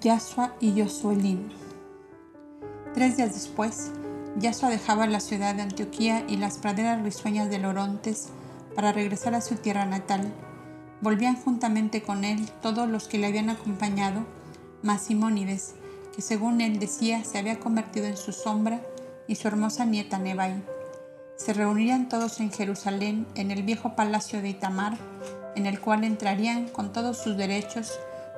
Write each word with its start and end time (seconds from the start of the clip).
Yasua 0.00 0.54
y 0.58 0.72
Yosuelín. 0.72 1.52
Tres 2.94 3.18
días 3.18 3.34
después, 3.34 3.90
Yasua 4.38 4.70
dejaba 4.70 5.06
la 5.06 5.20
ciudad 5.20 5.54
de 5.54 5.60
Antioquía 5.60 6.24
y 6.26 6.38
las 6.38 6.56
praderas 6.56 7.02
risueñas 7.02 7.50
de 7.50 7.58
Lorontes 7.58 8.28
para 8.74 8.92
regresar 8.92 9.34
a 9.34 9.42
su 9.42 9.56
tierra 9.56 9.84
natal. 9.84 10.32
Volvían 11.02 11.36
juntamente 11.36 12.02
con 12.02 12.24
él 12.24 12.48
todos 12.62 12.88
los 12.88 13.06
que 13.06 13.18
le 13.18 13.26
habían 13.26 13.50
acompañado, 13.50 14.24
más 14.82 15.02
Simónides, 15.02 15.74
que 16.16 16.22
según 16.22 16.62
él 16.62 16.78
decía 16.78 17.22
se 17.22 17.36
había 17.36 17.60
convertido 17.60 18.06
en 18.06 18.16
su 18.16 18.32
sombra, 18.32 18.80
y 19.28 19.34
su 19.34 19.46
hermosa 19.46 19.84
nieta 19.84 20.16
Nebai. 20.16 20.62
Se 21.36 21.52
reunirían 21.52 22.08
todos 22.08 22.40
en 22.40 22.50
Jerusalén, 22.50 23.26
en 23.34 23.50
el 23.50 23.62
viejo 23.62 23.94
palacio 23.94 24.40
de 24.40 24.48
Itamar, 24.48 24.96
en 25.54 25.66
el 25.66 25.80
cual 25.80 26.04
entrarían 26.04 26.68
con 26.68 26.94
todos 26.94 27.18
sus 27.18 27.36
derechos 27.36 27.92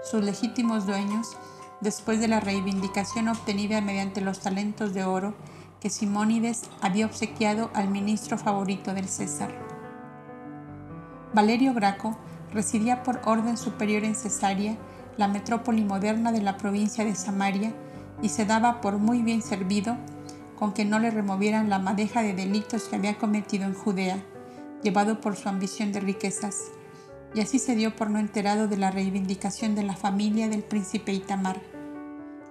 sus 0.05 0.23
legítimos 0.23 0.87
dueños 0.87 1.37
después 1.81 2.21
de 2.21 2.29
la 2.29 2.41
reivindicación 2.41 3.29
obtenida 3.29 3.81
mediante 3.81 4.21
los 4.21 4.41
talentos 4.41 4.95
de 4.95 5.05
oro 5.05 5.35
que 5.81 5.91
Simónides 5.91 6.63
había 6.81 7.07
obsequiado 7.07 7.71
al 7.75 7.89
ministro 7.89 8.39
favorito 8.39 8.95
del 8.95 9.09
César. 9.09 9.51
Valerio 11.35 11.75
Graco 11.75 12.17
residía 12.53 13.03
por 13.03 13.21
orden 13.25 13.57
superior 13.57 14.05
en 14.05 14.15
Cesarea, 14.15 14.77
la 15.17 15.29
metrópoli 15.29 15.85
moderna 15.85 16.33
de 16.33 16.43
la 16.43 16.57
provincia 16.57 17.05
de 17.05 17.15
Samaria, 17.15 17.75
y 18.23 18.29
se 18.29 18.45
daba 18.45 18.81
por 18.81 18.99
muy 18.99 19.23
bien 19.23 19.43
servido 19.43 19.97
con 20.59 20.73
que 20.73 20.85
no 20.85 20.99
le 20.99 21.11
removieran 21.11 21.69
la 21.69 21.79
madeja 21.79 22.23
de 22.23 22.33
delitos 22.33 22.85
que 22.85 22.97
había 22.97 23.19
cometido 23.19 23.65
en 23.65 23.75
Judea, 23.75 24.23
llevado 24.83 25.21
por 25.21 25.37
su 25.37 25.49
ambición 25.49 25.93
de 25.93 26.01
riquezas, 26.01 26.71
y 27.35 27.41
así 27.41 27.59
se 27.59 27.75
dio 27.75 27.97
por 27.97 28.11
no 28.11 28.19
enterado 28.19 28.69
de 28.69 28.77
la 28.77 28.91
reivindicación 28.91 29.75
de 29.75 29.83
la 29.83 29.97
familia 29.97 30.49
del 30.49 30.63
príncipe 30.63 31.13
Itamar. 31.13 31.61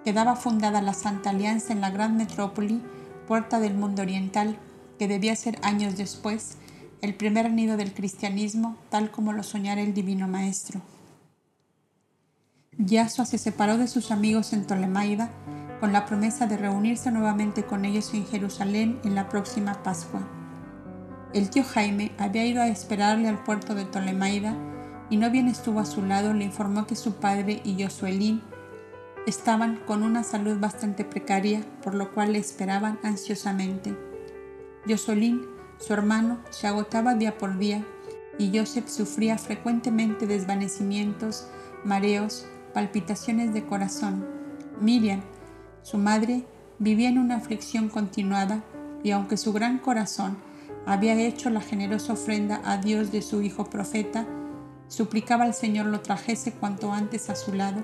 Quedaba 0.03 0.35
fundada 0.35 0.81
la 0.81 0.93
Santa 0.93 1.29
Alianza 1.29 1.71
en 1.71 1.81
la 1.81 1.89
gran 1.89 2.17
metrópoli 2.17 2.81
puerta 3.27 3.59
del 3.59 3.73
mundo 3.73 4.01
oriental, 4.01 4.57
que 4.99 5.07
debía 5.07 5.35
ser 5.35 5.57
años 5.63 5.97
después 5.97 6.57
el 7.01 7.15
primer 7.15 7.51
nido 7.51 7.77
del 7.77 7.93
cristianismo, 7.93 8.77
tal 8.89 9.11
como 9.11 9.33
lo 9.33 9.43
soñara 9.43 9.81
el 9.81 9.93
divino 9.93 10.27
maestro. 10.27 10.81
Yasua 12.77 13.25
se 13.25 13.37
separó 13.37 13.77
de 13.77 13.87
sus 13.87 14.11
amigos 14.11 14.51
en 14.51 14.65
Ptolemaida 14.65 15.29
con 15.79 15.93
la 15.93 16.05
promesa 16.05 16.47
de 16.47 16.57
reunirse 16.57 17.11
nuevamente 17.11 17.63
con 17.63 17.85
ellos 17.85 18.13
en 18.13 18.25
Jerusalén 18.25 18.99
en 19.03 19.15
la 19.15 19.29
próxima 19.29 19.83
Pascua. 19.83 20.21
El 21.33 21.49
tío 21.49 21.63
Jaime 21.63 22.11
había 22.17 22.45
ido 22.45 22.61
a 22.61 22.67
esperarle 22.67 23.27
al 23.27 23.43
puerto 23.43 23.75
de 23.75 23.85
Ptolemaida 23.85 24.55
y 25.09 25.17
no 25.17 25.29
bien 25.29 25.47
estuvo 25.47 25.79
a 25.79 25.85
su 25.85 26.03
lado 26.03 26.33
le 26.33 26.45
informó 26.45 26.87
que 26.87 26.95
su 26.95 27.15
padre 27.15 27.61
y 27.63 27.81
Josuelín 27.81 28.41
Estaban 29.25 29.77
con 29.87 30.03
una 30.03 30.21
salud 30.23 30.59
bastante 30.59 31.05
precaria, 31.05 31.63
por 31.81 31.95
lo 31.95 32.11
cual 32.11 32.33
le 32.33 32.39
esperaban 32.39 32.99
ansiosamente. 33.03 33.95
Yosolín, 34.85 35.45
su 35.77 35.93
hermano, 35.93 36.39
se 36.49 36.67
agotaba 36.67 37.15
día 37.15 37.37
por 37.37 37.57
día 37.57 37.85
y 38.37 38.57
Joseph 38.57 38.89
sufría 38.89 39.37
frecuentemente 39.37 40.27
desvanecimientos, 40.27 41.47
mareos, 41.85 42.45
palpitaciones 42.73 43.53
de 43.53 43.65
corazón. 43.65 44.27
Miriam, 44.81 45.21
su 45.83 45.97
madre, 45.97 46.45
vivía 46.79 47.07
en 47.07 47.17
una 47.17 47.37
aflicción 47.37 47.87
continuada 47.87 48.61
y 49.03 49.11
aunque 49.11 49.37
su 49.37 49.53
gran 49.53 49.77
corazón 49.77 50.35
había 50.85 51.15
hecho 51.15 51.49
la 51.49 51.61
generosa 51.61 52.11
ofrenda 52.11 52.59
a 52.65 52.75
Dios 52.75 53.09
de 53.13 53.21
su 53.21 53.41
hijo 53.41 53.69
profeta, 53.69 54.27
suplicaba 54.93 55.43
al 55.45 55.55
Señor 55.55 55.87
lo 55.87 56.01
trajese 56.01 56.51
cuanto 56.51 56.93
antes 56.93 57.31
a 57.31 57.35
su 57.35 57.51
lado 57.51 57.81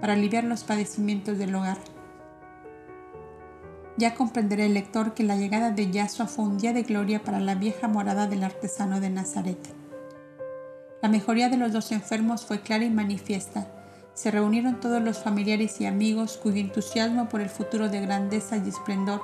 para 0.00 0.14
aliviar 0.14 0.42
los 0.42 0.64
padecimientos 0.64 1.38
del 1.38 1.54
hogar. 1.54 1.78
Ya 3.96 4.16
comprenderá 4.16 4.64
el 4.64 4.74
lector 4.74 5.14
que 5.14 5.22
la 5.22 5.36
llegada 5.36 5.70
de 5.70 5.90
Yasua 5.92 6.26
fue 6.26 6.46
un 6.46 6.58
día 6.58 6.72
de 6.72 6.82
gloria 6.82 7.22
para 7.22 7.38
la 7.38 7.54
vieja 7.54 7.86
morada 7.86 8.26
del 8.26 8.42
artesano 8.42 9.00
de 9.00 9.08
Nazaret. 9.08 9.58
La 11.00 11.08
mejoría 11.08 11.48
de 11.48 11.58
los 11.58 11.72
dos 11.72 11.92
enfermos 11.92 12.44
fue 12.44 12.60
clara 12.60 12.84
y 12.84 12.90
manifiesta. 12.90 13.68
Se 14.14 14.32
reunieron 14.32 14.80
todos 14.80 15.00
los 15.00 15.18
familiares 15.18 15.80
y 15.80 15.86
amigos 15.86 16.40
cuyo 16.42 16.58
entusiasmo 16.60 17.28
por 17.28 17.40
el 17.40 17.50
futuro 17.50 17.88
de 17.88 18.00
grandeza 18.00 18.56
y 18.56 18.68
esplendor 18.68 19.22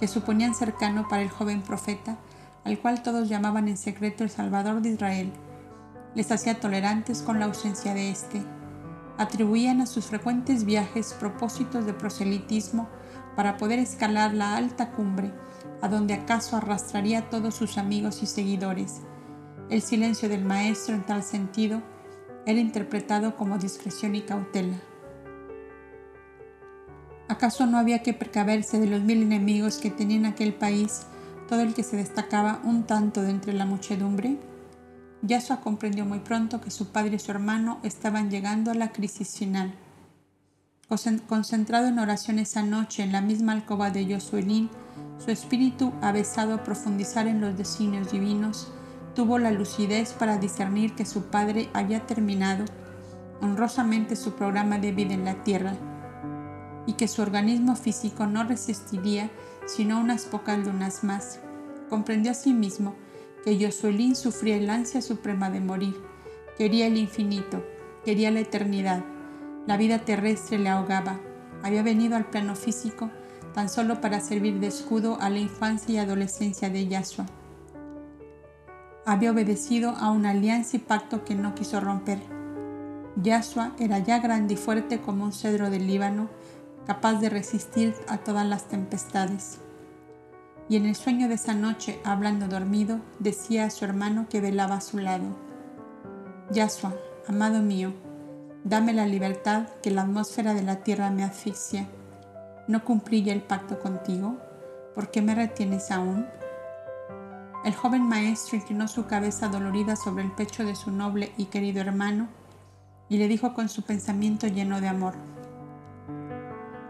que 0.00 0.08
suponían 0.08 0.56
cercano 0.56 1.06
para 1.08 1.22
el 1.22 1.30
joven 1.30 1.62
profeta, 1.62 2.16
al 2.64 2.80
cual 2.80 3.04
todos 3.04 3.28
llamaban 3.28 3.68
en 3.68 3.76
secreto 3.76 4.24
el 4.24 4.30
Salvador 4.30 4.82
de 4.82 4.90
Israel, 4.90 5.32
les 6.14 6.30
hacía 6.30 6.60
tolerantes 6.60 7.22
con 7.22 7.38
la 7.38 7.46
ausencia 7.46 7.94
de 7.94 8.10
éste 8.10 8.42
atribuían 9.18 9.80
a 9.80 9.86
sus 9.86 10.06
frecuentes 10.06 10.64
viajes 10.64 11.14
propósitos 11.18 11.86
de 11.86 11.94
proselitismo 11.94 12.88
para 13.36 13.56
poder 13.56 13.78
escalar 13.78 14.34
la 14.34 14.56
alta 14.56 14.90
cumbre, 14.90 15.32
a 15.80 15.88
donde 15.88 16.14
acaso 16.14 16.56
arrastraría 16.56 17.30
todos 17.30 17.54
sus 17.54 17.78
amigos 17.78 18.22
y 18.22 18.26
seguidores. 18.26 19.00
El 19.70 19.82
silencio 19.82 20.28
del 20.28 20.44
maestro 20.44 20.94
en 20.94 21.04
tal 21.04 21.22
sentido 21.22 21.82
era 22.46 22.60
interpretado 22.60 23.36
como 23.36 23.58
discreción 23.58 24.14
y 24.14 24.22
cautela. 24.22 24.76
¿Acaso 27.28 27.66
no 27.66 27.78
había 27.78 28.02
que 28.02 28.12
precaverse 28.12 28.78
de 28.78 28.86
los 28.86 29.00
mil 29.00 29.22
enemigos 29.22 29.78
que 29.78 29.90
tenía 29.90 30.18
en 30.18 30.26
aquel 30.26 30.52
país 30.52 31.06
todo 31.48 31.60
el 31.60 31.72
que 31.72 31.82
se 31.82 31.96
destacaba 31.96 32.60
un 32.64 32.84
tanto 32.84 33.22
de 33.22 33.30
entre 33.30 33.54
la 33.54 33.64
muchedumbre? 33.64 34.38
Yasua 35.22 35.60
comprendió 35.60 36.04
muy 36.04 36.18
pronto 36.18 36.60
que 36.60 36.72
su 36.72 36.88
padre 36.88 37.16
y 37.16 37.18
su 37.20 37.30
hermano 37.30 37.78
estaban 37.84 38.28
llegando 38.28 38.72
a 38.72 38.74
la 38.74 38.90
crisis 38.90 39.38
final. 39.38 39.72
Concentrado 41.28 41.86
en 41.86 42.00
oración 42.00 42.40
esa 42.40 42.62
noche 42.62 43.02
en 43.02 43.12
la 43.12 43.20
misma 43.20 43.52
alcoba 43.52 43.90
de 43.90 44.04
Yosuelín, 44.04 44.68
su 45.24 45.30
espíritu, 45.30 45.92
avesado 46.02 46.54
a 46.54 46.64
profundizar 46.64 47.28
en 47.28 47.40
los 47.40 47.56
designios 47.56 48.10
divinos, 48.10 48.72
tuvo 49.14 49.38
la 49.38 49.52
lucidez 49.52 50.12
para 50.12 50.38
discernir 50.38 50.94
que 50.94 51.06
su 51.06 51.22
padre 51.26 51.70
había 51.72 52.04
terminado 52.04 52.64
honrosamente 53.40 54.16
su 54.16 54.32
programa 54.32 54.78
de 54.78 54.92
vida 54.92 55.14
en 55.14 55.24
la 55.24 55.42
tierra 55.44 55.74
y 56.86 56.94
que 56.94 57.08
su 57.08 57.22
organismo 57.22 57.76
físico 57.76 58.26
no 58.26 58.44
resistiría 58.44 59.30
sino 59.66 60.00
unas 60.00 60.24
pocas 60.24 60.58
lunas 60.58 61.04
más. 61.04 61.38
Comprendió 61.88 62.32
asimismo 62.32 62.94
sí 62.94 63.11
que 63.44 63.58
Yosuelín 63.58 64.14
sufría 64.14 64.56
el 64.56 64.70
ansia 64.70 65.02
suprema 65.02 65.50
de 65.50 65.60
morir. 65.60 66.00
Quería 66.56 66.86
el 66.86 66.96
infinito, 66.96 67.64
quería 68.04 68.30
la 68.30 68.40
eternidad. 68.40 69.04
La 69.66 69.76
vida 69.76 70.00
terrestre 70.00 70.58
le 70.58 70.68
ahogaba. 70.68 71.18
Había 71.62 71.82
venido 71.82 72.16
al 72.16 72.26
plano 72.26 72.54
físico 72.54 73.10
tan 73.54 73.68
solo 73.68 74.00
para 74.00 74.20
servir 74.20 74.60
de 74.60 74.68
escudo 74.68 75.18
a 75.20 75.28
la 75.28 75.38
infancia 75.38 75.94
y 75.94 75.98
adolescencia 75.98 76.70
de 76.70 76.86
Yahshua. 76.88 77.26
Había 79.04 79.32
obedecido 79.32 79.90
a 79.90 80.10
una 80.10 80.30
alianza 80.30 80.76
y 80.76 80.80
pacto 80.80 81.24
que 81.24 81.34
no 81.34 81.54
quiso 81.54 81.80
romper. 81.80 82.20
Yahshua 83.22 83.74
era 83.78 83.98
ya 83.98 84.20
grande 84.20 84.54
y 84.54 84.56
fuerte 84.56 85.00
como 85.00 85.24
un 85.24 85.32
cedro 85.32 85.68
del 85.68 85.86
Líbano, 85.86 86.30
capaz 86.86 87.14
de 87.14 87.28
resistir 87.28 87.94
a 88.08 88.18
todas 88.18 88.46
las 88.46 88.68
tempestades 88.68 89.61
y 90.68 90.76
en 90.76 90.86
el 90.86 90.94
sueño 90.94 91.28
de 91.28 91.34
esa 91.34 91.54
noche, 91.54 92.00
hablando 92.04 92.48
dormido, 92.48 93.00
decía 93.18 93.64
a 93.64 93.70
su 93.70 93.84
hermano 93.84 94.26
que 94.28 94.40
velaba 94.40 94.76
a 94.76 94.80
su 94.80 94.98
lado, 94.98 95.24
Yasua, 96.50 96.94
amado 97.26 97.60
mío, 97.60 97.92
dame 98.64 98.92
la 98.92 99.06
libertad 99.06 99.68
que 99.82 99.90
la 99.90 100.02
atmósfera 100.02 100.54
de 100.54 100.62
la 100.62 100.76
tierra 100.76 101.10
me 101.10 101.24
asfixia. 101.24 101.88
¿No 102.68 102.84
cumplí 102.84 103.22
ya 103.22 103.32
el 103.32 103.42
pacto 103.42 103.78
contigo? 103.80 104.36
¿Por 104.94 105.10
qué 105.10 105.22
me 105.22 105.34
retienes 105.34 105.90
aún? 105.90 106.26
El 107.64 107.74
joven 107.74 108.02
maestro 108.02 108.56
inclinó 108.56 108.88
su 108.88 109.06
cabeza 109.06 109.48
dolorida 109.48 109.96
sobre 109.96 110.24
el 110.24 110.32
pecho 110.32 110.64
de 110.64 110.74
su 110.74 110.90
noble 110.90 111.32
y 111.36 111.46
querido 111.46 111.80
hermano 111.80 112.28
y 113.08 113.18
le 113.18 113.28
dijo 113.28 113.54
con 113.54 113.68
su 113.68 113.82
pensamiento 113.82 114.46
lleno 114.46 114.80
de 114.80 114.88
amor, 114.88 115.14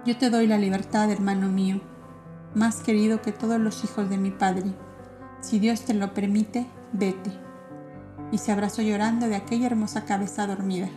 Yo 0.06 0.16
te 0.16 0.30
doy 0.30 0.46
la 0.46 0.58
libertad, 0.58 1.10
hermano 1.10 1.48
mío, 1.48 1.80
más 2.54 2.80
querido 2.80 3.22
que 3.22 3.32
todos 3.32 3.58
los 3.58 3.84
hijos 3.84 4.10
de 4.10 4.18
mi 4.18 4.30
Padre. 4.30 4.72
Si 5.40 5.58
Dios 5.58 5.82
te 5.82 5.94
lo 5.94 6.14
permite, 6.14 6.66
vete. 6.92 7.32
Y 8.30 8.38
se 8.38 8.52
abrazó 8.52 8.82
llorando 8.82 9.28
de 9.28 9.36
aquella 9.36 9.66
hermosa 9.66 10.04
cabeza 10.04 10.46
dormida. 10.46 10.88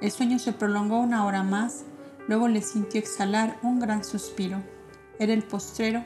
El 0.00 0.10
sueño 0.10 0.38
se 0.38 0.52
prolongó 0.52 0.98
una 0.98 1.26
hora 1.26 1.42
más, 1.42 1.84
luego 2.26 2.48
le 2.48 2.62
sintió 2.62 3.00
exhalar 3.00 3.58
un 3.62 3.80
gran 3.80 4.02
suspiro. 4.02 4.62
Era 5.18 5.34
el 5.34 5.42
postrero 5.42 6.02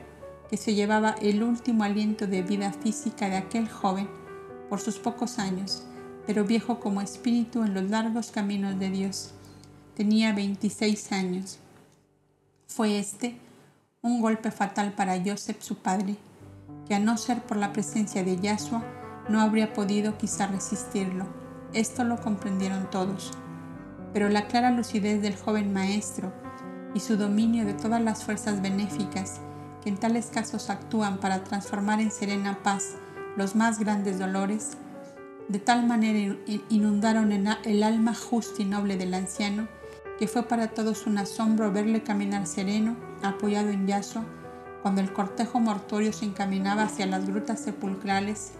que 0.50 0.56
se 0.56 0.74
llevaba 0.74 1.14
el 1.20 1.42
último 1.42 1.84
aliento 1.84 2.26
de 2.26 2.42
vida 2.42 2.72
física 2.72 3.28
de 3.28 3.36
aquel 3.36 3.68
joven 3.68 4.08
por 4.68 4.80
sus 4.80 4.98
pocos 4.98 5.38
años, 5.38 5.86
pero 6.26 6.44
viejo 6.44 6.80
como 6.80 7.00
espíritu 7.00 7.62
en 7.62 7.74
los 7.74 7.88
largos 7.90 8.30
caminos 8.30 8.78
de 8.78 8.90
Dios. 8.90 9.32
Tenía 9.94 10.32
26 10.32 11.12
años. 11.12 11.60
Fue 12.66 12.98
este 12.98 13.38
un 14.02 14.20
golpe 14.20 14.50
fatal 14.50 14.92
para 14.92 15.22
Joseph, 15.24 15.60
su 15.60 15.76
padre, 15.76 16.16
que 16.88 16.94
a 16.94 16.98
no 16.98 17.16
ser 17.16 17.42
por 17.42 17.56
la 17.56 17.72
presencia 17.72 18.24
de 18.24 18.38
Yahshua, 18.38 18.82
no 19.28 19.40
habría 19.40 19.72
podido 19.72 20.18
quizá 20.18 20.46
resistirlo. 20.46 21.26
Esto 21.72 22.04
lo 22.04 22.20
comprendieron 22.20 22.90
todos. 22.90 23.32
Pero 24.12 24.28
la 24.28 24.46
clara 24.46 24.70
lucidez 24.70 25.22
del 25.22 25.36
joven 25.36 25.72
maestro 25.72 26.32
y 26.94 27.00
su 27.00 27.16
dominio 27.16 27.64
de 27.64 27.74
todas 27.74 28.02
las 28.02 28.24
fuerzas 28.24 28.60
benéficas 28.60 29.40
que 29.82 29.88
en 29.90 29.96
tales 29.96 30.26
casos 30.26 30.68
actúan 30.70 31.18
para 31.18 31.44
transformar 31.44 32.00
en 32.00 32.10
serena 32.10 32.58
paz 32.62 32.96
los 33.36 33.54
más 33.54 33.78
grandes 33.78 34.18
dolores, 34.18 34.72
de 35.48 35.58
tal 35.58 35.86
manera 35.86 36.36
inundaron 36.70 37.30
el 37.32 37.82
alma 37.82 38.14
justa 38.14 38.62
y 38.62 38.64
noble 38.64 38.96
del 38.96 39.14
anciano 39.14 39.68
que 40.18 40.28
fue 40.28 40.44
para 40.44 40.68
todos 40.68 41.06
un 41.06 41.18
asombro 41.18 41.72
verle 41.72 42.02
caminar 42.02 42.46
sereno, 42.46 42.96
apoyado 43.22 43.70
en 43.70 43.86
Yahshua, 43.86 44.24
cuando 44.82 45.00
el 45.00 45.12
cortejo 45.12 45.60
mortuorio 45.60 46.12
se 46.12 46.26
encaminaba 46.26 46.82
hacia 46.82 47.06
las 47.06 47.26
grutas 47.26 47.60
sepulcrales 47.60 48.52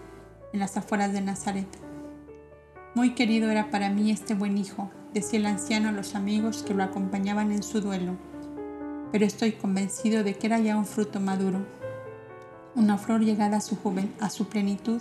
en 0.52 0.60
las 0.60 0.76
afueras 0.76 1.12
de 1.12 1.20
Nazaret. 1.20 1.68
Muy 2.94 3.14
querido 3.14 3.50
era 3.50 3.70
para 3.70 3.90
mí 3.90 4.10
este 4.10 4.34
buen 4.34 4.56
hijo, 4.56 4.90
decía 5.12 5.38
el 5.38 5.46
anciano 5.46 5.90
a 5.90 5.92
los 5.92 6.14
amigos 6.14 6.62
que 6.62 6.74
lo 6.74 6.82
acompañaban 6.82 7.52
en 7.52 7.62
su 7.62 7.80
duelo, 7.80 8.16
pero 9.12 9.24
estoy 9.24 9.52
convencido 9.52 10.24
de 10.24 10.34
que 10.34 10.46
era 10.46 10.58
ya 10.58 10.76
un 10.76 10.86
fruto 10.86 11.20
maduro, 11.20 11.60
una 12.74 12.98
flor 12.98 13.20
llegada 13.20 13.58
a 13.58 13.60
su 13.60 13.76
joven, 13.76 14.12
a 14.20 14.30
su 14.30 14.48
plenitud, 14.48 15.00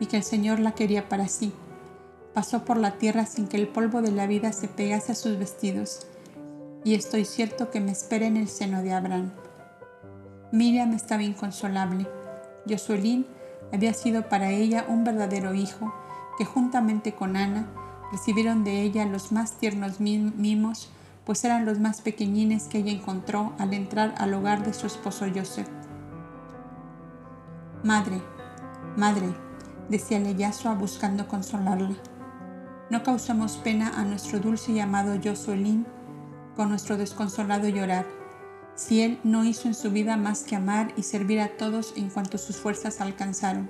y 0.00 0.06
que 0.06 0.16
el 0.16 0.22
Señor 0.22 0.60
la 0.60 0.72
quería 0.72 1.08
para 1.08 1.28
sí 1.28 1.52
pasó 2.38 2.64
por 2.64 2.76
la 2.76 2.92
tierra 2.92 3.26
sin 3.26 3.48
que 3.48 3.56
el 3.56 3.66
polvo 3.66 4.00
de 4.00 4.12
la 4.12 4.28
vida 4.28 4.52
se 4.52 4.68
pegase 4.68 5.10
a 5.10 5.16
sus 5.16 5.40
vestidos, 5.40 6.06
y 6.84 6.94
estoy 6.94 7.24
cierto 7.24 7.72
que 7.72 7.80
me 7.80 7.90
espera 7.90 8.26
en 8.26 8.36
el 8.36 8.46
seno 8.46 8.80
de 8.80 8.92
Abraham. 8.92 9.32
Miriam 10.52 10.92
estaba 10.92 11.24
inconsolable. 11.24 12.06
Josuelín 12.64 13.26
había 13.72 13.92
sido 13.92 14.28
para 14.28 14.52
ella 14.52 14.84
un 14.86 15.02
verdadero 15.02 15.52
hijo, 15.52 15.92
que 16.38 16.44
juntamente 16.44 17.12
con 17.12 17.36
Ana 17.36 17.66
recibieron 18.12 18.62
de 18.62 18.82
ella 18.82 19.04
los 19.04 19.32
más 19.32 19.54
tiernos 19.58 19.98
mimos, 19.98 20.90
pues 21.24 21.42
eran 21.42 21.66
los 21.66 21.80
más 21.80 22.02
pequeñines 22.02 22.68
que 22.68 22.78
ella 22.78 22.92
encontró 22.92 23.52
al 23.58 23.74
entrar 23.74 24.14
al 24.16 24.32
hogar 24.32 24.64
de 24.64 24.74
su 24.74 24.86
esposo 24.86 25.26
Joseph. 25.34 25.68
Madre, 27.82 28.22
madre, 28.96 29.26
decía 29.88 30.20
Yasua 30.20 30.74
buscando 30.74 31.26
consolarla. 31.26 31.96
No 32.90 33.02
causamos 33.02 33.58
pena 33.58 34.00
a 34.00 34.04
nuestro 34.04 34.40
dulce 34.40 34.72
y 34.72 34.80
amado 34.80 35.18
Josuelín 35.22 35.86
con 36.56 36.70
nuestro 36.70 36.96
desconsolado 36.96 37.68
llorar, 37.68 38.06
si 38.76 39.02
él 39.02 39.18
no 39.24 39.44
hizo 39.44 39.68
en 39.68 39.74
su 39.74 39.90
vida 39.90 40.16
más 40.16 40.42
que 40.42 40.56
amar 40.56 40.94
y 40.96 41.02
servir 41.02 41.40
a 41.40 41.56
todos 41.56 41.92
en 41.96 42.08
cuanto 42.08 42.38
sus 42.38 42.56
fuerzas 42.56 43.02
alcanzaron. 43.02 43.68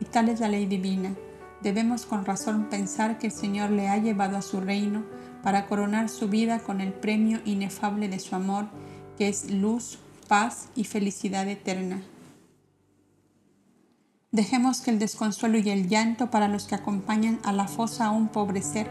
Y 0.00 0.06
tal 0.06 0.30
es 0.30 0.40
la 0.40 0.48
ley 0.48 0.64
divina. 0.64 1.14
Debemos 1.60 2.06
con 2.06 2.24
razón 2.24 2.68
pensar 2.70 3.18
que 3.18 3.26
el 3.26 3.32
Señor 3.32 3.70
le 3.70 3.88
ha 3.88 3.98
llevado 3.98 4.38
a 4.38 4.42
su 4.42 4.60
reino 4.60 5.04
para 5.42 5.66
coronar 5.66 6.08
su 6.08 6.28
vida 6.28 6.60
con 6.60 6.80
el 6.80 6.92
premio 6.92 7.40
inefable 7.44 8.08
de 8.08 8.18
su 8.18 8.34
amor, 8.34 8.66
que 9.18 9.28
es 9.28 9.50
luz, 9.50 9.98
paz 10.26 10.68
y 10.74 10.84
felicidad 10.84 11.46
eterna. 11.48 12.02
Dejemos 14.32 14.80
que 14.80 14.90
el 14.90 14.98
desconsuelo 14.98 15.58
y 15.58 15.68
el 15.68 15.90
llanto 15.90 16.30
para 16.30 16.48
los 16.48 16.64
que 16.64 16.74
acompañan 16.74 17.38
a 17.44 17.52
la 17.52 17.68
fosa 17.68 18.06
a 18.06 18.10
un 18.12 18.28
pobre 18.28 18.62
ser 18.62 18.90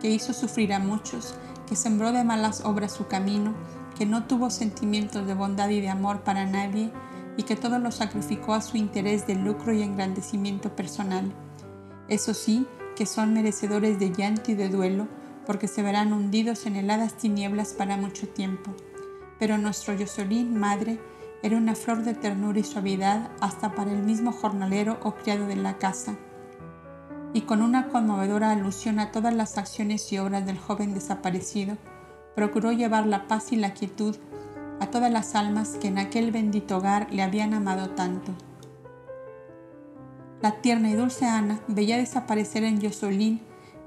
que 0.00 0.08
hizo 0.08 0.32
sufrir 0.32 0.72
a 0.72 0.78
muchos, 0.78 1.34
que 1.68 1.74
sembró 1.74 2.12
de 2.12 2.22
malas 2.22 2.64
obras 2.64 2.92
su 2.92 3.08
camino, 3.08 3.54
que 3.98 4.06
no 4.06 4.26
tuvo 4.26 4.50
sentimientos 4.50 5.26
de 5.26 5.34
bondad 5.34 5.68
y 5.70 5.80
de 5.80 5.88
amor 5.88 6.20
para 6.20 6.46
nadie 6.46 6.92
y 7.36 7.42
que 7.42 7.56
todo 7.56 7.80
lo 7.80 7.90
sacrificó 7.90 8.54
a 8.54 8.60
su 8.60 8.76
interés 8.76 9.26
de 9.26 9.34
lucro 9.34 9.72
y 9.72 9.82
engrandecimiento 9.82 10.76
personal. 10.76 11.34
Eso 12.06 12.32
sí, 12.32 12.64
que 12.94 13.04
son 13.04 13.32
merecedores 13.32 13.98
de 13.98 14.12
llanto 14.12 14.52
y 14.52 14.54
de 14.54 14.68
duelo, 14.68 15.08
porque 15.44 15.66
se 15.66 15.82
verán 15.82 16.12
hundidos 16.12 16.66
en 16.66 16.76
heladas 16.76 17.14
tinieblas 17.14 17.72
para 17.72 17.96
mucho 17.96 18.28
tiempo. 18.28 18.72
Pero 19.40 19.58
nuestro 19.58 19.92
Yosolín, 19.94 20.56
madre, 20.56 21.00
era 21.42 21.56
una 21.56 21.74
flor 21.74 22.02
de 22.02 22.14
ternura 22.14 22.58
y 22.58 22.64
suavidad 22.64 23.30
hasta 23.40 23.72
para 23.72 23.92
el 23.92 24.02
mismo 24.02 24.32
jornalero 24.32 24.98
o 25.02 25.14
criado 25.14 25.46
de 25.46 25.56
la 25.56 25.78
casa. 25.78 26.16
Y 27.32 27.42
con 27.42 27.62
una 27.62 27.88
conmovedora 27.88 28.50
alusión 28.50 28.98
a 28.98 29.12
todas 29.12 29.34
las 29.34 29.58
acciones 29.58 30.12
y 30.12 30.18
obras 30.18 30.46
del 30.46 30.58
joven 30.58 30.94
desaparecido, 30.94 31.76
procuró 32.34 32.72
llevar 32.72 33.06
la 33.06 33.26
paz 33.28 33.52
y 33.52 33.56
la 33.56 33.74
quietud 33.74 34.16
a 34.80 34.86
todas 34.86 35.12
las 35.12 35.34
almas 35.34 35.70
que 35.80 35.88
en 35.88 35.98
aquel 35.98 36.30
bendito 36.30 36.78
hogar 36.78 37.08
le 37.12 37.22
habían 37.22 37.54
amado 37.54 37.90
tanto. 37.90 38.32
La 40.40 40.60
tierna 40.60 40.90
y 40.90 40.94
dulce 40.94 41.26
Ana 41.26 41.60
veía 41.66 41.96
desaparecer 41.96 42.62
en 42.62 42.80
Josolín 42.80 43.40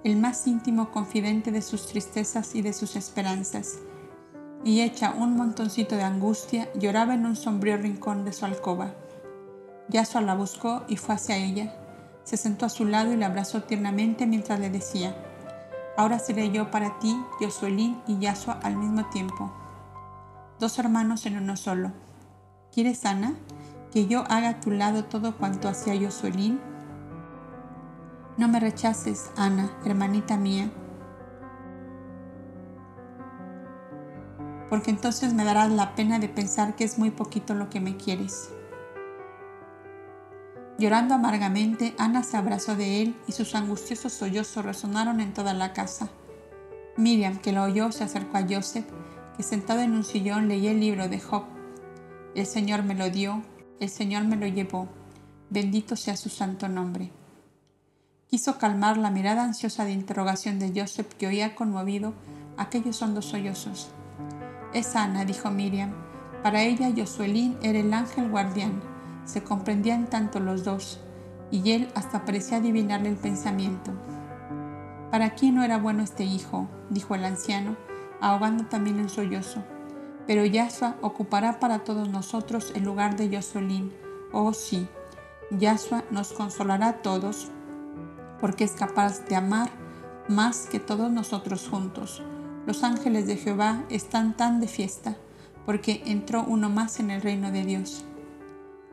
el 0.04 0.18
más 0.18 0.48
íntimo 0.48 0.92
confidente 0.92 1.52
de 1.52 1.62
sus 1.62 1.88
tristezas 1.88 2.56
y 2.56 2.62
de 2.62 2.74
sus 2.74 2.96
esperanzas, 2.96 3.78
y 4.64 4.82
hecha 4.82 5.14
un 5.18 5.36
montoncito 5.36 5.96
de 5.96 6.04
angustia, 6.04 6.70
lloraba 6.76 7.14
en 7.14 7.26
un 7.26 7.36
sombrío 7.36 7.78
rincón 7.78 8.26
de 8.26 8.34
su 8.34 8.46
alcoba. 8.46 8.94
Yasua 9.90 10.22
la 10.22 10.36
buscó 10.36 10.84
y 10.88 10.98
fue 10.98 11.16
hacia 11.16 11.38
ella. 11.38 11.76
Se 12.24 12.38
sentó 12.38 12.66
a 12.66 12.70
su 12.70 12.86
lado 12.86 13.12
y 13.12 13.18
la 13.18 13.26
abrazó 13.28 13.64
tiernamente 13.64 14.26
mientras 14.26 14.60
le 14.60 14.70
decía, 14.70 15.16
Ahora 15.98 16.20
seré 16.20 16.52
yo 16.52 16.72
para 16.72 17.00
ti, 17.00 17.16
Yosuelín 17.42 18.02
y 18.08 18.20
Yasua 18.20 18.60
al 18.64 18.78
mismo 18.78 19.06
tiempo. 19.10 19.52
Dos 20.60 20.80
hermanos 20.80 21.26
en 21.26 21.38
uno 21.38 21.58
solo. 21.58 21.92
¿Quieres, 22.72 23.06
Ana, 23.06 23.34
que 23.92 24.08
yo 24.08 24.24
haga 24.30 24.50
a 24.50 24.60
tu 24.62 24.72
lado 24.72 25.04
todo 25.04 25.36
cuanto 25.36 25.68
hacía 25.68 25.96
Yosuelín? 25.96 26.60
No 28.38 28.48
me 28.48 28.60
rechaces, 28.60 29.32
Ana, 29.36 29.70
hermanita 29.86 30.38
mía, 30.38 30.72
porque 34.72 34.90
entonces 34.90 35.34
me 35.34 35.44
darás 35.44 35.70
la 35.70 35.96
pena 35.96 36.18
de 36.18 36.30
pensar 36.30 36.78
que 36.78 36.86
es 36.86 36.98
muy 36.98 37.12
poquito 37.12 37.54
lo 37.54 37.70
que 37.70 37.82
me 37.82 37.98
quieres. 37.98 38.52
Llorando 40.80 41.14
amargamente, 41.14 41.94
Ana 41.98 42.24
se 42.24 42.38
abrazó 42.38 42.78
de 42.78 43.02
él 43.02 43.18
y 43.28 43.34
sus 43.34 43.54
angustiosos 43.54 44.14
sollozos 44.14 44.64
resonaron 44.64 45.20
en 45.20 45.34
toda 45.34 45.54
la 45.54 45.74
casa. 45.74 46.08
Miriam, 46.96 47.38
que 47.40 47.52
lo 47.52 47.64
oyó, 47.64 47.92
se 47.92 48.06
acercó 48.06 48.38
a 48.38 48.48
Joseph, 48.50 48.86
que 49.36 49.44
sentado 49.44 49.82
en 49.82 49.92
un 49.92 50.06
sillón 50.06 50.48
leía 50.48 50.72
el 50.72 50.80
libro 50.80 51.10
de 51.10 51.20
Job. 51.20 51.44
El 52.34 52.46
Señor 52.46 52.84
me 52.84 52.96
lo 52.96 53.10
dio, 53.10 53.42
el 53.82 53.90
Señor 53.90 54.24
me 54.24 54.38
lo 54.38 54.48
llevó, 54.48 54.88
bendito 55.50 55.98
sea 55.98 56.16
su 56.16 56.30
santo 56.30 56.70
nombre. 56.70 57.12
Quiso 58.30 58.58
calmar 58.58 58.96
la 58.98 59.12
mirada 59.12 59.44
ansiosa 59.44 59.84
de 59.84 59.92
interrogación 59.92 60.60
de 60.60 60.72
Joseph 60.74 61.14
que 61.16 61.28
oía 61.28 61.56
conmovido 61.56 62.14
aquellos 62.56 63.02
hondos 63.02 63.26
sollozos. 63.26 63.92
Es 64.74 64.96
Ana, 64.96 65.26
dijo 65.26 65.52
Miriam. 65.52 65.92
Para 66.44 66.64
ella 66.64 66.92
Josuelín 66.96 67.58
era 67.62 67.80
el 67.80 67.94
ángel 67.94 68.30
guardián. 68.30 68.82
Se 69.26 69.44
comprendían 69.44 70.10
tanto 70.10 70.40
los 70.40 70.64
dos, 70.64 71.00
y 71.52 71.72
él 71.72 71.90
hasta 71.94 72.24
parecía 72.24 72.58
adivinarle 72.58 73.10
el 73.10 73.18
pensamiento. 73.18 73.92
¿Para 75.12 75.32
quién 75.32 75.56
no 75.56 75.64
era 75.64 75.78
bueno 75.78 76.04
este 76.04 76.24
hijo? 76.24 76.70
dijo 76.90 77.16
el 77.16 77.26
anciano, 77.26 77.76
ahogando 78.22 78.66
también 78.66 79.00
un 79.00 79.10
sollozo. 79.10 79.62
Pero 80.26 80.46
Yahshua 80.46 80.96
ocupará 81.02 81.60
para 81.60 81.80
todos 81.80 82.08
nosotros 82.08 82.72
el 82.74 82.84
lugar 82.84 83.18
de 83.18 83.36
Josuelín. 83.36 83.92
Oh 84.32 84.54
sí, 84.54 84.88
Yahshua 85.52 86.06
nos 86.12 86.32
consolará 86.32 86.88
a 86.88 87.02
todos, 87.02 87.52
porque 88.40 88.64
es 88.64 88.72
capaz 88.72 89.26
de 89.26 89.36
amar 89.36 89.70
más 90.30 90.68
que 90.72 90.80
todos 90.80 91.12
nosotros 91.12 91.68
juntos. 91.70 92.24
Los 92.66 92.84
ángeles 92.84 93.26
de 93.26 93.38
Jehová 93.38 93.84
están 93.90 94.38
tan 94.38 94.60
de 94.60 94.68
fiesta, 94.68 95.16
porque 95.66 96.04
entró 96.06 96.44
uno 96.44 96.70
más 96.70 97.00
en 97.00 97.10
el 97.10 97.22
reino 97.22 97.52
de 97.52 97.66
Dios. 97.66 98.06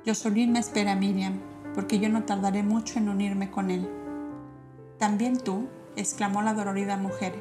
Josolín 0.06 0.52
me 0.52 0.58
espera, 0.58 0.94
Miriam, 0.94 1.34
porque 1.74 1.98
yo 1.98 2.08
no 2.08 2.24
tardaré 2.24 2.62
mucho 2.62 2.98
en 2.98 3.10
unirme 3.10 3.50
con 3.50 3.70
él. 3.70 3.88
¿También 4.98 5.38
tú? 5.38 5.68
exclamó 5.96 6.42
la 6.42 6.54
dolorida 6.54 6.96
mujer. 6.96 7.34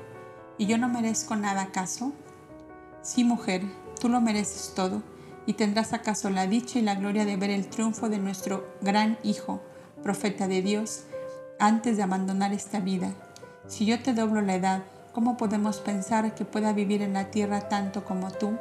¿Y 0.58 0.66
yo 0.66 0.78
no 0.78 0.90
merezco 0.90 1.36
nada 1.36 1.62
acaso? 1.62 2.12
Sí, 3.02 3.24
mujer, 3.24 3.62
tú 4.02 4.10
lo 4.10 4.20
mereces 4.20 4.74
todo, 4.76 5.04
y 5.46 5.54
tendrás 5.54 5.94
acaso 5.94 6.30
la 6.30 6.46
dicha 6.46 6.78
y 6.78 6.82
la 6.82 6.96
gloria 6.96 7.24
de 7.24 7.38
ver 7.38 7.52
el 7.52 7.68
triunfo 7.68 8.10
de 8.10 8.18
nuestro 8.18 8.68
gran 8.82 9.18
Hijo, 9.24 9.62
profeta 10.04 10.50
de 10.50 10.62
Dios, 10.62 11.06
antes 11.58 11.96
de 11.96 12.04
abandonar 12.04 12.52
esta 12.52 12.82
vida. 12.82 13.14
Si 13.68 13.86
yo 13.86 14.02
te 14.02 14.14
doblo 14.14 14.42
la 14.42 14.56
edad, 14.56 14.84
¿Cómo 15.18 15.36
podemos 15.36 15.80
pensar 15.80 16.36
que 16.36 16.46
pueda 16.46 16.74
vivir 16.74 17.02
en 17.02 17.14
la 17.14 17.32
tierra 17.32 17.70
tanto 17.70 18.06
como 18.06 18.30
tú? 18.30 18.56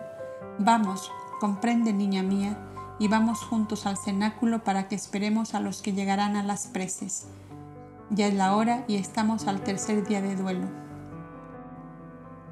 Vamos, 0.59 1.13
comprende, 1.39 1.93
niña 1.93 2.23
mía, 2.23 2.57
y 2.99 3.09
vamos 3.09 3.41
juntos 3.41 3.85
al 3.85 3.99
cenáculo 3.99 4.65
para 4.65 4.89
que 4.89 4.95
esperemos 4.95 5.53
a 5.53 5.61
los 5.61 5.83
que 5.83 5.93
llegarán 5.93 6.35
a 6.35 6.43
las 6.43 6.67
preces. 6.69 7.27
Ya 8.09 8.29
es 8.29 8.33
la 8.33 8.57
hora 8.57 8.87
y 8.89 8.97
estamos 8.97 9.47
al 9.49 9.61
tercer 9.61 10.07
día 10.07 10.23
de 10.23 10.35
duelo. 10.35 10.67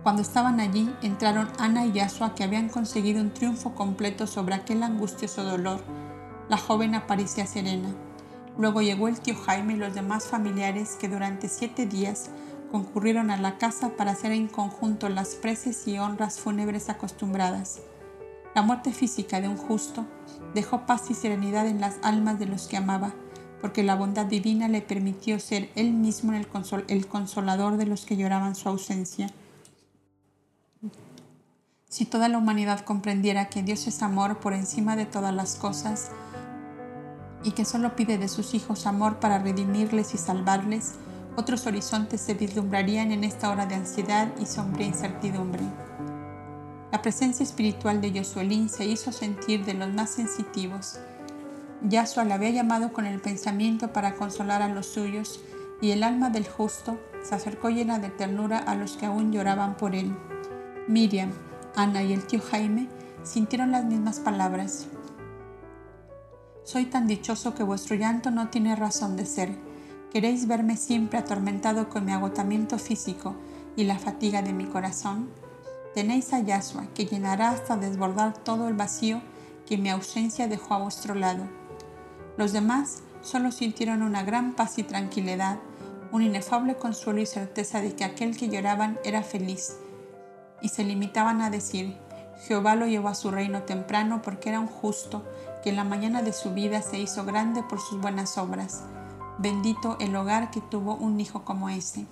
Cuando 0.02 0.20
estaban 0.20 0.60
allí, 0.60 0.94
entraron 1.00 1.48
Ana 1.58 1.86
y 1.86 1.92
Yasua 1.92 2.34
que 2.34 2.44
habían 2.44 2.68
conseguido 2.68 3.22
un 3.22 3.32
triunfo 3.32 3.74
completo 3.74 4.26
sobre 4.26 4.54
aquel 4.54 4.82
angustioso 4.82 5.44
dolor. 5.44 5.82
La 6.50 6.58
joven 6.58 6.94
aparecía 6.94 7.46
serena. 7.46 7.88
Luego 8.58 8.82
llegó 8.82 9.08
el 9.08 9.18
tío 9.18 9.34
Jaime 9.34 9.72
y 9.72 9.76
los 9.78 9.94
demás 9.94 10.26
familiares 10.26 10.98
que 11.00 11.08
durante 11.08 11.48
siete 11.48 11.86
días 11.86 12.28
concurrieron 12.74 13.30
a 13.30 13.36
la 13.36 13.56
casa 13.56 13.90
para 13.90 14.10
hacer 14.10 14.32
en 14.32 14.48
conjunto 14.48 15.08
las 15.08 15.36
preces 15.36 15.86
y 15.86 15.96
honras 16.00 16.40
fúnebres 16.40 16.88
acostumbradas. 16.88 17.78
La 18.52 18.62
muerte 18.62 18.92
física 18.92 19.40
de 19.40 19.46
un 19.46 19.56
justo 19.56 20.04
dejó 20.54 20.84
paz 20.84 21.08
y 21.08 21.14
serenidad 21.14 21.68
en 21.68 21.80
las 21.80 21.98
almas 22.02 22.40
de 22.40 22.46
los 22.46 22.66
que 22.66 22.76
amaba, 22.76 23.14
porque 23.60 23.84
la 23.84 23.94
bondad 23.94 24.26
divina 24.26 24.66
le 24.66 24.82
permitió 24.82 25.38
ser 25.38 25.70
él 25.76 25.92
mismo 25.92 26.32
el, 26.32 27.06
consolador 27.06 27.76
de 27.76 27.86
los 27.86 28.04
que 28.04 28.16
lloraban 28.16 28.56
su 28.56 28.68
ausencia. 28.68 29.28
Si 31.88 32.06
toda 32.06 32.28
la 32.28 32.38
humanidad 32.38 32.80
comprendiera 32.80 33.50
que 33.50 33.62
Dios 33.62 33.86
es 33.86 34.02
amor 34.02 34.40
por 34.40 34.52
encima 34.52 34.96
de 34.96 35.06
todas 35.06 35.32
las 35.32 35.54
cosas 35.54 36.10
y 37.44 37.52
que 37.52 37.64
solo 37.64 37.94
pide 37.94 38.18
de 38.18 38.26
sus 38.26 38.52
hijos 38.52 38.88
amor 38.88 39.20
para 39.20 39.38
redimirles 39.38 40.12
y 40.12 40.18
salvarles, 40.18 40.94
otros 41.36 41.66
horizontes 41.66 42.20
se 42.20 42.34
vislumbrarían 42.34 43.12
en 43.12 43.24
esta 43.24 43.50
hora 43.50 43.66
de 43.66 43.74
ansiedad 43.74 44.28
y 44.40 44.46
sombría 44.46 44.86
incertidumbre. 44.86 45.62
La 46.92 47.02
presencia 47.02 47.42
espiritual 47.42 48.00
de 48.00 48.12
Yosuelín 48.12 48.68
se 48.68 48.84
hizo 48.84 49.10
sentir 49.10 49.64
de 49.64 49.74
los 49.74 49.92
más 49.92 50.10
sensitivos. 50.10 50.98
Yasua 51.82 52.24
le 52.24 52.34
había 52.34 52.50
llamado 52.50 52.92
con 52.92 53.04
el 53.04 53.20
pensamiento 53.20 53.92
para 53.92 54.14
consolar 54.14 54.62
a 54.62 54.68
los 54.68 54.86
suyos 54.86 55.40
y 55.80 55.90
el 55.90 56.02
alma 56.04 56.30
del 56.30 56.46
justo 56.46 57.00
se 57.22 57.34
acercó 57.34 57.68
llena 57.68 57.98
de 57.98 58.10
ternura 58.10 58.58
a 58.58 58.74
los 58.74 58.96
que 58.96 59.06
aún 59.06 59.32
lloraban 59.32 59.76
por 59.76 59.94
él. 59.94 60.16
Miriam, 60.86 61.32
Ana 61.74 62.02
y 62.02 62.12
el 62.12 62.24
tío 62.26 62.40
Jaime 62.40 62.88
sintieron 63.24 63.72
las 63.72 63.84
mismas 63.84 64.20
palabras. 64.20 64.86
Soy 66.62 66.86
tan 66.86 67.06
dichoso 67.06 67.54
que 67.54 67.62
vuestro 67.62 67.96
llanto 67.96 68.30
no 68.30 68.48
tiene 68.48 68.76
razón 68.76 69.16
de 69.16 69.26
ser. 69.26 69.73
¿Queréis 70.14 70.46
verme 70.46 70.76
siempre 70.76 71.18
atormentado 71.18 71.88
con 71.88 72.04
mi 72.04 72.12
agotamiento 72.12 72.78
físico 72.78 73.34
y 73.74 73.82
la 73.82 73.98
fatiga 73.98 74.42
de 74.42 74.52
mi 74.52 74.64
corazón? 74.64 75.28
Tenéis 75.92 76.32
a 76.32 76.38
Yahshua, 76.38 76.86
que 76.94 77.06
llenará 77.06 77.50
hasta 77.50 77.76
desbordar 77.76 78.32
todo 78.32 78.68
el 78.68 78.74
vacío 78.74 79.20
que 79.66 79.76
mi 79.76 79.90
ausencia 79.90 80.46
dejó 80.46 80.74
a 80.74 80.78
vuestro 80.78 81.16
lado. 81.16 81.48
Los 82.36 82.52
demás 82.52 83.02
solo 83.22 83.50
sintieron 83.50 84.02
una 84.02 84.22
gran 84.22 84.52
paz 84.52 84.78
y 84.78 84.84
tranquilidad, 84.84 85.58
un 86.12 86.22
inefable 86.22 86.76
consuelo 86.76 87.20
y 87.20 87.26
certeza 87.26 87.80
de 87.80 87.96
que 87.96 88.04
aquel 88.04 88.36
que 88.36 88.48
lloraban 88.48 89.00
era 89.04 89.24
feliz, 89.24 89.78
y 90.62 90.68
se 90.68 90.84
limitaban 90.84 91.42
a 91.42 91.50
decir, 91.50 91.98
Jehová 92.46 92.76
lo 92.76 92.86
llevó 92.86 93.08
a 93.08 93.16
su 93.16 93.32
reino 93.32 93.64
temprano 93.64 94.22
porque 94.22 94.50
era 94.50 94.60
un 94.60 94.68
justo, 94.68 95.24
que 95.64 95.70
en 95.70 95.76
la 95.76 95.82
mañana 95.82 96.22
de 96.22 96.32
su 96.32 96.54
vida 96.54 96.82
se 96.82 97.00
hizo 97.00 97.24
grande 97.24 97.64
por 97.64 97.80
sus 97.80 98.00
buenas 98.00 98.38
obras. 98.38 98.84
Bendito 99.38 99.96
el 99.98 100.14
hogar 100.14 100.50
que 100.52 100.60
tuvo 100.60 100.94
un 100.94 101.18
hijo 101.20 101.44
como 101.44 101.68
ese. 101.68 102.06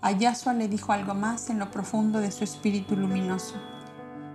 A 0.00 0.12
Yahshua 0.12 0.52
le 0.52 0.68
dijo 0.68 0.92
algo 0.92 1.14
más 1.14 1.50
en 1.50 1.58
lo 1.58 1.72
profundo 1.72 2.20
de 2.20 2.30
su 2.30 2.44
espíritu 2.44 2.96
luminoso. 2.96 3.56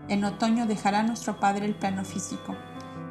En 0.09 0.25
otoño 0.25 0.65
dejará 0.65 1.03
nuestro 1.03 1.39
Padre 1.39 1.65
el 1.65 1.75
plano 1.75 2.03
físico. 2.03 2.55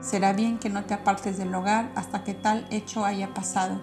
Será 0.00 0.34
bien 0.34 0.58
que 0.58 0.68
no 0.68 0.84
te 0.84 0.92
apartes 0.92 1.38
del 1.38 1.54
hogar 1.54 1.90
hasta 1.94 2.22
que 2.22 2.34
tal 2.34 2.66
hecho 2.70 3.06
haya 3.06 3.32
pasado. 3.32 3.80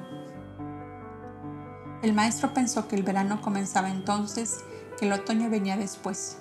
El 2.04 2.14
maestro 2.14 2.54
pensó 2.54 2.88
que 2.88 2.96
el 2.96 3.04
verano 3.04 3.42
comenzaba 3.42 3.90
entonces, 3.90 4.60
que 5.00 5.08
el 5.08 5.14
otoño 5.14 5.50
venía 5.50 5.76
después. 5.76 6.38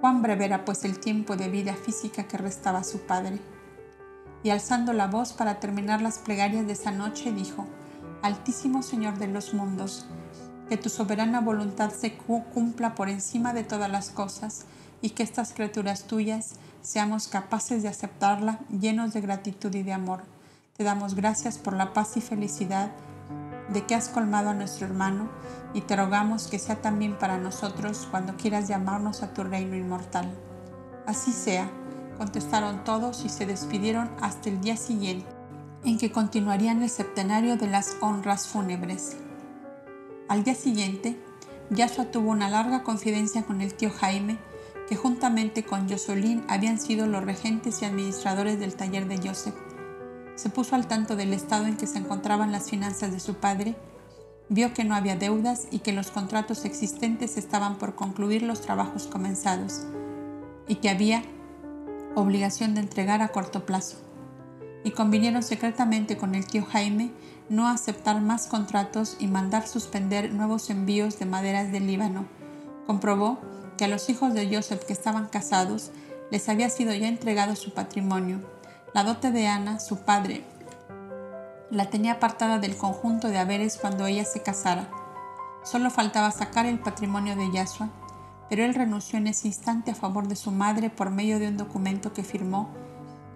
Cuán 0.00 0.22
breve 0.22 0.46
era 0.46 0.64
pues 0.64 0.86
el 0.86 0.98
tiempo 0.98 1.36
de 1.36 1.50
vida 1.50 1.74
física 1.74 2.24
que 2.24 2.38
restaba 2.38 2.78
a 2.78 2.84
su 2.84 3.00
padre. 3.00 3.38
Y 4.42 4.48
alzando 4.48 4.94
la 4.94 5.06
voz 5.06 5.34
para 5.34 5.60
terminar 5.60 6.00
las 6.00 6.18
plegarias 6.18 6.66
de 6.66 6.72
esa 6.72 6.92
noche, 6.92 7.30
dijo, 7.32 7.66
Altísimo 8.22 8.82
Señor 8.82 9.18
de 9.18 9.28
los 9.28 9.54
mundos, 9.54 10.04
que 10.68 10.76
tu 10.76 10.90
soberana 10.90 11.40
voluntad 11.40 11.90
se 11.90 12.18
cumpla 12.18 12.94
por 12.94 13.08
encima 13.08 13.54
de 13.54 13.64
todas 13.64 13.90
las 13.90 14.10
cosas 14.10 14.66
y 15.00 15.10
que 15.10 15.22
estas 15.22 15.54
criaturas 15.54 16.04
tuyas 16.04 16.56
seamos 16.82 17.28
capaces 17.28 17.82
de 17.82 17.88
aceptarla 17.88 18.58
llenos 18.68 19.14
de 19.14 19.22
gratitud 19.22 19.74
y 19.74 19.82
de 19.82 19.94
amor. 19.94 20.22
Te 20.76 20.84
damos 20.84 21.14
gracias 21.14 21.56
por 21.56 21.72
la 21.72 21.94
paz 21.94 22.18
y 22.18 22.20
felicidad 22.20 22.90
de 23.72 23.86
que 23.86 23.94
has 23.94 24.10
colmado 24.10 24.50
a 24.50 24.54
nuestro 24.54 24.86
hermano 24.86 25.30
y 25.72 25.80
te 25.80 25.96
rogamos 25.96 26.46
que 26.46 26.58
sea 26.58 26.82
también 26.82 27.18
para 27.18 27.38
nosotros 27.38 28.06
cuando 28.10 28.36
quieras 28.36 28.68
llamarnos 28.68 29.22
a 29.22 29.32
tu 29.32 29.44
reino 29.44 29.76
inmortal. 29.76 30.30
Así 31.06 31.32
sea, 31.32 31.70
contestaron 32.18 32.84
todos 32.84 33.24
y 33.24 33.30
se 33.30 33.46
despidieron 33.46 34.10
hasta 34.20 34.50
el 34.50 34.60
día 34.60 34.76
siguiente, 34.76 35.39
en 35.84 35.98
que 35.98 36.12
continuarían 36.12 36.82
el 36.82 36.90
septenario 36.90 37.56
de 37.56 37.68
las 37.68 37.96
honras 38.00 38.46
fúnebres. 38.48 39.16
Al 40.28 40.44
día 40.44 40.54
siguiente, 40.54 41.16
Yashua 41.70 42.06
tuvo 42.06 42.30
una 42.30 42.50
larga 42.50 42.82
confidencia 42.82 43.42
con 43.42 43.60
el 43.60 43.74
tío 43.74 43.90
Jaime, 43.90 44.38
que 44.88 44.96
juntamente 44.96 45.64
con 45.64 45.88
Josolín 45.88 46.44
habían 46.48 46.78
sido 46.78 47.06
los 47.06 47.24
regentes 47.24 47.80
y 47.80 47.84
administradores 47.84 48.58
del 48.58 48.74
taller 48.74 49.06
de 49.06 49.18
Joseph. 49.18 49.54
Se 50.34 50.50
puso 50.50 50.74
al 50.74 50.88
tanto 50.88 51.16
del 51.16 51.32
estado 51.32 51.66
en 51.66 51.76
que 51.76 51.86
se 51.86 51.98
encontraban 51.98 52.52
las 52.52 52.68
finanzas 52.68 53.12
de 53.12 53.20
su 53.20 53.34
padre, 53.34 53.76
vio 54.48 54.74
que 54.74 54.84
no 54.84 54.96
había 54.96 55.14
deudas 55.14 55.68
y 55.70 55.78
que 55.78 55.92
los 55.92 56.10
contratos 56.10 56.64
existentes 56.64 57.36
estaban 57.36 57.78
por 57.78 57.94
concluir 57.94 58.42
los 58.42 58.60
trabajos 58.60 59.06
comenzados, 59.06 59.82
y 60.66 60.76
que 60.76 60.90
había 60.90 61.22
obligación 62.16 62.74
de 62.74 62.80
entregar 62.80 63.22
a 63.22 63.28
corto 63.28 63.64
plazo. 63.64 64.09
Y 64.84 64.92
convinieron 64.92 65.42
secretamente 65.42 66.16
con 66.16 66.34
el 66.34 66.46
tío 66.46 66.64
Jaime 66.64 67.10
no 67.48 67.68
aceptar 67.68 68.20
más 68.20 68.46
contratos 68.46 69.16
y 69.18 69.26
mandar 69.26 69.66
suspender 69.66 70.32
nuevos 70.32 70.70
envíos 70.70 71.18
de 71.18 71.26
maderas 71.26 71.72
del 71.72 71.86
Líbano. 71.86 72.26
Comprobó 72.86 73.38
que 73.76 73.84
a 73.84 73.88
los 73.88 74.08
hijos 74.08 74.34
de 74.34 74.54
Joseph 74.54 74.84
que 74.84 74.92
estaban 74.92 75.28
casados 75.28 75.90
les 76.30 76.48
había 76.48 76.70
sido 76.70 76.94
ya 76.94 77.08
entregado 77.08 77.56
su 77.56 77.74
patrimonio. 77.74 78.40
La 78.94 79.04
dote 79.04 79.32
de 79.32 79.48
Ana, 79.48 79.80
su 79.80 79.98
padre, 79.98 80.44
la 81.70 81.90
tenía 81.90 82.12
apartada 82.12 82.58
del 82.58 82.76
conjunto 82.76 83.28
de 83.28 83.38
haberes 83.38 83.78
cuando 83.80 84.06
ella 84.06 84.24
se 84.24 84.42
casara. 84.42 84.88
Solo 85.64 85.90
faltaba 85.90 86.30
sacar 86.30 86.66
el 86.66 86.78
patrimonio 86.78 87.36
de 87.36 87.50
Yahshua, 87.52 87.90
pero 88.48 88.64
él 88.64 88.74
renunció 88.74 89.18
en 89.18 89.28
ese 89.28 89.46
instante 89.46 89.92
a 89.92 89.94
favor 89.94 90.26
de 90.26 90.36
su 90.36 90.50
madre 90.50 90.90
por 90.90 91.10
medio 91.10 91.38
de 91.38 91.48
un 91.48 91.56
documento 91.56 92.12
que 92.12 92.24
firmó 92.24 92.68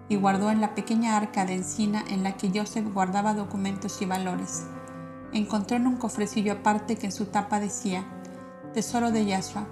y 0.07 0.15
guardó 0.15 0.51
en 0.51 0.61
la 0.61 0.75
pequeña 0.75 1.17
arca 1.17 1.45
de 1.45 1.55
encina 1.55 2.03
en 2.09 2.23
la 2.23 2.37
que 2.37 2.51
Joseph 2.53 2.93
guardaba 2.93 3.33
documentos 3.33 4.01
y 4.01 4.05
valores. 4.05 4.65
Encontró 5.33 5.77
en 5.77 5.87
un 5.87 5.97
cofrecillo 5.97 6.53
aparte 6.53 6.95
que 6.95 7.07
en 7.07 7.11
su 7.11 7.25
tapa 7.25 7.59
decía 7.59 8.05
Tesoro 8.73 9.11
de 9.11 9.25
Yahshua, 9.25 9.67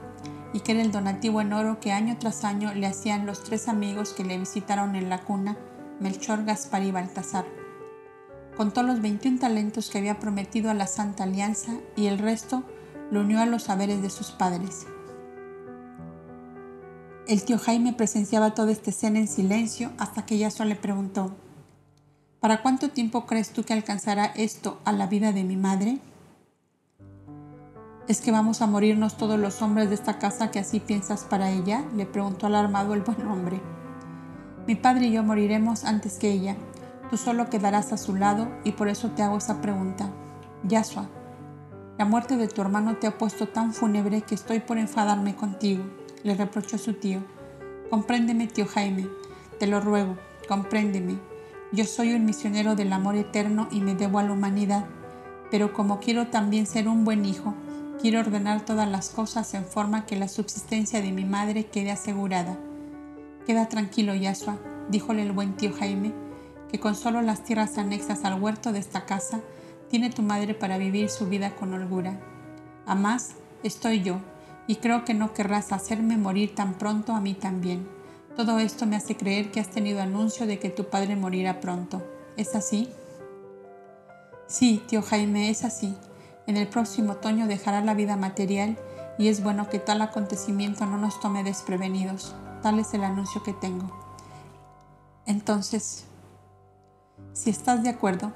y 0.53 0.59
que 0.59 0.71
era 0.73 0.81
el 0.81 0.91
donativo 0.91 1.41
en 1.41 1.51
oro 1.51 1.79
que 1.79 1.91
año 1.91 2.17
tras 2.19 2.43
año 2.43 2.73
le 2.73 2.87
hacían 2.87 3.25
los 3.25 3.43
tres 3.43 3.67
amigos 3.67 4.13
que 4.13 4.23
le 4.23 4.37
visitaron 4.37 4.95
en 4.95 5.09
la 5.09 5.19
cuna, 5.19 5.57
Melchor, 5.99 6.45
Gaspar 6.45 6.83
y 6.83 6.91
Baltasar. 6.91 7.45
Contó 8.55 8.83
los 8.83 9.01
21 9.01 9.39
talentos 9.39 9.89
que 9.89 9.97
había 9.97 10.19
prometido 10.19 10.69
a 10.69 10.75
la 10.75 10.85
Santa 10.85 11.23
Alianza 11.23 11.73
y 11.95 12.05
el 12.05 12.19
resto 12.19 12.63
lo 13.09 13.21
unió 13.21 13.41
a 13.41 13.47
los 13.47 13.63
saberes 13.63 14.01
de 14.01 14.11
sus 14.11 14.31
padres. 14.31 14.85
El 17.25 17.41
tío 17.45 17.57
Jaime 17.57 17.93
presenciaba 17.93 18.53
toda 18.53 18.73
esta 18.73 18.89
escena 18.89 19.17
en 19.17 19.29
silencio 19.29 19.91
hasta 19.97 20.25
que 20.25 20.37
Yasua 20.37 20.65
le 20.65 20.75
preguntó, 20.75 21.31
¿Para 22.41 22.61
cuánto 22.61 22.89
tiempo 22.89 23.25
crees 23.25 23.53
tú 23.53 23.63
que 23.63 23.71
alcanzará 23.71 24.25
esto 24.25 24.81
a 24.83 24.91
la 24.91 25.07
vida 25.07 25.31
de 25.31 25.45
mi 25.45 25.55
madre? 25.55 25.99
¿Es 28.09 28.19
que 28.19 28.31
vamos 28.31 28.61
a 28.61 28.67
morirnos 28.67 29.15
todos 29.15 29.39
los 29.39 29.61
hombres 29.61 29.87
de 29.87 29.95
esta 29.95 30.19
casa 30.19 30.51
que 30.51 30.59
así 30.59 30.81
piensas 30.81 31.23
para 31.23 31.49
ella? 31.49 31.85
le 31.95 32.05
preguntó 32.05 32.47
alarmado 32.47 32.93
el 32.93 33.03
buen 33.03 33.25
hombre. 33.25 33.61
Mi 34.67 34.75
padre 34.75 35.07
y 35.07 35.13
yo 35.13 35.23
moriremos 35.23 35.85
antes 35.85 36.15
que 36.15 36.29
ella. 36.29 36.57
Tú 37.09 37.15
solo 37.15 37.49
quedarás 37.49 37.93
a 37.93 37.97
su 37.97 38.15
lado 38.15 38.49
y 38.65 38.73
por 38.73 38.89
eso 38.89 39.11
te 39.11 39.23
hago 39.23 39.37
esa 39.37 39.61
pregunta. 39.61 40.09
Yasua, 40.67 41.07
la 41.97 42.03
muerte 42.03 42.35
de 42.35 42.49
tu 42.49 42.59
hermano 42.59 42.97
te 42.97 43.07
ha 43.07 43.17
puesto 43.17 43.47
tan 43.47 43.73
fúnebre 43.73 44.23
que 44.23 44.35
estoy 44.35 44.59
por 44.59 44.77
enfadarme 44.77 45.37
contigo 45.37 46.02
le 46.23 46.35
reprochó 46.35 46.77
su 46.77 46.93
tío. 46.93 47.19
Compréndeme, 47.89 48.47
tío 48.47 48.65
Jaime, 48.65 49.07
te 49.59 49.67
lo 49.67 49.79
ruego, 49.79 50.17
compréndeme. 50.47 51.17
Yo 51.71 51.85
soy 51.85 52.13
un 52.13 52.25
misionero 52.25 52.75
del 52.75 52.93
amor 52.93 53.15
eterno 53.15 53.67
y 53.71 53.81
me 53.81 53.95
debo 53.95 54.19
a 54.19 54.23
la 54.23 54.31
humanidad, 54.31 54.85
pero 55.51 55.73
como 55.73 55.99
quiero 55.99 56.27
también 56.27 56.65
ser 56.65 56.87
un 56.87 57.05
buen 57.05 57.25
hijo, 57.25 57.53
quiero 58.01 58.19
ordenar 58.19 58.65
todas 58.65 58.89
las 58.89 59.09
cosas 59.09 59.53
en 59.53 59.65
forma 59.65 60.05
que 60.05 60.15
la 60.15 60.27
subsistencia 60.27 61.01
de 61.01 61.11
mi 61.11 61.25
madre 61.25 61.65
quede 61.65 61.91
asegurada. 61.91 62.57
Queda 63.45 63.69
tranquilo, 63.69 64.15
Yasua, 64.15 64.57
díjole 64.89 65.23
el 65.23 65.31
buen 65.31 65.55
tío 65.55 65.73
Jaime, 65.73 66.13
que 66.71 66.79
con 66.79 66.95
solo 66.95 67.21
las 67.21 67.43
tierras 67.43 67.77
anexas 67.77 68.25
al 68.25 68.41
huerto 68.41 68.71
de 68.71 68.79
esta 68.79 69.05
casa 69.05 69.41
tiene 69.89 70.09
tu 70.09 70.21
madre 70.21 70.53
para 70.53 70.77
vivir 70.77 71.09
su 71.09 71.27
vida 71.27 71.55
con 71.55 71.73
holgura. 71.73 72.19
Además, 72.85 73.35
estoy 73.63 74.01
yo, 74.01 74.19
y 74.67 74.77
creo 74.77 75.03
que 75.05 75.13
no 75.13 75.33
querrás 75.33 75.71
hacerme 75.71 76.17
morir 76.17 76.55
tan 76.55 76.73
pronto 76.75 77.13
a 77.13 77.21
mí 77.21 77.33
también. 77.33 77.87
Todo 78.35 78.59
esto 78.59 78.85
me 78.85 78.95
hace 78.95 79.15
creer 79.15 79.51
que 79.51 79.59
has 79.59 79.69
tenido 79.69 80.01
anuncio 80.01 80.47
de 80.47 80.59
que 80.59 80.69
tu 80.69 80.89
padre 80.89 81.15
morirá 81.15 81.59
pronto. 81.59 82.01
¿Es 82.37 82.55
así? 82.55 82.89
Sí, 84.47 84.81
tío 84.87 85.01
Jaime, 85.01 85.49
es 85.49 85.63
así. 85.63 85.95
En 86.47 86.57
el 86.57 86.67
próximo 86.67 87.13
otoño 87.13 87.47
dejará 87.47 87.81
la 87.81 87.93
vida 87.93 88.15
material 88.15 88.77
y 89.17 89.27
es 89.27 89.43
bueno 89.43 89.69
que 89.69 89.79
tal 89.79 90.01
acontecimiento 90.01 90.85
no 90.85 90.97
nos 90.97 91.19
tome 91.19 91.43
desprevenidos. 91.43 92.35
Tal 92.61 92.79
es 92.79 92.93
el 92.93 93.03
anuncio 93.03 93.43
que 93.43 93.53
tengo. 93.53 93.91
Entonces, 95.25 96.05
si 97.33 97.49
estás 97.49 97.83
de 97.83 97.89
acuerdo, 97.89 98.31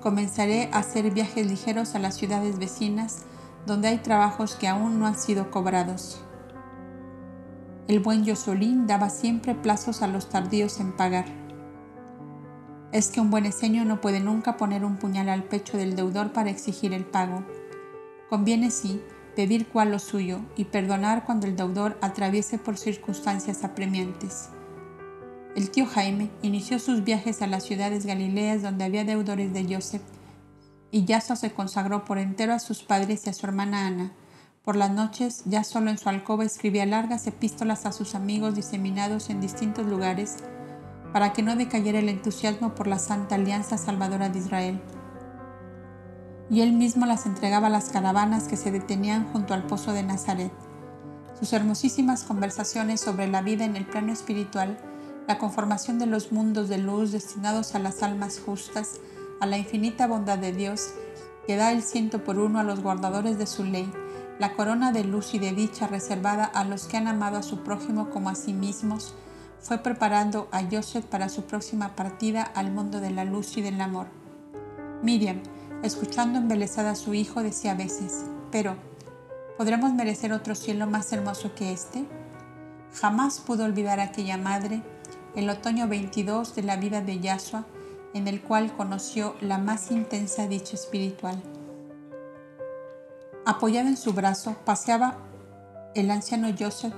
comenzaré 0.00 0.70
a 0.72 0.78
hacer 0.78 1.10
viajes 1.10 1.46
ligeros 1.46 1.94
a 1.94 1.98
las 1.98 2.16
ciudades 2.16 2.58
vecinas 2.58 3.24
donde 3.66 3.88
hay 3.88 3.98
trabajos 3.98 4.56
que 4.56 4.68
aún 4.68 4.98
no 4.98 5.06
han 5.06 5.18
sido 5.18 5.50
cobrados. 5.50 6.22
El 7.88 8.00
buen 8.00 8.24
Yosolín 8.24 8.86
daba 8.86 9.10
siempre 9.10 9.54
plazos 9.54 10.02
a 10.02 10.06
los 10.06 10.28
tardíos 10.28 10.80
en 10.80 10.92
pagar. 10.92 11.26
Es 12.92 13.10
que 13.10 13.20
un 13.20 13.30
buen 13.30 13.46
eseño 13.46 13.84
no 13.84 14.00
puede 14.00 14.20
nunca 14.20 14.56
poner 14.56 14.84
un 14.84 14.96
puñal 14.96 15.28
al 15.28 15.44
pecho 15.44 15.76
del 15.76 15.96
deudor 15.96 16.32
para 16.32 16.50
exigir 16.50 16.92
el 16.92 17.04
pago. 17.04 17.44
Conviene 18.28 18.70
sí 18.70 19.02
pedir 19.34 19.68
cual 19.68 19.90
lo 19.90 19.98
suyo 19.98 20.40
y 20.56 20.64
perdonar 20.64 21.24
cuando 21.24 21.46
el 21.46 21.56
deudor 21.56 21.98
atraviese 22.00 22.58
por 22.58 22.76
circunstancias 22.76 23.64
apremiantes. 23.64 24.50
El 25.56 25.70
tío 25.70 25.86
Jaime 25.86 26.30
inició 26.42 26.78
sus 26.78 27.02
viajes 27.02 27.42
a 27.42 27.46
las 27.46 27.64
ciudades 27.64 28.06
galileas 28.06 28.62
donde 28.62 28.84
había 28.84 29.04
deudores 29.04 29.52
de 29.52 29.74
Joseph, 29.74 30.02
y 30.90 31.04
Yaso 31.04 31.36
se 31.36 31.52
consagró 31.52 32.04
por 32.04 32.18
entero 32.18 32.52
a 32.52 32.58
sus 32.58 32.82
padres 32.82 33.26
y 33.26 33.30
a 33.30 33.32
su 33.32 33.46
hermana 33.46 33.86
Ana. 33.86 34.12
Por 34.64 34.76
las 34.76 34.90
noches, 34.90 35.42
ya 35.46 35.64
solo 35.64 35.90
en 35.90 35.98
su 35.98 36.08
alcoba 36.08 36.44
escribía 36.44 36.84
largas 36.86 37.26
epístolas 37.26 37.86
a 37.86 37.92
sus 37.92 38.14
amigos 38.14 38.54
diseminados 38.54 39.30
en 39.30 39.40
distintos 39.40 39.86
lugares 39.86 40.36
para 41.12 41.32
que 41.32 41.42
no 41.42 41.56
decayera 41.56 41.98
el 41.98 42.08
entusiasmo 42.08 42.74
por 42.74 42.86
la 42.86 42.98
santa 42.98 43.34
alianza 43.36 43.78
salvadora 43.78 44.28
de 44.28 44.38
Israel. 44.38 44.80
Y 46.50 46.62
él 46.62 46.72
mismo 46.72 47.06
las 47.06 47.26
entregaba 47.26 47.68
a 47.68 47.70
las 47.70 47.90
caravanas 47.90 48.48
que 48.48 48.56
se 48.56 48.70
detenían 48.70 49.30
junto 49.32 49.54
al 49.54 49.66
pozo 49.66 49.92
de 49.92 50.02
Nazaret. 50.02 50.52
Sus 51.38 51.52
hermosísimas 51.52 52.24
conversaciones 52.24 53.00
sobre 53.00 53.28
la 53.28 53.40
vida 53.40 53.64
en 53.64 53.76
el 53.76 53.86
plano 53.86 54.12
espiritual 54.12 54.78
la 55.30 55.38
conformación 55.38 56.00
de 56.00 56.06
los 56.06 56.32
mundos 56.32 56.68
de 56.68 56.78
luz 56.78 57.12
destinados 57.12 57.76
a 57.76 57.78
las 57.78 58.02
almas 58.02 58.40
justas, 58.44 59.00
a 59.40 59.46
la 59.46 59.58
infinita 59.58 60.06
bondad 60.06 60.38
de 60.38 60.52
Dios, 60.52 60.94
que 61.46 61.56
da 61.56 61.72
el 61.72 61.82
ciento 61.82 62.22
por 62.22 62.38
uno 62.38 62.60
a 62.60 62.62
los 62.62 62.80
guardadores 62.80 63.38
de 63.38 63.46
su 63.46 63.64
ley, 63.64 63.90
la 64.38 64.54
corona 64.54 64.92
de 64.92 65.04
luz 65.04 65.34
y 65.34 65.38
de 65.38 65.52
dicha 65.52 65.86
reservada 65.86 66.44
a 66.44 66.64
los 66.64 66.84
que 66.86 66.96
han 66.96 67.08
amado 67.08 67.38
a 67.38 67.42
su 67.42 67.62
prójimo 67.62 68.10
como 68.10 68.30
a 68.30 68.34
sí 68.34 68.52
mismos, 68.52 69.14
fue 69.60 69.78
preparando 69.78 70.48
a 70.52 70.62
Joseph 70.70 71.04
para 71.04 71.28
su 71.28 71.44
próxima 71.44 71.94
partida 71.94 72.42
al 72.42 72.70
mundo 72.70 73.00
de 73.00 73.10
la 73.10 73.24
luz 73.24 73.56
y 73.56 73.62
del 73.62 73.80
amor. 73.80 74.06
Miriam, 75.02 75.42
escuchando 75.82 76.38
embelesada 76.38 76.92
a 76.92 76.96
su 76.96 77.14
hijo, 77.14 77.42
decía 77.42 77.72
a 77.72 77.76
veces, 77.76 78.24
pero, 78.50 78.76
¿podremos 79.56 79.92
merecer 79.92 80.32
otro 80.32 80.54
cielo 80.54 80.86
más 80.86 81.12
hermoso 81.12 81.54
que 81.54 81.72
este? 81.72 82.04
Jamás 82.94 83.40
pudo 83.40 83.64
olvidar 83.64 84.00
a 84.00 84.04
aquella 84.04 84.36
madre 84.36 84.82
el 85.36 85.48
otoño 85.48 85.86
22 85.88 86.54
de 86.54 86.62
la 86.62 86.76
vida 86.76 87.00
de 87.00 87.20
Yahshua, 87.20 87.64
en 88.14 88.28
el 88.28 88.42
cual 88.42 88.76
conoció 88.76 89.34
la 89.40 89.58
más 89.58 89.90
intensa 89.90 90.46
dicha 90.46 90.74
espiritual. 90.74 91.40
Apoyado 93.46 93.88
en 93.88 93.96
su 93.96 94.12
brazo, 94.12 94.56
paseaba 94.64 95.16
el 95.94 96.10
anciano 96.10 96.48
Joseph 96.58 96.94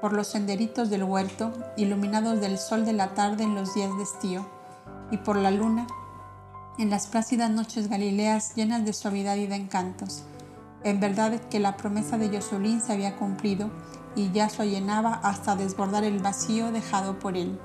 por 0.00 0.12
los 0.12 0.28
senderitos 0.28 0.88
del 0.88 1.04
huerto, 1.04 1.52
iluminados 1.76 2.40
del 2.40 2.58
sol 2.58 2.84
de 2.84 2.92
la 2.92 3.14
tarde 3.14 3.44
en 3.44 3.54
los 3.54 3.74
días 3.74 3.94
de 3.96 4.02
estío, 4.02 4.46
y 5.10 5.18
por 5.18 5.36
la 5.36 5.50
luna, 5.50 5.86
en 6.78 6.88
las 6.88 7.06
plácidas 7.06 7.50
noches 7.50 7.88
galileas 7.88 8.54
llenas 8.54 8.84
de 8.84 8.92
suavidad 8.92 9.36
y 9.36 9.46
de 9.46 9.56
encantos. 9.56 10.22
En 10.82 11.00
verdad 11.00 11.38
que 11.50 11.60
la 11.60 11.76
promesa 11.76 12.16
de 12.16 12.34
Josulín 12.34 12.80
se 12.80 12.92
había 12.94 13.16
cumplido 13.16 13.70
y 14.16 14.30
Yahshua 14.32 14.64
llenaba 14.64 15.20
hasta 15.22 15.56
desbordar 15.56 16.04
el 16.04 16.20
vacío 16.20 16.72
dejado 16.72 17.18
por 17.18 17.36
él. 17.36 17.60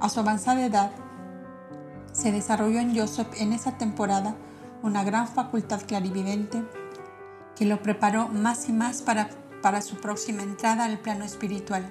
A 0.00 0.08
su 0.08 0.20
avanzada 0.20 0.64
edad, 0.64 0.90
se 2.12 2.32
desarrolló 2.32 2.80
en 2.80 2.96
Joseph 2.96 3.28
en 3.36 3.52
esa 3.52 3.78
temporada 3.78 4.36
una 4.82 5.04
gran 5.04 5.28
facultad 5.28 5.82
clarividente 5.82 6.64
que 7.56 7.66
lo 7.66 7.82
preparó 7.82 8.28
más 8.28 8.68
y 8.68 8.72
más 8.72 9.02
para, 9.02 9.30
para 9.62 9.82
su 9.82 9.96
próxima 9.96 10.42
entrada 10.42 10.84
al 10.84 10.98
plano 10.98 11.24
espiritual. 11.24 11.88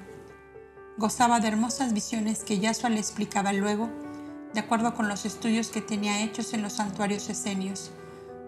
Gozaba 0.98 1.40
de 1.40 1.48
hermosas 1.48 1.94
visiones 1.94 2.44
que 2.44 2.60
Yahshua 2.60 2.90
le 2.90 3.00
explicaba 3.00 3.54
luego, 3.54 3.90
de 4.54 4.60
acuerdo 4.60 4.96
con 4.96 5.08
los 5.08 5.26
estudios 5.26 5.70
que 5.70 5.82
tenía 5.82 6.24
hechos 6.24 6.54
en 6.54 6.64
los 6.64 6.74
santuarios 6.74 7.30
esenios. 7.30 7.92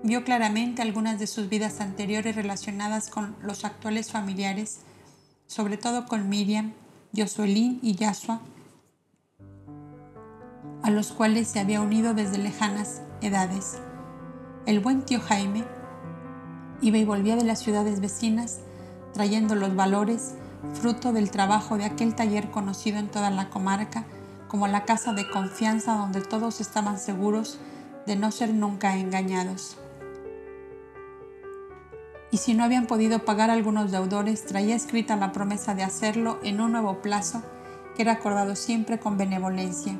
Vio 0.03 0.23
claramente 0.23 0.81
algunas 0.81 1.19
de 1.19 1.27
sus 1.27 1.47
vidas 1.47 1.79
anteriores 1.79 2.35
relacionadas 2.35 3.09
con 3.09 3.35
los 3.41 3.63
actuales 3.63 4.11
familiares, 4.11 4.79
sobre 5.45 5.77
todo 5.77 6.07
con 6.07 6.27
Miriam, 6.27 6.73
Josuelín 7.15 7.79
y 7.83 7.95
Yahshua, 7.95 8.41
a 10.83 10.89
los 10.89 11.11
cuales 11.11 11.47
se 11.47 11.59
había 11.59 11.81
unido 11.81 12.13
desde 12.13 12.37
lejanas 12.37 13.01
edades. 13.21 13.77
El 14.65 14.79
buen 14.79 15.03
tío 15.03 15.19
Jaime 15.19 15.63
iba 16.81 16.97
y 16.97 17.05
volvía 17.05 17.35
de 17.35 17.43
las 17.43 17.59
ciudades 17.59 17.99
vecinas 17.99 18.59
trayendo 19.13 19.55
los 19.55 19.75
valores, 19.75 20.35
fruto 20.73 21.11
del 21.11 21.31
trabajo 21.31 21.77
de 21.77 21.85
aquel 21.85 22.15
taller 22.15 22.49
conocido 22.49 22.97
en 22.97 23.09
toda 23.09 23.29
la 23.29 23.49
comarca 23.49 24.05
como 24.47 24.67
la 24.67 24.85
casa 24.85 25.13
de 25.13 25.29
confianza 25.29 25.95
donde 25.95 26.21
todos 26.21 26.61
estaban 26.61 26.99
seguros 26.99 27.59
de 28.05 28.15
no 28.15 28.31
ser 28.31 28.53
nunca 28.53 28.97
engañados. 28.97 29.77
Y 32.31 32.37
si 32.37 32.53
no 32.53 32.63
habían 32.63 32.87
podido 32.87 33.25
pagar 33.25 33.49
algunos 33.49 33.91
deudores, 33.91 34.45
traía 34.45 34.75
escrita 34.75 35.17
la 35.17 35.31
promesa 35.31 35.75
de 35.75 35.83
hacerlo 35.83 36.39
en 36.43 36.61
un 36.61 36.71
nuevo 36.71 37.01
plazo 37.01 37.41
que 37.95 38.03
era 38.03 38.13
acordado 38.13 38.55
siempre 38.55 38.99
con 38.99 39.17
benevolencia. 39.17 39.97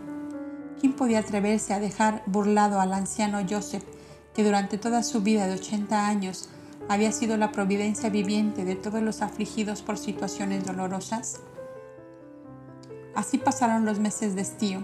¿Quién 0.82 0.94
podía 0.94 1.20
atreverse 1.20 1.76
a 1.76 1.80
dejar 1.80 2.24
burlado 2.26 2.82
al 2.82 2.92
anciano 2.94 3.46
Joseph, 3.48 3.84
que 4.34 4.44
durante 4.44 4.80
toda 4.80 5.04
su 5.04 5.22
vida 5.22 5.46
de 5.46 5.54
80 5.54 6.08
años 6.08 6.50
había 6.90 7.12
sido 7.12 7.38
la 7.38 7.52
providencia 7.52 8.10
viviente 8.10 8.66
de 8.66 8.74
todos 8.76 9.00
los 9.04 9.22
afligidos 9.22 9.84
por 9.84 10.00
situaciones 10.00 10.66
dolorosas? 10.66 11.42
Así 13.14 13.38
pasaron 13.38 13.86
los 13.86 14.00
meses 14.00 14.34
de 14.34 14.42
estío, 14.42 14.84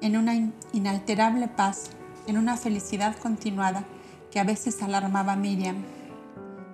en 0.00 0.16
una 0.16 0.34
inalterable 0.72 1.46
paz, 1.46 1.90
en 2.26 2.38
una 2.38 2.56
felicidad 2.56 3.14
continuada 3.16 3.84
que 4.32 4.40
a 4.40 4.44
veces 4.44 4.82
alarmaba 4.82 5.34
a 5.34 5.36
Miriam. 5.36 5.76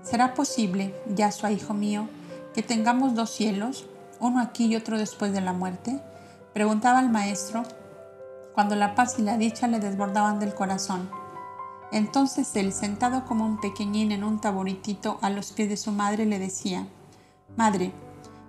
¿Será 0.02 0.32
posible, 0.32 0.94
Yasua, 1.14 1.52
hijo 1.52 1.74
mío, 1.74 2.08
que 2.54 2.62
tengamos 2.62 3.14
dos 3.14 3.28
cielos, 3.28 3.86
uno 4.18 4.40
aquí 4.40 4.64
y 4.64 4.76
otro 4.76 4.96
después 4.96 5.34
de 5.34 5.42
la 5.42 5.52
muerte? 5.52 6.00
Preguntaba 6.54 7.00
el 7.00 7.10
maestro 7.10 7.64
cuando 8.54 8.76
la 8.76 8.94
paz 8.94 9.18
y 9.18 9.22
la 9.22 9.38
dicha 9.38 9.66
le 9.66 9.80
desbordaban 9.80 10.38
del 10.38 10.54
corazón. 10.54 11.10
Entonces 11.90 12.54
él, 12.56 12.72
sentado 12.72 13.24
como 13.24 13.44
un 13.44 13.60
pequeñín 13.60 14.12
en 14.12 14.24
un 14.24 14.40
taburitito 14.40 15.18
a 15.20 15.30
los 15.30 15.52
pies 15.52 15.68
de 15.68 15.76
su 15.76 15.92
madre, 15.92 16.24
le 16.24 16.38
decía, 16.38 16.86
Madre, 17.56 17.92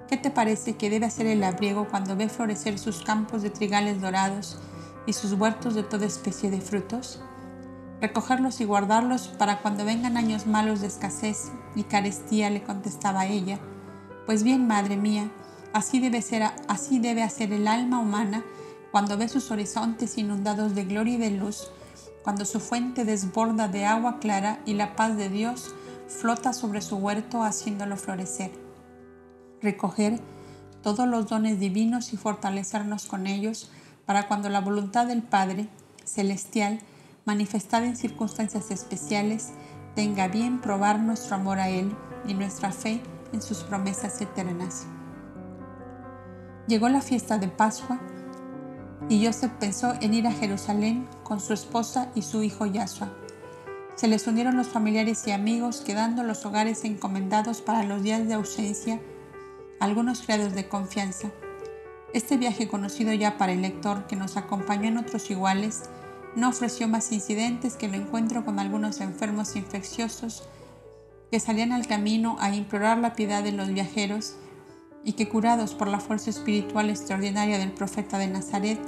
¿qué 0.07 0.15
te 0.15 0.31
parece 0.31 0.77
que 0.77 0.89
debe 0.89 1.05
hacer 1.05 1.27
el 1.27 1.41
labriego 1.41 1.87
cuando 1.89 2.15
ve 2.15 2.29
florecer 2.29 2.79
sus 2.79 3.03
campos 3.03 3.41
de 3.41 3.49
trigales 3.49 3.99
dorados 3.99 4.59
y 5.05 5.13
sus 5.13 5.33
huertos 5.33 5.75
de 5.75 5.83
toda 5.83 6.05
especie 6.05 6.49
de 6.49 6.61
frutos? 6.61 7.21
Recogerlos 7.99 8.61
y 8.61 8.65
guardarlos 8.65 9.27
para 9.27 9.61
cuando 9.61 9.83
vengan 9.83 10.15
años 10.15 10.47
malos 10.47 10.79
de 10.79 10.87
escasez 10.87 11.51
y 11.75 11.83
carestía, 11.83 12.49
le 12.49 12.63
contestaba 12.63 13.25
ella. 13.25 13.59
Pues 14.25 14.43
bien, 14.43 14.67
madre 14.67 14.95
mía, 14.95 15.29
así 15.73 15.99
debe 15.99 16.21
ser, 16.21 16.43
así 16.69 16.99
debe 16.99 17.23
hacer 17.23 17.51
el 17.51 17.67
alma 17.67 17.99
humana 17.99 18.43
cuando 18.93 19.17
ve 19.17 19.27
sus 19.27 19.49
horizontes 19.49 20.19
inundados 20.19 20.75
de 20.75 20.85
gloria 20.85 21.15
y 21.15 21.17
de 21.17 21.31
luz, 21.31 21.71
cuando 22.23 22.45
su 22.45 22.59
fuente 22.59 23.05
desborda 23.05 23.67
de 23.67 23.85
agua 23.87 24.19
clara 24.19 24.61
y 24.67 24.75
la 24.75 24.95
paz 24.95 25.17
de 25.17 25.29
Dios 25.29 25.73
flota 26.07 26.53
sobre 26.53 26.79
su 26.79 26.97
huerto 26.97 27.41
haciéndolo 27.41 27.97
florecer. 27.97 28.51
Recoger 29.63 30.19
todos 30.83 31.07
los 31.07 31.27
dones 31.27 31.59
divinos 31.59 32.13
y 32.13 32.17
fortalecernos 32.17 33.07
con 33.07 33.25
ellos 33.25 33.71
para 34.05 34.27
cuando 34.27 34.49
la 34.49 34.61
voluntad 34.61 35.07
del 35.07 35.23
Padre 35.23 35.69
celestial, 36.05 36.77
manifestada 37.25 37.87
en 37.87 37.95
circunstancias 37.95 38.69
especiales, 38.69 39.53
tenga 39.95 40.27
bien 40.27 40.61
probar 40.61 40.99
nuestro 40.99 41.35
amor 41.35 41.57
a 41.57 41.69
Él 41.69 41.91
y 42.27 42.35
nuestra 42.35 42.71
fe 42.71 43.01
en 43.33 43.41
sus 43.41 43.63
promesas 43.63 44.21
eternas. 44.21 44.85
Llegó 46.67 46.89
la 46.89 47.01
fiesta 47.01 47.39
de 47.39 47.47
Pascua 47.47 47.99
Y 49.09 49.25
Joseph 49.25 49.51
pensó 49.59 49.93
en 50.01 50.13
ir 50.13 50.27
a 50.27 50.31
Jerusalén 50.31 51.07
con 51.23 51.39
su 51.39 51.53
esposa 51.53 52.09
y 52.15 52.21
su 52.21 52.43
hijo 52.43 52.65
Yahshua. 52.65 53.11
Se 53.95 54.07
les 54.07 54.25
unieron 54.25 54.57
los 54.57 54.67
familiares 54.67 55.27
y 55.27 55.31
amigos, 55.31 55.81
quedando 55.85 56.23
los 56.23 56.45
hogares 56.45 56.83
encomendados 56.83 57.61
para 57.61 57.83
los 57.83 58.01
días 58.01 58.27
de 58.27 58.33
ausencia, 58.33 58.99
algunos 59.79 60.21
criados 60.21 60.53
de 60.53 60.67
confianza. 60.67 61.29
Este 62.13 62.37
viaje 62.37 62.67
conocido 62.67 63.13
ya 63.13 63.37
para 63.37 63.51
el 63.51 63.61
lector 63.61 64.07
que 64.07 64.15
nos 64.15 64.37
acompañó 64.37 64.87
en 64.87 64.97
otros 64.97 65.29
iguales, 65.29 65.83
no 66.35 66.49
ofreció 66.49 66.87
más 66.87 67.11
incidentes 67.11 67.75
que 67.75 67.85
el 67.85 67.95
encuentro 67.95 68.43
con 68.45 68.59
algunos 68.59 69.01
enfermos 69.01 69.55
infecciosos 69.55 70.43
que 71.29 71.39
salían 71.39 71.71
al 71.71 71.87
camino 71.87 72.37
a 72.39 72.55
implorar 72.55 72.97
la 72.97 73.13
piedad 73.13 73.43
de 73.43 73.51
los 73.51 73.69
viajeros 73.69 74.35
y 75.03 75.13
que 75.13 75.29
curados 75.29 75.73
por 75.73 75.87
la 75.87 75.99
fuerza 75.99 76.29
espiritual 76.29 76.89
extraordinaria 76.89 77.57
del 77.57 77.71
profeta 77.71 78.17
de 78.17 78.27
Nazaret, 78.27 78.79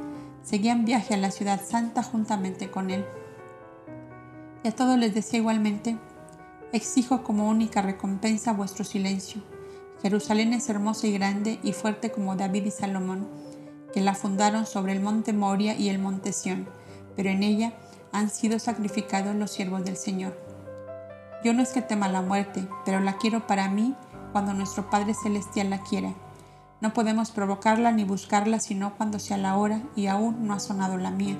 seguían 0.45 0.85
viaje 0.85 1.15
a 1.15 1.17
la 1.17 1.31
ciudad 1.31 1.59
santa 1.65 2.03
juntamente 2.03 2.69
con 2.69 2.91
él. 2.91 3.03
Y 4.63 4.67
a 4.67 4.75
todos 4.75 4.97
les 4.97 5.13
decía 5.13 5.39
igualmente, 5.39 5.97
exijo 6.71 7.23
como 7.23 7.49
única 7.49 7.81
recompensa 7.81 8.53
vuestro 8.53 8.85
silencio. 8.85 9.41
Jerusalén 10.01 10.53
es 10.53 10.69
hermosa 10.69 11.07
y 11.07 11.13
grande 11.13 11.59
y 11.63 11.73
fuerte 11.73 12.11
como 12.11 12.35
David 12.35 12.65
y 12.65 12.71
Salomón, 12.71 13.27
que 13.91 14.01
la 14.01 14.13
fundaron 14.13 14.65
sobre 14.65 14.93
el 14.93 15.01
monte 15.01 15.33
Moria 15.33 15.75
y 15.75 15.89
el 15.89 15.99
monte 15.99 16.31
Sión, 16.31 16.69
pero 17.15 17.29
en 17.29 17.41
ella 17.41 17.73
han 18.11 18.29
sido 18.29 18.59
sacrificados 18.59 19.35
los 19.35 19.51
siervos 19.51 19.83
del 19.83 19.97
Señor. 19.97 20.37
Yo 21.43 21.53
no 21.53 21.63
es 21.63 21.69
que 21.69 21.81
tema 21.81 22.07
la 22.07 22.21
muerte, 22.21 22.67
pero 22.85 22.99
la 22.99 23.17
quiero 23.17 23.47
para 23.47 23.69
mí 23.69 23.95
cuando 24.31 24.53
nuestro 24.53 24.89
Padre 24.89 25.13
Celestial 25.13 25.69
la 25.69 25.81
quiera. 25.81 26.13
No 26.81 26.93
podemos 26.93 27.31
provocarla 27.31 27.91
ni 27.91 28.03
buscarla 28.03 28.59
sino 28.59 28.95
cuando 28.95 29.19
sea 29.19 29.37
la 29.37 29.55
hora 29.55 29.81
y 29.95 30.07
aún 30.07 30.45
no 30.45 30.53
ha 30.53 30.59
sonado 30.59 30.97
la 30.97 31.11
mía. 31.11 31.37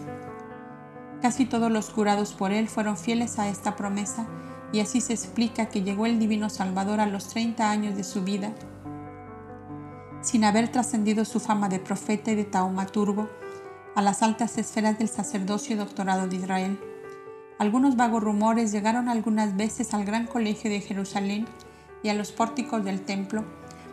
Casi 1.22 1.46
todos 1.46 1.72
los 1.72 1.90
curados 1.90 2.34
por 2.34 2.52
él 2.52 2.68
fueron 2.68 2.98
fieles 2.98 3.40
a 3.40 3.50
esta 3.50 3.76
promesa 3.76 4.28
y 4.72 4.80
así 4.80 5.02
se 5.02 5.14
explica 5.14 5.68
que 5.68 5.84
llegó 5.84 6.06
el 6.06 6.20
Divino 6.20 6.50
Salvador 6.50 7.00
a 7.00 7.06
los 7.06 7.28
30 7.30 7.70
años 7.70 7.96
de 7.96 8.04
su 8.04 8.24
vida, 8.24 8.52
sin 10.22 10.44
haber 10.44 10.72
trascendido 10.72 11.24
su 11.26 11.40
fama 11.40 11.70
de 11.70 11.80
profeta 11.80 12.32
y 12.32 12.36
de 12.36 12.46
taumaturgo 12.46 13.30
a 13.96 14.02
las 14.02 14.22
altas 14.22 14.58
esferas 14.58 15.00
del 15.00 15.08
sacerdocio 15.08 15.76
y 15.76 15.80
doctorado 15.80 16.28
de 16.28 16.36
Israel. 16.36 16.80
Algunos 17.58 17.96
vagos 17.96 18.24
rumores 18.24 18.72
llegaron 18.72 19.08
algunas 19.08 19.56
veces 19.56 19.94
al 19.94 20.04
gran 20.04 20.28
colegio 20.28 20.70
de 20.70 20.82
Jerusalén 20.82 21.48
y 22.04 22.10
a 22.10 22.14
los 22.14 22.32
pórticos 22.32 22.84
del 22.84 23.02
templo, 23.02 23.46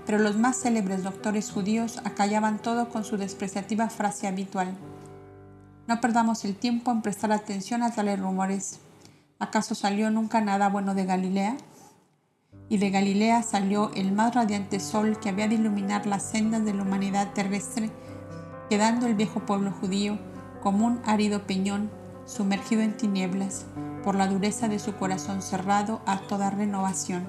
pero 0.07 0.19
los 0.19 0.37
más 0.37 0.61
célebres 0.61 1.03
doctores 1.03 1.51
judíos 1.51 1.99
acallaban 2.05 2.59
todo 2.59 2.89
con 2.89 3.05
su 3.05 3.17
despreciativa 3.17 3.89
frase 3.89 4.27
habitual. 4.27 4.77
No 5.87 6.01
perdamos 6.01 6.45
el 6.45 6.57
tiempo 6.57 6.91
en 6.91 7.03
prestar 7.03 7.33
atención 7.33 7.83
a 7.83 7.93
tales 7.93 8.19
rumores. 8.19 8.81
¿Acaso 9.39 9.75
salió 9.75 10.11
nunca 10.11 10.41
nada 10.41 10.69
bueno 10.69 10.95
de 10.95 11.05
Galilea? 11.05 11.57
Y 12.69 12.79
de 12.79 12.91
Galilea 12.91 13.43
salió 13.43 13.91
el 13.95 14.13
más 14.13 14.35
radiante 14.35 14.81
sol 14.81 15.19
que 15.21 15.29
había 15.29 15.49
de 15.49 15.57
iluminar 15.57 16.07
las 16.07 16.23
sendas 16.23 16.65
de 16.65 16.73
la 16.73 16.83
humanidad 16.83 17.33
terrestre, 17.33 17.91
quedando 18.71 19.07
el 19.07 19.15
viejo 19.15 19.45
pueblo 19.45 19.73
judío 19.73 20.19
como 20.63 20.87
un 20.87 21.01
árido 21.05 21.47
peñón 21.47 21.91
sumergido 22.25 22.83
en 22.83 22.97
tinieblas 22.97 23.67
por 24.05 24.15
la 24.15 24.29
dureza 24.29 24.69
de 24.69 24.79
su 24.79 24.95
corazón 24.95 25.43
cerrado 25.43 26.01
a 26.07 26.21
toda 26.21 26.51
renovación. 26.51 27.27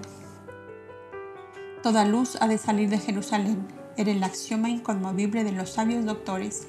Toda 1.84 2.06
luz 2.06 2.38
ha 2.39 2.48
de 2.48 2.58
salir 2.58 2.89
de 2.89 2.98
Jerusalén, 2.98 3.67
era 3.98 4.10
el 4.10 4.24
axioma 4.24 4.69
inconmovible 4.69 5.43
de 5.43 5.52
los 5.52 5.72
sabios 5.72 6.06
doctores 6.06 6.65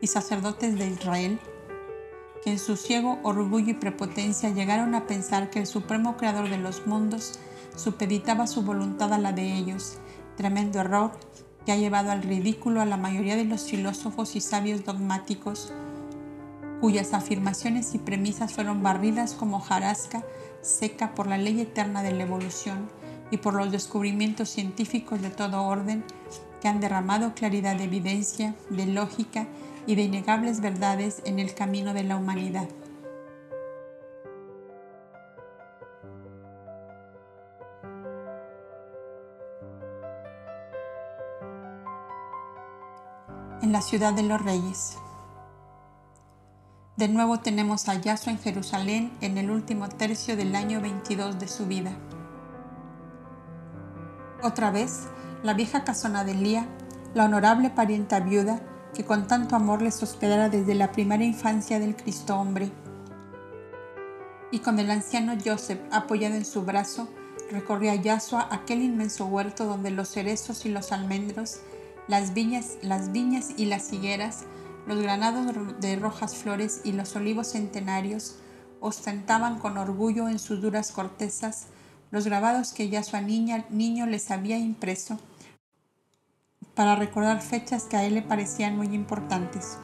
y 0.00 0.06
sacerdotes 0.06 0.78
de 0.78 0.88
Israel, 0.88 1.38
que 2.42 2.52
en 2.52 2.58
su 2.58 2.78
ciego 2.78 3.18
orgullo 3.24 3.72
y 3.72 3.74
prepotencia 3.74 4.48
llegaron 4.48 4.94
a 4.94 5.06
pensar 5.06 5.50
que 5.50 5.58
el 5.58 5.66
supremo 5.66 6.16
creador 6.16 6.48
de 6.48 6.56
los 6.56 6.86
mundos 6.86 7.38
supeditaba 7.76 8.46
su 8.46 8.62
voluntad 8.62 9.12
a 9.12 9.18
la 9.18 9.32
de 9.32 9.54
ellos, 9.54 9.98
tremendo 10.34 10.80
error 10.80 11.10
que 11.66 11.72
ha 11.72 11.76
llevado 11.76 12.10
al 12.10 12.22
ridículo 12.22 12.80
a 12.80 12.86
la 12.86 12.96
mayoría 12.96 13.36
de 13.36 13.44
los 13.44 13.64
filósofos 13.64 14.34
y 14.34 14.40
sabios 14.40 14.82
dogmáticos, 14.82 15.74
cuyas 16.80 17.12
afirmaciones 17.12 17.94
y 17.94 17.98
premisas 17.98 18.54
fueron 18.54 18.82
barridas 18.82 19.34
como 19.34 19.60
jarasca 19.60 20.24
seca 20.62 21.14
por 21.14 21.26
la 21.26 21.36
ley 21.36 21.60
eterna 21.60 22.02
de 22.02 22.12
la 22.12 22.22
evolución 22.22 22.88
y 23.30 23.38
por 23.38 23.54
los 23.54 23.70
descubrimientos 23.70 24.48
científicos 24.48 25.20
de 25.22 25.30
todo 25.30 25.62
orden 25.62 26.04
que 26.60 26.68
han 26.68 26.80
derramado 26.80 27.34
claridad 27.34 27.76
de 27.76 27.84
evidencia, 27.84 28.54
de 28.70 28.86
lógica 28.86 29.46
y 29.86 29.96
de 29.96 30.02
innegables 30.02 30.60
verdades 30.60 31.20
en 31.24 31.38
el 31.38 31.54
camino 31.54 31.92
de 31.94 32.04
la 32.04 32.16
humanidad. 32.16 32.68
En 43.62 43.72
la 43.72 43.82
ciudad 43.82 44.12
de 44.12 44.22
los 44.22 44.42
reyes. 44.42 44.98
De 46.96 47.08
nuevo 47.08 47.40
tenemos 47.40 47.88
a 47.88 48.00
Yaso 48.00 48.30
en 48.30 48.38
Jerusalén 48.38 49.10
en 49.20 49.36
el 49.36 49.50
último 49.50 49.88
tercio 49.88 50.36
del 50.36 50.54
año 50.54 50.80
22 50.80 51.40
de 51.40 51.48
su 51.48 51.66
vida. 51.66 51.90
Otra 54.44 54.70
vez, 54.70 55.04
la 55.42 55.54
vieja 55.54 55.84
casona 55.84 56.22
de 56.22 56.34
Lía, 56.34 56.66
la 57.14 57.24
honorable 57.24 57.70
parienta 57.70 58.20
viuda, 58.20 58.60
que 58.92 59.02
con 59.02 59.26
tanto 59.26 59.56
amor 59.56 59.80
les 59.80 60.02
hospedara 60.02 60.50
desde 60.50 60.74
la 60.74 60.92
primera 60.92 61.24
infancia 61.24 61.80
del 61.80 61.96
Cristo 61.96 62.38
hombre. 62.38 62.70
Y 64.50 64.58
con 64.58 64.78
el 64.78 64.90
anciano 64.90 65.32
Joseph 65.42 65.80
apoyado 65.90 66.34
en 66.34 66.44
su 66.44 66.60
brazo, 66.60 67.08
recorría 67.50 67.94
Yasua 67.94 68.46
aquel 68.50 68.82
inmenso 68.82 69.24
huerto 69.24 69.64
donde 69.64 69.90
los 69.90 70.10
cerezos 70.10 70.66
y 70.66 70.68
los 70.68 70.92
almendros, 70.92 71.60
las 72.06 72.34
viñas, 72.34 72.76
las 72.82 73.12
viñas 73.12 73.48
y 73.56 73.64
las 73.64 73.94
higueras, 73.94 74.44
los 74.86 75.00
granados 75.00 75.54
de 75.80 75.96
rojas 75.96 76.36
flores 76.36 76.82
y 76.84 76.92
los 76.92 77.16
olivos 77.16 77.52
centenarios 77.52 78.36
ostentaban 78.80 79.58
con 79.58 79.78
orgullo 79.78 80.28
en 80.28 80.38
sus 80.38 80.60
duras 80.60 80.92
cortezas 80.92 81.68
los 82.14 82.26
grabados 82.26 82.72
que 82.72 82.88
Yasua 82.88 83.20
niña, 83.22 83.64
niño 83.70 84.06
les 84.06 84.30
había 84.30 84.56
impreso 84.56 85.18
para 86.76 86.94
recordar 86.94 87.42
fechas 87.42 87.86
que 87.86 87.96
a 87.96 88.04
él 88.04 88.14
le 88.14 88.22
parecían 88.22 88.76
muy 88.76 88.86
importantes. 88.94 89.78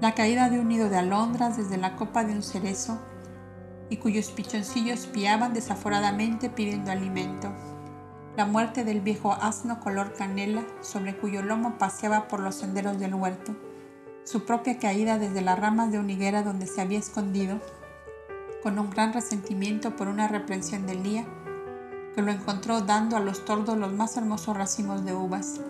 La 0.00 0.16
caída 0.16 0.50
de 0.50 0.58
un 0.58 0.66
nido 0.66 0.90
de 0.90 0.96
alondras 0.96 1.56
desde 1.56 1.76
la 1.76 1.94
copa 1.94 2.24
de 2.24 2.32
un 2.32 2.42
cerezo 2.42 2.98
y 3.88 3.98
cuyos 3.98 4.32
pichoncillos 4.32 5.06
piaban 5.06 5.54
desaforadamente 5.54 6.50
pidiendo 6.50 6.90
alimento. 6.90 7.52
La 8.36 8.46
muerte 8.46 8.82
del 8.82 9.00
viejo 9.00 9.32
asno 9.32 9.78
color 9.78 10.12
canela 10.14 10.66
sobre 10.80 11.16
cuyo 11.16 11.40
lomo 11.40 11.78
paseaba 11.78 12.26
por 12.26 12.40
los 12.40 12.56
senderos 12.56 12.98
del 12.98 13.14
huerto. 13.14 13.54
Su 14.24 14.44
propia 14.44 14.80
caída 14.80 15.20
desde 15.20 15.40
las 15.40 15.56
ramas 15.56 15.92
de 15.92 16.00
una 16.00 16.10
higuera 16.10 16.42
donde 16.42 16.66
se 16.66 16.80
había 16.80 16.98
escondido, 16.98 17.60
con 18.62 18.78
un 18.78 18.90
gran 18.90 19.12
resentimiento 19.12 19.96
por 19.96 20.08
una 20.08 20.28
reprensión 20.28 20.86
del 20.86 21.02
día 21.02 21.26
que 22.18 22.22
lo 22.22 22.32
encontró 22.32 22.80
dando 22.80 23.16
a 23.16 23.20
los 23.20 23.44
tordos 23.44 23.78
los 23.78 23.92
más 23.92 24.16
hermosos 24.16 24.56
racimos 24.56 25.04
de 25.04 25.14
uvas. 25.14 25.60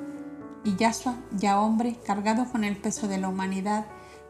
Y 0.65 0.77
Yasua, 0.77 1.17
ya 1.33 1.61
hombre, 1.61 1.99
cargado 2.07 2.47
con 2.51 2.65
el 2.65 2.79
peso 2.79 3.07
de 3.07 3.19
la 3.19 3.29
humanidad, 3.29 3.85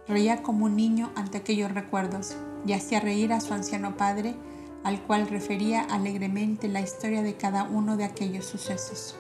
reía 0.09 0.43
como 0.43 0.65
un 0.65 0.75
niño 0.75 1.13
ante 1.15 1.39
aquellos 1.39 1.73
recuerdos 1.73 2.37
y 2.67 2.73
hacía 2.73 2.99
reír 2.99 3.33
a 3.33 3.41
su 3.41 3.55
anciano 3.55 3.97
padre, 3.97 4.35
al 4.83 5.01
cual 5.03 5.29
refería 5.29 5.83
alegremente 5.83 6.67
la 6.67 6.81
historia 6.81 7.23
de 7.23 7.37
cada 7.37 7.63
uno 7.63 7.97
de 7.97 8.05
aquellos 8.05 8.47
sucesos. 8.47 9.17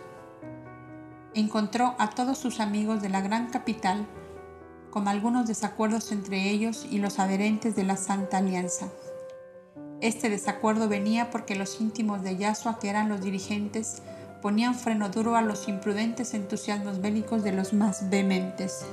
Encontró 1.34 1.94
a 2.00 2.10
todos 2.10 2.38
sus 2.38 2.58
amigos 2.58 3.00
de 3.00 3.10
la 3.10 3.20
gran 3.20 3.48
capital, 3.48 4.08
con 4.90 5.06
algunos 5.06 5.46
desacuerdos 5.46 6.10
entre 6.10 6.50
ellos 6.50 6.84
y 6.90 6.98
los 6.98 7.20
adherentes 7.20 7.76
de 7.76 7.84
la 7.84 7.96
Santa 7.96 8.38
Alianza. 8.38 8.88
Este 10.00 10.30
desacuerdo 10.30 10.88
venía 10.88 11.30
porque 11.30 11.56
los 11.56 11.80
íntimos 11.80 12.22
de 12.22 12.36
Yasua, 12.36 12.78
que 12.78 12.88
eran 12.88 13.08
los 13.08 13.20
dirigentes, 13.20 14.02
ponían 14.40 14.76
freno 14.76 15.08
duro 15.08 15.34
a 15.34 15.42
los 15.42 15.66
imprudentes 15.66 16.34
entusiasmos 16.34 17.00
bélicos 17.00 17.42
de 17.42 17.52
los 17.52 17.72
más 17.72 18.08
vehementes. 18.08 18.86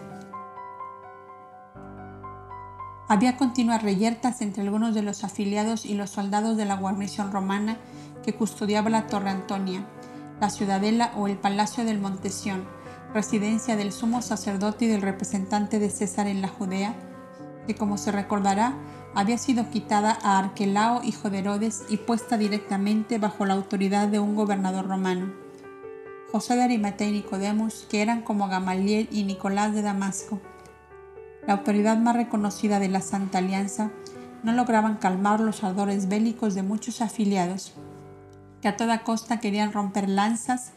Había 3.08 3.38
continuas 3.38 3.84
reyertas 3.84 4.42
entre 4.42 4.64
algunos 4.64 4.96
de 4.96 5.04
los 5.04 5.24
afiliados 5.24 5.86
y 5.86 5.94
los 5.94 6.10
soldados 6.10 6.58
de 6.58 6.66
la 6.66 6.76
guarnición 6.76 7.32
romana 7.32 7.78
que 8.24 8.34
custodiaba 8.34 8.90
la 8.90 9.06
Torre 9.06 9.30
Antonia, 9.30 9.86
la 10.42 10.50
ciudadela 10.50 11.12
o 11.16 11.28
el 11.28 11.38
Palacio 11.38 11.86
del 11.86 12.00
Montesión, 12.00 12.66
residencia 13.14 13.76
del 13.76 13.92
sumo 13.92 14.24
sacerdote 14.24 14.86
y 14.86 14.88
del 14.88 15.04
representante 15.04 15.78
de 15.78 15.92
César 15.92 16.26
en 16.26 16.42
la 16.42 16.48
Judea, 16.48 16.96
que 17.68 17.76
como 17.76 18.00
se 18.00 18.12
recordará 18.12 18.74
había 19.16 19.38
sido 19.38 19.70
quitada 19.70 20.18
a 20.22 20.38
Arquelao, 20.38 21.02
hijo 21.04 21.30
de 21.30 21.40
Herodes, 21.40 21.84
y 21.90 21.98
puesta 21.98 22.38
directamente 22.38 23.18
bajo 23.18 23.46
la 23.46 23.54
autoridad 23.54 24.10
de 24.10 24.20
un 24.20 24.36
gobernador 24.36 24.88
romano. 24.88 25.34
José 26.32 26.56
de 26.56 26.64
Arimatea 26.64 27.08
y 27.08 27.12
Nicodemus, 27.14 27.88
que 27.90 28.02
eran 28.02 28.22
como 28.22 28.50
Gamaliel 28.50 29.08
y 29.12 29.24
Nicolás 29.24 29.74
de 29.74 29.82
Damasco. 29.82 30.42
La 31.48 31.54
autoridad 31.54 31.98
más 31.98 32.18
reconocida 32.18 32.80
de 32.80 32.90
la 32.90 33.00
Santa 33.00 33.38
Alianza 33.38 33.90
no 34.44 34.52
lograban 34.52 34.98
calmar 34.98 35.40
los 35.40 35.64
ardores 35.64 36.10
bélicos 36.10 36.54
de 36.54 36.64
muchos 36.64 37.02
afiliados, 37.02 37.74
que 38.62 38.68
a 38.68 38.76
toda 38.76 39.04
costa 39.04 39.40
querían 39.40 39.72
romper 39.72 40.10
lanzas 40.10 40.72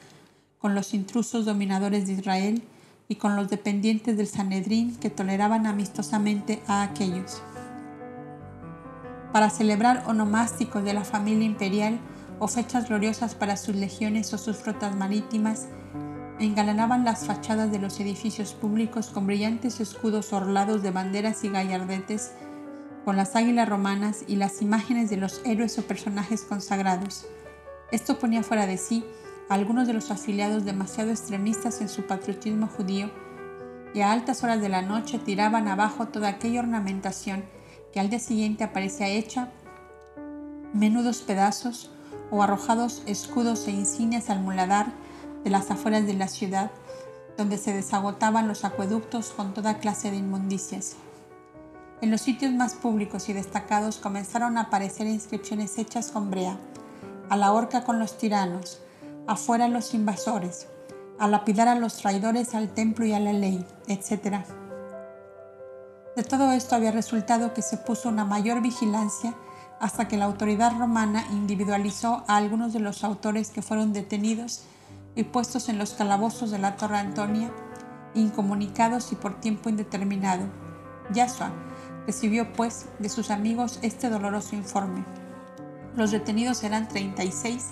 con 0.58 0.76
los 0.76 0.94
intrusos 0.94 1.44
dominadores 1.44 2.06
de 2.06 2.12
Israel 2.12 2.62
y 3.08 3.16
con 3.16 3.34
los 3.34 3.50
dependientes 3.50 4.16
del 4.16 4.28
Sanedrín 4.28 4.94
que 4.96 5.10
toleraban 5.10 5.66
amistosamente 5.66 6.62
a 6.68 6.82
aquellos. 6.82 7.42
Para 9.38 9.50
celebrar 9.50 10.02
onomásticos 10.08 10.82
de 10.82 10.92
la 10.92 11.04
familia 11.04 11.46
imperial 11.46 12.00
o 12.40 12.48
fechas 12.48 12.88
gloriosas 12.88 13.36
para 13.36 13.56
sus 13.56 13.76
legiones 13.76 14.34
o 14.34 14.38
sus 14.38 14.56
flotas 14.56 14.96
marítimas, 14.96 15.68
engalanaban 16.40 17.04
las 17.04 17.24
fachadas 17.24 17.70
de 17.70 17.78
los 17.78 18.00
edificios 18.00 18.52
públicos 18.52 19.10
con 19.10 19.28
brillantes 19.28 19.78
escudos 19.78 20.32
orlados 20.32 20.82
de 20.82 20.90
banderas 20.90 21.44
y 21.44 21.50
gallardetes, 21.50 22.32
con 23.04 23.16
las 23.16 23.36
águilas 23.36 23.68
romanas 23.68 24.24
y 24.26 24.34
las 24.34 24.60
imágenes 24.60 25.08
de 25.08 25.18
los 25.18 25.40
héroes 25.44 25.78
o 25.78 25.82
personajes 25.82 26.42
consagrados. 26.42 27.24
Esto 27.92 28.18
ponía 28.18 28.42
fuera 28.42 28.66
de 28.66 28.76
sí 28.76 29.04
a 29.48 29.54
algunos 29.54 29.86
de 29.86 29.92
los 29.92 30.10
afiliados 30.10 30.64
demasiado 30.64 31.12
extremistas 31.12 31.80
en 31.80 31.88
su 31.88 32.08
patriotismo 32.08 32.66
judío 32.66 33.08
y 33.94 34.00
a 34.00 34.10
altas 34.10 34.42
horas 34.42 34.60
de 34.60 34.68
la 34.68 34.82
noche 34.82 35.20
tiraban 35.20 35.68
abajo 35.68 36.08
toda 36.08 36.26
aquella 36.26 36.58
ornamentación 36.58 37.44
que 37.92 38.00
al 38.00 38.10
día 38.10 38.18
siguiente 38.18 38.64
aparecía 38.64 39.08
hecha 39.08 39.50
menudos 40.72 41.22
pedazos 41.22 41.90
o 42.30 42.42
arrojados 42.42 43.02
escudos 43.06 43.66
e 43.68 43.70
insignias 43.70 44.30
al 44.30 44.40
muladar 44.40 44.92
de 45.44 45.50
las 45.50 45.70
afueras 45.70 46.06
de 46.06 46.14
la 46.14 46.28
ciudad, 46.28 46.70
donde 47.36 47.58
se 47.58 47.72
desagotaban 47.72 48.48
los 48.48 48.64
acueductos 48.64 49.30
con 49.30 49.54
toda 49.54 49.78
clase 49.78 50.10
de 50.10 50.18
inmundicias. 50.18 50.96
En 52.00 52.10
los 52.10 52.20
sitios 52.20 52.52
más 52.52 52.74
públicos 52.74 53.28
y 53.28 53.32
destacados 53.32 53.96
comenzaron 53.96 54.56
a 54.56 54.62
aparecer 54.62 55.06
inscripciones 55.06 55.78
hechas 55.78 56.10
con 56.10 56.30
brea, 56.30 56.58
a 57.28 57.36
la 57.36 57.52
horca 57.52 57.84
con 57.84 57.98
los 57.98 58.18
tiranos, 58.18 58.80
afuera 59.26 59.68
los 59.68 59.94
invasores, 59.94 60.68
a 61.18 61.28
lapidar 61.28 61.68
a 61.68 61.74
los 61.74 61.96
traidores 61.96 62.54
al 62.54 62.68
templo 62.72 63.04
y 63.04 63.12
a 63.12 63.20
la 63.20 63.32
ley, 63.32 63.64
etc. 63.88 64.44
De 66.18 66.24
todo 66.24 66.50
esto 66.50 66.74
había 66.74 66.90
resultado 66.90 67.54
que 67.54 67.62
se 67.62 67.76
puso 67.76 68.08
una 68.08 68.24
mayor 68.24 68.60
vigilancia 68.60 69.34
hasta 69.78 70.08
que 70.08 70.16
la 70.16 70.24
autoridad 70.24 70.76
romana 70.76 71.24
individualizó 71.30 72.24
a 72.26 72.38
algunos 72.38 72.72
de 72.72 72.80
los 72.80 73.04
autores 73.04 73.50
que 73.50 73.62
fueron 73.62 73.92
detenidos 73.92 74.64
y 75.14 75.22
puestos 75.22 75.68
en 75.68 75.78
los 75.78 75.92
calabozos 75.92 76.50
de 76.50 76.58
la 76.58 76.74
Torre 76.74 76.98
Antonia, 76.98 77.52
incomunicados 78.16 79.12
y 79.12 79.14
por 79.14 79.38
tiempo 79.38 79.68
indeterminado. 79.68 80.42
Yasua 81.12 81.52
recibió 82.04 82.52
pues 82.52 82.86
de 82.98 83.10
sus 83.10 83.30
amigos 83.30 83.78
este 83.82 84.10
doloroso 84.10 84.56
informe. 84.56 85.04
Los 85.94 86.10
detenidos 86.10 86.64
eran 86.64 86.88
36 86.88 87.64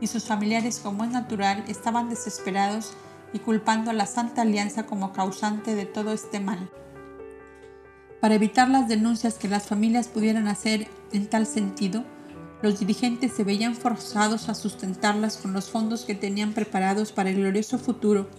y 0.00 0.08
sus 0.08 0.24
familiares, 0.24 0.80
como 0.80 1.04
es 1.04 1.12
natural, 1.12 1.62
estaban 1.68 2.08
desesperados 2.08 2.94
y 3.32 3.38
culpando 3.38 3.92
a 3.92 3.94
la 3.94 4.06
Santa 4.06 4.42
Alianza 4.42 4.84
como 4.84 5.12
causante 5.12 5.76
de 5.76 5.86
todo 5.86 6.10
este 6.12 6.40
mal. 6.40 6.68
Para 8.24 8.36
evitar 8.36 8.70
las 8.70 8.88
denuncias 8.88 9.34
que 9.34 9.48
las 9.48 9.66
familias 9.66 10.08
pudieran 10.08 10.48
hacer 10.48 10.88
en 11.12 11.26
tal 11.26 11.44
sentido, 11.44 12.04
los 12.62 12.80
dirigentes 12.80 13.32
se 13.34 13.44
veían 13.44 13.74
forzados 13.74 14.48
a 14.48 14.54
sustentarlas 14.54 15.36
con 15.36 15.52
los 15.52 15.68
fondos 15.68 16.06
que 16.06 16.14
tenían 16.14 16.54
preparados 16.54 17.12
para 17.12 17.28
el 17.28 17.36
glorioso 17.36 17.78
futuro 17.78 18.30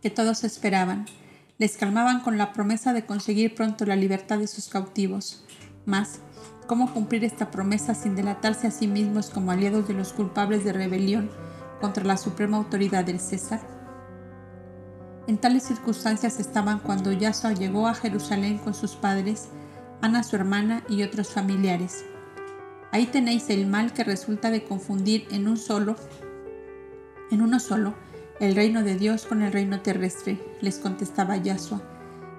que 0.00 0.10
todos 0.10 0.42
esperaban. 0.42 1.06
Les 1.58 1.76
calmaban 1.76 2.18
con 2.18 2.36
la 2.36 2.52
promesa 2.52 2.92
de 2.92 3.06
conseguir 3.06 3.54
pronto 3.54 3.86
la 3.86 3.94
libertad 3.94 4.40
de 4.40 4.48
sus 4.48 4.66
cautivos. 4.66 5.44
Mas, 5.86 6.18
cómo 6.66 6.92
cumplir 6.92 7.22
esta 7.22 7.52
promesa 7.52 7.94
sin 7.94 8.16
delatarse 8.16 8.66
a 8.66 8.72
sí 8.72 8.88
mismos 8.88 9.30
como 9.30 9.52
aliados 9.52 9.86
de 9.86 9.94
los 9.94 10.12
culpables 10.12 10.64
de 10.64 10.72
rebelión 10.72 11.30
contra 11.80 12.02
la 12.02 12.16
suprema 12.16 12.56
autoridad 12.56 13.04
del 13.04 13.20
César. 13.20 13.60
En 15.26 15.38
tales 15.38 15.62
circunstancias 15.62 16.40
estaban 16.40 16.80
cuando 16.80 17.12
Yasua 17.12 17.52
llegó 17.52 17.86
a 17.86 17.94
Jerusalén 17.94 18.58
con 18.58 18.74
sus 18.74 18.92
padres, 18.92 19.48
Ana 20.00 20.24
su 20.24 20.34
hermana 20.34 20.82
y 20.88 21.04
otros 21.04 21.28
familiares. 21.28 22.04
Ahí 22.90 23.06
tenéis 23.06 23.48
el 23.50 23.66
mal 23.66 23.92
que 23.92 24.02
resulta 24.02 24.50
de 24.50 24.64
confundir 24.64 25.26
en 25.30 25.46
un 25.46 25.56
solo, 25.56 25.96
en 27.30 27.40
uno 27.40 27.60
solo, 27.60 27.94
el 28.40 28.56
reino 28.56 28.82
de 28.82 28.96
Dios 28.96 29.24
con 29.26 29.42
el 29.42 29.52
reino 29.52 29.80
terrestre, 29.80 30.40
les 30.60 30.78
contestaba 30.78 31.36
Yasua. 31.36 31.80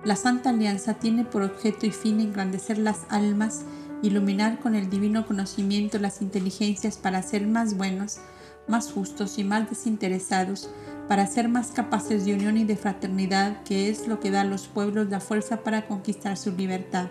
La 0.04 0.18
Santa 0.18 0.50
Alianza 0.50 0.96
tiene 0.96 1.24
por 1.24 1.42
objeto 1.44 1.86
y 1.86 1.92
fin 1.92 2.20
engrandecer 2.20 2.78
las 2.78 3.06
almas 3.10 3.64
iluminar 4.04 4.60
con 4.60 4.76
el 4.76 4.90
divino 4.90 5.26
conocimiento 5.26 5.98
las 5.98 6.22
inteligencias 6.22 6.98
para 6.98 7.24
ser 7.24 7.48
más 7.48 7.78
buenos, 7.78 8.20
más 8.68 8.92
justos 8.92 9.40
y 9.40 9.46
más 9.46 9.70
desinteresados, 9.70 10.70
para 11.08 11.28
ser 11.28 11.50
más 11.50 11.72
capaces 11.72 12.26
de 12.26 12.34
unión 12.34 12.58
y 12.58 12.64
de 12.64 12.76
fraternidad, 12.76 13.64
que 13.64 13.90
es 13.90 14.08
lo 14.08 14.20
que 14.20 14.32
da 14.32 14.42
a 14.42 14.46
los 14.46 14.68
pueblos 14.68 15.10
la 15.10 15.20
fuerza 15.20 15.58
para 15.64 15.88
conquistar 15.88 16.38
su 16.38 16.52
libertad. 16.52 17.10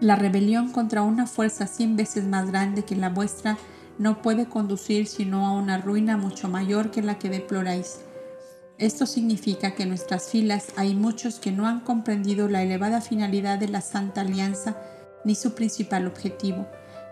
La 0.00 0.16
rebelión 0.16 0.72
contra 0.72 1.02
una 1.02 1.26
fuerza 1.26 1.66
cien 1.66 1.96
veces 1.96 2.24
más 2.24 2.50
grande 2.50 2.84
que 2.84 2.96
la 2.96 3.08
vuestra 3.08 3.56
no 3.98 4.22
puede 4.22 4.46
conducir 4.46 5.06
sino 5.06 5.46
a 5.46 5.52
una 5.52 5.78
ruina 5.78 6.16
mucho 6.16 6.48
mayor 6.48 6.90
que 6.90 7.02
la 7.02 7.18
que 7.18 7.30
deploráis. 7.30 8.00
Esto 8.76 9.06
significa 9.06 9.76
que 9.76 9.84
en 9.84 9.90
nuestras 9.90 10.30
filas 10.30 10.66
hay 10.76 10.96
muchos 10.96 11.38
que 11.38 11.52
no 11.52 11.68
han 11.68 11.80
comprendido 11.80 12.48
la 12.48 12.62
elevada 12.62 13.00
finalidad 13.00 13.58
de 13.58 13.68
la 13.68 13.80
Santa 13.80 14.22
Alianza 14.22 14.76
ni 15.24 15.36
su 15.36 15.54
principal 15.54 16.08
objetivo, 16.08 16.66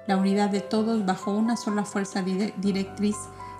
la 0.08 0.16
unidad 0.16 0.50
de 0.50 0.60
todos 0.60 1.06
bajo 1.06 1.32
una 1.32 1.56
sola 1.56 1.84
fuerza 1.84 2.22
directriz 2.22 3.16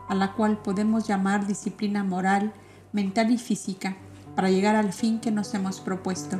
a 0.08 0.14
la 0.14 0.32
cual 0.32 0.58
podemos 0.58 1.06
llamar 1.06 1.46
disciplina 1.46 2.04
moral, 2.04 2.52
mental 2.92 3.30
y 3.30 3.38
física, 3.38 3.96
para 4.34 4.50
llegar 4.50 4.76
al 4.76 4.92
fin 4.92 5.20
que 5.20 5.30
nos 5.30 5.54
hemos 5.54 5.80
propuesto. 5.80 6.38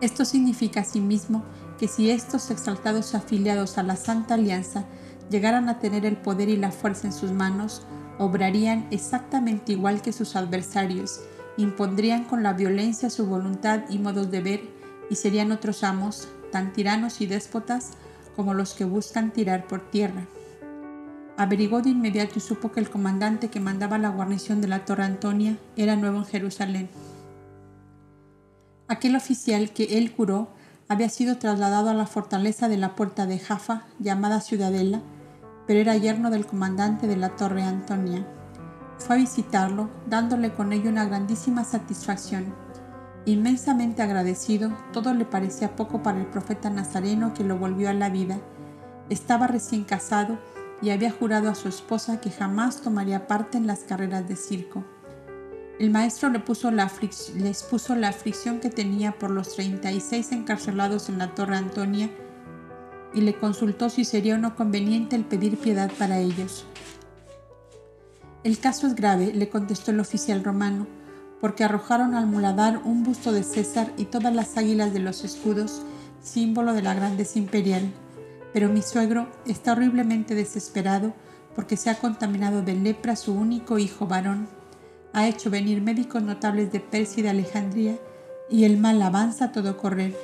Esto 0.00 0.24
significa 0.24 0.80
asimismo 0.80 1.44
que 1.78 1.88
si 1.88 2.10
estos 2.10 2.50
exaltados 2.50 3.14
afiliados 3.14 3.78
a 3.78 3.82
la 3.82 3.96
Santa 3.96 4.34
Alianza 4.34 4.84
llegaran 5.30 5.68
a 5.68 5.78
tener 5.78 6.04
el 6.04 6.16
poder 6.16 6.48
y 6.48 6.56
la 6.56 6.72
fuerza 6.72 7.06
en 7.06 7.12
sus 7.12 7.32
manos, 7.32 7.86
obrarían 8.18 8.86
exactamente 8.90 9.72
igual 9.72 10.02
que 10.02 10.12
sus 10.12 10.36
adversarios, 10.36 11.20
impondrían 11.56 12.24
con 12.24 12.42
la 12.42 12.52
violencia 12.52 13.10
su 13.10 13.26
voluntad 13.26 13.80
y 13.88 13.98
modos 13.98 14.30
de 14.30 14.40
ver 14.40 14.60
y 15.10 15.16
serían 15.16 15.52
otros 15.52 15.84
amos, 15.84 16.28
tan 16.50 16.72
tiranos 16.72 17.20
y 17.20 17.26
déspotas 17.26 17.90
como 18.36 18.54
los 18.54 18.74
que 18.74 18.84
buscan 18.84 19.32
tirar 19.32 19.66
por 19.66 19.90
tierra. 19.90 20.26
Averigó 21.42 21.82
de 21.82 21.90
inmediato 21.90 22.34
y 22.36 22.40
supo 22.40 22.70
que 22.70 22.78
el 22.78 22.88
comandante 22.88 23.48
que 23.48 23.58
mandaba 23.58 23.98
la 23.98 24.10
guarnición 24.10 24.60
de 24.60 24.68
la 24.68 24.84
Torre 24.84 25.02
Antonia 25.02 25.58
era 25.76 25.96
nuevo 25.96 26.18
en 26.18 26.24
Jerusalén. 26.24 26.88
Aquel 28.86 29.16
oficial 29.16 29.72
que 29.72 29.98
él 29.98 30.12
curó 30.12 30.50
había 30.86 31.08
sido 31.08 31.38
trasladado 31.38 31.90
a 31.90 31.94
la 31.94 32.06
fortaleza 32.06 32.68
de 32.68 32.76
la 32.76 32.94
puerta 32.94 33.26
de 33.26 33.40
Jaffa, 33.40 33.86
llamada 33.98 34.40
Ciudadela, 34.40 35.02
pero 35.66 35.80
era 35.80 35.96
yerno 35.96 36.30
del 36.30 36.46
comandante 36.46 37.08
de 37.08 37.16
la 37.16 37.30
Torre 37.30 37.64
Antonia. 37.64 38.24
Fue 38.98 39.16
a 39.16 39.18
visitarlo, 39.18 39.90
dándole 40.06 40.52
con 40.52 40.72
ello 40.72 40.90
una 40.90 41.06
grandísima 41.06 41.64
satisfacción 41.64 42.54
Inmensamente 43.24 44.02
agradecido, 44.02 44.72
todo 44.92 45.12
le 45.12 45.24
parecía 45.24 45.74
poco 45.74 46.04
para 46.04 46.20
el 46.20 46.26
profeta 46.26 46.70
nazareno 46.70 47.34
que 47.34 47.42
lo 47.42 47.56
volvió 47.56 47.88
a 47.88 47.94
la 47.94 48.10
vida. 48.10 48.38
Estaba 49.10 49.48
recién 49.48 49.82
casado 49.82 50.38
y 50.82 50.90
había 50.90 51.12
jurado 51.12 51.48
a 51.48 51.54
su 51.54 51.68
esposa 51.68 52.20
que 52.20 52.30
jamás 52.30 52.82
tomaría 52.82 53.26
parte 53.26 53.56
en 53.56 53.66
las 53.66 53.80
carreras 53.80 54.28
de 54.28 54.36
circo. 54.36 54.84
El 55.78 55.90
maestro 55.90 56.28
le 56.28 56.40
puso 56.40 56.70
la 56.70 56.90
la 57.96 58.08
aflicción 58.08 58.60
que 58.60 58.68
tenía 58.68 59.18
por 59.18 59.30
los 59.30 59.54
36 59.54 60.32
encarcelados 60.32 61.08
en 61.08 61.18
la 61.18 61.34
Torre 61.34 61.56
Antonia 61.56 62.10
y 63.14 63.20
le 63.20 63.34
consultó 63.34 63.88
si 63.88 64.04
sería 64.04 64.34
o 64.34 64.38
no 64.38 64.54
conveniente 64.56 65.16
el 65.16 65.24
pedir 65.24 65.58
piedad 65.58 65.90
para 65.98 66.18
ellos. 66.18 66.66
El 68.44 68.58
caso 68.58 68.86
es 68.86 68.94
grave, 68.94 69.32
le 69.32 69.48
contestó 69.48 69.92
el 69.92 70.00
oficial 70.00 70.42
romano 70.42 70.86
porque 71.40 71.64
arrojaron 71.64 72.14
al 72.14 72.26
muladar 72.26 72.80
un 72.84 73.02
busto 73.02 73.32
de 73.32 73.42
César 73.42 73.92
y 73.96 74.04
todas 74.04 74.32
las 74.34 74.56
águilas 74.56 74.92
de 74.92 75.00
los 75.00 75.24
escudos, 75.24 75.82
símbolo 76.22 76.72
de 76.72 76.82
la 76.82 76.94
grandeza 76.94 77.38
imperial. 77.38 77.92
Pero 78.52 78.68
mi 78.68 78.82
suegro 78.82 79.28
está 79.46 79.72
horriblemente 79.72 80.34
desesperado 80.34 81.14
porque 81.54 81.76
se 81.76 81.90
ha 81.90 81.98
contaminado 81.98 82.62
de 82.62 82.74
lepra 82.74 83.16
su 83.16 83.34
único 83.34 83.78
hijo 83.78 84.06
varón. 84.06 84.48
Ha 85.12 85.28
hecho 85.28 85.50
venir 85.50 85.82
médicos 85.82 86.22
notables 86.22 86.72
de 86.72 86.80
Persia 86.80 87.20
y 87.20 87.22
de 87.22 87.30
Alejandría, 87.30 87.98
y 88.50 88.64
el 88.64 88.78
mal 88.78 89.00
avanza 89.02 89.46
a 89.46 89.52
todo 89.52 89.76
correr. 89.76 90.14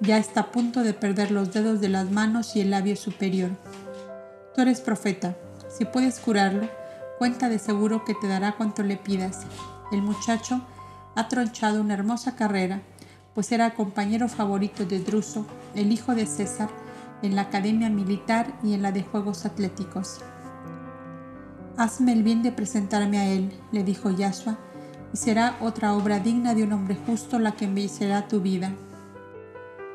Ya 0.00 0.18
está 0.18 0.40
a 0.40 0.52
punto 0.52 0.82
de 0.82 0.94
perder 0.94 1.30
los 1.30 1.52
dedos 1.52 1.80
de 1.80 1.88
las 1.88 2.10
manos 2.10 2.56
y 2.56 2.60
el 2.60 2.70
labio 2.70 2.96
superior. 2.96 3.50
Tú 4.54 4.62
eres 4.62 4.80
profeta, 4.80 5.36
Si 5.68 5.86
puedes 5.86 6.20
curarlo, 6.20 6.68
cuenta 7.18 7.48
de 7.48 7.58
seguro 7.58 8.04
que 8.04 8.14
te 8.14 8.28
dará 8.28 8.56
cuanto 8.56 8.82
le 8.82 8.98
pidas. 8.98 9.46
El 9.90 10.02
muchacho 10.02 10.60
ha 11.14 11.28
tronchado 11.28 11.80
una 11.80 11.94
hermosa 11.94 12.36
carrera, 12.36 12.82
pues 13.34 13.52
era 13.52 13.74
compañero 13.74 14.28
favorito 14.28 14.84
de 14.84 14.98
Druso, 14.98 15.46
el 15.74 15.92
hijo 15.92 16.14
de 16.14 16.26
César, 16.26 16.68
en 17.22 17.36
la 17.36 17.42
academia 17.42 17.88
militar 17.88 18.52
y 18.62 18.74
en 18.74 18.82
la 18.82 18.92
de 18.92 19.02
Juegos 19.02 19.46
Atléticos. 19.46 20.20
Hazme 21.76 22.12
el 22.12 22.22
bien 22.22 22.42
de 22.42 22.52
presentarme 22.52 23.18
a 23.18 23.26
él, 23.30 23.52
le 23.72 23.84
dijo 23.84 24.10
Yasua, 24.10 24.58
y 25.12 25.16
será 25.16 25.56
otra 25.60 25.94
obra 25.94 26.18
digna 26.18 26.54
de 26.54 26.64
un 26.64 26.72
hombre 26.72 26.96
justo 27.06 27.38
la 27.38 27.52
que 27.52 27.64
embellecerá 27.64 28.28
tu 28.28 28.40
vida. 28.40 28.72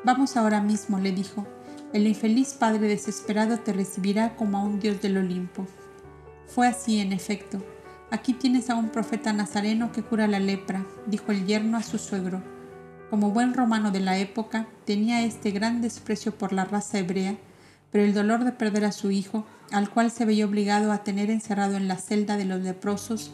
Vamos 0.04 0.36
ahora 0.36 0.60
mismo, 0.60 0.98
le 0.98 1.12
dijo. 1.12 1.46
El 1.92 2.06
infeliz 2.06 2.54
padre 2.54 2.88
desesperado 2.88 3.58
te 3.58 3.72
recibirá 3.72 4.36
como 4.36 4.58
a 4.58 4.62
un 4.62 4.78
dios 4.80 5.00
del 5.00 5.18
Olimpo. 5.18 5.66
Fue 6.46 6.66
así, 6.66 7.00
en 7.00 7.12
efecto. 7.12 7.62
Aquí 8.10 8.32
tienes 8.32 8.70
a 8.70 8.74
un 8.74 8.88
profeta 8.88 9.32
nazareno 9.32 9.92
que 9.92 10.02
cura 10.02 10.26
la 10.26 10.40
lepra, 10.40 10.84
dijo 11.06 11.32
el 11.32 11.46
yerno 11.46 11.76
a 11.76 11.82
su 11.82 11.98
suegro. 11.98 12.42
Como 13.10 13.30
buen 13.30 13.54
romano 13.54 13.90
de 13.90 14.00
la 14.00 14.18
época, 14.18 14.66
tenía 14.84 15.22
este 15.22 15.50
gran 15.50 15.80
desprecio 15.80 16.34
por 16.34 16.52
la 16.52 16.66
raza 16.66 16.98
hebrea, 16.98 17.36
pero 17.90 18.04
el 18.04 18.12
dolor 18.12 18.44
de 18.44 18.52
perder 18.52 18.84
a 18.84 18.92
su 18.92 19.10
hijo, 19.10 19.46
al 19.72 19.88
cual 19.88 20.10
se 20.10 20.26
veía 20.26 20.44
obligado 20.44 20.92
a 20.92 21.04
tener 21.04 21.30
encerrado 21.30 21.76
en 21.76 21.88
la 21.88 21.96
celda 21.96 22.36
de 22.36 22.44
los 22.44 22.60
leprosos, 22.60 23.32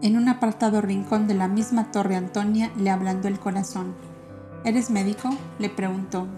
en 0.00 0.16
un 0.16 0.28
apartado 0.28 0.80
rincón 0.80 1.26
de 1.26 1.34
la 1.34 1.48
misma 1.48 1.90
Torre 1.90 2.14
Antonia, 2.14 2.70
le 2.78 2.90
ablandó 2.90 3.26
el 3.26 3.40
corazón. 3.40 3.94
¿Eres 4.64 4.90
médico? 4.90 5.30
le 5.58 5.70
preguntó. 5.70 6.28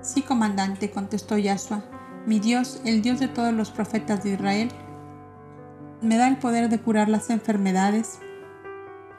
Sí, 0.00 0.22
comandante, 0.22 0.90
contestó 0.90 1.36
Yasua. 1.36 1.84
Mi 2.26 2.40
Dios, 2.40 2.80
el 2.84 3.02
Dios 3.02 3.20
de 3.20 3.28
todos 3.28 3.52
los 3.52 3.70
profetas 3.70 4.24
de 4.24 4.32
Israel, 4.32 4.70
me 6.00 6.16
da 6.16 6.28
el 6.28 6.36
poder 6.38 6.68
de 6.68 6.78
curar 6.78 7.08
las 7.08 7.30
enfermedades 7.30 8.18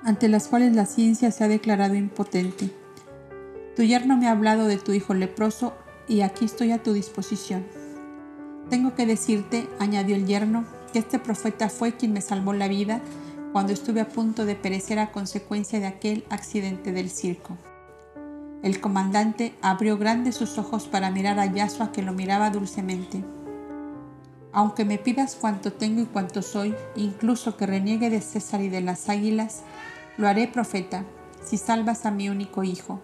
ante 0.03 0.27
las 0.27 0.47
cuales 0.47 0.75
la 0.75 0.85
ciencia 0.85 1.31
se 1.31 1.43
ha 1.43 1.47
declarado 1.47 1.95
impotente. 1.95 2.71
Tu 3.75 3.83
yerno 3.83 4.17
me 4.17 4.27
ha 4.27 4.31
hablado 4.31 4.65
de 4.67 4.77
tu 4.77 4.93
hijo 4.93 5.13
leproso 5.13 5.73
y 6.07 6.21
aquí 6.21 6.45
estoy 6.45 6.71
a 6.71 6.83
tu 6.83 6.93
disposición. 6.93 7.65
Tengo 8.69 8.93
que 8.95 9.05
decirte, 9.05 9.67
añadió 9.79 10.15
el 10.15 10.25
yerno, 10.25 10.65
que 10.91 10.99
este 10.99 11.19
profeta 11.19 11.69
fue 11.69 11.93
quien 11.93 12.13
me 12.13 12.21
salvó 12.21 12.53
la 12.53 12.67
vida 12.67 13.01
cuando 13.51 13.73
estuve 13.73 14.01
a 14.01 14.09
punto 14.09 14.45
de 14.45 14.55
perecer 14.55 14.99
a 14.99 15.11
consecuencia 15.11 15.79
de 15.79 15.87
aquel 15.87 16.25
accidente 16.29 16.91
del 16.91 17.09
circo. 17.09 17.57
El 18.61 18.81
comandante 18.81 19.55
abrió 19.61 19.97
grandes 19.97 20.35
sus 20.35 20.57
ojos 20.57 20.87
para 20.87 21.11
mirar 21.11 21.39
a 21.39 21.45
Yasua 21.45 21.91
que 21.91 22.01
lo 22.01 22.13
miraba 22.13 22.49
dulcemente. 22.49 23.23
Aunque 24.51 24.83
me 24.83 24.97
pidas 24.97 25.35
cuanto 25.35 25.71
tengo 25.71 26.01
y 26.01 26.05
cuanto 26.05 26.41
soy, 26.41 26.75
incluso 26.95 27.55
que 27.55 27.67
reniegue 27.67 28.09
de 28.09 28.19
César 28.19 28.61
y 28.61 28.69
de 28.69 28.81
las 28.81 29.07
águilas, 29.07 29.61
lo 30.19 30.27
haré 30.27 30.49
profeta, 30.49 31.05
si 31.41 31.57
salvas 31.57 32.05
a 32.05 32.11
mi 32.11 32.27
único 32.27 32.61
hijo. 32.65 32.99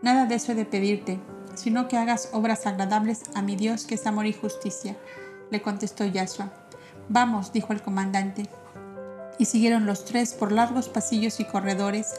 Nada 0.00 0.26
de 0.26 0.36
eso 0.36 0.52
he 0.52 0.54
de 0.54 0.64
pedirte, 0.64 1.18
sino 1.56 1.88
que 1.88 1.96
hagas 1.96 2.28
obras 2.32 2.68
agradables 2.68 3.22
a 3.34 3.42
mi 3.42 3.56
Dios 3.56 3.84
que 3.84 3.96
es 3.96 4.06
amor 4.06 4.26
y 4.26 4.32
justicia, 4.32 4.96
le 5.50 5.60
contestó 5.60 6.04
Yasua. 6.04 6.52
Vamos, 7.08 7.52
dijo 7.52 7.72
el 7.72 7.82
comandante. 7.82 8.48
Y 9.40 9.46
siguieron 9.46 9.86
los 9.86 10.04
tres 10.04 10.34
por 10.34 10.52
largos 10.52 10.88
pasillos 10.88 11.40
y 11.40 11.44
corredores, 11.46 12.14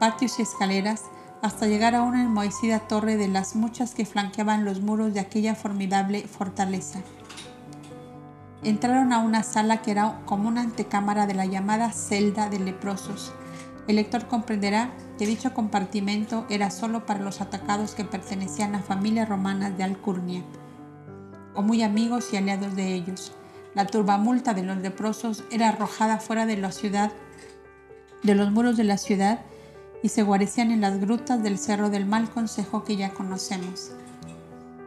patios 0.00 0.38
y 0.38 0.42
escaleras, 0.42 1.02
hasta 1.42 1.66
llegar 1.66 1.94
a 1.94 2.02
una 2.02 2.22
enmohecida 2.22 2.80
torre 2.80 3.18
de 3.18 3.28
las 3.28 3.56
muchas 3.56 3.94
que 3.94 4.06
flanqueaban 4.06 4.64
los 4.64 4.80
muros 4.80 5.12
de 5.12 5.20
aquella 5.20 5.54
formidable 5.54 6.22
fortaleza. 6.26 7.00
Entraron 8.62 9.12
a 9.12 9.18
una 9.18 9.42
sala 9.42 9.82
que 9.82 9.90
era 9.90 10.22
como 10.24 10.48
una 10.48 10.62
antecámara 10.62 11.26
de 11.26 11.34
la 11.34 11.44
llamada 11.44 11.92
celda 11.92 12.48
de 12.48 12.58
leprosos. 12.58 13.34
El 13.88 13.96
lector 13.96 14.26
comprenderá 14.26 14.90
que 15.16 15.26
dicho 15.26 15.54
compartimento 15.54 16.44
era 16.50 16.70
solo 16.70 17.06
para 17.06 17.20
los 17.20 17.40
atacados 17.40 17.94
que 17.94 18.04
pertenecían 18.04 18.74
a 18.74 18.82
familias 18.82 19.28
romanas 19.28 19.76
de 19.76 19.84
Alcurnia, 19.84 20.42
o 21.54 21.62
muy 21.62 21.82
amigos 21.82 22.32
y 22.32 22.36
aliados 22.36 22.74
de 22.74 22.94
ellos. 22.94 23.32
La 23.74 23.86
turbamulta 23.86 24.54
de 24.54 24.64
los 24.64 24.78
leprosos 24.78 25.44
era 25.50 25.68
arrojada 25.68 26.18
fuera 26.18 26.46
de 26.46 26.56
la 26.56 26.72
ciudad, 26.72 27.12
de 28.22 28.34
los 28.34 28.50
muros 28.50 28.76
de 28.76 28.84
la 28.84 28.98
ciudad, 28.98 29.40
y 30.02 30.08
se 30.08 30.22
guarecían 30.22 30.72
en 30.72 30.80
las 30.80 31.00
grutas 31.00 31.42
del 31.42 31.58
cerro 31.58 31.88
del 31.88 32.06
mal 32.06 32.28
consejo 32.28 32.84
que 32.84 32.96
ya 32.96 33.10
conocemos. 33.10 33.92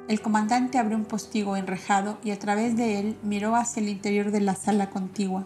El 0.08 0.22
comandante 0.22 0.78
abrió 0.78 0.98
un 0.98 1.06
postigo 1.06 1.56
enrejado 1.56 2.18
y 2.24 2.32
a 2.32 2.40
través 2.40 2.76
de 2.76 3.00
él 3.00 3.18
miró 3.24 3.56
hacia 3.56 3.82
el 3.82 3.90
interior 3.90 4.32
de 4.32 4.42
la 4.42 4.56
sala 4.56 4.90
contigua. 4.90 5.46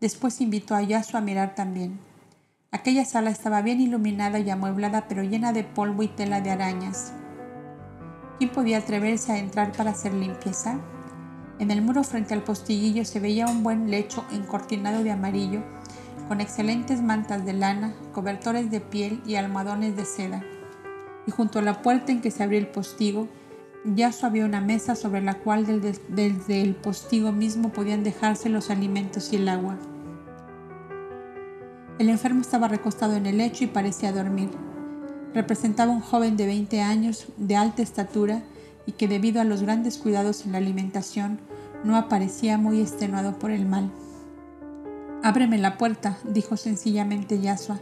Después 0.00 0.40
invitó 0.40 0.74
a 0.74 0.82
Yasu 0.82 1.16
a 1.16 1.20
mirar 1.20 1.54
también. 1.54 1.98
Aquella 2.74 3.04
sala 3.04 3.28
estaba 3.28 3.60
bien 3.60 3.82
iluminada 3.82 4.38
y 4.38 4.48
amueblada, 4.48 5.06
pero 5.06 5.22
llena 5.22 5.52
de 5.52 5.62
polvo 5.62 6.04
y 6.04 6.08
tela 6.08 6.40
de 6.40 6.52
arañas. 6.52 7.12
¿Quién 8.38 8.48
podía 8.48 8.78
atreverse 8.78 9.30
a 9.30 9.38
entrar 9.38 9.72
para 9.72 9.90
hacer 9.90 10.14
limpieza? 10.14 10.78
En 11.58 11.70
el 11.70 11.82
muro 11.82 12.02
frente 12.02 12.32
al 12.32 12.42
postiguillo 12.42 13.04
se 13.04 13.20
veía 13.20 13.46
un 13.46 13.62
buen 13.62 13.90
lecho 13.90 14.24
encortinado 14.32 15.04
de 15.04 15.10
amarillo 15.10 15.60
con 16.28 16.40
excelentes 16.40 17.02
mantas 17.02 17.44
de 17.44 17.52
lana, 17.52 17.92
cobertores 18.14 18.70
de 18.70 18.80
piel 18.80 19.20
y 19.26 19.34
almohadones 19.34 19.94
de 19.94 20.06
seda. 20.06 20.42
Y 21.26 21.30
junto 21.30 21.58
a 21.58 21.62
la 21.62 21.82
puerta 21.82 22.10
en 22.10 22.22
que 22.22 22.30
se 22.30 22.42
abría 22.42 22.60
el 22.60 22.68
postigo, 22.68 23.28
ya 23.84 24.10
había 24.22 24.46
una 24.46 24.62
mesa 24.62 24.96
sobre 24.96 25.20
la 25.20 25.34
cual 25.34 25.66
desde 26.08 26.62
el 26.62 26.74
postigo 26.74 27.32
mismo 27.32 27.68
podían 27.68 28.02
dejarse 28.02 28.48
los 28.48 28.70
alimentos 28.70 29.30
y 29.34 29.36
el 29.36 29.50
agua. 29.50 29.76
El 32.02 32.08
enfermo 32.08 32.40
estaba 32.40 32.66
recostado 32.66 33.14
en 33.14 33.26
el 33.26 33.38
lecho 33.38 33.62
y 33.62 33.68
parecía 33.68 34.10
dormir. 34.10 34.50
Representaba 35.34 35.92
un 35.92 36.00
joven 36.00 36.36
de 36.36 36.46
20 36.46 36.80
años, 36.80 37.26
de 37.36 37.54
alta 37.54 37.80
estatura, 37.80 38.42
y 38.86 38.92
que 38.92 39.06
debido 39.06 39.40
a 39.40 39.44
los 39.44 39.62
grandes 39.62 39.98
cuidados 39.98 40.44
en 40.44 40.50
la 40.50 40.58
alimentación 40.58 41.38
no 41.84 41.96
aparecía 41.96 42.58
muy 42.58 42.80
extenuado 42.80 43.38
por 43.38 43.52
el 43.52 43.66
mal. 43.66 43.92
Ábreme 45.22 45.58
la 45.58 45.78
puerta, 45.78 46.18
dijo 46.24 46.56
sencillamente 46.56 47.38
Yasua. 47.38 47.78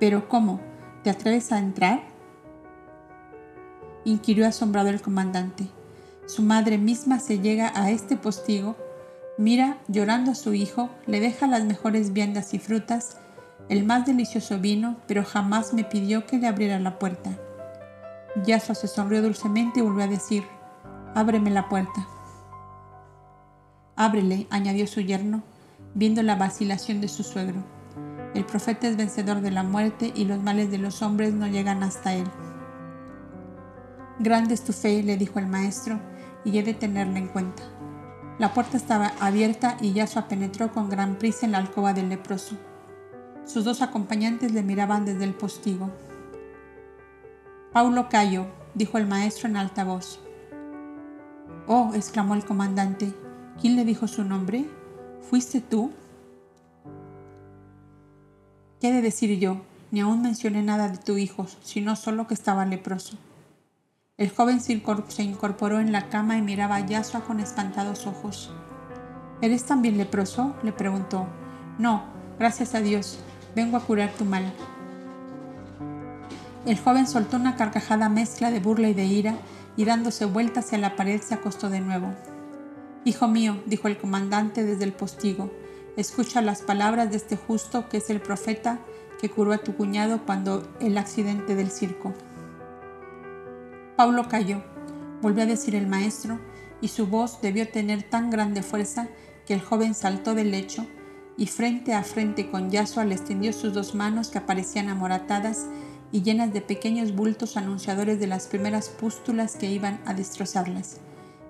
¿Pero 0.00 0.28
cómo? 0.28 0.58
¿Te 1.04 1.10
atreves 1.10 1.52
a 1.52 1.60
entrar? 1.60 2.02
inquirió 4.04 4.48
asombrado 4.48 4.88
el 4.88 5.00
comandante. 5.00 5.68
Su 6.26 6.42
madre 6.42 6.76
misma 6.76 7.20
se 7.20 7.38
llega 7.38 7.70
a 7.76 7.92
este 7.92 8.16
postigo, 8.16 8.74
mira 9.38 9.78
llorando 9.86 10.32
a 10.32 10.34
su 10.34 10.54
hijo, 10.54 10.90
le 11.06 11.20
deja 11.20 11.46
las 11.46 11.62
mejores 11.62 12.12
viandas 12.12 12.52
y 12.52 12.58
frutas, 12.58 13.18
el 13.68 13.84
más 13.84 14.04
delicioso 14.04 14.58
vino, 14.58 14.96
pero 15.06 15.24
jamás 15.24 15.72
me 15.72 15.84
pidió 15.84 16.26
que 16.26 16.38
le 16.38 16.46
abriera 16.46 16.78
la 16.78 16.98
puerta. 16.98 17.30
Yasua 18.44 18.74
se 18.74 18.88
sonrió 18.88 19.22
dulcemente 19.22 19.80
y 19.80 19.82
volvió 19.82 20.04
a 20.04 20.08
decir, 20.08 20.44
ábreme 21.14 21.50
la 21.50 21.68
puerta. 21.68 22.06
Ábrele, 23.96 24.46
añadió 24.50 24.86
su 24.86 25.00
yerno, 25.00 25.42
viendo 25.94 26.22
la 26.22 26.36
vacilación 26.36 27.00
de 27.00 27.08
su 27.08 27.22
suegro. 27.22 27.62
El 28.34 28.44
profeta 28.44 28.88
es 28.88 28.96
vencedor 28.96 29.40
de 29.40 29.52
la 29.52 29.62
muerte 29.62 30.12
y 30.14 30.24
los 30.24 30.42
males 30.42 30.70
de 30.70 30.78
los 30.78 31.00
hombres 31.00 31.32
no 31.32 31.46
llegan 31.46 31.82
hasta 31.82 32.14
él. 32.14 32.26
Grande 34.18 34.54
es 34.54 34.64
tu 34.64 34.72
fe, 34.72 35.02
le 35.02 35.16
dijo 35.16 35.38
el 35.38 35.46
maestro, 35.46 36.00
y 36.44 36.58
he 36.58 36.62
de 36.62 36.74
tenerla 36.74 37.18
en 37.18 37.28
cuenta. 37.28 37.62
La 38.38 38.52
puerta 38.52 38.76
estaba 38.76 39.12
abierta 39.20 39.76
y 39.80 39.92
Yasua 39.92 40.28
penetró 40.28 40.72
con 40.72 40.90
gran 40.90 41.16
prisa 41.16 41.46
en 41.46 41.52
la 41.52 41.58
alcoba 41.58 41.92
del 41.92 42.08
leproso. 42.08 42.56
Sus 43.46 43.64
dos 43.64 43.82
acompañantes 43.82 44.52
le 44.52 44.62
miraban 44.62 45.04
desde 45.04 45.24
el 45.24 45.34
postigo. 45.34 45.90
Paulo 47.72 48.08
Cayo, 48.08 48.46
dijo 48.74 48.98
el 48.98 49.06
maestro 49.06 49.48
en 49.48 49.56
alta 49.56 49.84
voz. 49.84 50.20
Oh, 51.66 51.92
exclamó 51.94 52.34
el 52.34 52.44
comandante, 52.44 53.12
¿quién 53.60 53.76
le 53.76 53.84
dijo 53.84 54.06
su 54.06 54.24
nombre? 54.24 54.64
¿Fuiste 55.28 55.60
tú? 55.60 55.90
¿Qué 58.80 58.92
de 58.92 59.02
decir 59.02 59.38
yo? 59.38 59.62
Ni 59.90 60.00
aún 60.00 60.22
mencioné 60.22 60.62
nada 60.62 60.88
de 60.88 60.98
tu 60.98 61.16
hijo, 61.16 61.46
sino 61.62 61.96
solo 61.96 62.26
que 62.26 62.34
estaba 62.34 62.64
leproso. 62.66 63.16
El 64.16 64.30
joven 64.30 64.60
se 64.60 65.22
incorporó 65.22 65.80
en 65.80 65.90
la 65.90 66.08
cama 66.08 66.36
y 66.36 66.42
miraba 66.42 66.76
a 66.76 66.86
Yasua 66.86 67.22
con 67.22 67.40
espantados 67.40 68.06
ojos. 68.06 68.52
¿Eres 69.40 69.64
también 69.64 69.98
leproso? 69.98 70.54
le 70.62 70.72
preguntó. 70.72 71.26
No, 71.78 72.04
gracias 72.38 72.74
a 72.74 72.80
Dios, 72.80 73.18
vengo 73.54 73.76
a 73.76 73.80
curar 73.80 74.10
tu 74.12 74.24
mal. 74.24 74.52
El 76.66 76.78
joven 76.78 77.06
soltó 77.06 77.36
una 77.36 77.56
carcajada 77.56 78.08
mezcla 78.08 78.50
de 78.50 78.60
burla 78.60 78.88
y 78.88 78.94
de 78.94 79.04
ira 79.04 79.36
y 79.76 79.84
dándose 79.84 80.24
vuelta 80.24 80.60
hacia 80.60 80.78
la 80.78 80.96
pared 80.96 81.20
se 81.20 81.34
acostó 81.34 81.68
de 81.68 81.80
nuevo. 81.80 82.12
Hijo 83.04 83.28
mío, 83.28 83.62
dijo 83.66 83.88
el 83.88 83.98
comandante 83.98 84.64
desde 84.64 84.84
el 84.84 84.92
postigo, 84.92 85.50
escucha 85.96 86.40
las 86.40 86.62
palabras 86.62 87.10
de 87.10 87.16
este 87.16 87.36
justo 87.36 87.88
que 87.88 87.98
es 87.98 88.08
el 88.08 88.20
profeta 88.20 88.78
que 89.20 89.30
curó 89.30 89.52
a 89.52 89.58
tu 89.58 89.76
cuñado 89.76 90.24
cuando 90.24 90.66
el 90.80 90.96
accidente 90.96 91.54
del 91.54 91.70
circo. 91.70 92.14
Paulo 93.96 94.28
cayó, 94.28 94.62
volvió 95.20 95.44
a 95.44 95.46
decir 95.46 95.74
el 95.74 95.86
maestro, 95.86 96.38
y 96.80 96.88
su 96.88 97.06
voz 97.06 97.40
debió 97.40 97.68
tener 97.68 98.02
tan 98.02 98.30
grande 98.30 98.62
fuerza 98.62 99.08
que 99.46 99.54
el 99.54 99.62
joven 99.62 99.94
saltó 99.94 100.34
del 100.34 100.50
lecho 100.50 100.86
y 101.36 101.46
frente 101.46 101.94
a 101.94 102.02
frente 102.04 102.50
con 102.50 102.70
Yasua 102.70 103.04
le 103.04 103.14
extendió 103.14 103.52
sus 103.52 103.72
dos 103.72 103.94
manos 103.94 104.28
que 104.28 104.38
aparecían 104.38 104.88
amoratadas 104.88 105.66
y 106.12 106.22
llenas 106.22 106.52
de 106.52 106.60
pequeños 106.60 107.14
bultos 107.14 107.56
anunciadores 107.56 108.20
de 108.20 108.28
las 108.28 108.46
primeras 108.46 108.88
pústulas 108.88 109.56
que 109.56 109.70
iban 109.70 110.00
a 110.06 110.14
destrozarlas. 110.14 110.98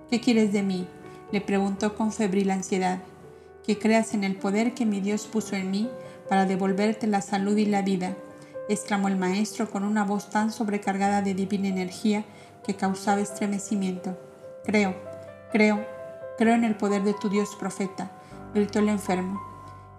¿Qué 0.09 0.19
quieres 0.19 0.51
de 0.53 0.63
mí? 0.63 0.87
le 1.31 1.41
preguntó 1.41 1.95
con 1.95 2.11
febril 2.11 2.51
ansiedad. 2.51 2.99
Que 3.65 3.77
creas 3.77 4.13
en 4.13 4.23
el 4.23 4.35
poder 4.35 4.73
que 4.73 4.85
mi 4.85 5.01
Dios 5.01 5.25
puso 5.25 5.55
en 5.55 5.71
mí 5.71 5.89
para 6.29 6.45
devolverte 6.45 7.07
la 7.07 7.21
salud 7.21 7.57
y 7.57 7.65
la 7.65 7.81
vida, 7.81 8.15
exclamó 8.69 9.07
el 9.07 9.17
maestro 9.17 9.69
con 9.69 9.83
una 9.83 10.03
voz 10.03 10.29
tan 10.29 10.51
sobrecargada 10.51 11.21
de 11.21 11.33
divina 11.33 11.67
energía 11.67 12.25
que 12.65 12.75
causaba 12.75 13.21
estremecimiento. 13.21 14.17
Creo, 14.63 14.95
creo, 15.51 15.85
creo 16.37 16.55
en 16.55 16.63
el 16.63 16.75
poder 16.75 17.03
de 17.03 17.13
tu 17.13 17.29
Dios 17.29 17.55
profeta, 17.59 18.11
gritó 18.53 18.79
el 18.79 18.89
enfermo, 18.89 19.41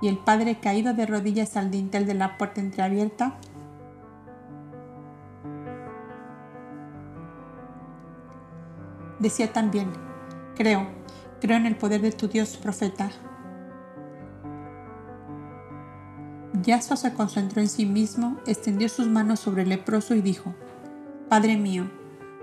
y 0.01 0.09
el 0.09 0.19
padre 0.19 0.59
caído 0.61 0.95
de 0.95 1.07
rodillas 1.07 1.57
al 1.57 1.71
dintel 1.71 2.07
de 2.07 2.15
la 2.15 2.37
puerta 2.39 2.61
entreabierta, 2.61 3.35
decía 9.19 9.53
también, 9.53 9.93
creo, 10.55 10.87
creo 11.41 11.57
en 11.57 11.67
el 11.67 11.77
poder 11.77 12.01
de 12.03 12.13
tu 12.13 12.29
Dios 12.29 12.57
profeta. 12.57 13.11
Yasua 16.63 16.97
se 16.97 17.13
concentró 17.13 17.61
en 17.61 17.69
sí 17.69 17.87
mismo, 17.87 18.39
extendió 18.47 18.89
sus 18.89 19.07
manos 19.07 19.41
sobre 19.41 19.63
el 19.63 19.69
leproso 19.69 20.15
y 20.15 20.21
dijo, 20.21 20.55
Padre 21.29 21.57
mío, 21.57 21.91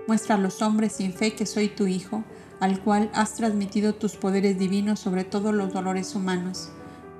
muestra 0.06 0.36
a 0.36 0.38
los 0.38 0.62
hombres 0.62 0.92
sin 0.92 1.12
fe 1.12 1.34
que 1.34 1.46
soy 1.46 1.68
tu 1.68 1.86
Hijo, 1.86 2.24
al 2.60 2.80
cual 2.80 3.10
has 3.14 3.34
transmitido 3.34 3.94
tus 3.94 4.16
poderes 4.16 4.58
divinos 4.58 5.00
sobre 5.00 5.24
todos 5.24 5.54
los 5.54 5.72
dolores 5.72 6.14
humanos. 6.14 6.70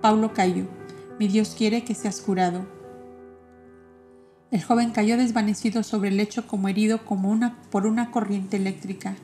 Paulo 0.04 0.34
cayó. 0.34 0.66
Mi 1.18 1.28
Dios 1.28 1.54
quiere 1.56 1.82
que 1.82 1.94
seas 1.94 2.20
curado. 2.20 2.66
El 4.50 4.62
joven 4.62 4.90
cayó 4.90 5.16
desvanecido 5.16 5.82
sobre 5.82 6.10
el 6.10 6.18
lecho 6.18 6.46
como 6.46 6.68
herido 6.68 7.06
como 7.06 7.30
una, 7.30 7.56
por 7.70 7.86
una 7.86 8.10
corriente 8.10 8.58
eléctrica. 8.58 9.14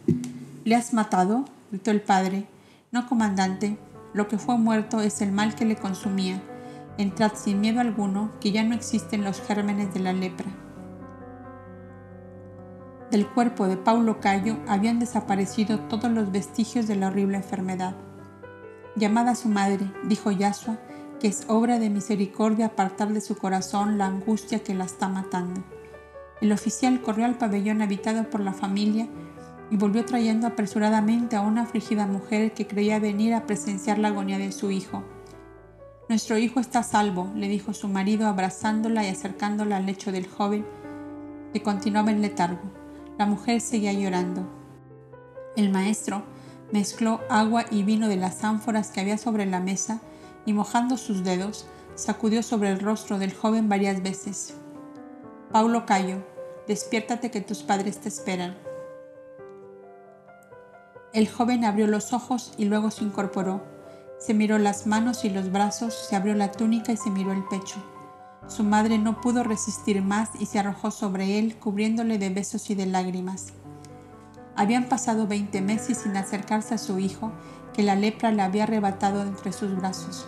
¿Le 0.64 0.74
has 0.74 0.94
matado? 0.94 1.44
gritó 1.70 1.90
el 1.90 2.00
padre. 2.00 2.46
No, 2.92 3.06
comandante. 3.06 3.76
Lo 4.14 4.26
que 4.26 4.38
fue 4.38 4.56
muerto 4.56 5.02
es 5.02 5.20
el 5.20 5.32
mal 5.32 5.54
que 5.54 5.66
le 5.66 5.76
consumía. 5.76 6.40
Entrad 6.96 7.32
sin 7.34 7.60
miedo 7.60 7.80
alguno, 7.80 8.30
que 8.40 8.50
ya 8.50 8.64
no 8.64 8.74
existen 8.74 9.22
los 9.22 9.42
gérmenes 9.42 9.92
de 9.92 10.00
la 10.00 10.14
lepra. 10.14 10.48
Del 13.10 13.26
cuerpo 13.26 13.68
de 13.68 13.76
Paulo 13.76 14.18
Cayo 14.18 14.56
habían 14.66 14.98
desaparecido 14.98 15.78
todos 15.78 16.10
los 16.10 16.32
vestigios 16.32 16.86
de 16.86 16.96
la 16.96 17.08
horrible 17.08 17.36
enfermedad. 17.36 17.94
Llamada 18.96 19.32
a 19.32 19.36
su 19.36 19.48
madre, 19.48 19.90
dijo 20.04 20.30
Yasua, 20.30 20.78
que 21.20 21.28
es 21.28 21.44
obra 21.48 21.78
de 21.78 21.90
misericordia 21.90 22.66
apartar 22.66 23.12
de 23.12 23.20
su 23.20 23.36
corazón 23.36 23.98
la 23.98 24.06
angustia 24.06 24.64
que 24.64 24.74
la 24.74 24.84
está 24.84 25.08
matando. 25.08 25.62
El 26.40 26.52
oficial 26.52 27.00
corrió 27.02 27.26
al 27.26 27.36
pabellón 27.36 27.82
habitado 27.82 28.28
por 28.30 28.40
la 28.40 28.52
familia 28.52 29.06
y 29.70 29.76
volvió 29.76 30.04
trayendo 30.04 30.46
apresuradamente 30.46 31.36
a 31.36 31.42
una 31.42 31.62
afligida 31.62 32.06
mujer 32.06 32.52
que 32.52 32.66
creía 32.66 32.98
venir 32.98 33.34
a 33.34 33.46
presenciar 33.46 33.98
la 33.98 34.08
agonía 34.08 34.38
de 34.38 34.50
su 34.50 34.70
hijo. 34.70 35.04
Nuestro 36.08 36.38
hijo 36.38 36.58
está 36.58 36.82
salvo, 36.82 37.30
le 37.36 37.46
dijo 37.46 37.72
su 37.72 37.86
marido 37.86 38.26
abrazándola 38.26 39.04
y 39.04 39.08
acercándola 39.08 39.76
al 39.76 39.86
lecho 39.86 40.10
del 40.10 40.26
joven, 40.26 40.66
que 41.52 41.62
continuaba 41.62 42.10
en 42.10 42.22
letargo. 42.22 42.62
La 43.16 43.26
mujer 43.26 43.60
seguía 43.60 43.92
llorando. 43.92 44.48
El 45.56 45.70
maestro 45.70 46.24
mezcló 46.72 47.20
agua 47.28 47.64
y 47.70 47.82
vino 47.82 48.08
de 48.08 48.16
las 48.16 48.44
ánforas 48.44 48.90
que 48.90 49.00
había 49.00 49.18
sobre 49.18 49.46
la 49.46 49.60
mesa 49.60 50.00
y 50.46 50.52
mojando 50.52 50.96
sus 50.96 51.24
dedos, 51.24 51.66
sacudió 51.94 52.42
sobre 52.42 52.70
el 52.70 52.80
rostro 52.80 53.18
del 53.18 53.34
joven 53.34 53.68
varias 53.68 54.02
veces. 54.02 54.54
Paulo 55.52 55.84
Cayo, 55.86 56.18
despiértate 56.66 57.30
que 57.30 57.40
tus 57.40 57.62
padres 57.62 57.98
te 57.98 58.08
esperan. 58.08 58.56
El 61.12 61.28
joven 61.28 61.64
abrió 61.64 61.86
los 61.88 62.12
ojos 62.12 62.54
y 62.56 62.66
luego 62.66 62.90
se 62.90 63.04
incorporó. 63.04 63.64
Se 64.18 64.32
miró 64.32 64.58
las 64.58 64.86
manos 64.86 65.24
y 65.24 65.30
los 65.30 65.50
brazos, 65.50 65.94
se 65.94 66.14
abrió 66.14 66.34
la 66.34 66.52
túnica 66.52 66.92
y 66.92 66.96
se 66.96 67.10
miró 67.10 67.32
el 67.32 67.42
pecho. 67.44 67.82
Su 68.46 68.64
madre 68.64 68.98
no 68.98 69.20
pudo 69.20 69.42
resistir 69.42 70.02
más 70.02 70.30
y 70.38 70.46
se 70.46 70.58
arrojó 70.58 70.90
sobre 70.90 71.38
él, 71.38 71.56
cubriéndole 71.56 72.18
de 72.18 72.30
besos 72.30 72.70
y 72.70 72.74
de 72.74 72.86
lágrimas. 72.86 73.52
Habían 74.60 74.90
pasado 74.90 75.26
veinte 75.26 75.62
meses 75.62 75.96
sin 76.02 76.18
acercarse 76.18 76.74
a 76.74 76.78
su 76.78 76.98
hijo, 76.98 77.32
que 77.72 77.82
la 77.82 77.94
lepra 77.94 78.30
le 78.30 78.42
había 78.42 78.64
arrebatado 78.64 79.22
entre 79.22 79.54
sus 79.54 79.74
brazos. 79.74 80.26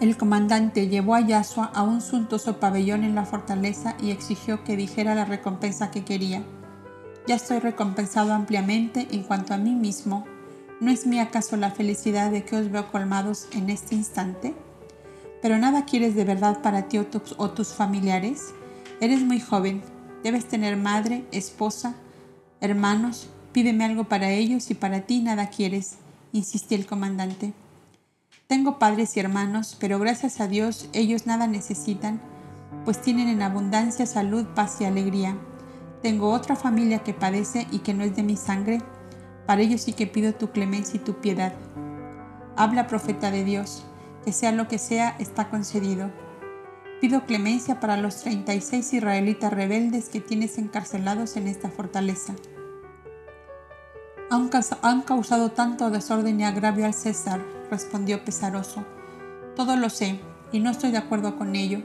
El 0.00 0.16
comandante 0.16 0.88
llevó 0.88 1.14
a 1.14 1.20
Yasua 1.20 1.66
a 1.66 1.84
un 1.84 2.00
suntuoso 2.00 2.58
pabellón 2.58 3.04
en 3.04 3.14
la 3.14 3.24
fortaleza 3.24 3.94
y 4.02 4.10
exigió 4.10 4.64
que 4.64 4.76
dijera 4.76 5.14
la 5.14 5.24
recompensa 5.24 5.92
que 5.92 6.04
quería. 6.04 6.42
Ya 7.28 7.36
estoy 7.36 7.60
recompensado 7.60 8.32
ampliamente 8.32 9.06
en 9.12 9.22
cuanto 9.22 9.54
a 9.54 9.58
mí 9.58 9.76
mismo. 9.76 10.24
¿No 10.80 10.90
es 10.90 11.06
mí 11.06 11.20
acaso 11.20 11.56
la 11.56 11.70
felicidad 11.70 12.32
de 12.32 12.44
que 12.44 12.56
os 12.56 12.68
veo 12.68 12.90
colmados 12.90 13.46
en 13.52 13.70
este 13.70 13.94
instante? 13.94 14.56
Pero 15.40 15.56
nada 15.56 15.84
quieres 15.84 16.16
de 16.16 16.24
verdad 16.24 16.62
para 16.62 16.88
ti 16.88 16.98
o 16.98 17.06
o 17.36 17.50
tus 17.50 17.68
familiares. 17.74 18.52
Eres 19.00 19.20
muy 19.20 19.38
joven, 19.38 19.82
debes 20.24 20.46
tener 20.46 20.76
madre, 20.76 21.24
esposa, 21.30 21.94
hermanos. 22.60 23.28
Pídeme 23.52 23.84
algo 23.84 24.04
para 24.04 24.30
ellos 24.30 24.70
y 24.70 24.74
para 24.74 25.00
ti 25.02 25.20
nada 25.20 25.48
quieres, 25.48 25.96
insistió 26.32 26.76
el 26.76 26.86
comandante. 26.86 27.52
Tengo 28.46 28.78
padres 28.78 29.16
y 29.16 29.20
hermanos, 29.20 29.76
pero 29.78 29.98
gracias 29.98 30.40
a 30.40 30.48
Dios 30.48 30.88
ellos 30.92 31.26
nada 31.26 31.46
necesitan, 31.46 32.20
pues 32.84 33.00
tienen 33.00 33.28
en 33.28 33.42
abundancia 33.42 34.06
salud, 34.06 34.46
paz 34.54 34.80
y 34.80 34.84
alegría. 34.84 35.36
Tengo 36.02 36.30
otra 36.30 36.56
familia 36.56 37.00
que 37.00 37.14
padece 37.14 37.66
y 37.72 37.80
que 37.80 37.94
no 37.94 38.04
es 38.04 38.14
de 38.14 38.22
mi 38.22 38.36
sangre. 38.36 38.80
Para 39.46 39.62
ellos 39.62 39.82
sí 39.82 39.92
que 39.92 40.06
pido 40.06 40.34
tu 40.34 40.50
clemencia 40.50 40.96
y 40.96 41.04
tu 41.04 41.14
piedad. 41.20 41.52
Habla, 42.56 42.86
profeta 42.86 43.30
de 43.30 43.44
Dios, 43.44 43.84
que 44.24 44.32
sea 44.32 44.52
lo 44.52 44.68
que 44.68 44.78
sea, 44.78 45.16
está 45.18 45.48
concedido. 45.50 46.10
Pido 47.00 47.24
clemencia 47.26 47.78
para 47.78 47.96
los 47.96 48.16
36 48.22 48.92
israelitas 48.92 49.52
rebeldes 49.52 50.08
que 50.08 50.20
tienes 50.20 50.58
encarcelados 50.58 51.36
en 51.36 51.46
esta 51.46 51.70
fortaleza. 51.70 52.34
Han, 54.30 55.02
causado 55.02 55.52
tanto 55.52 55.90
desorden 55.90 56.40
y 56.40 56.44
agravio 56.44 56.86
al 56.86 56.94
César, 56.94 57.40
respondió 57.70 58.24
pesaroso. 58.24 58.84
Todo 59.54 59.76
lo 59.76 59.90
sé, 59.90 60.20
y 60.50 60.58
no 60.58 60.70
estoy 60.70 60.90
de 60.90 60.98
acuerdo 60.98 61.38
con 61.38 61.54
ello. 61.54 61.82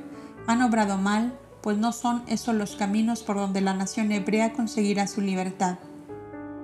Han 0.47 0.64
obrado 0.64 0.97
mal, 0.97 1.38
pues 1.61 1.78
no 1.78 1.93
son 1.93 2.24
esos 2.28 2.55
los 2.55 2.76
caminos 2.76 3.22
por 3.22 3.36
donde 3.36 3.61
la 3.61 3.76
nación 3.76 4.11
hebrea 4.11 4.53
conseguirá 4.53 5.05
su 5.05 5.22
libertad. 5.22 5.78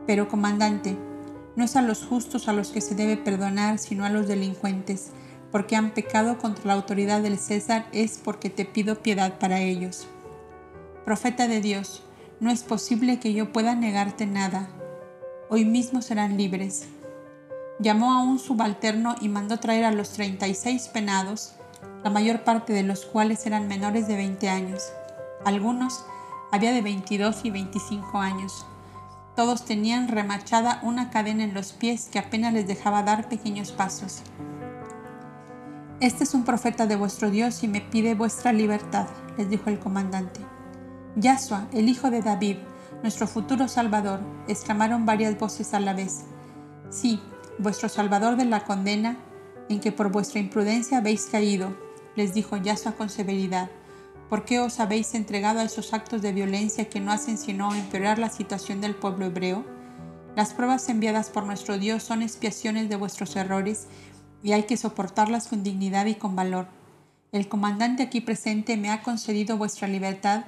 Pero, 0.08 0.28
comandante, 0.28 0.97
no 1.56 1.64
es 1.64 1.76
a 1.76 1.84
los 1.84 2.04
justos 2.04 2.47
a 2.47 2.54
los 2.54 2.70
que 2.70 2.82
se 2.82 2.95
debe 2.95 3.16
perdonar, 3.16 3.78
sino 3.78 4.06
a 4.06 4.10
los 4.10 4.28
delincuentes, 4.28 5.12
porque 5.52 5.76
han 5.76 5.91
pecado 5.91 6.38
contra 6.38 6.66
la 6.66 6.74
autoridad 6.74 7.22
del 7.22 7.39
César, 7.39 7.86
es 7.91 8.18
porque 8.18 8.50
te 8.50 8.66
pido 8.66 9.02
piedad 9.02 9.39
para 9.39 9.62
ellos. 9.62 10.08
Profeta 11.06 11.47
de 11.47 11.62
Dios, 11.62 12.04
no 12.39 12.52
es 12.52 12.64
posible 12.64 13.20
que 13.20 13.34
yo 13.34 13.52
pueda 13.52 13.76
negarte 13.76 14.26
nada. 14.26 14.70
Hoy 15.50 15.66
mismo 15.66 16.02
serán 16.02 16.38
libres. 16.38 16.88
Llamó 17.80 18.14
a 18.14 18.22
un 18.22 18.39
subalterno 18.39 19.16
y 19.20 19.30
mandó 19.30 19.58
traer 19.58 19.86
a 19.86 19.91
los 19.91 20.12
treinta 20.12 20.47
y 20.47 20.54
seis 20.54 20.88
penados, 20.88 21.56
la 22.04 22.10
mayor 22.10 22.43
parte 22.43 22.74
de 22.74 22.84
los 22.84 23.06
cuales 23.06 23.45
eran 23.45 23.68
menores 23.68 24.08
de 24.08 24.16
20 24.16 24.50
años. 24.50 24.84
Algunos 25.45 26.06
había 26.52 26.72
de 26.72 26.82
22 26.82 27.45
y 27.45 27.52
25 27.52 28.20
años. 28.20 28.66
Todos 29.36 29.66
tenían 29.66 30.08
remachada 30.08 30.80
una 30.84 31.10
cadena 31.10 31.43
en 31.43 31.54
los 31.54 31.72
pies 31.72 32.10
que 32.12 32.20
apenas 32.20 32.54
les 32.54 32.68
dejaba 32.68 33.04
dar 33.04 33.30
pequeños 33.30 33.72
pasos. 33.72 34.22
Este 36.02 36.24
es 36.24 36.34
un 36.34 36.45
profeta 36.45 36.88
de 36.88 36.95
vuestro 36.95 37.30
Dios 37.30 37.62
y 37.62 37.68
me 37.68 37.82
pide 37.82 38.16
vuestra 38.16 38.54
libertad, 38.54 39.08
les 39.38 39.50
dijo 39.50 39.70
el 39.70 39.80
comandante. 39.80 40.39
Yasua, 41.18 41.68
el 41.74 41.89
hijo 41.89 42.10
de 42.10 42.22
David, 42.22 42.56
nuestro 43.02 43.28
futuro 43.28 43.68
Salvador, 43.68 44.22
exclamaron 44.47 45.06
varias 45.06 45.38
voces 45.38 45.74
a 45.74 45.82
la 45.82 45.93
vez. 45.93 46.22
Sí, 46.89 47.20
vuestro 47.58 47.89
Salvador 47.89 48.38
de 48.38 48.45
la 48.45 48.64
condena, 48.64 49.18
en 49.68 49.82
que 49.82 49.91
por 49.91 50.10
vuestra 50.10 50.39
imprudencia 50.39 51.00
habéis 51.00 51.26
caído, 51.26 51.76
les 52.16 52.34
dijo 52.34 52.56
Yasua 52.56 52.93
con 52.93 53.10
severidad. 53.10 53.70
¿Por 54.30 54.45
qué 54.45 54.62
os 54.62 54.80
habéis 54.80 55.14
entregado 55.16 55.60
a 55.60 55.64
esos 55.64 55.93
actos 55.93 56.22
de 56.22 56.32
violencia 56.32 56.88
que 56.88 57.02
no 57.02 57.12
hacen 57.12 57.38
sino 57.38 57.76
empeorar 57.76 58.20
la 58.20 58.30
situación 58.30 58.80
del 58.80 58.95
pueblo 58.95 59.26
hebreo? 59.26 59.66
Las 60.38 60.54
pruebas 60.54 60.88
enviadas 60.88 61.30
por 61.30 61.45
nuestro 61.45 61.78
Dios 61.78 62.04
son 62.04 62.22
expiaciones 62.22 62.88
de 62.88 62.95
vuestros 62.95 63.36
errores 63.36 63.88
y 64.44 64.54
hay 64.54 64.64
que 64.64 64.78
soportarlas 64.78 65.48
con 65.48 65.64
dignidad 65.64 66.06
y 66.06 66.16
con 66.16 66.36
valor. 66.36 66.68
El 67.32 67.48
comandante 67.48 68.04
aquí 68.04 68.22
presente 68.22 68.78
me 68.78 68.90
ha 68.90 69.04
concedido 69.04 69.58
vuestra 69.58 69.88
libertad, 69.88 70.46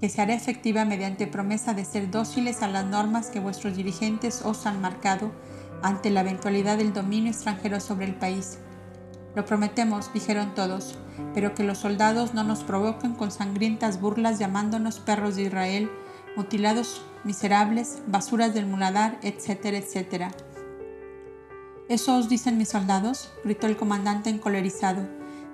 que 0.00 0.08
se 0.08 0.22
hará 0.22 0.34
efectiva 0.34 0.84
mediante 0.84 1.26
promesa 1.26 1.74
de 1.74 1.84
ser 1.84 2.10
dóciles 2.10 2.62
a 2.62 2.68
las 2.68 2.84
normas 2.84 3.28
que 3.28 3.40
vuestros 3.40 3.76
dirigentes 3.76 4.42
os 4.42 4.66
han 4.66 4.80
marcado 4.80 5.30
ante 5.82 6.10
la 6.10 6.22
eventualidad 6.22 6.78
del 6.78 6.92
dominio 6.92 7.30
extranjero 7.30 7.78
sobre 7.80 8.06
el 8.06 8.14
país. 8.14 8.58
Lo 9.34 9.44
prometemos, 9.44 10.12
dijeron 10.12 10.54
todos, 10.54 10.96
pero 11.34 11.54
que 11.54 11.64
los 11.64 11.78
soldados 11.78 12.34
no 12.34 12.44
nos 12.44 12.64
provoquen 12.64 13.14
con 13.14 13.30
sangrientas 13.30 14.00
burlas 14.00 14.38
llamándonos 14.38 15.00
perros 15.00 15.36
de 15.36 15.42
Israel, 15.42 15.90
mutilados 16.36 17.02
miserables, 17.24 18.02
basuras 18.06 18.54
del 18.54 18.66
muladar, 18.66 19.18
etcétera, 19.22 19.78
etcétera. 19.78 20.30
¿Eso 21.88 22.16
os 22.16 22.30
dicen 22.30 22.56
mis 22.56 22.70
soldados? 22.70 23.30
gritó 23.44 23.66
el 23.66 23.76
comandante 23.76 24.30
encolerizado. 24.30 25.06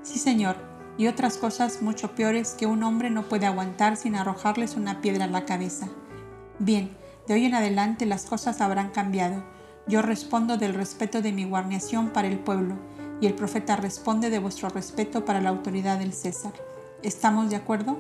Sí, 0.03 0.21
señor, 0.21 0.57
y 0.97 1.09
otras 1.09 1.37
cosas 1.37 1.83
mucho 1.83 2.15
peores 2.15 2.53
que 2.53 2.67
un 2.67 2.85
hombre 2.85 3.11
no 3.11 3.29
puede 3.29 3.47
aguantar 3.47 3.97
sin 3.97 4.15
arrojarles 4.15 4.77
una 4.77 5.01
piedra 5.01 5.25
a 5.25 5.29
la 5.29 5.45
cabeza. 5.45 5.89
Bien, 6.61 6.97
de 7.27 7.35
hoy 7.35 7.47
en 7.47 7.55
adelante 7.55 8.07
las 8.07 8.27
cosas 8.27 8.61
habrán 8.61 8.91
cambiado. 8.91 9.43
Yo 9.89 10.03
respondo 10.03 10.57
del 10.57 10.75
respeto 10.75 11.21
de 11.21 11.33
mi 11.33 11.45
guarnición 11.45 12.11
para 12.11 12.29
el 12.29 12.39
pueblo, 12.39 12.77
y 13.21 13.27
el 13.27 13.35
profeta 13.35 13.75
responde 13.77 14.31
de 14.31 14.39
vuestro 14.39 14.69
respeto 14.69 15.25
para 15.25 15.41
la 15.41 15.51
autoridad 15.51 15.99
del 15.99 16.13
César. 16.13 16.53
¿Estamos 17.03 17.51
de 17.51 17.57
acuerdo? 17.57 17.99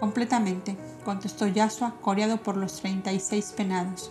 Completamente, 0.00 0.76
contestó 1.04 1.46
Yasua, 1.46 1.96
coreado 2.00 2.42
por 2.42 2.56
los 2.56 2.80
treinta 2.80 3.12
y 3.12 3.20
seis 3.20 3.54
penados. 3.56 4.10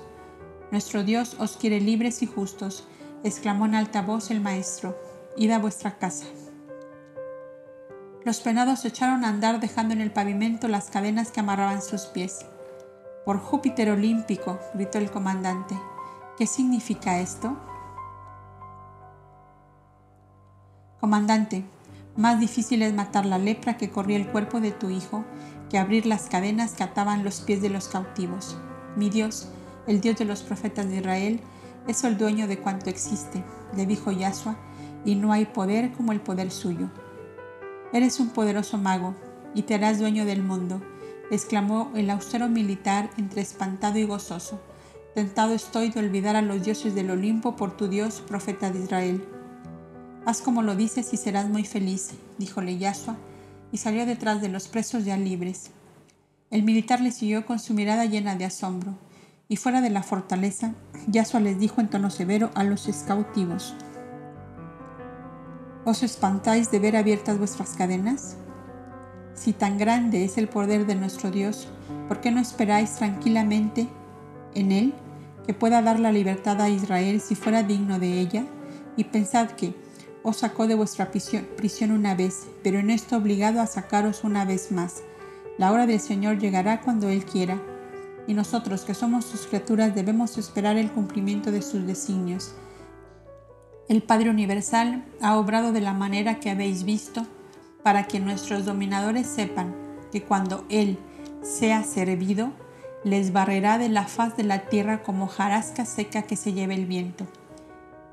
Nuestro 0.71 1.03
Dios 1.03 1.35
os 1.39 1.57
quiere 1.57 1.81
libres 1.81 2.21
y 2.21 2.27
justos, 2.27 2.85
exclamó 3.23 3.65
en 3.65 3.75
alta 3.75 4.01
voz 4.01 4.31
el 4.31 4.41
maestro. 4.41 4.97
Id 5.37 5.51
a 5.51 5.59
vuestra 5.59 5.97
casa. 5.97 6.25
Los 8.25 8.41
penados 8.41 8.81
se 8.81 8.89
echaron 8.89 9.23
a 9.23 9.29
andar 9.29 9.59
dejando 9.59 9.93
en 9.93 10.01
el 10.01 10.11
pavimento 10.11 10.67
las 10.67 10.89
cadenas 10.89 11.31
que 11.31 11.39
amarraban 11.39 11.81
sus 11.81 12.03
pies. 12.03 12.45
Por 13.25 13.39
Júpiter 13.39 13.89
olímpico, 13.89 14.59
gritó 14.73 14.97
el 14.97 15.09
comandante. 15.09 15.75
¿Qué 16.37 16.45
significa 16.45 17.19
esto? 17.19 17.57
Comandante, 20.99 21.63
más 22.17 22.39
difícil 22.39 22.81
es 22.81 22.93
matar 22.93 23.25
la 23.25 23.37
lepra 23.37 23.77
que 23.77 23.89
corría 23.89 24.17
el 24.17 24.27
cuerpo 24.27 24.59
de 24.59 24.71
tu 24.71 24.89
hijo 24.89 25.23
que 25.69 25.77
abrir 25.77 26.05
las 26.05 26.23
cadenas 26.23 26.73
que 26.73 26.83
ataban 26.83 27.23
los 27.23 27.39
pies 27.41 27.61
de 27.61 27.69
los 27.69 27.87
cautivos. 27.87 28.57
Mi 28.97 29.09
Dios, 29.09 29.47
el 29.87 30.01
Dios 30.01 30.17
de 30.17 30.25
los 30.25 30.41
profetas 30.41 30.89
de 30.89 30.97
Israel, 30.97 31.39
es 31.89 32.03
el 32.03 32.17
dueño 32.17 32.47
de 32.47 32.59
cuanto 32.59 32.89
existe, 32.89 33.43
le 33.75 33.85
dijo 33.85 34.11
Yahshua, 34.11 34.57
y 35.05 35.15
no 35.15 35.31
hay 35.31 35.45
poder 35.45 35.91
como 35.93 36.11
el 36.11 36.21
poder 36.21 36.51
suyo. 36.51 36.89
Eres 37.93 38.19
un 38.19 38.29
poderoso 38.29 38.77
mago, 38.77 39.15
y 39.55 39.63
te 39.63 39.75
harás 39.75 39.97
dueño 39.97 40.25
del 40.25 40.43
mundo, 40.43 40.81
exclamó 41.31 41.91
el 41.95 42.09
austero 42.09 42.47
militar 42.47 43.09
entre 43.17 43.41
espantado 43.41 43.97
y 43.97 44.03
gozoso. 44.03 44.61
Tentado 45.15 45.53
estoy 45.53 45.89
de 45.89 45.99
olvidar 45.99 46.35
a 46.35 46.43
los 46.43 46.63
dioses 46.63 46.93
del 46.93 47.09
Olimpo 47.09 47.55
por 47.55 47.75
tu 47.75 47.87
Dios, 47.87 48.21
profeta 48.21 48.69
de 48.69 48.79
Israel. 48.79 49.27
Haz 50.25 50.41
como 50.41 50.61
lo 50.61 50.75
dices 50.75 51.11
y 51.13 51.17
serás 51.17 51.49
muy 51.49 51.63
feliz, 51.63 52.11
díjole 52.37 52.77
Yahshua, 52.77 53.17
y 53.71 53.77
salió 53.77 54.05
detrás 54.05 54.41
de 54.41 54.49
los 54.49 54.67
presos 54.67 55.05
ya 55.05 55.17
libres. 55.17 55.71
El 56.51 56.63
militar 56.63 57.01
le 57.01 57.11
siguió 57.11 57.45
con 57.45 57.57
su 57.59 57.73
mirada 57.73 58.05
llena 58.05 58.35
de 58.35 58.45
asombro, 58.45 58.95
y 59.49 59.57
fuera 59.57 59.81
de 59.81 59.89
la 59.89 60.03
fortaleza, 60.03 60.73
Yahshua 61.07 61.39
les 61.39 61.59
dijo 61.59 61.81
en 61.81 61.89
tono 61.89 62.11
severo 62.11 62.51
a 62.53 62.63
los 62.63 62.87
escautivos, 62.87 63.75
¿Os 65.85 66.03
espantáis 66.03 66.69
de 66.69 66.77
ver 66.77 66.95
abiertas 66.95 67.39
vuestras 67.39 67.71
cadenas? 67.71 68.37
Si 69.33 69.53
tan 69.53 69.79
grande 69.79 70.23
es 70.23 70.37
el 70.37 70.47
poder 70.47 70.85
de 70.85 70.93
nuestro 70.93 71.31
Dios, 71.31 71.67
¿por 72.07 72.21
qué 72.21 72.29
no 72.29 72.39
esperáis 72.39 72.95
tranquilamente 72.95 73.87
en 74.53 74.71
Él, 74.71 74.93
que 75.47 75.55
pueda 75.55 75.81
dar 75.81 75.99
la 75.99 76.11
libertad 76.11 76.61
a 76.61 76.69
Israel 76.69 77.19
si 77.19 77.33
fuera 77.33 77.63
digno 77.63 77.97
de 77.97 78.19
ella? 78.19 78.45
Y 78.97 79.05
pensad 79.05 79.49
que, 79.51 79.73
os 80.21 80.37
sacó 80.37 80.67
de 80.67 80.75
vuestra 80.75 81.09
prisión, 81.09 81.91
una 81.91 82.13
vez, 82.13 82.47
pero 82.61 82.77
en 82.77 82.91
esto 82.91 83.17
obligado 83.17 83.61
a 83.61 83.67
sacaros 83.67 84.23
una 84.23 84.45
vez 84.45 84.71
más. 84.71 85.01
La 85.57 85.71
hora 85.71 85.87
del 85.87 86.01
Señor 86.01 86.37
llegará 86.37 86.81
cuando 86.81 87.09
Él 87.09 87.25
quiera, 87.25 87.59
y 88.29 88.35
nosotros 88.35 88.81
que 88.81 88.93
somos 88.93 89.25
sus 89.25 89.47
criaturas 89.47 89.95
debemos 89.95 90.37
esperar 90.37 90.77
el 90.77 90.91
cumplimiento 90.91 91.51
de 91.51 91.63
sus 91.63 91.87
designios. 91.87 92.53
El 93.87 94.03
Padre 94.03 94.29
Universal 94.29 95.03
ha 95.19 95.35
obrado 95.35 95.71
de 95.71 95.81
la 95.81 95.93
manera 95.93 96.39
que 96.39 96.51
habéis 96.51 96.83
visto, 96.83 97.25
para 97.81 98.03
que 98.03 98.19
nuestros 98.19 98.65
dominadores 98.65 99.25
sepan 99.25 99.75
que 100.11 100.21
cuando 100.21 100.63
Él 100.69 100.99
sea 101.41 101.83
servido, 101.83 102.51
les 103.03 103.33
barrerá 103.33 103.79
de 103.79 103.89
la 103.89 104.05
faz 104.05 104.37
de 104.37 104.43
la 104.43 104.67
tierra 104.67 105.01
como 105.01 105.27
jarasca 105.27 105.87
seca 105.87 106.21
que 106.21 106.35
se 106.35 106.53
lleve 106.53 106.75
el 106.75 106.85
viento. 106.85 107.25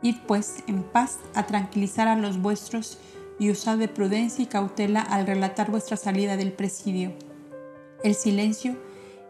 Id 0.00 0.16
pues 0.26 0.64
en 0.66 0.82
paz 0.82 1.18
a 1.34 1.42
tranquilizar 1.42 2.08
a 2.08 2.16
los 2.16 2.40
vuestros 2.40 2.96
y 3.38 3.50
usad 3.50 3.76
de 3.76 3.88
prudencia 3.88 4.42
y 4.42 4.46
cautela 4.46 5.02
al 5.02 5.26
relatar 5.26 5.70
vuestra 5.70 5.98
salida 5.98 6.38
del 6.38 6.52
presidio. 6.52 7.12
El 8.02 8.14
silencio 8.14 8.85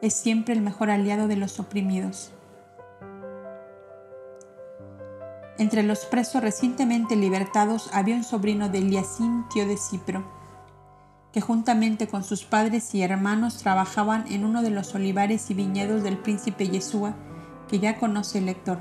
es 0.07 0.15
siempre 0.15 0.55
el 0.55 0.61
mejor 0.61 0.89
aliado 0.91 1.27
de 1.27 1.35
los 1.35 1.59
oprimidos. 1.59 2.31
Entre 5.59 5.83
los 5.83 6.05
presos 6.05 6.43
recientemente 6.43 7.17
libertados 7.17 7.91
había 7.93 8.15
un 8.15 8.23
sobrino 8.23 8.69
de 8.69 8.79
Eliasín, 8.79 9.45
tío 9.53 9.67
de 9.67 9.77
Cipro, 9.77 10.23
que 11.33 11.41
juntamente 11.41 12.07
con 12.07 12.23
sus 12.23 12.45
padres 12.45 12.95
y 12.95 13.03
hermanos 13.03 13.59
trabajaban 13.59 14.27
en 14.29 14.45
uno 14.45 14.63
de 14.63 14.71
los 14.71 14.95
olivares 14.95 15.51
y 15.51 15.55
viñedos 15.55 16.05
del 16.05 16.19
príncipe 16.19 16.69
Yeshua, 16.69 17.17
que 17.67 17.81
ya 17.81 17.99
conoce 17.99 18.39
el 18.39 18.47
lector. 18.47 18.79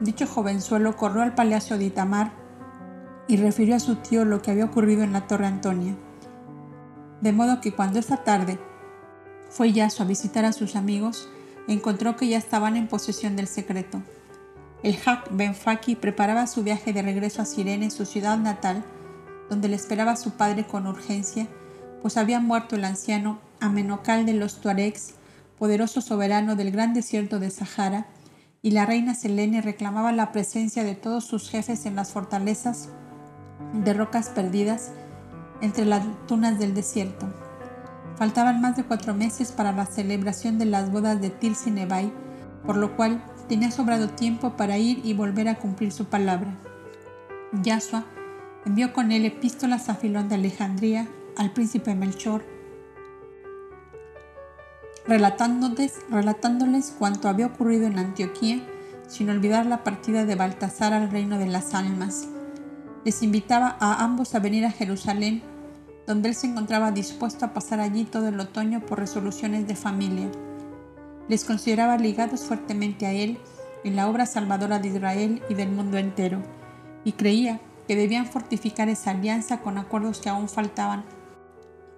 Dicho 0.00 0.26
jovenzuelo 0.26 0.96
corrió 0.96 1.20
al 1.20 1.34
palacio 1.34 1.76
de 1.76 1.84
Itamar 1.84 2.32
y 3.26 3.36
refirió 3.36 3.76
a 3.76 3.80
su 3.80 3.96
tío 3.96 4.24
lo 4.24 4.40
que 4.40 4.52
había 4.52 4.64
ocurrido 4.64 5.02
en 5.02 5.12
la 5.12 5.26
Torre 5.26 5.46
Antonia. 5.46 5.96
De 7.20 7.32
modo 7.32 7.60
que 7.60 7.74
cuando 7.74 7.98
esta 7.98 8.24
tarde 8.24 8.58
fue 9.48 9.72
Yaso 9.72 10.02
a 10.02 10.06
visitar 10.06 10.44
a 10.44 10.52
sus 10.52 10.76
amigos, 10.76 11.28
encontró 11.68 12.16
que 12.16 12.28
ya 12.28 12.38
estaban 12.38 12.76
en 12.76 12.88
posesión 12.88 13.36
del 13.36 13.46
secreto. 13.46 14.02
El 14.82 14.96
Hak 15.04 15.28
Benfaki 15.30 15.96
preparaba 15.96 16.46
su 16.46 16.62
viaje 16.62 16.92
de 16.92 17.02
regreso 17.02 17.42
a 17.42 17.44
Sirene, 17.44 17.90
su 17.90 18.06
ciudad 18.06 18.38
natal, 18.38 18.84
donde 19.50 19.68
le 19.68 19.76
esperaba 19.76 20.16
su 20.16 20.32
padre 20.32 20.66
con 20.66 20.86
urgencia, 20.86 21.48
pues 22.00 22.16
había 22.16 22.40
muerto 22.40 22.76
el 22.76 22.84
anciano 22.84 23.40
Amenocal 23.60 24.24
de 24.24 24.34
los 24.34 24.60
Tuaregs, 24.60 25.14
poderoso 25.58 26.00
soberano 26.00 26.54
del 26.54 26.70
gran 26.70 26.94
desierto 26.94 27.40
de 27.40 27.50
Sahara, 27.50 28.06
y 28.62 28.70
la 28.70 28.86
reina 28.86 29.14
Selene 29.14 29.62
reclamaba 29.62 30.12
la 30.12 30.30
presencia 30.30 30.84
de 30.84 30.94
todos 30.94 31.24
sus 31.24 31.50
jefes 31.50 31.86
en 31.86 31.96
las 31.96 32.12
fortalezas 32.12 32.88
de 33.72 33.94
rocas 33.94 34.28
perdidas 34.28 34.92
entre 35.60 35.84
las 35.84 36.04
tunas 36.26 36.58
del 36.58 36.74
desierto. 36.74 37.26
Faltaban 38.18 38.60
más 38.60 38.76
de 38.76 38.82
cuatro 38.82 39.14
meses 39.14 39.52
para 39.52 39.70
la 39.70 39.86
celebración 39.86 40.58
de 40.58 40.64
las 40.64 40.90
bodas 40.90 41.20
de 41.20 41.30
Tirsi 41.30 41.70
Nebai, 41.70 42.12
por 42.66 42.76
lo 42.76 42.96
cual 42.96 43.22
tenía 43.48 43.70
sobrado 43.70 44.08
tiempo 44.08 44.56
para 44.56 44.76
ir 44.76 45.00
y 45.04 45.14
volver 45.14 45.48
a 45.48 45.54
cumplir 45.54 45.92
su 45.92 46.06
palabra. 46.06 46.58
Yasua 47.62 48.04
envió 48.66 48.92
con 48.92 49.12
él 49.12 49.24
epístolas 49.24 49.88
a 49.88 49.94
Filón 49.94 50.28
de 50.28 50.34
Alejandría, 50.34 51.06
al 51.36 51.52
príncipe 51.52 51.94
Melchor, 51.94 52.44
relatándoles, 55.06 56.00
relatándoles 56.10 56.92
cuanto 56.98 57.28
había 57.28 57.46
ocurrido 57.46 57.86
en 57.86 58.00
Antioquía, 58.00 58.60
sin 59.06 59.30
olvidar 59.30 59.64
la 59.64 59.84
partida 59.84 60.24
de 60.24 60.34
Baltasar 60.34 60.92
al 60.92 61.08
reino 61.10 61.38
de 61.38 61.46
las 61.46 61.72
almas. 61.72 62.26
Les 63.04 63.22
invitaba 63.22 63.76
a 63.78 64.02
ambos 64.02 64.34
a 64.34 64.40
venir 64.40 64.66
a 64.66 64.72
Jerusalén, 64.72 65.40
donde 66.08 66.30
él 66.30 66.34
se 66.34 66.46
encontraba 66.46 66.90
dispuesto 66.90 67.44
a 67.44 67.52
pasar 67.52 67.80
allí 67.80 68.04
todo 68.04 68.28
el 68.28 68.40
otoño 68.40 68.80
por 68.80 68.98
resoluciones 68.98 69.68
de 69.68 69.76
familia. 69.76 70.30
Les 71.28 71.44
consideraba 71.44 71.98
ligados 71.98 72.40
fuertemente 72.40 73.04
a 73.04 73.12
él 73.12 73.38
en 73.84 73.94
la 73.94 74.08
obra 74.08 74.24
salvadora 74.24 74.78
de 74.78 74.88
Israel 74.88 75.42
y 75.50 75.54
del 75.54 75.68
mundo 75.68 75.98
entero, 75.98 76.42
y 77.04 77.12
creía 77.12 77.60
que 77.86 77.94
debían 77.94 78.24
fortificar 78.24 78.88
esa 78.88 79.10
alianza 79.10 79.60
con 79.60 79.76
acuerdos 79.76 80.20
que 80.20 80.30
aún 80.30 80.48
faltaban 80.48 81.04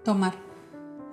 tomar. 0.05 0.35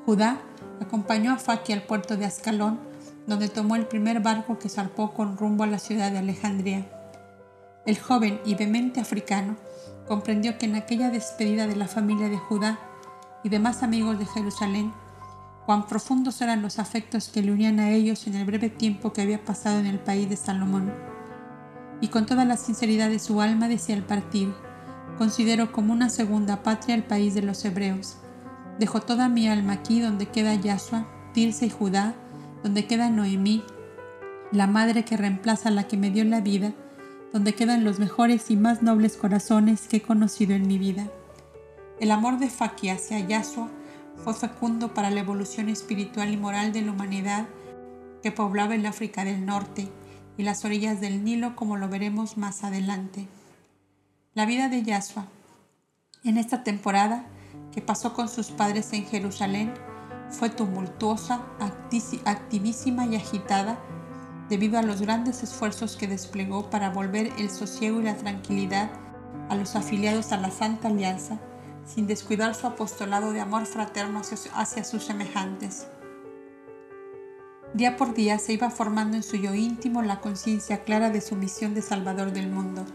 Judá 0.08 0.42
acompañó 0.82 1.32
a 1.34 1.38
Faki 1.38 1.74
al 1.74 1.84
puerto 1.84 2.18
de 2.18 2.26
Ascalón, 2.26 2.80
donde 3.28 3.48
tomó 3.48 3.76
el 3.76 3.86
primer 3.86 4.22
barco 4.22 4.58
que 4.58 4.70
zarpó 4.70 5.14
con 5.14 5.38
rumbo 5.38 5.64
a 5.64 5.68
la 5.68 5.78
ciudad 5.78 6.12
de 6.12 6.18
Alejandría. 6.18 6.88
El 7.86 8.00
joven 8.00 8.42
y 8.44 8.56
vehemente 8.56 9.00
africano 9.00 9.56
comprendió 10.08 10.58
que 10.58 10.66
en 10.66 10.76
aquella 10.76 11.12
despedida 11.12 11.68
de 11.68 11.76
la 11.76 11.88
familia 11.88 12.30
de 12.30 12.38
Judá 12.38 12.80
y 13.44 13.50
demás 13.50 13.84
amigos 13.84 14.20
de 14.20 14.26
Jerusalén, 14.26 14.94
cuán 15.66 15.88
profundos 15.88 16.42
eran 16.42 16.62
los 16.62 16.80
afectos 16.80 17.30
que 17.30 17.42
le 17.42 17.52
unían 17.52 17.80
a 17.80 17.92
ellos 17.92 18.28
en 18.28 18.36
el 18.36 18.46
breve 18.46 18.70
tiempo 18.70 19.14
que 19.14 19.22
había 19.22 19.44
pasado 19.44 19.80
en 19.80 19.86
el 19.86 20.00
país 20.00 20.30
de 20.30 20.38
Salomón. 20.38 20.92
Y 22.02 22.08
con 22.10 22.26
toda 22.26 22.46
la 22.46 22.58
sinceridad 22.58 23.10
de 23.10 23.20
su 23.20 23.42
alma 23.42 23.68
decía 23.68 23.96
al 23.96 24.04
partir, 24.04 24.54
considero 25.18 25.72
como 25.72 25.94
una 25.94 26.10
segunda 26.10 26.64
patria 26.64 26.96
el 26.96 27.04
país 27.04 27.34
de 27.34 27.42
los 27.42 27.66
hebreos 27.66 28.18
Dejo 28.80 29.02
toda 29.02 29.28
mi 29.28 29.48
alma 29.48 29.74
aquí 29.74 30.00
donde 30.02 30.28
queda 30.28 30.54
Yahshua, 30.54 31.08
Tirsa 31.34 31.66
y 31.66 31.70
Judá, 31.70 32.14
donde 32.64 32.86
queda 32.86 33.10
Noemí, 33.10 33.64
la 34.52 34.68
madre 34.68 35.04
que 35.04 35.18
reemplaza 35.18 35.70
a 35.70 35.72
la 35.72 35.88
que 35.88 35.98
me 35.98 36.12
dio 36.12 36.24
la 36.24 36.42
vida, 36.42 36.74
donde 37.34 37.56
quedan 37.56 37.84
los 37.84 37.98
mejores 37.98 38.52
y 38.52 38.56
más 38.56 38.84
nobles 38.84 39.18
corazones 39.18 39.88
que 39.88 39.98
he 39.98 40.02
conocido 40.02 40.54
en 40.54 40.68
mi 40.68 40.78
vida. 40.78 41.08
El 42.00 42.12
amor 42.12 42.38
de 42.38 42.50
Faki 42.50 42.90
hacia 42.90 43.20
Yasua 43.20 43.70
fue 44.24 44.34
fecundo 44.36 44.94
para 44.94 45.10
la 45.10 45.22
evolución 45.22 45.68
espiritual 45.68 46.32
y 46.32 46.38
moral 46.38 46.72
de 46.72 46.84
la 46.84 46.92
humanidad 46.92 47.48
que 48.22 48.32
poblaba 48.32 48.76
el 48.76 48.86
África 48.86 49.24
del 49.24 49.46
Norte 49.46 49.90
y 50.38 50.44
las 50.44 50.64
orillas 50.64 51.02
del 51.02 51.24
Nilo 51.24 51.56
como 51.56 51.76
lo 51.76 51.90
veremos 51.90 52.38
más 52.38 52.64
adelante. 52.64 53.28
La 54.36 54.46
vida 54.46 54.70
de 54.70 54.84
Yasua 54.84 55.26
en 56.24 56.38
esta 56.38 56.64
temporada 56.64 57.26
que 57.72 57.82
pasó 57.82 58.14
con 58.14 58.30
sus 58.30 58.52
padres 58.52 58.94
en 58.94 59.06
Jerusalén 59.06 59.74
fue 60.30 60.50
tumultuosa, 60.50 61.42
activísima 62.26 63.08
y 63.08 63.16
agitada 63.16 63.80
debido 64.50 64.78
a 64.78 64.84
los 64.84 65.02
grandes 65.02 65.42
esfuerzos 65.42 65.98
que 65.98 66.08
desplegó 66.08 66.70
para 66.70 66.92
volver 66.92 67.32
el 67.38 67.50
sosiego 67.50 68.02
y 68.02 68.04
la 68.04 68.18
tranquilidad 68.18 68.92
a 69.50 69.56
los 69.56 69.76
afiliados 69.76 70.32
a 70.32 70.38
la 70.38 70.52
Santa 70.52 70.90
Alianza, 70.90 71.40
sin 71.88 72.06
descuidar 72.06 72.54
su 72.54 72.68
apostolado 72.68 73.32
de 73.32 73.40
amor 73.40 73.66
fraterno 73.66 74.22
hacia, 74.54 74.84
sus 74.84 75.04
semejantes. 75.04 75.88
Día 77.74 77.98
por 77.98 78.14
día 78.14 78.38
se 78.40 78.54
iba 78.54 78.70
formando 78.70 79.18
en 79.18 79.24
su 79.24 79.38
yo 79.38 79.54
íntimo 79.54 80.02
la 80.02 80.20
conciencia 80.20 80.84
clara 80.84 81.10
de 81.10 81.22
su 81.22 81.36
misión 81.36 81.74
de 81.74 81.82
Salvador 81.82 82.34
del 82.34 82.50
mundo. 82.50 82.86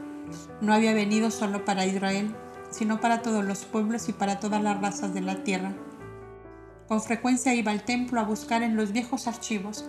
No 0.60 0.72
había 0.72 0.94
venido 0.94 1.30
solo 1.30 1.64
para 1.64 1.86
Israel, 1.86 2.34
sino 2.70 3.00
para 3.00 3.22
todos 3.22 3.44
los 3.44 3.64
pueblos 3.64 4.08
y 4.08 4.12
para 4.12 4.40
todas 4.40 4.62
las 4.62 4.80
razas 4.80 5.14
de 5.14 5.20
la 5.20 5.42
tierra. 5.42 5.72
Con 6.88 7.00
frecuencia 7.02 7.54
iba 7.54 7.70
al 7.72 7.84
templo 7.84 8.20
a 8.20 8.24
buscar 8.24 8.62
en 8.62 8.76
los 8.76 8.92
viejos 8.92 9.26
archivos 9.26 9.84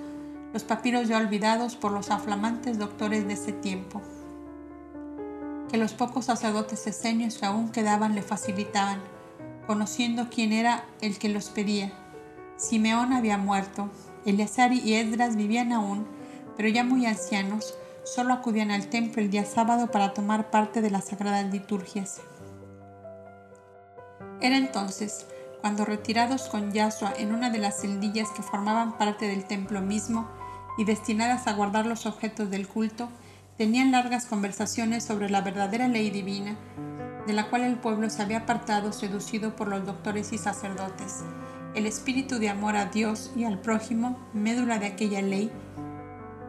los 0.54 0.64
papiros 0.64 1.08
ya 1.08 1.18
olvidados 1.18 1.76
por 1.76 1.92
los 1.92 2.12
aflamantes 2.12 2.78
doctores 2.78 3.28
de 3.28 3.34
ese 3.34 3.52
tiempo, 3.54 4.02
que 5.74 5.80
los 5.80 5.94
pocos 5.94 6.26
sacerdotes 6.26 6.86
esenios 6.86 7.40
que 7.40 7.48
aún 7.48 7.72
quedaban 7.72 8.14
le 8.14 8.22
facilitaban, 8.22 9.02
conociendo 9.66 10.28
quién 10.30 10.54
era 10.54 10.86
el 11.02 11.18
que 11.18 11.30
los 11.30 11.50
pedía. 11.50 11.92
Simeón 12.58 13.12
había 13.12 13.40
muerto, 13.40 13.90
Eleazar 14.24 14.72
y 14.72 14.94
Esdras 14.94 15.36
vivían 15.36 15.74
aún, 15.74 16.06
pero 16.56 16.70
ya 16.70 16.84
muy 16.84 17.08
ancianos, 17.08 17.74
solo 18.04 18.36
acudían 18.36 18.70
al 18.70 18.86
templo 18.86 19.20
el 19.20 19.32
día 19.32 19.46
sábado 19.46 19.88
para 19.88 20.14
tomar 20.14 20.52
parte 20.52 20.80
de 20.80 20.92
las 20.92 21.06
sagradas 21.06 21.52
liturgias. 21.52 22.22
Era 24.42 24.58
entonces 24.58 25.26
cuando 25.62 25.86
retirados 25.86 26.50
con 26.50 26.72
Yasua 26.72 27.16
en 27.18 27.34
una 27.34 27.50
de 27.50 27.58
las 27.58 27.82
celdillas 27.82 28.30
que 28.30 28.44
formaban 28.44 28.96
parte 29.00 29.28
del 29.28 29.46
templo 29.46 29.82
mismo, 29.82 30.30
y 30.78 30.86
destinadas 30.86 31.48
a 31.48 31.54
guardar 31.54 31.88
los 31.88 32.06
objetos 32.06 32.52
del 32.52 32.68
culto, 32.68 33.10
tenían 33.58 33.92
largas 33.92 34.26
conversaciones 34.26 35.04
sobre 35.04 35.30
la 35.30 35.42
verdadera 35.42 35.88
ley 35.88 36.10
divina, 36.10 36.56
de 37.28 37.34
la 37.34 37.50
cual 37.50 37.64
el 37.64 37.78
pueblo 37.78 38.10
se 38.10 38.22
había 38.22 38.40
apartado 38.40 38.92
seducido 38.94 39.56
por 39.56 39.68
los 39.68 39.86
doctores 39.86 40.34
y 40.34 40.38
sacerdotes. 40.38 41.24
El 41.76 41.86
espíritu 41.86 42.40
de 42.40 42.50
amor 42.50 42.76
a 42.76 42.86
Dios 42.86 43.32
y 43.36 43.46
al 43.46 43.60
prójimo, 43.60 44.20
médula 44.34 44.80
de 44.80 44.88
aquella 44.88 45.22
ley, 45.22 45.52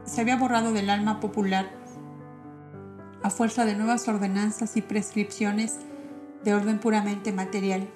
se 0.04 0.20
había 0.20 0.36
borrado 0.36 0.72
del 0.72 0.90
alma 0.90 1.20
popular 1.20 1.70
a 3.22 3.30
fuerza 3.30 3.64
de 3.64 3.74
nuevas 3.74 4.06
ordenanzas 4.06 4.76
y 4.76 4.82
prescripciones 4.82 5.78
de 6.44 6.52
orden 6.52 6.78
puramente 6.78 7.32
material 7.32 7.88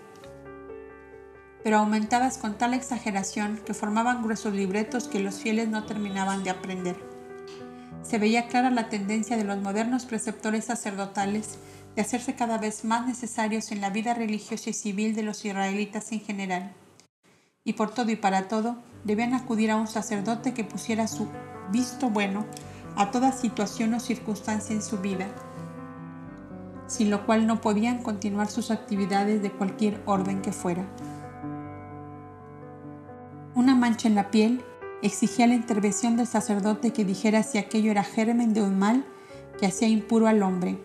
pero 1.62 1.78
aumentadas 1.78 2.38
con 2.38 2.56
tal 2.56 2.74
exageración 2.74 3.58
que 3.58 3.74
formaban 3.74 4.22
gruesos 4.22 4.54
libretos 4.54 5.08
que 5.08 5.20
los 5.20 5.40
fieles 5.40 5.68
no 5.68 5.84
terminaban 5.84 6.44
de 6.44 6.50
aprender. 6.50 7.07
Se 8.08 8.18
veía 8.18 8.46
clara 8.48 8.70
la 8.70 8.88
tendencia 8.88 9.36
de 9.36 9.44
los 9.44 9.58
modernos 9.58 10.06
preceptores 10.06 10.64
sacerdotales 10.64 11.58
de 11.94 12.00
hacerse 12.00 12.34
cada 12.34 12.56
vez 12.56 12.86
más 12.86 13.06
necesarios 13.06 13.70
en 13.70 13.82
la 13.82 13.90
vida 13.90 14.14
religiosa 14.14 14.70
y 14.70 14.72
civil 14.72 15.14
de 15.14 15.22
los 15.22 15.44
israelitas 15.44 16.10
en 16.12 16.20
general. 16.20 16.72
Y 17.64 17.74
por 17.74 17.92
todo 17.92 18.10
y 18.10 18.16
para 18.16 18.48
todo, 18.48 18.78
debían 19.04 19.34
acudir 19.34 19.70
a 19.70 19.76
un 19.76 19.86
sacerdote 19.86 20.54
que 20.54 20.64
pusiera 20.64 21.06
su 21.06 21.28
visto 21.70 22.08
bueno 22.08 22.46
a 22.96 23.10
toda 23.10 23.30
situación 23.30 23.92
o 23.92 24.00
circunstancia 24.00 24.74
en 24.74 24.80
su 24.80 24.96
vida, 25.00 25.26
sin 26.86 27.10
lo 27.10 27.26
cual 27.26 27.46
no 27.46 27.60
podían 27.60 28.02
continuar 28.02 28.48
sus 28.48 28.70
actividades 28.70 29.42
de 29.42 29.52
cualquier 29.52 30.00
orden 30.06 30.40
que 30.40 30.52
fuera. 30.52 30.86
Una 33.54 33.74
mancha 33.74 34.08
en 34.08 34.14
la 34.14 34.30
piel 34.30 34.64
exigía 35.02 35.46
la 35.46 35.54
intervención 35.54 36.16
del 36.16 36.26
sacerdote 36.26 36.92
que 36.92 37.04
dijera 37.04 37.42
si 37.42 37.58
aquello 37.58 37.90
era 37.90 38.04
germen 38.04 38.52
de 38.52 38.62
un 38.62 38.78
mal 38.78 39.04
que 39.58 39.66
hacía 39.66 39.88
impuro 39.88 40.26
al 40.26 40.42
hombre. 40.42 40.78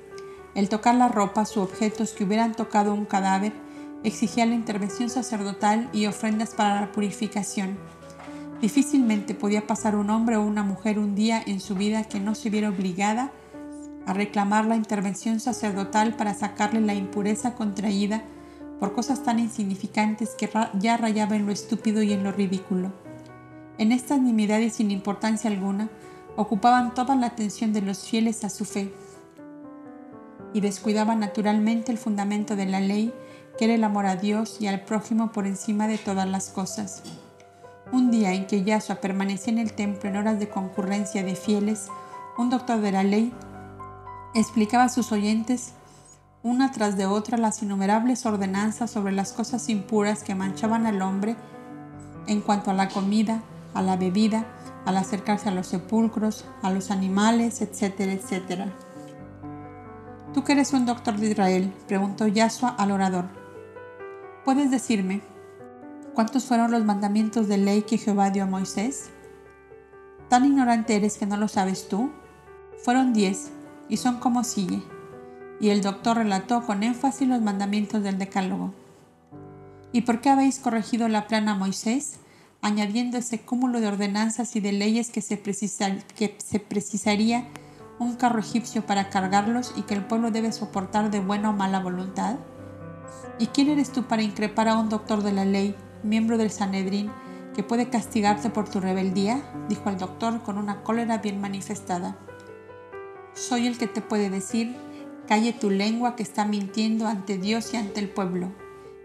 El 0.55 0.69
tocar 0.69 0.95
las 0.95 1.13
ropas 1.13 1.57
u 1.57 1.61
objetos 1.61 2.11
que 2.11 2.23
hubieran 2.23 2.53
tocado 2.53 2.93
un 2.93 3.05
cadáver 3.05 3.53
exigía 4.03 4.45
la 4.45 4.53
intervención 4.53 5.09
sacerdotal 5.09 5.89
y 5.93 6.05
ofrendas 6.05 6.53
para 6.53 6.81
la 6.81 6.91
purificación. 6.91 7.77
Difícilmente 8.61 9.33
podía 9.33 9.65
pasar 9.67 9.95
un 9.95 10.09
hombre 10.09 10.37
o 10.37 10.41
una 10.41 10.63
mujer 10.63 10.99
un 10.99 11.15
día 11.15 11.41
en 11.45 11.59
su 11.59 11.75
vida 11.75 12.03
que 12.03 12.19
no 12.19 12.35
se 12.35 12.49
viera 12.49 12.69
obligada 12.69 13.31
a 14.05 14.13
reclamar 14.13 14.65
la 14.65 14.75
intervención 14.75 15.39
sacerdotal 15.39 16.15
para 16.15 16.33
sacarle 16.33 16.81
la 16.81 16.93
impureza 16.93 17.55
contraída 17.55 18.23
por 18.79 18.93
cosas 18.93 19.23
tan 19.23 19.39
insignificantes 19.39 20.31
que 20.37 20.49
ya 20.79 20.97
rayaba 20.97 21.35
en 21.35 21.45
lo 21.45 21.51
estúpido 21.51 22.03
y 22.03 22.13
en 22.13 22.23
lo 22.23 22.31
ridículo. 22.31 23.02
En 23.77 23.91
estas 23.91 24.19
nimiedades 24.19 24.73
sin 24.73 24.91
importancia 24.91 25.49
alguna, 25.49 25.89
ocupaban 26.35 26.93
toda 26.93 27.15
la 27.15 27.27
atención 27.27 27.73
de 27.73 27.81
los 27.81 28.07
fieles 28.07 28.43
a 28.43 28.49
su 28.49 28.65
fe 28.65 28.93
y 30.53 30.61
descuidaban 30.61 31.19
naturalmente 31.19 31.91
el 31.91 31.97
fundamento 31.97 32.55
de 32.55 32.65
la 32.65 32.79
ley, 32.79 33.13
que 33.57 33.65
era 33.65 33.73
el 33.73 33.83
amor 33.83 34.05
a 34.05 34.15
Dios 34.15 34.57
y 34.59 34.67
al 34.67 34.81
prójimo 34.81 35.31
por 35.31 35.47
encima 35.47 35.87
de 35.87 35.97
todas 35.97 36.27
las 36.27 36.49
cosas. 36.49 37.03
Un 37.91 38.11
día 38.11 38.33
en 38.33 38.47
que 38.47 38.63
Yahshua 38.63 38.95
permanecía 38.95 39.53
en 39.53 39.59
el 39.59 39.73
templo 39.73 40.09
en 40.09 40.17
horas 40.17 40.39
de 40.39 40.49
concurrencia 40.49 41.23
de 41.23 41.35
fieles, 41.35 41.87
un 42.37 42.49
doctor 42.49 42.79
de 42.81 42.91
la 42.91 43.03
ley 43.03 43.31
explicaba 44.33 44.85
a 44.85 44.89
sus 44.89 45.11
oyentes 45.11 45.73
una 46.41 46.71
tras 46.71 46.97
de 46.97 47.05
otra 47.05 47.37
las 47.37 47.61
innumerables 47.61 48.25
ordenanzas 48.25 48.91
sobre 48.91 49.13
las 49.13 49.31
cosas 49.31 49.69
impuras 49.69 50.23
que 50.23 50.35
manchaban 50.35 50.85
al 50.85 51.01
hombre 51.01 51.35
en 52.27 52.41
cuanto 52.41 52.71
a 52.71 52.73
la 52.73 52.89
comida, 52.89 53.41
a 53.73 53.81
la 53.81 53.97
bebida, 53.97 54.45
al 54.85 54.97
acercarse 54.97 55.49
a 55.49 55.53
los 55.53 55.67
sepulcros, 55.67 56.45
a 56.61 56.71
los 56.71 56.91
animales, 56.91 57.61
etcétera, 57.61 58.11
etcétera. 58.13 58.73
Tú 60.33 60.43
que 60.43 60.53
eres 60.53 60.73
un 60.73 60.85
doctor 60.85 61.15
de 61.17 61.31
Israel, 61.31 61.73
preguntó 61.87 62.27
Yahshua 62.27 62.69
al 62.69 62.91
orador, 62.91 63.25
¿puedes 64.45 64.71
decirme 64.71 65.21
cuántos 66.13 66.45
fueron 66.45 66.71
los 66.71 66.83
mandamientos 66.83 67.47
de 67.47 67.57
ley 67.57 67.83
que 67.83 67.97
Jehová 67.97 68.29
dio 68.29 68.43
a 68.43 68.47
Moisés? 68.47 69.11
¿Tan 70.29 70.45
ignorante 70.45 70.95
eres 70.95 71.17
que 71.17 71.25
no 71.25 71.37
lo 71.37 71.47
sabes 71.47 71.87
tú? 71.87 72.11
Fueron 72.83 73.13
diez, 73.13 73.51
y 73.89 73.97
son 73.97 74.19
como 74.19 74.43
sigue 74.43 74.81
y 75.63 75.69
el 75.69 75.81
doctor 75.81 76.17
relató 76.17 76.65
con 76.65 76.83
énfasis 76.83 77.25
los 77.25 77.41
mandamientos 77.41 78.03
del 78.03 78.17
Decálogo. 78.17 78.73
¿Y 79.93 80.01
por 80.01 80.19
qué 80.19 80.29
habéis 80.29 80.59
corregido 80.59 81.07
la 81.07 81.27
plana 81.27 81.55
Moisés, 81.55 82.19
añadiendo 82.63 83.17
ese 83.17 83.39
cúmulo 83.39 83.79
de 83.79 83.87
ordenanzas 83.87 84.55
y 84.55 84.59
de 84.59 84.71
leyes 84.71 85.11
que 85.11 85.21
se, 85.21 85.39
que 85.39 86.37
se 86.43 86.59
precisaría 86.59 87.47
un 87.99 88.15
carro 88.15 88.39
egipcio 88.39 88.85
para 88.85 89.09
cargarlos 89.09 89.73
y 89.77 89.83
que 89.83 89.93
el 89.93 90.05
pueblo 90.05 90.31
debe 90.31 90.51
soportar 90.51 91.11
de 91.11 91.19
buena 91.19 91.51
o 91.51 91.53
mala 91.53 91.79
voluntad? 91.79 92.37
¿Y 93.37 93.47
quién 93.47 93.69
eres 93.69 93.91
tú 93.91 94.03
para 94.03 94.23
increpar 94.23 94.67
a 94.67 94.77
un 94.77 94.89
doctor 94.89 95.21
de 95.21 95.33
la 95.33 95.45
ley, 95.45 95.75
miembro 96.01 96.37
del 96.37 96.49
Sanedrín, 96.49 97.11
que 97.55 97.61
puede 97.63 97.89
castigarte 97.89 98.49
por 98.49 98.67
tu 98.67 98.79
rebeldía? 98.79 99.43
dijo 99.69 99.89
el 99.89 99.97
doctor 99.97 100.41
con 100.41 100.57
una 100.57 100.81
cólera 100.81 101.19
bien 101.19 101.39
manifestada. 101.39 102.17
Soy 103.35 103.67
el 103.67 103.77
que 103.77 103.87
te 103.87 104.01
puede 104.01 104.29
decir 104.29 104.75
Calle 105.27 105.53
tu 105.53 105.69
lengua 105.69 106.17
que 106.17 106.23
está 106.23 106.43
mintiendo 106.43 107.07
ante 107.07 107.37
Dios 107.37 107.73
y 107.73 107.77
ante 107.77 108.01
el 108.01 108.09
pueblo. 108.09 108.51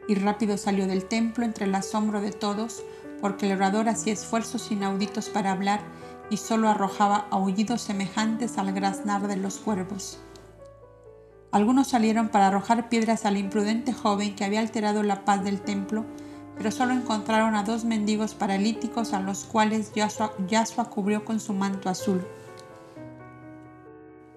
Y 0.09 0.17
rápido 0.17 0.57
salió 0.57 0.87
del 0.87 1.05
templo 1.05 1.45
entre 1.45 1.67
el 1.67 1.75
asombro 1.75 2.21
de 2.21 2.33
todos, 2.33 2.83
porque 3.21 3.47
el 3.47 3.57
orador 3.57 3.89
hacía 3.89 4.13
esfuerzos 4.13 4.71
inauditos 4.71 5.29
para 5.29 5.53
hablar 5.53 5.81
y 6.31 6.37
solo 6.37 6.69
arrojaba 6.69 7.27
aullidos 7.31 7.83
semejantes 7.83 8.59
al 8.59 8.73
graznar 8.73 9.27
de 9.29 9.37
los 9.37 9.59
cuervos. 9.59 10.21
Algunos 11.51 11.89
salieron 11.89 12.29
para 12.29 12.49
arrojar 12.49 12.91
piedras 12.91 13.25
al 13.25 13.39
imprudente 13.39 13.93
joven 13.95 14.35
que 14.37 14.45
había 14.45 14.61
alterado 14.61 15.03
la 15.03 15.25
paz 15.25 15.43
del 15.43 15.61
templo, 15.61 16.05
pero 16.57 16.71
solo 16.71 16.93
encontraron 16.93 17.55
a 17.55 17.63
dos 17.63 17.85
mendigos 17.85 18.35
paralíticos 18.35 19.15
a 19.15 19.21
los 19.21 19.45
cuales 19.45 19.93
Yasua, 19.95 20.91
cubrió 20.91 21.25
con 21.25 21.41
su 21.41 21.55
manto 21.55 21.89
azul. 21.89 22.27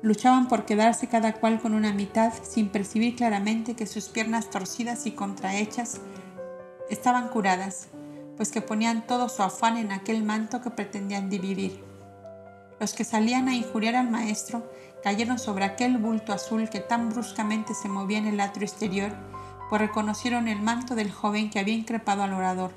Luchaban 0.01 0.47
por 0.47 0.65
quedarse 0.65 1.07
cada 1.07 1.33
cual 1.33 1.59
con 1.59 1.73
una 1.73 1.93
mitad 1.93 2.31
sin 2.41 2.69
percibir 2.69 3.15
claramente 3.15 3.75
que 3.75 3.85
sus 3.85 4.07
piernas 4.07 4.49
torcidas 4.49 5.05
y 5.05 5.11
contrahechas 5.11 5.99
estaban 6.89 7.27
curadas, 7.27 7.89
pues 8.37 8.51
que 8.51 8.61
ponían 8.61 9.05
todo 9.05 9.29
su 9.29 9.43
afán 9.43 9.77
en 9.77 9.91
aquel 9.91 10.23
manto 10.23 10.61
que 10.61 10.71
pretendían 10.71 11.29
dividir. 11.29 11.83
Los 12.79 12.93
que 12.93 13.03
salían 13.03 13.47
a 13.47 13.55
injuriar 13.55 13.95
al 13.95 14.09
maestro 14.09 14.69
cayeron 15.03 15.39
sobre 15.39 15.65
aquel 15.65 15.97
bulto 15.97 16.33
azul 16.33 16.69
que 16.69 16.79
tan 16.79 17.09
bruscamente 17.09 17.73
se 17.73 17.89
movía 17.89 18.17
en 18.17 18.27
el 18.27 18.39
atrio 18.39 18.65
exterior, 18.65 19.11
pues 19.69 19.81
reconocieron 19.81 20.47
el 20.47 20.61
manto 20.61 20.95
del 20.95 21.11
joven 21.11 21.49
que 21.49 21.59
había 21.59 21.75
increpado 21.75 22.23
al 22.23 22.33
orador. 22.33 22.71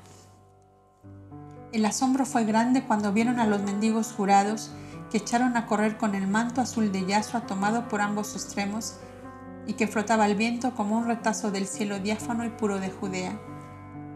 El 1.71 1.85
asombro 1.85 2.25
fue 2.25 2.45
grande 2.45 2.83
cuando 2.83 3.11
vieron 3.11 3.39
a 3.39 3.47
los 3.47 3.61
mendigos 3.61 4.13
jurados 4.13 4.71
que 5.11 5.17
echaron 5.17 5.57
a 5.57 5.65
correr 5.65 5.97
con 5.97 6.15
el 6.15 6.27
manto 6.27 6.61
azul 6.61 6.91
de 6.91 7.05
Yasua 7.05 7.41
tomado 7.41 7.87
por 7.87 8.01
ambos 8.01 8.33
extremos 8.35 8.97
y 9.67 9.73
que 9.73 9.87
flotaba 9.87 10.25
al 10.25 10.35
viento 10.35 10.73
como 10.75 10.97
un 10.97 11.07
retazo 11.07 11.51
del 11.51 11.67
cielo 11.67 11.99
diáfano 11.99 12.45
y 12.45 12.49
puro 12.49 12.79
de 12.79 12.91
Judea. 12.91 13.39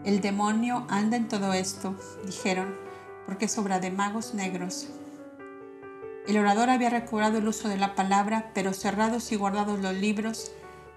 El 0.04 0.22
demonio 0.22 0.86
anda 0.88 1.18
en 1.18 1.28
todo 1.28 1.52
esto, 1.52 1.94
dijeron, 2.24 2.74
porque 3.26 3.48
sobra 3.48 3.80
de 3.80 3.90
magos 3.90 4.32
negros. 4.32 4.88
El 6.26 6.38
orador 6.38 6.70
había 6.70 6.88
recobrado 6.88 7.38
el 7.38 7.46
uso 7.46 7.68
de 7.68 7.76
la 7.76 7.94
palabra, 7.94 8.50
pero 8.54 8.72
cerrados 8.72 9.30
y 9.30 9.36
guardados 9.36 9.78
los 9.78 9.94
libros, 9.94 10.52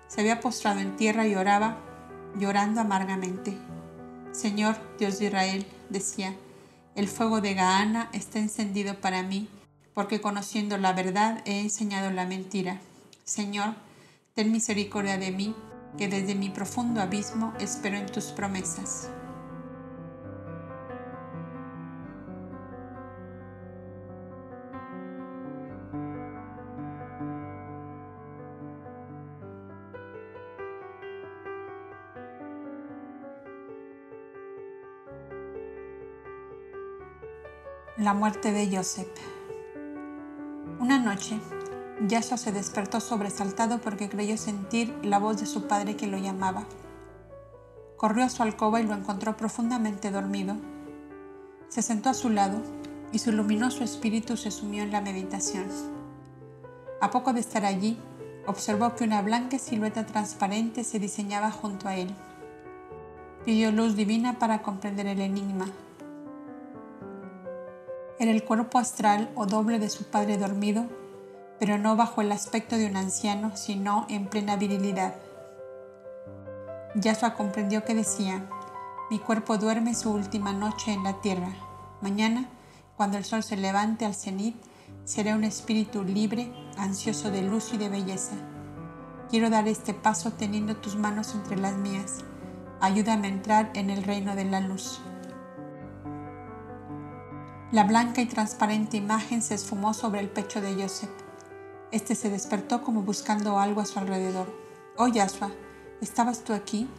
se 0.07 0.21
había 0.21 0.39
postrado 0.39 0.79
en 0.79 0.95
tierra 0.95 1.27
y 1.27 1.35
oraba, 1.35 1.77
llorando 2.37 2.79
amargamente. 2.79 3.57
Señor, 4.31 4.75
Dios 4.97 5.19
de 5.19 5.25
Israel, 5.25 5.65
decía, 5.89 6.33
el 6.95 7.07
fuego 7.07 7.41
de 7.41 7.55
Gaana 7.55 8.09
está 8.13 8.39
encendido 8.39 9.01
para 9.01 9.21
mí, 9.21 9.49
porque 9.93 10.21
conociendo 10.21 10.77
la 10.77 10.93
verdad 10.93 11.41
he 11.45 11.59
enseñado 11.59 12.09
la 12.09 12.25
mentira. 12.25 12.79
Señor, 13.25 13.75
ten 14.33 14.51
misericordia 14.51 15.17
de 15.17 15.31
mí, 15.31 15.55
que 15.97 16.07
desde 16.07 16.35
mi 16.35 16.49
profundo 16.49 17.01
abismo 17.01 17.53
espero 17.59 17.97
en 17.97 18.05
tus 18.07 18.25
promesas. 18.25 19.09
La 37.97 38.13
muerte 38.13 38.51
de 38.51 38.75
Joseph. 38.75 39.07
Una 40.79 40.99
noche, 40.99 41.39
Yasha 42.07 42.37
se 42.37 42.51
despertó 42.51 42.99
sobresaltado 42.99 43.79
porque 43.79 44.09
creyó 44.09 44.37
sentir 44.37 44.93
la 45.03 45.19
voz 45.19 45.39
de 45.39 45.45
su 45.45 45.67
padre 45.67 45.95
que 45.95 46.07
lo 46.07 46.17
llamaba. 46.17 46.65
Corrió 47.97 48.25
a 48.25 48.29
su 48.29 48.43
alcoba 48.43 48.81
y 48.81 48.85
lo 48.85 48.93
encontró 48.93 49.37
profundamente 49.37 50.11
dormido. 50.11 50.55
Se 51.69 51.81
sentó 51.81 52.09
a 52.09 52.13
su 52.13 52.29
lado 52.29 52.61
y 53.11 53.19
su 53.19 53.31
luminoso 53.31 53.83
espíritu 53.83 54.37
se 54.37 54.51
sumió 54.51 54.83
en 54.83 54.91
la 54.91 55.01
meditación. 55.01 55.67
A 56.99 57.11
poco 57.11 57.33
de 57.33 57.39
estar 57.39 57.65
allí, 57.65 57.97
observó 58.47 58.95
que 58.95 59.03
una 59.03 59.21
blanca 59.21 59.59
silueta 59.59 60.05
transparente 60.05 60.83
se 60.83 60.99
diseñaba 60.99 61.51
junto 61.51 61.87
a 61.87 61.95
él. 61.95 62.13
Pidió 63.45 63.71
luz 63.71 63.95
divina 63.95 64.39
para 64.39 64.61
comprender 64.61 65.07
el 65.07 65.21
enigma 65.21 65.67
era 68.23 68.31
el 68.31 68.43
cuerpo 68.43 68.79
astral 68.79 69.29
o 69.35 69.45
doble 69.45 69.79
de 69.79 69.89
su 69.89 70.05
padre 70.05 70.37
dormido, 70.37 70.85
pero 71.63 71.77
no 71.77 71.95
bajo 71.95 72.19
el 72.19 72.33
aspecto 72.33 72.75
de 72.75 72.87
un 72.87 72.97
anciano, 72.97 73.55
sino 73.55 74.05
en 74.09 74.25
plena 74.25 74.57
virilidad. 74.57 75.15
Yasua 76.93 77.35
comprendió 77.35 77.85
que 77.85 77.95
decía, 77.95 78.49
mi 79.09 79.17
cuerpo 79.17 79.57
duerme 79.57 79.95
su 79.95 80.11
última 80.11 80.51
noche 80.51 80.91
en 80.91 81.05
la 81.05 81.21
tierra. 81.21 81.53
Mañana, 82.01 82.49
cuando 82.97 83.17
el 83.17 83.23
sol 83.23 83.43
se 83.43 83.55
levante 83.55 84.03
al 84.03 84.13
cenit, 84.13 84.57
seré 85.05 85.33
un 85.33 85.45
espíritu 85.45 86.03
libre, 86.03 86.51
ansioso 86.75 87.31
de 87.31 87.43
luz 87.43 87.71
y 87.71 87.77
de 87.77 87.87
belleza. 87.87 88.35
Quiero 89.29 89.49
dar 89.49 89.69
este 89.69 89.93
paso 89.93 90.33
teniendo 90.33 90.75
tus 90.75 90.97
manos 90.97 91.33
entre 91.33 91.55
las 91.55 91.77
mías. 91.77 92.25
Ayúdame 92.81 93.27
a 93.27 93.31
entrar 93.31 93.71
en 93.73 93.89
el 93.89 94.03
reino 94.03 94.35
de 94.35 94.43
la 94.43 94.59
luz. 94.59 94.99
La 97.71 97.85
blanca 97.85 98.19
y 98.19 98.25
transparente 98.25 98.97
imagen 98.97 99.41
se 99.41 99.55
esfumó 99.55 99.93
sobre 99.93 100.19
el 100.19 100.27
pecho 100.27 100.59
de 100.59 100.73
Joseph. 100.73 101.22
Este 101.93 102.15
se 102.15 102.31
despertó 102.31 102.81
como 102.81 103.03
buscando 103.03 103.59
algo 103.59 103.79
a 103.79 103.85
su 103.85 103.99
alrededor. 103.99 104.47
Oh 104.97 105.07
Yasua, 105.07 105.51
¿estabas 106.01 106.43
tú 106.43 106.53
aquí? 106.53 106.89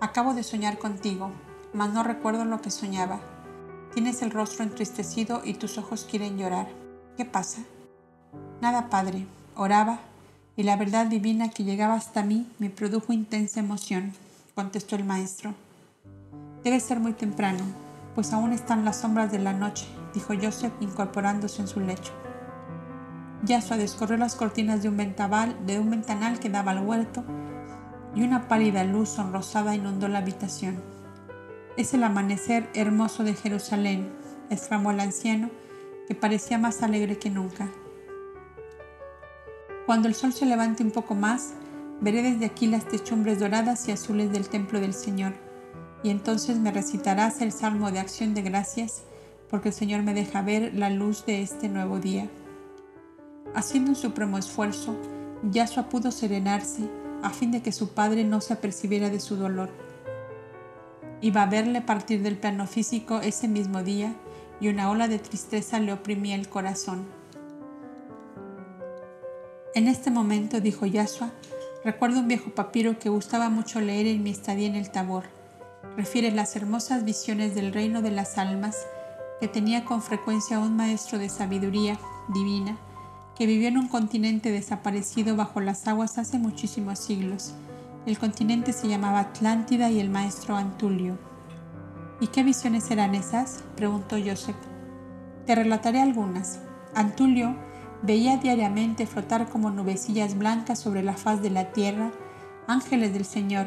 Acabo 0.00 0.32
de 0.32 0.42
soñar 0.42 0.78
contigo, 0.78 1.30
mas 1.74 1.92
no 1.92 2.02
recuerdo 2.02 2.46
lo 2.46 2.62
que 2.62 2.70
soñaba. 2.70 3.20
Tienes 3.92 4.22
el 4.22 4.30
rostro 4.30 4.64
entristecido 4.64 5.42
y 5.44 5.52
tus 5.52 5.76
ojos 5.76 6.06
quieren 6.10 6.38
llorar. 6.38 6.66
¿Qué 7.18 7.26
pasa? 7.26 7.60
Nada, 8.62 8.88
padre. 8.88 9.26
Oraba 9.54 10.00
y 10.56 10.62
la 10.62 10.76
verdad 10.76 11.08
divina 11.08 11.50
que 11.50 11.64
llegaba 11.64 11.92
hasta 11.92 12.22
mí 12.22 12.50
me 12.58 12.70
produjo 12.70 13.12
intensa 13.12 13.60
emoción, 13.60 14.14
contestó 14.54 14.96
el 14.96 15.04
maestro. 15.04 15.52
Debe 16.64 16.80
ser 16.80 17.00
muy 17.00 17.12
temprano, 17.12 17.64
pues 18.14 18.32
aún 18.32 18.54
están 18.54 18.86
las 18.86 18.96
sombras 18.96 19.30
de 19.30 19.40
la 19.40 19.52
noche 19.52 19.86
dijo 20.14 20.34
Joseph 20.40 20.72
incorporándose 20.80 21.62
en 21.62 21.68
su 21.68 21.80
lecho. 21.80 22.12
Yasua 23.42 23.76
descorrió 23.76 24.16
las 24.16 24.36
cortinas 24.36 24.82
de 24.82 24.88
un 24.88 24.96
ventanal, 24.96 25.56
de 25.66 25.78
un 25.78 25.90
ventanal 25.90 26.38
que 26.38 26.48
daba 26.48 26.72
al 26.72 26.86
huerto 26.86 27.24
y 28.14 28.22
una 28.22 28.48
pálida 28.48 28.84
luz 28.84 29.08
sonrosada 29.08 29.74
inundó 29.74 30.08
la 30.08 30.18
habitación. 30.18 30.82
Es 31.76 31.94
el 31.94 32.04
amanecer 32.04 32.68
hermoso 32.74 33.24
de 33.24 33.34
Jerusalén, 33.34 34.12
exclamó 34.50 34.90
el 34.90 35.00
anciano, 35.00 35.50
que 36.06 36.14
parecía 36.14 36.58
más 36.58 36.82
alegre 36.82 37.18
que 37.18 37.30
nunca. 37.30 37.70
Cuando 39.86 40.08
el 40.08 40.14
sol 40.14 40.32
se 40.32 40.46
levante 40.46 40.82
un 40.82 40.90
poco 40.90 41.14
más, 41.14 41.54
veré 42.00 42.22
desde 42.22 42.44
aquí 42.44 42.66
las 42.66 42.86
techumbres 42.86 43.40
doradas 43.40 43.88
y 43.88 43.92
azules 43.92 44.30
del 44.30 44.48
templo 44.48 44.80
del 44.80 44.94
Señor, 44.94 45.32
y 46.02 46.10
entonces 46.10 46.58
me 46.58 46.72
recitarás 46.72 47.40
el 47.40 47.52
salmo 47.52 47.90
de 47.90 48.00
acción 48.00 48.34
de 48.34 48.42
gracias 48.42 49.02
porque 49.48 49.68
el 49.68 49.74
Señor 49.74 50.02
me 50.02 50.14
deja 50.14 50.42
ver 50.42 50.72
la 50.74 50.88
luz 50.88 51.26
de 51.26 51.42
este 51.42 51.68
nuevo 51.68 51.98
día. 51.98 52.28
Haciendo 53.54 53.90
un 53.90 53.96
supremo 53.96 54.38
esfuerzo, 54.38 54.96
Yahshua 55.42 55.88
pudo 55.90 56.10
serenarse 56.10 56.88
a 57.22 57.30
fin 57.30 57.50
de 57.50 57.60
que 57.60 57.72
su 57.72 57.90
padre 57.90 58.24
no 58.24 58.40
se 58.40 58.54
apercibiera 58.54 59.10
de 59.10 59.20
su 59.20 59.36
dolor. 59.36 59.68
Iba 61.20 61.42
a 61.42 61.46
verle 61.46 61.82
partir 61.82 62.22
del 62.22 62.38
plano 62.38 62.66
físico 62.66 63.20
ese 63.20 63.48
mismo 63.48 63.82
día 63.82 64.14
y 64.60 64.68
una 64.68 64.90
ola 64.90 65.06
de 65.06 65.18
tristeza 65.18 65.80
le 65.80 65.92
oprimía 65.92 66.34
el 66.34 66.48
corazón. 66.48 67.04
En 69.74 69.86
este 69.86 70.10
momento, 70.10 70.60
dijo 70.60 70.86
Yahshua, 70.86 71.30
recuerdo 71.84 72.20
un 72.20 72.28
viejo 72.28 72.50
papiro 72.50 72.98
que 72.98 73.10
gustaba 73.10 73.50
mucho 73.50 73.80
leer 73.80 74.06
en 74.06 74.22
mi 74.22 74.30
estadía 74.30 74.68
en 74.68 74.76
el 74.76 74.90
Tabor. 74.90 75.24
Refiere 75.96 76.30
las 76.30 76.56
hermosas 76.56 77.04
visiones 77.04 77.54
del 77.54 77.72
reino 77.72 78.00
de 78.00 78.12
las 78.12 78.38
almas 78.38 78.78
que 79.40 79.48
tenía 79.48 79.84
con 79.84 80.00
frecuencia 80.00 80.58
un 80.58 80.74
maestro 80.74 81.18
de 81.18 81.28
sabiduría 81.28 81.98
divina 82.32 82.78
que 83.36 83.46
vivió 83.46 83.68
en 83.68 83.78
un 83.78 83.88
continente 83.88 84.50
desaparecido 84.50 85.36
bajo 85.36 85.60
las 85.60 85.86
aguas 85.88 86.18
hace 86.18 86.38
muchísimos 86.38 86.98
siglos. 86.98 87.54
El 88.06 88.18
continente 88.18 88.72
se 88.72 88.88
llamaba 88.88 89.20
Atlántida 89.20 89.90
y 89.90 90.00
el 90.00 90.10
maestro 90.10 90.56
Antulio. 90.56 91.18
¿Y 92.20 92.28
qué 92.28 92.42
visiones 92.42 92.90
eran 92.90 93.14
esas? 93.14 93.64
preguntó 93.76 94.16
Joseph. 94.24 94.56
Te 95.46 95.54
relataré 95.54 96.00
algunas. 96.00 96.60
Antulio 96.94 97.56
veía 98.02 98.36
diariamente 98.36 99.06
flotar 99.06 99.48
como 99.48 99.70
nubecillas 99.70 100.36
blancas 100.36 100.78
sobre 100.78 101.02
la 101.02 101.14
faz 101.14 101.42
de 101.42 101.50
la 101.50 101.72
tierra 101.72 102.10
ángeles 102.66 103.12
del 103.12 103.24
Señor, 103.24 103.66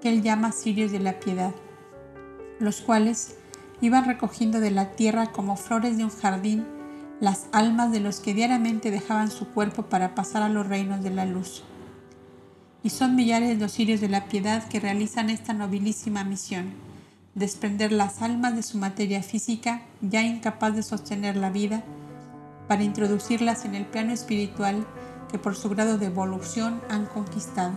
que 0.00 0.08
él 0.08 0.22
llama 0.22 0.52
sirios 0.52 0.92
de 0.92 1.00
la 1.00 1.20
piedad, 1.20 1.54
los 2.58 2.80
cuales 2.80 3.36
iban 3.80 4.04
recogiendo 4.04 4.60
de 4.60 4.70
la 4.70 4.92
tierra 4.92 5.32
como 5.32 5.56
flores 5.56 5.96
de 5.96 6.04
un 6.04 6.10
jardín 6.10 6.66
las 7.20 7.46
almas 7.52 7.92
de 7.92 8.00
los 8.00 8.20
que 8.20 8.34
diariamente 8.34 8.90
dejaban 8.90 9.30
su 9.30 9.48
cuerpo 9.48 9.84
para 9.84 10.14
pasar 10.14 10.42
a 10.42 10.48
los 10.48 10.66
reinos 10.66 11.02
de 11.02 11.10
la 11.10 11.24
luz. 11.24 11.62
Y 12.82 12.90
son 12.90 13.14
millares 13.14 13.58
los 13.58 13.72
sirios 13.72 14.00
de 14.00 14.08
la 14.08 14.26
piedad 14.26 14.66
que 14.68 14.80
realizan 14.80 15.30
esta 15.30 15.52
nobilísima 15.52 16.24
misión, 16.24 16.72
desprender 17.34 17.92
las 17.92 18.20
almas 18.20 18.54
de 18.56 18.62
su 18.62 18.78
materia 18.78 19.22
física, 19.22 19.82
ya 20.00 20.22
incapaz 20.22 20.74
de 20.74 20.82
sostener 20.82 21.36
la 21.36 21.50
vida, 21.50 21.82
para 22.68 22.82
introducirlas 22.82 23.64
en 23.64 23.74
el 23.74 23.86
plano 23.86 24.12
espiritual 24.12 24.86
que 25.30 25.38
por 25.38 25.56
su 25.56 25.68
grado 25.70 25.98
de 25.98 26.06
evolución 26.06 26.80
han 26.88 27.06
conquistado. 27.06 27.72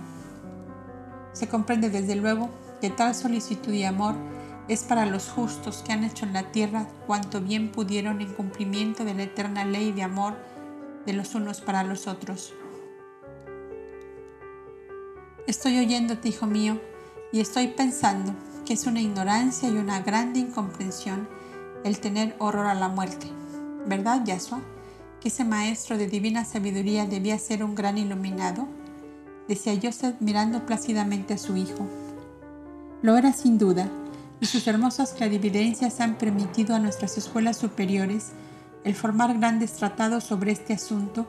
Se 1.34 1.48
comprende 1.48 1.90
desde 1.90 2.16
luego 2.16 2.50
que 2.82 2.90
tal 2.90 3.16
solicitud 3.16 3.74
y 3.74 3.84
amor 3.84 4.16
es 4.68 4.84
para 4.84 5.06
los 5.06 5.30
justos 5.30 5.84
que 5.86 5.94
han 5.94 6.04
hecho 6.04 6.26
en 6.26 6.34
la 6.34 6.52
tierra 6.52 6.88
cuanto 7.06 7.42
bien 7.42 7.72
pudieron 7.72 8.22
en 8.22 8.34
cumplimiento 8.34 9.06
de 9.06 9.14
la 9.14 9.24
eterna 9.24 9.66
ley 9.66 9.92
de 9.92 10.04
amor 10.04 10.36
de 11.06 11.14
los 11.14 11.36
unos 11.36 11.62
para 11.62 11.84
los 11.84 12.08
otros. 12.08 12.54
Estoy 15.48 15.80
oyéndote, 15.80 16.28
hijo 16.28 16.46
mío, 16.46 16.82
y 17.32 17.40
estoy 17.40 17.68
pensando 17.70 18.34
que 18.66 18.74
es 18.74 18.86
una 18.86 19.00
ignorancia 19.00 19.70
y 19.70 19.78
una 19.78 20.02
grande 20.02 20.40
incomprensión 20.40 21.30
el 21.86 22.00
tener 22.00 22.36
horror 22.40 22.66
a 22.66 22.74
la 22.74 22.90
muerte. 22.90 23.28
¿Verdad, 23.86 24.26
Yasua? 24.26 24.60
que 25.22 25.30
ese 25.30 25.44
maestro 25.44 25.98
de 25.98 26.08
divina 26.08 26.46
sabiduría 26.46 27.06
debía 27.06 27.40
ser 27.40 27.64
un 27.64 27.76
gran 27.76 27.98
iluminado? 27.98 28.68
Decía 29.48 29.80
Joseph 29.82 30.16
mirando 30.20 30.66
plácidamente 30.66 31.34
a 31.34 31.38
su 31.38 31.56
hijo. 31.56 31.88
Lo 33.02 33.18
era 33.18 33.34
sin 33.34 33.58
duda, 33.58 33.90
y 34.40 34.46
sus 34.46 34.68
hermosas 34.68 35.14
clarividencias 35.14 36.00
han 36.00 36.16
permitido 36.16 36.76
a 36.76 36.80
nuestras 36.80 37.18
escuelas 37.18 37.58
superiores 37.58 38.32
el 38.84 38.96
formar 38.96 39.38
grandes 39.38 39.74
tratados 39.74 40.24
sobre 40.24 40.52
este 40.52 40.74
asunto 40.74 41.28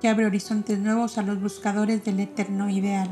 que 0.00 0.08
abre 0.08 0.26
horizontes 0.26 0.78
nuevos 0.78 1.18
a 1.18 1.22
los 1.22 1.40
buscadores 1.40 2.04
del 2.04 2.20
eterno 2.20 2.70
ideal. 2.70 3.10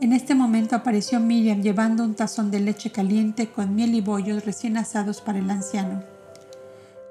En 0.00 0.12
este 0.12 0.34
momento 0.34 0.74
apareció 0.74 1.20
Miriam 1.20 1.62
llevando 1.62 2.02
un 2.02 2.14
tazón 2.14 2.50
de 2.50 2.58
leche 2.58 2.90
caliente 2.90 3.48
con 3.50 3.76
miel 3.76 3.94
y 3.94 4.00
bollos 4.00 4.44
recién 4.44 4.76
asados 4.76 5.20
para 5.20 5.38
el 5.38 5.48
anciano. 5.48 6.02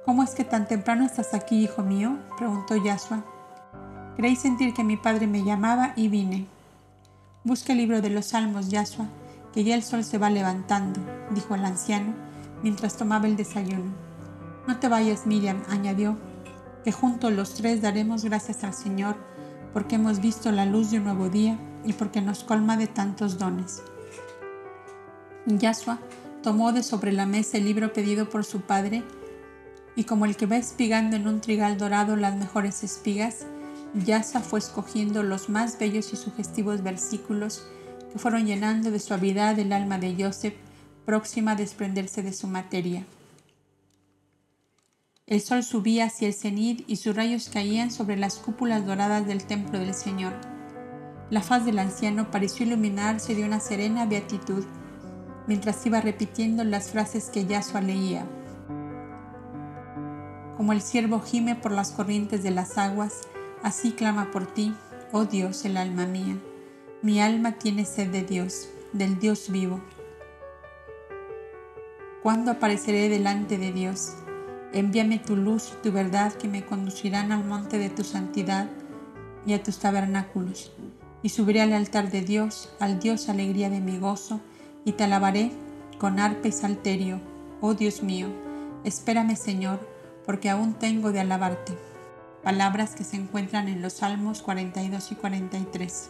¿Cómo 0.04 0.24
es 0.24 0.32
que 0.32 0.44
tan 0.44 0.68
temprano 0.68 1.06
estás 1.06 1.34
aquí, 1.34 1.64
hijo 1.64 1.84
mío? 1.84 2.18
preguntó 2.38 2.76
Yasua. 2.76 3.24
Creí 4.18 4.36
sentir 4.36 4.74
que 4.74 4.84
mi 4.84 4.98
padre 4.98 5.28
me 5.28 5.46
llamaba 5.46 5.94
y 5.96 6.10
vine. 6.10 6.48
Busca 7.46 7.72
el 7.72 7.78
libro 7.78 8.02
de 8.02 8.10
los 8.10 8.26
salmos, 8.26 8.70
Yasua, 8.70 9.06
que 9.54 9.64
ya 9.64 9.76
el 9.76 9.84
sol 9.84 10.04
se 10.04 10.18
va 10.18 10.30
levantando, 10.30 11.00
dijo 11.32 11.56
el 11.56 11.66
anciano 11.66 12.14
mientras 12.64 12.98
tomaba 12.98 13.28
el 13.28 13.36
desayuno. 13.36 13.92
No 14.68 14.80
te 14.80 14.88
vayas, 14.88 15.26
Miriam, 15.26 15.64
añadió, 15.70 16.18
que 16.84 16.92
juntos 16.92 17.32
los 17.34 17.54
tres 17.54 17.82
daremos 17.82 18.24
gracias 18.24 18.64
al 18.64 18.74
Señor 18.74 19.16
porque 19.74 19.96
hemos 19.96 20.20
visto 20.20 20.52
la 20.52 20.66
luz 20.66 20.92
de 20.92 20.98
un 20.98 21.06
nuevo 21.06 21.30
día 21.30 21.58
y 21.86 21.94
porque 21.94 22.22
nos 22.22 22.44
colma 22.44 22.78
de 22.78 22.88
tantos 22.88 23.38
dones. 23.38 23.82
Yasua 25.46 26.00
tomó 26.44 26.72
de 26.72 26.84
sobre 26.84 27.12
la 27.12 27.26
mesa 27.26 27.58
el 27.58 27.66
libro 27.66 27.94
pedido 27.94 28.30
por 28.30 28.46
su 28.46 28.62
padre 28.62 29.04
y 29.96 30.04
como 30.04 30.26
el 30.26 30.36
que 30.36 30.46
va 30.46 30.58
espigando 30.58 31.16
en 31.16 31.28
un 31.28 31.42
trigal 31.42 31.78
dorado 31.78 32.16
las 32.16 32.36
mejores 32.36 32.84
espigas, 32.84 33.46
Yasua 33.94 34.42
fue 34.42 34.60
escogiendo 34.60 35.24
los 35.24 35.50
más 35.50 35.78
bellos 35.78 36.14
y 36.14 36.16
sugestivos 36.16 36.84
versículos 36.84 37.66
que 38.12 38.20
fueron 38.20 38.46
llenando 38.46 38.92
de 38.92 39.00
suavidad 39.00 39.58
el 39.58 39.72
alma 39.74 39.98
de 39.98 40.16
Joseph, 40.18 40.56
próxima 41.06 41.52
a 41.52 41.56
desprenderse 41.56 42.22
de 42.22 42.34
su 42.34 42.48
materia. 42.48 43.06
El 45.28 45.40
sol 45.40 45.64
subía 45.64 46.06
hacia 46.06 46.28
el 46.28 46.34
cenit 46.34 46.84
y 46.88 46.98
sus 46.98 47.16
rayos 47.16 47.50
caían 47.50 47.90
sobre 47.90 48.18
las 48.18 48.36
cúpulas 48.36 48.86
doradas 48.86 49.26
del 49.26 49.46
templo 49.46 49.80
del 49.80 49.94
Señor. 49.94 50.34
La 51.30 51.42
faz 51.42 51.66
del 51.66 51.80
anciano 51.80 52.30
pareció 52.32 52.66
iluminarse 52.66 53.34
de 53.34 53.46
una 53.46 53.62
serena 53.62 54.06
beatitud 54.06 54.66
mientras 55.48 55.86
iba 55.86 56.02
repitiendo 56.02 56.64
las 56.66 56.90
frases 56.90 57.30
que 57.30 57.46
Yasua 57.46 57.82
leía. 57.82 58.26
Como 60.58 60.74
el 60.74 60.82
ciervo 60.82 61.22
gime 61.22 61.56
por 61.56 61.72
las 61.72 61.92
corrientes 61.92 62.44
de 62.44 62.52
las 62.52 62.78
aguas, 62.78 63.22
así 63.64 63.92
clama 63.92 64.32
por 64.32 64.46
ti, 64.46 64.74
oh 65.14 65.24
Dios, 65.24 65.64
el 65.66 65.78
alma 65.78 66.06
mía. 66.06 66.38
Mi 67.04 67.20
alma 67.20 67.54
tiene 67.54 67.86
sed 67.86 68.12
de 68.12 68.22
Dios, 68.22 68.70
del 68.94 69.18
Dios 69.18 69.50
vivo. 69.50 69.82
¿Cuándo 72.22 72.52
apareceré 72.52 73.10
delante 73.10 73.58
de 73.58 73.72
Dios? 73.72 74.14
Envíame 74.72 75.18
tu 75.18 75.36
luz 75.36 75.74
y 75.74 75.82
tu 75.82 75.92
verdad 75.92 76.32
que 76.32 76.48
me 76.48 76.64
conducirán 76.64 77.32
al 77.32 77.44
monte 77.44 77.80
de 77.80 77.90
tu 77.90 78.04
santidad 78.04 78.70
y 79.48 79.54
a 79.54 79.64
tus 79.64 79.80
tabernáculos. 79.80 80.74
Y 81.24 81.30
subiré 81.30 81.62
al 81.62 81.74
altar 81.74 82.12
de 82.12 82.22
Dios, 82.22 82.72
al 82.80 83.00
Dios 83.00 83.30
alegría 83.30 83.72
de 83.72 83.80
mi 83.80 83.98
gozo, 83.98 84.40
y 84.86 84.92
te 84.92 85.06
alabaré 85.06 85.52
con 85.98 86.20
arpa 86.20 86.50
y 86.50 86.52
salterio. 86.52 87.20
Oh 87.62 87.74
Dios 87.74 88.04
mío, 88.04 88.28
espérame 88.84 89.36
Señor, 89.36 89.80
porque 90.24 90.52
aún 90.52 90.76
tengo 90.76 91.12
de 91.12 91.22
alabarte. 91.22 91.74
Palabras 92.44 92.94
que 92.94 93.04
se 93.04 93.16
encuentran 93.16 93.70
en 93.70 93.82
los 93.82 93.94
Salmos 93.94 94.44
42 94.44 95.12
y 95.12 95.16
43. 95.16 96.10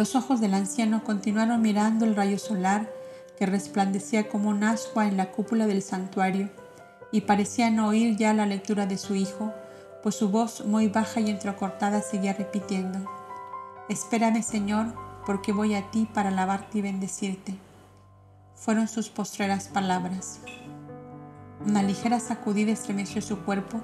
Los 0.00 0.16
ojos 0.16 0.40
del 0.40 0.54
anciano 0.54 1.04
continuaron 1.04 1.60
mirando 1.60 2.06
el 2.06 2.16
rayo 2.16 2.38
solar 2.38 2.90
que 3.38 3.44
resplandecía 3.44 4.30
como 4.30 4.48
un 4.48 4.64
ascua 4.64 5.06
en 5.06 5.18
la 5.18 5.30
cúpula 5.30 5.66
del 5.66 5.82
santuario 5.82 6.48
y 7.12 7.20
parecían 7.20 7.78
oír 7.80 8.16
ya 8.16 8.32
la 8.32 8.46
lectura 8.46 8.86
de 8.86 8.96
su 8.96 9.14
hijo, 9.14 9.52
pues 10.02 10.14
su 10.14 10.30
voz 10.30 10.64
muy 10.64 10.88
baja 10.88 11.20
y 11.20 11.28
entrecortada 11.28 12.00
seguía 12.00 12.32
repitiendo, 12.32 13.04
Espérame 13.90 14.42
Señor, 14.42 14.94
porque 15.26 15.52
voy 15.52 15.74
a 15.74 15.90
ti 15.90 16.08
para 16.14 16.30
alabarte 16.30 16.78
y 16.78 16.80
bendecirte. 16.80 17.58
Fueron 18.54 18.88
sus 18.88 19.10
postreras 19.10 19.68
palabras. 19.68 20.40
Una 21.66 21.82
ligera 21.82 22.20
sacudida 22.20 22.72
estremeció 22.72 23.20
su 23.20 23.40
cuerpo 23.40 23.82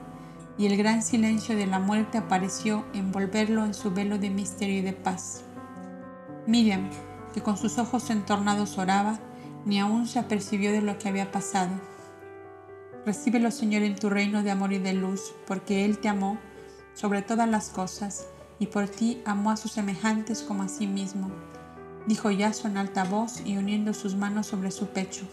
y 0.56 0.64
el 0.64 0.78
gran 0.78 1.02
silencio 1.02 1.54
de 1.58 1.66
la 1.66 1.78
muerte 1.78 2.16
apareció 2.16 2.86
envolverlo 2.94 3.66
en 3.66 3.74
su 3.74 3.90
velo 3.90 4.16
de 4.16 4.30
misterio 4.30 4.78
y 4.78 4.80
de 4.80 4.94
paz. 4.94 5.42
Miriam, 6.46 6.88
que 7.34 7.42
con 7.42 7.56
sus 7.56 7.78
ojos 7.78 8.10
entornados 8.10 8.78
oraba, 8.78 9.18
ni 9.64 9.80
aún 9.80 10.06
se 10.06 10.18
apercibió 10.18 10.70
de 10.70 10.80
lo 10.80 10.98
que 10.98 11.08
había 11.08 11.32
pasado. 11.32 11.72
Recíbelo, 13.04 13.50
Señor, 13.50 13.82
en 13.82 13.96
tu 13.96 14.10
reino 14.10 14.42
de 14.42 14.50
amor 14.50 14.72
y 14.72 14.78
de 14.78 14.92
luz, 14.92 15.34
porque 15.46 15.84
Él 15.84 15.98
te 15.98 16.08
amó 16.08 16.38
sobre 16.94 17.22
todas 17.22 17.48
las 17.48 17.68
cosas, 17.68 18.26
y 18.58 18.66
por 18.66 18.88
ti 18.88 19.20
amó 19.24 19.50
a 19.50 19.56
sus 19.56 19.72
semejantes 19.72 20.42
como 20.42 20.62
a 20.62 20.68
sí 20.68 20.86
mismo, 20.86 21.30
dijo 22.06 22.30
Yaso 22.30 22.68
en 22.68 22.78
alta 22.78 23.04
voz 23.04 23.42
y 23.44 23.56
uniendo 23.56 23.92
sus 23.92 24.14
manos 24.14 24.46
sobre 24.46 24.70
su 24.70 24.86
pecho. 24.86 25.26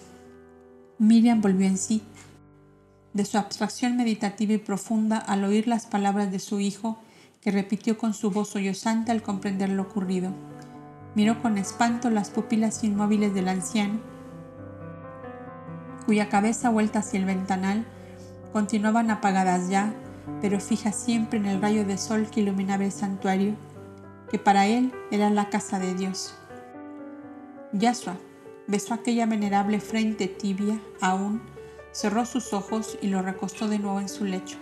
Miriam 0.97 1.41
volvió 1.41 1.67
en 1.67 1.77
sí. 1.77 2.03
De 3.13 3.25
su 3.25 3.37
abstracción 3.37 3.95
meditativa 3.95 4.53
y 4.53 4.57
profunda 4.57 5.17
al 5.17 5.43
oír 5.43 5.67
las 5.67 5.85
palabras 5.85 6.31
de 6.31 6.39
su 6.39 6.59
hijo, 6.59 6.97
que 7.41 7.51
repitió 7.51 7.97
con 7.97 8.13
su 8.13 8.31
voz 8.31 8.49
sollozante 8.49 9.11
al 9.11 9.21
comprender 9.21 9.69
lo 9.69 9.83
ocurrido. 9.83 10.33
Miró 11.15 11.41
con 11.41 11.57
espanto 11.57 12.09
las 12.09 12.29
pupilas 12.29 12.83
inmóviles 12.83 13.33
del 13.33 13.47
anciano, 13.47 13.99
cuya 16.05 16.29
cabeza 16.29 16.69
vuelta 16.69 16.99
hacia 16.99 17.19
el 17.19 17.25
ventanal 17.25 17.85
continuaban 18.51 19.09
apagadas 19.11 19.69
ya, 19.69 19.93
pero 20.41 20.59
fijas 20.59 20.95
siempre 20.95 21.39
en 21.39 21.45
el 21.45 21.61
rayo 21.61 21.85
de 21.85 21.97
sol 21.97 22.27
que 22.29 22.41
iluminaba 22.41 22.85
el 22.85 22.91
santuario, 22.91 23.55
que 24.29 24.39
para 24.39 24.65
él 24.67 24.93
era 25.11 25.29
la 25.29 25.49
casa 25.49 25.79
de 25.79 25.93
Dios. 25.93 26.35
Yasua 27.73 28.17
besó 28.67 28.93
aquella 28.93 29.25
venerable 29.25 29.79
frente 29.79 30.27
tibia 30.27 30.79
aún, 31.01 31.41
cerró 31.91 32.25
sus 32.25 32.53
ojos 32.53 32.97
y 33.01 33.07
lo 33.07 33.21
recostó 33.21 33.67
de 33.67 33.79
nuevo 33.79 33.99
en 33.99 34.09
su 34.09 34.25
lecho. 34.25 34.57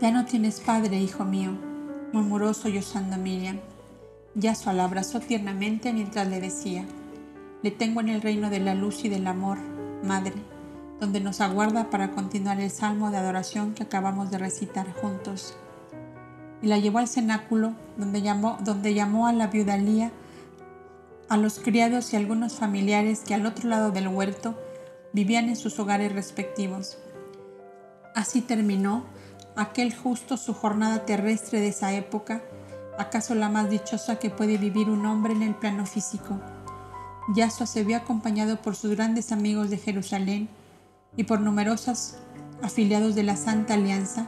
Ya 0.00 0.10
no 0.10 0.24
tienes 0.24 0.60
padre, 0.60 0.98
hijo 0.98 1.24
mío, 1.24 1.52
murmuró 2.14 2.54
sollozando 2.54 3.16
Miriam. 3.16 3.58
Yasua 4.36 4.72
la 4.72 4.84
abrazó 4.84 5.18
tiernamente 5.18 5.92
mientras 5.92 6.28
le 6.28 6.40
decía, 6.40 6.84
le 7.60 7.72
tengo 7.72 8.00
en 8.00 8.08
el 8.08 8.22
reino 8.22 8.50
de 8.50 8.60
la 8.60 8.76
luz 8.76 9.04
y 9.04 9.08
del 9.08 9.26
amor, 9.26 9.58
Madre, 10.04 10.34
donde 11.00 11.20
nos 11.20 11.40
aguarda 11.40 11.90
para 11.90 12.12
continuar 12.12 12.60
el 12.60 12.70
salmo 12.70 13.10
de 13.10 13.16
adoración 13.16 13.74
que 13.74 13.82
acabamos 13.82 14.30
de 14.30 14.38
recitar 14.38 14.92
juntos. 14.92 15.56
Y 16.62 16.68
la 16.68 16.78
llevó 16.78 16.98
al 16.98 17.08
cenáculo, 17.08 17.72
donde 17.96 18.22
llamó, 18.22 18.58
donde 18.60 18.94
llamó 18.94 19.26
a 19.26 19.32
la 19.32 19.48
viuda 19.48 19.76
Lía, 19.76 20.12
a 21.28 21.36
los 21.36 21.58
criados 21.58 22.12
y 22.12 22.16
algunos 22.16 22.54
familiares 22.54 23.22
que 23.26 23.34
al 23.34 23.44
otro 23.44 23.68
lado 23.68 23.90
del 23.90 24.06
huerto 24.06 24.54
vivían 25.12 25.48
en 25.48 25.56
sus 25.56 25.80
hogares 25.80 26.12
respectivos. 26.12 26.96
Así 28.14 28.40
terminó 28.40 29.02
aquel 29.56 29.94
justo 29.94 30.36
su 30.36 30.54
jornada 30.54 31.04
terrestre 31.04 31.60
de 31.60 31.68
esa 31.68 31.92
época, 31.92 32.42
acaso 32.98 33.34
la 33.34 33.48
más 33.48 33.70
dichosa 33.70 34.16
que 34.18 34.30
puede 34.30 34.58
vivir 34.58 34.88
un 34.90 35.06
hombre 35.06 35.32
en 35.32 35.42
el 35.42 35.54
plano 35.54 35.86
físico. 35.86 36.40
Yasua 37.34 37.66
se 37.66 37.84
vio 37.84 37.96
acompañado 37.96 38.60
por 38.60 38.76
sus 38.76 38.90
grandes 38.92 39.32
amigos 39.32 39.70
de 39.70 39.78
Jerusalén 39.78 40.48
y 41.16 41.24
por 41.24 41.40
numerosos 41.40 42.16
afiliados 42.62 43.14
de 43.14 43.22
la 43.22 43.36
Santa 43.36 43.74
Alianza, 43.74 44.26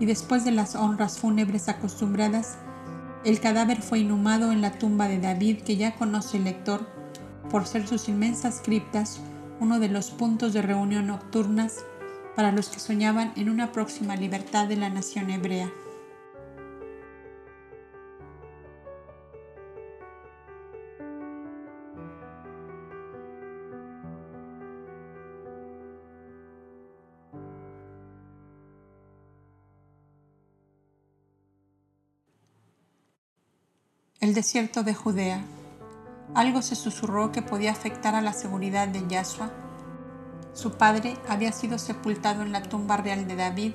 y 0.00 0.06
después 0.06 0.44
de 0.44 0.52
las 0.52 0.76
honras 0.76 1.18
fúnebres 1.18 1.68
acostumbradas, 1.68 2.56
el 3.24 3.40
cadáver 3.40 3.82
fue 3.82 3.98
inhumado 3.98 4.52
en 4.52 4.60
la 4.60 4.78
tumba 4.78 5.08
de 5.08 5.18
David 5.18 5.62
que 5.62 5.76
ya 5.76 5.96
conoce 5.96 6.36
el 6.36 6.44
lector 6.44 6.86
por 7.50 7.66
ser 7.66 7.88
sus 7.88 8.08
inmensas 8.08 8.60
criptas 8.64 9.20
uno 9.60 9.80
de 9.80 9.88
los 9.88 10.10
puntos 10.10 10.52
de 10.52 10.62
reunión 10.62 11.08
nocturnas 11.08 11.84
para 12.38 12.52
los 12.52 12.68
que 12.68 12.78
soñaban 12.78 13.32
en 13.34 13.50
una 13.50 13.72
próxima 13.72 14.14
libertad 14.14 14.68
de 14.68 14.76
la 14.76 14.88
nación 14.88 15.28
hebrea. 15.28 15.72
El 34.20 34.32
desierto 34.32 34.84
de 34.84 34.94
Judea. 34.94 35.42
Algo 36.36 36.62
se 36.62 36.76
susurró 36.76 37.32
que 37.32 37.42
podía 37.42 37.72
afectar 37.72 38.14
a 38.14 38.20
la 38.20 38.32
seguridad 38.32 38.86
de 38.86 39.02
Yahshua, 39.08 39.50
Su 40.58 40.72
padre 40.72 41.16
había 41.28 41.52
sido 41.52 41.78
sepultado 41.78 42.42
en 42.42 42.50
la 42.50 42.64
tumba 42.64 42.96
real 42.96 43.28
de 43.28 43.36
David, 43.36 43.74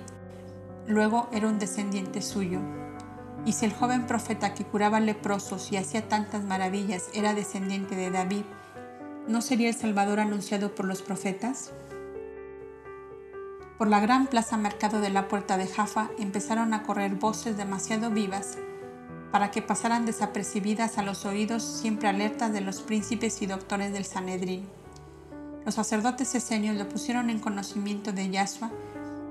luego 0.85 1.29
era 1.31 1.47
un 1.47 1.57
descendiente 1.57 2.21
suyo. 2.21 2.59
Y 3.45 3.53
si 3.53 3.63
el 3.63 3.71
joven 3.71 4.05
profeta 4.05 4.53
que 4.53 4.65
curaba 4.65 4.99
leprosos 4.99 5.71
y 5.71 5.77
hacía 5.77 6.09
tantas 6.09 6.43
maravillas 6.43 7.05
era 7.13 7.33
descendiente 7.33 7.95
de 7.95 8.11
David, 8.11 8.43
¿no 9.29 9.41
sería 9.41 9.69
el 9.69 9.75
Salvador 9.75 10.19
anunciado 10.19 10.75
por 10.75 10.85
los 10.85 11.01
profetas? 11.01 11.71
Por 13.77 13.87
la 13.87 14.01
gran 14.01 14.27
plaza 14.27 14.57
mercado 14.57 14.99
de 14.99 15.09
la 15.09 15.29
puerta 15.29 15.55
de 15.55 15.67
Jaffa 15.67 16.09
empezaron 16.19 16.73
a 16.73 16.83
correr 16.83 17.15
voces 17.15 17.55
demasiado 17.55 18.09
vivas 18.09 18.57
para 19.31 19.51
que 19.51 19.61
pasaran 19.61 20.05
desapercibidas 20.05 20.97
a 20.97 21.03
los 21.03 21.23
oídos 21.23 21.63
siempre 21.63 22.09
alertas 22.09 22.51
de 22.51 22.59
los 22.59 22.81
príncipes 22.81 23.41
y 23.41 23.45
doctores 23.45 23.93
del 23.93 24.03
Sanedrín. 24.03 24.67
Los 25.65 25.75
sacerdotes 25.75 26.35
esenios 26.35 26.75
lo 26.75 26.89
pusieron 26.89 27.29
en 27.29 27.39
conocimiento 27.39 28.11
de 28.11 28.29
Yahshua, 28.29 28.71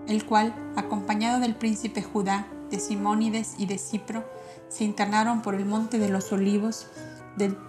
el 0.09 0.25
cual, 0.25 0.55
acompañado 0.77 1.41
del 1.41 1.55
príncipe 1.55 2.03
Judá, 2.03 2.47
de 2.71 2.81
Simónides 2.81 3.55
y 3.59 3.67
de 3.67 3.79
Cipro, 3.79 4.25
se 4.69 4.85
internaron 4.85 5.43
por 5.43 5.55
el 5.55 5.67
monte 5.67 5.99
de 5.99 6.09
los 6.09 6.33
olivos, 6.33 6.87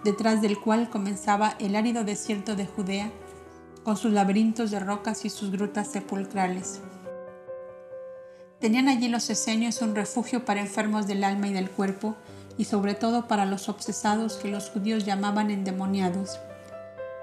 detrás 0.03 0.41
del 0.41 0.59
cual 0.59 0.89
comenzaba 0.89 1.55
el 1.59 1.75
árido 1.75 2.05
desierto 2.05 2.55
de 2.55 2.65
Judea, 2.65 3.11
con 3.83 3.97
sus 3.97 4.13
laberintos 4.13 4.71
de 4.71 4.79
rocas 4.79 5.25
y 5.25 5.29
sus 5.29 5.51
grutas 5.51 5.89
sepulcrales. 5.89 6.79
Tenían 8.61 8.87
allí 8.87 9.09
los 9.09 9.29
esenios 9.29 9.81
un 9.81 9.93
refugio 9.93 10.45
para 10.45 10.61
enfermos 10.61 11.05
del 11.05 11.25
alma 11.25 11.49
y 11.49 11.53
del 11.53 11.69
cuerpo, 11.69 12.15
y 12.57 12.65
sobre 12.65 12.93
todo 12.93 13.27
para 13.27 13.45
los 13.45 13.67
obsesados 13.67 14.35
que 14.35 14.47
los 14.47 14.69
judíos 14.69 15.05
llamaban 15.05 15.51
endemoniados. 15.51 16.39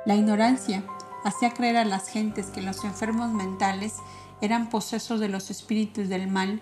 La 0.05 0.17
ignorancia 0.17 0.83
hacía 1.25 1.53
creer 1.53 1.77
a 1.77 1.85
las 1.85 2.09
gentes 2.09 2.47
que 2.47 2.63
los 2.63 2.85
enfermos 2.85 3.31
mentales 3.31 3.95
eran 4.41 4.71
posesos 4.71 5.21
de 5.21 5.29
los 5.29 5.51
espíritus 5.51 6.09
del 6.09 6.29
mal, 6.29 6.61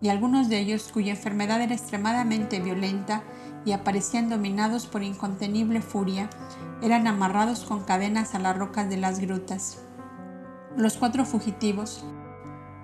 y 0.00 0.08
algunos 0.08 0.48
de 0.48 0.58
ellos 0.58 0.90
cuya 0.92 1.12
enfermedad 1.12 1.60
era 1.60 1.74
extremadamente 1.74 2.60
violenta 2.60 3.22
y 3.64 3.72
aparecían 3.72 4.28
dominados 4.28 4.86
por 4.86 5.02
incontenible 5.02 5.80
furia, 5.80 6.28
eran 6.82 7.06
amarrados 7.06 7.64
con 7.64 7.82
cadenas 7.84 8.34
a 8.34 8.38
las 8.38 8.56
rocas 8.56 8.88
de 8.90 8.98
las 8.98 9.18
grutas. 9.18 9.78
Los 10.76 10.98
cuatro 10.98 11.24
fugitivos, 11.24 12.04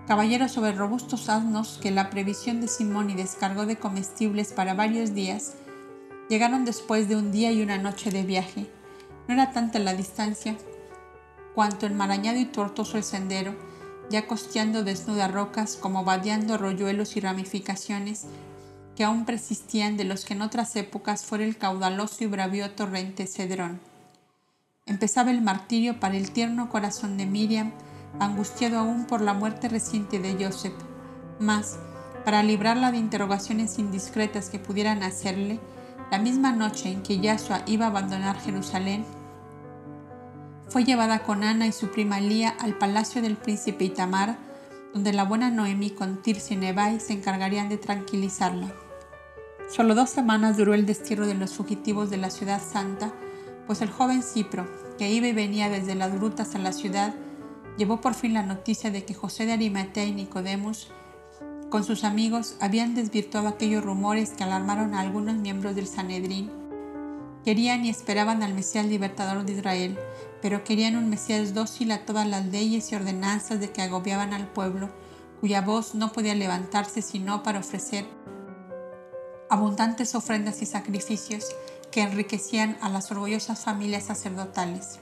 caballeros 0.06 0.52
sobre 0.52 0.72
robustos 0.72 1.28
asnos 1.28 1.78
que 1.82 1.90
la 1.90 2.08
previsión 2.08 2.62
de 2.62 2.68
Simón 2.68 3.10
y 3.10 3.14
descargó 3.14 3.66
de 3.66 3.76
comestibles 3.76 4.52
para 4.54 4.72
varios 4.72 5.12
días, 5.12 5.54
llegaron 6.30 6.64
después 6.64 7.08
de 7.08 7.16
un 7.16 7.30
día 7.30 7.52
y 7.52 7.62
una 7.62 7.76
noche 7.76 8.10
de 8.10 8.22
viaje. 8.22 8.70
No 9.28 9.34
era 9.34 9.52
tanta 9.52 9.78
la 9.78 9.92
distancia 9.92 10.56
cuanto 11.54 11.86
enmarañado 11.86 12.38
y 12.38 12.44
tortuoso 12.44 12.96
el 12.96 13.04
sendero, 13.04 13.54
ya 14.10 14.26
costeando 14.26 14.84
desnudas 14.84 15.32
rocas 15.32 15.76
como 15.76 16.04
vadeando 16.04 16.54
arroyuelos 16.54 17.16
y 17.16 17.20
ramificaciones 17.20 18.26
que 18.96 19.04
aún 19.04 19.24
persistían 19.24 19.96
de 19.96 20.04
los 20.04 20.24
que 20.24 20.34
en 20.34 20.42
otras 20.42 20.76
épocas 20.76 21.24
fuera 21.24 21.44
el 21.44 21.56
caudaloso 21.56 22.24
y 22.24 22.26
bravío 22.26 22.70
torrente 22.72 23.26
Cedrón. 23.26 23.80
Empezaba 24.84 25.30
el 25.30 25.40
martirio 25.40 25.98
para 26.00 26.16
el 26.16 26.32
tierno 26.32 26.68
corazón 26.68 27.16
de 27.16 27.24
Miriam, 27.24 27.72
angustiado 28.20 28.78
aún 28.78 29.06
por 29.06 29.22
la 29.22 29.32
muerte 29.32 29.68
reciente 29.68 30.18
de 30.18 30.44
Joseph. 30.44 30.74
Mas, 31.38 31.78
para 32.24 32.42
librarla 32.42 32.92
de 32.92 32.98
interrogaciones 32.98 33.78
indiscretas 33.78 34.50
que 34.50 34.58
pudieran 34.58 35.02
hacerle, 35.02 35.60
la 36.10 36.18
misma 36.18 36.52
noche 36.52 36.90
en 36.90 37.02
que 37.02 37.20
Yahshua 37.20 37.62
iba 37.66 37.86
a 37.86 37.88
abandonar 37.88 38.38
Jerusalén, 38.40 39.06
fue 40.72 40.84
llevada 40.84 41.18
con 41.18 41.44
Ana 41.44 41.66
y 41.66 41.72
su 41.72 41.88
prima 41.90 42.18
Lía 42.18 42.56
al 42.58 42.78
palacio 42.78 43.20
del 43.20 43.36
príncipe 43.36 43.84
Itamar, 43.84 44.38
donde 44.94 45.12
la 45.12 45.24
buena 45.24 45.50
Noemi 45.50 45.90
con 45.90 46.22
Tirsi 46.22 46.54
y 46.54 46.56
Nebai 46.56 46.98
se 46.98 47.12
encargarían 47.12 47.68
de 47.68 47.76
tranquilizarla. 47.76 48.72
Solo 49.68 49.94
dos 49.94 50.08
semanas 50.08 50.56
duró 50.56 50.72
el 50.72 50.86
destierro 50.86 51.26
de 51.26 51.34
los 51.34 51.52
fugitivos 51.52 52.08
de 52.08 52.16
la 52.16 52.30
ciudad 52.30 52.62
santa, 52.62 53.12
pues 53.66 53.82
el 53.82 53.90
joven 53.90 54.22
Cipro, 54.22 54.66
que 54.96 55.10
iba 55.10 55.26
y 55.26 55.34
venía 55.34 55.68
desde 55.68 55.94
las 55.94 56.14
grutas 56.14 56.54
a 56.54 56.58
la 56.58 56.72
ciudad, 56.72 57.14
llevó 57.76 58.00
por 58.00 58.14
fin 58.14 58.32
la 58.32 58.42
noticia 58.42 58.90
de 58.90 59.04
que 59.04 59.12
José 59.12 59.44
de 59.44 59.52
Arimatea 59.52 60.06
y 60.06 60.12
Nicodemus, 60.12 60.88
con 61.68 61.84
sus 61.84 62.02
amigos, 62.02 62.56
habían 62.60 62.94
desvirtuado 62.94 63.48
aquellos 63.48 63.84
rumores 63.84 64.30
que 64.30 64.44
alarmaron 64.44 64.94
a 64.94 65.00
algunos 65.00 65.36
miembros 65.36 65.74
del 65.74 65.86
Sanedrín. 65.86 66.50
Querían 67.44 67.84
y 67.84 67.90
esperaban 67.90 68.42
al 68.42 68.54
Mesías 68.54 68.86
libertador 68.86 69.44
de 69.44 69.52
Israel, 69.52 69.98
pero 70.42 70.64
querían 70.64 70.96
un 70.96 71.08
Mesías 71.08 71.54
dócil 71.54 71.92
a 71.92 72.04
todas 72.04 72.26
las 72.26 72.44
leyes 72.44 72.90
y 72.90 72.96
ordenanzas 72.96 73.60
de 73.60 73.70
que 73.70 73.80
agobiaban 73.80 74.34
al 74.34 74.48
pueblo, 74.48 74.90
cuya 75.40 75.62
voz 75.62 75.94
no 75.94 76.12
podía 76.12 76.34
levantarse 76.34 77.00
sino 77.00 77.44
para 77.44 77.60
ofrecer 77.60 78.04
abundantes 79.48 80.14
ofrendas 80.14 80.60
y 80.62 80.66
sacrificios 80.66 81.46
que 81.92 82.02
enriquecían 82.02 82.76
a 82.80 82.88
las 82.88 83.10
orgullosas 83.12 83.60
familias 83.60 84.04
sacerdotales. 84.04 84.98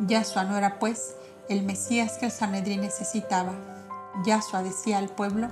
Yahshua 0.00 0.44
no 0.44 0.56
era, 0.56 0.78
pues, 0.78 1.16
el 1.48 1.62
Mesías 1.62 2.16
que 2.18 2.26
el 2.26 2.32
Sanedrín 2.32 2.80
necesitaba. 2.80 3.52
Yahshua 4.24 4.62
decía 4.62 4.98
al 4.98 5.08
pueblo, 5.08 5.48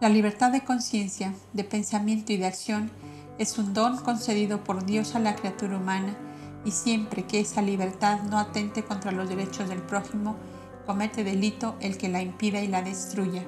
la 0.00 0.08
libertad 0.08 0.52
de 0.52 0.64
conciencia, 0.64 1.34
de 1.52 1.64
pensamiento 1.64 2.32
y 2.32 2.36
de 2.36 2.46
acción 2.46 2.90
es 3.38 3.58
un 3.58 3.74
don 3.74 3.96
concedido 3.98 4.62
por 4.62 4.84
Dios 4.84 5.14
a 5.14 5.18
la 5.18 5.34
criatura 5.34 5.76
humana 5.76 6.14
y 6.64 6.70
siempre 6.70 7.24
que 7.24 7.40
esa 7.40 7.62
libertad 7.62 8.22
no 8.22 8.38
atente 8.38 8.84
contra 8.84 9.12
los 9.12 9.28
derechos 9.28 9.68
del 9.68 9.82
prójimo, 9.82 10.36
comete 10.86 11.24
delito 11.24 11.76
el 11.80 11.96
que 11.98 12.08
la 12.08 12.22
impida 12.22 12.60
y 12.60 12.68
la 12.68 12.82
destruya. 12.82 13.42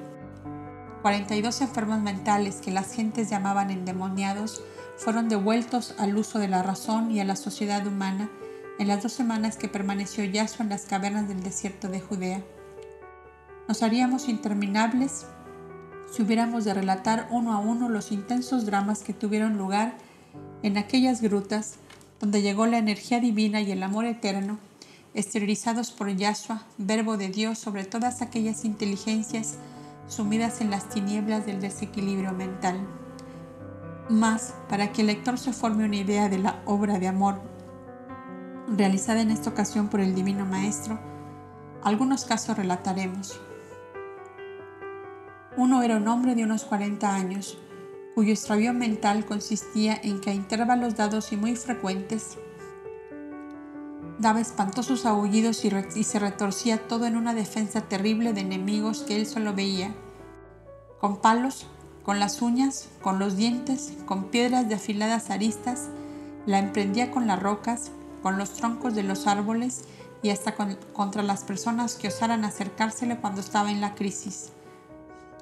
42 1.01 1.61
enfermos 1.61 1.99
mentales 2.01 2.57
que 2.57 2.71
las 2.71 2.93
gentes 2.93 3.29
llamaban 3.29 3.69
endemoniados 3.69 4.61
fueron 4.97 5.29
devueltos 5.29 5.95
al 5.99 6.17
uso 6.17 6.39
de 6.39 6.47
la 6.47 6.63
razón 6.63 7.11
y 7.11 7.19
a 7.19 7.25
la 7.25 7.35
sociedad 7.35 7.85
humana 7.85 8.29
en 8.79 8.87
las 8.87 9.03
dos 9.03 9.13
semanas 9.13 9.57
que 9.57 9.67
permaneció 9.67 10.23
Yahshua 10.23 10.63
en 10.63 10.69
las 10.69 10.85
cavernas 10.85 11.27
del 11.27 11.41
desierto 11.41 11.87
de 11.87 12.01
Judea. 12.01 12.43
Nos 13.67 13.83
haríamos 13.83 14.27
interminables 14.27 15.25
si 16.11 16.21
hubiéramos 16.21 16.63
de 16.63 16.73
relatar 16.73 17.27
uno 17.31 17.53
a 17.53 17.59
uno 17.59 17.89
los 17.89 18.11
intensos 18.11 18.65
dramas 18.65 19.03
que 19.03 19.13
tuvieron 19.13 19.57
lugar 19.57 19.97
en 20.63 20.77
aquellas 20.77 21.21
grutas 21.21 21.77
donde 22.19 22.41
llegó 22.41 22.65
la 22.65 22.77
energía 22.77 23.19
divina 23.19 23.61
y 23.61 23.71
el 23.71 23.83
amor 23.83 24.05
eterno, 24.05 24.59
esterilizados 25.13 25.91
por 25.91 26.15
Yahshua, 26.15 26.63
verbo 26.77 27.17
de 27.17 27.29
Dios 27.29 27.57
sobre 27.57 27.85
todas 27.85 28.21
aquellas 28.21 28.65
inteligencias 28.65 29.57
sumidas 30.07 30.61
en 30.61 30.69
las 30.69 30.89
tinieblas 30.89 31.45
del 31.45 31.59
desequilibrio 31.59 32.31
mental. 32.33 32.79
Más, 34.09 34.53
para 34.69 34.91
que 34.91 35.01
el 35.01 35.07
lector 35.07 35.37
se 35.37 35.53
forme 35.53 35.85
una 35.85 35.97
idea 35.97 36.29
de 36.29 36.39
la 36.39 36.61
obra 36.65 36.97
de 36.97 37.07
amor 37.07 37.41
realizada 38.67 39.21
en 39.21 39.31
esta 39.31 39.49
ocasión 39.49 39.87
por 39.87 39.99
el 39.99 40.15
Divino 40.15 40.45
Maestro, 40.45 40.99
algunos 41.83 42.25
casos 42.25 42.57
relataremos. 42.57 43.39
Uno 45.55 45.81
era 45.83 45.97
un 45.97 46.07
hombre 46.07 46.35
de 46.35 46.43
unos 46.43 46.63
40 46.65 47.15
años, 47.15 47.57
cuyo 48.17 48.33
extravío 48.33 48.73
mental 48.73 49.27
consistía 49.27 49.95
en 50.01 50.19
que 50.19 50.31
a 50.31 50.33
intervalos 50.33 50.95
dados 50.95 51.31
y 51.31 51.37
muy 51.37 51.55
frecuentes 51.55 52.39
daba 54.17 54.41
espantosos 54.41 55.05
aullidos 55.05 55.63
y, 55.63 55.71
y, 55.93 56.03
se 56.03 56.17
retorcía 56.17 56.87
todo 56.87 57.05
en 57.05 57.15
una 57.15 57.35
defensa 57.35 57.81
terrible 57.81 58.33
de 58.33 58.41
enemigos 58.41 59.03
que 59.03 59.17
él 59.17 59.27
solo 59.27 59.53
veía, 59.53 59.93
con 60.99 61.17
palos, 61.17 61.67
con 62.01 62.19
las 62.19 62.41
uñas, 62.41 62.89
con 63.03 63.19
los 63.19 63.37
dientes, 63.37 63.93
con 64.07 64.31
piedras 64.31 64.67
de 64.67 64.73
afiladas 64.73 65.29
aristas, 65.29 65.89
la 66.47 66.57
emprendía 66.57 67.11
con 67.11 67.27
las 67.27 67.39
rocas, 67.39 67.91
con 68.23 68.39
los 68.39 68.51
troncos 68.53 68.95
de 68.95 69.03
los 69.03 69.27
árboles 69.27 69.83
y 70.23 70.31
hasta 70.31 70.55
contra 70.55 71.21
las 71.21 71.43
personas 71.43 71.93
que 71.93 72.07
osaran 72.07 72.45
acercársele 72.45 73.17
cuando 73.17 73.41
estaba 73.41 73.69
en 73.69 73.79
la 73.79 73.93
crisis. 73.93 74.53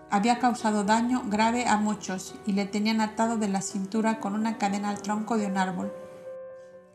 Había 0.10 0.40
causado 0.40 0.84
daño 0.84 1.24
grave 1.28 1.68
a 1.68 1.78
muchos 1.78 2.36
y 2.46 2.54
le 2.54 2.66
tenían 2.66 3.02
atado 3.02 3.38
de 3.38 3.48
la 3.48 3.62
cintura 3.62 4.20
con 4.20 4.34
una 4.34 4.58
cadena 4.58 4.90
al 4.90 5.02
tronco 5.02 5.38
de 5.38 5.48
un 5.48 5.58
árbol. 5.58 5.94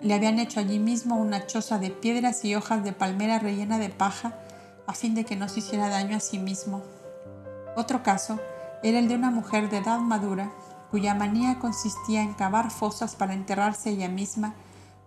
Le 0.01 0.15
habían 0.15 0.39
hecho 0.39 0.61
allí 0.61 0.79
mismo 0.79 1.17
una 1.17 1.47
choza 1.47 1.79
de 1.79 1.91
piedras 1.91 2.45
y 2.45 2.55
hojas 2.55 2.85
de 2.85 2.93
palmera 2.93 3.39
rellena 3.39 3.79
de 3.79 3.91
paja 3.91 4.35
a 4.87 4.95
fin 4.95 5.15
de 5.15 5.25
que 5.25 5.37
no 5.37 5.49
se 5.49 5.61
hiciera 5.61 5.89
daño 5.89 6.17
a 6.17 6.21
sí 6.21 6.39
mismo. 6.39 6.83
Otro 7.77 8.03
caso 8.03 8.41
era 8.83 8.99
el 8.99 9.09
de 9.09 9.15
una 9.17 9.31
mujer 9.31 9.69
de 9.69 9.79
edad 9.79 9.99
madura 9.99 10.51
cuya 10.91 11.15
manía 11.15 11.59
consistía 11.59 12.23
en 12.23 12.35
cavar 12.35 12.71
fosas 12.71 13.15
para 13.15 13.35
enterrarse 13.35 13.91
ella 13.91 14.09
misma 14.09 14.55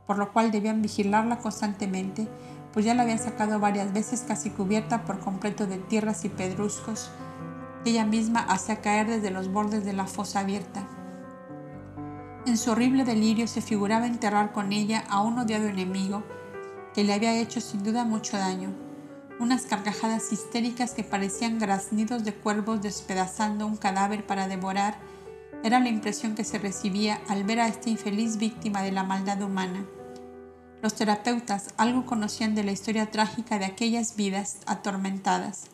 por 0.06 0.18
lo 0.18 0.32
cual 0.34 0.52
debían 0.52 0.82
vigilarla 0.82 1.40
constantemente, 1.40 2.28
pues 2.74 2.86
ya 2.86 2.94
la 2.94 3.04
habían 3.04 3.20
sacado 3.20 3.60
varias 3.60 3.94
veces 3.94 4.26
casi 4.28 4.50
cubierta 4.50 5.06
por 5.06 5.20
completo 5.20 5.68
de 5.68 5.78
tierras 5.78 6.26
y 6.26 6.30
pedruscos 6.30 7.10
ella 7.86 8.06
misma 8.06 8.42
hacía 8.42 8.82
caer 8.82 9.08
desde 9.08 9.32
los 9.32 9.52
bordes 9.52 9.86
de 9.86 9.94
la 9.94 10.06
fosa 10.06 10.40
abierta. 10.40 10.88
En 12.46 12.58
su 12.58 12.72
horrible 12.72 13.06
delirio 13.06 13.48
se 13.48 13.62
figuraba 13.62 14.06
enterrar 14.06 14.52
con 14.52 14.74
ella 14.74 15.04
a 15.10 15.22
un 15.22 15.40
odiado 15.40 15.68
enemigo, 15.68 16.24
que 16.94 17.04
le 17.04 17.14
había 17.14 17.40
hecho 17.40 17.62
sin 17.62 17.84
duda 17.84 18.04
mucho 18.04 18.38
daño. 18.38 18.74
Unas 19.40 19.64
carcajadas 19.64 20.32
histéricas 20.32 20.92
que 20.92 21.04
parecían 21.04 21.58
graznidos 21.58 22.24
de 22.24 22.34
cuervos 22.34 22.82
despedazando 22.82 23.66
un 23.66 23.78
cadáver 23.78 24.26
para 24.26 24.48
devorar 24.48 24.98
era 25.64 25.80
la 25.80 25.90
impresión 25.90 26.36
que 26.36 26.44
se 26.44 26.60
recibía 26.60 27.22
al 27.30 27.44
ver 27.46 27.62
a 27.62 27.68
esta 27.68 27.90
infeliz 27.90 28.38
víctima 28.38 28.82
de 28.82 28.92
la 28.92 29.04
maldad 29.04 29.42
humana. 29.42 29.86
Los 30.82 30.96
terapeutas 30.96 31.74
algo 31.78 32.06
conocían 32.06 32.56
de 32.56 32.66
la 32.66 32.74
historia 32.74 33.10
trágica 33.10 33.58
de 33.58 33.66
aquellas 33.66 34.18
vidas 34.18 34.58
atormentadas. 34.66 35.73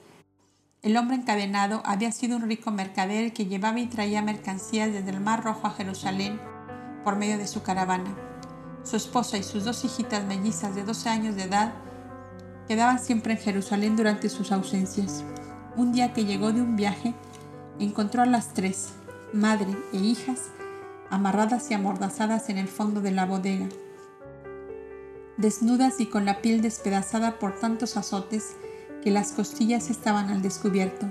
El 0.82 0.96
hombre 0.96 1.18
encadenado 1.18 1.82
había 1.84 2.10
sido 2.14 2.38
un 2.38 2.44
rico 2.44 2.72
mercader 2.72 3.34
que 3.34 3.48
llevaba 3.48 3.82
y 3.82 3.88
traía 3.88 4.22
mercancías 4.22 4.94
desde 4.94 5.10
el 5.10 5.20
Mar 5.20 5.44
Rojo 5.44 5.68
a 5.68 5.72
Jerusalén 5.72 6.40
por 7.04 7.18
medio 7.18 7.38
de 7.38 7.48
su 7.48 7.62
caravana. 7.64 8.16
Su 8.84 8.96
esposa 8.96 9.38
y 9.38 9.44
sus 9.44 9.66
dos 9.66 9.84
hijitas 9.84 10.24
mellizas 10.24 10.76
de 10.76 10.86
12 10.86 11.10
años 11.10 11.36
de 11.36 11.44
edad 11.44 11.74
quedaban 12.66 13.00
siempre 13.00 13.34
en 13.34 13.40
Jerusalén 13.40 13.98
durante 13.98 14.30
sus 14.30 14.54
ausencias. 14.54 15.26
Un 15.76 15.92
día 15.92 16.14
que 16.14 16.24
llegó 16.24 16.54
de 16.54 16.62
un 16.62 16.78
viaje, 16.78 17.14
encontró 17.78 18.22
a 18.22 18.26
las 18.26 18.54
tres, 18.54 18.94
madre 19.34 19.76
e 19.92 19.98
hijas, 19.98 20.44
amarradas 21.10 21.70
y 21.72 21.74
amordazadas 21.74 22.48
en 22.48 22.58
el 22.58 22.70
fondo 22.70 23.02
de 23.02 23.12
la 23.12 23.26
bodega. 23.26 23.68
Desnudas 25.36 26.00
y 26.00 26.06
con 26.06 26.24
la 26.24 26.42
piel 26.42 26.62
despedazada 26.62 27.38
por 27.38 27.60
tantos 27.60 27.98
azotes 27.98 28.56
que 29.04 29.12
las 29.12 29.32
costillas 29.32 29.90
estaban 29.90 30.30
al 30.30 30.42
descubierto. 30.42 31.08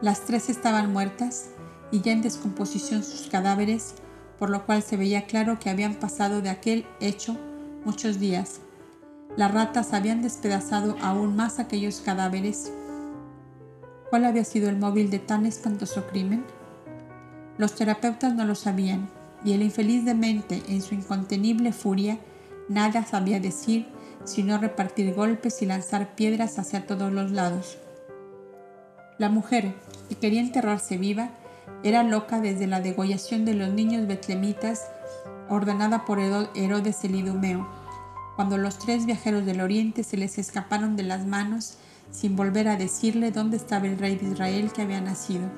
Las 0.00 0.20
tres 0.20 0.48
estaban 0.48 0.92
muertas 0.92 1.50
y 1.90 2.00
ya 2.00 2.12
en 2.12 2.22
descomposición 2.22 3.02
sus 3.02 3.28
cadáveres, 3.28 3.94
por 4.38 4.50
lo 4.50 4.66
cual 4.66 4.82
se 4.82 4.96
veía 4.96 5.26
claro 5.26 5.58
que 5.58 5.70
habían 5.70 5.94
pasado 5.94 6.42
de 6.42 6.50
aquel 6.50 6.86
hecho 7.00 7.36
muchos 7.84 8.18
días. 8.18 8.60
Las 9.36 9.52
ratas 9.52 9.92
habían 9.92 10.22
despedazado 10.22 10.96
aún 11.02 11.36
más 11.36 11.58
aquellos 11.58 12.00
cadáveres. 12.00 12.72
¿Cuál 14.10 14.24
había 14.24 14.44
sido 14.44 14.68
el 14.68 14.78
móvil 14.78 15.10
de 15.10 15.18
tan 15.18 15.46
espantoso 15.46 16.06
crimen? 16.06 16.44
Los 17.58 17.74
terapeutas 17.74 18.34
no 18.34 18.44
lo 18.44 18.54
sabían, 18.54 19.08
y 19.44 19.52
el 19.52 19.62
infeliz 19.62 20.04
demente, 20.04 20.62
en 20.68 20.82
su 20.82 20.94
incontenible 20.94 21.72
furia, 21.72 22.18
nada 22.68 23.04
sabía 23.04 23.40
decir 23.40 23.86
sino 24.24 24.58
repartir 24.58 25.14
golpes 25.14 25.62
y 25.62 25.66
lanzar 25.66 26.14
piedras 26.14 26.58
hacia 26.58 26.86
todos 26.86 27.12
los 27.12 27.30
lados. 27.30 27.78
La 29.18 29.28
mujer, 29.28 29.74
que 30.08 30.16
quería 30.16 30.40
enterrarse 30.40 30.98
viva, 30.98 31.30
era 31.82 32.02
loca 32.02 32.40
desde 32.40 32.66
la 32.66 32.80
degollación 32.80 33.44
de 33.44 33.54
los 33.54 33.72
niños 33.72 34.06
betlemitas 34.06 34.86
ordenada 35.48 36.04
por 36.04 36.18
Herodes 36.18 37.04
el 37.04 37.14
Idumeo, 37.14 37.68
cuando 38.36 38.58
los 38.58 38.78
tres 38.78 39.06
viajeros 39.06 39.44
del 39.44 39.60
oriente 39.60 40.02
se 40.02 40.16
les 40.16 40.38
escaparon 40.38 40.96
de 40.96 41.04
las 41.04 41.26
manos 41.26 41.76
sin 42.10 42.36
volver 42.36 42.68
a 42.68 42.76
decirle 42.76 43.30
dónde 43.30 43.56
estaba 43.56 43.86
el 43.86 43.98
rey 43.98 44.16
de 44.16 44.30
Israel 44.30 44.72
que 44.72 44.82
había 44.82 45.00
nacido. 45.00 45.48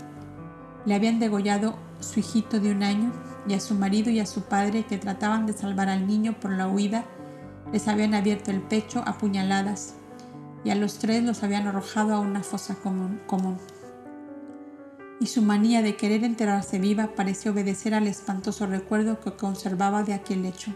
Le 0.85 0.95
habían 0.95 1.19
degollado 1.19 1.77
su 2.01 2.21
hijito 2.21 2.61
de 2.61 2.71
un 2.71 2.83
año, 2.83 3.13
y 3.49 3.55
a 3.55 3.61
su 3.61 3.75
marido 3.75 4.11
y 4.11 4.19
a 4.19 4.27
su 4.27 4.43
padre 4.43 4.85
que 4.85 4.99
trataban 4.99 5.47
de 5.47 5.53
salvar 5.53 5.89
al 5.89 6.07
niño 6.07 6.35
por 6.41 6.51
la 6.51 6.67
huida, 6.67 7.05
les 7.73 7.89
habían 7.89 8.15
abierto 8.15 8.51
el 8.51 8.61
pecho 8.61 9.03
a 9.07 9.19
puñaladas, 9.19 9.95
y 10.65 10.71
a 10.71 10.75
los 10.75 10.99
tres 10.99 11.23
los 11.23 11.43
habían 11.43 11.67
arrojado 11.67 12.15
a 12.15 12.21
una 12.21 12.43
fosa 12.43 12.75
común. 12.75 13.59
Y 15.21 15.27
su 15.27 15.43
manía 15.43 15.83
de 15.83 15.97
querer 15.97 16.25
enterarse 16.25 16.79
viva 16.79 17.15
pareció 17.15 17.53
obedecer 17.53 17.95
al 17.95 18.07
espantoso 18.07 18.67
recuerdo 18.67 19.21
que 19.21 19.33
conservaba 19.33 20.03
de 20.03 20.15
aquel 20.15 20.45
hecho. 20.45 20.73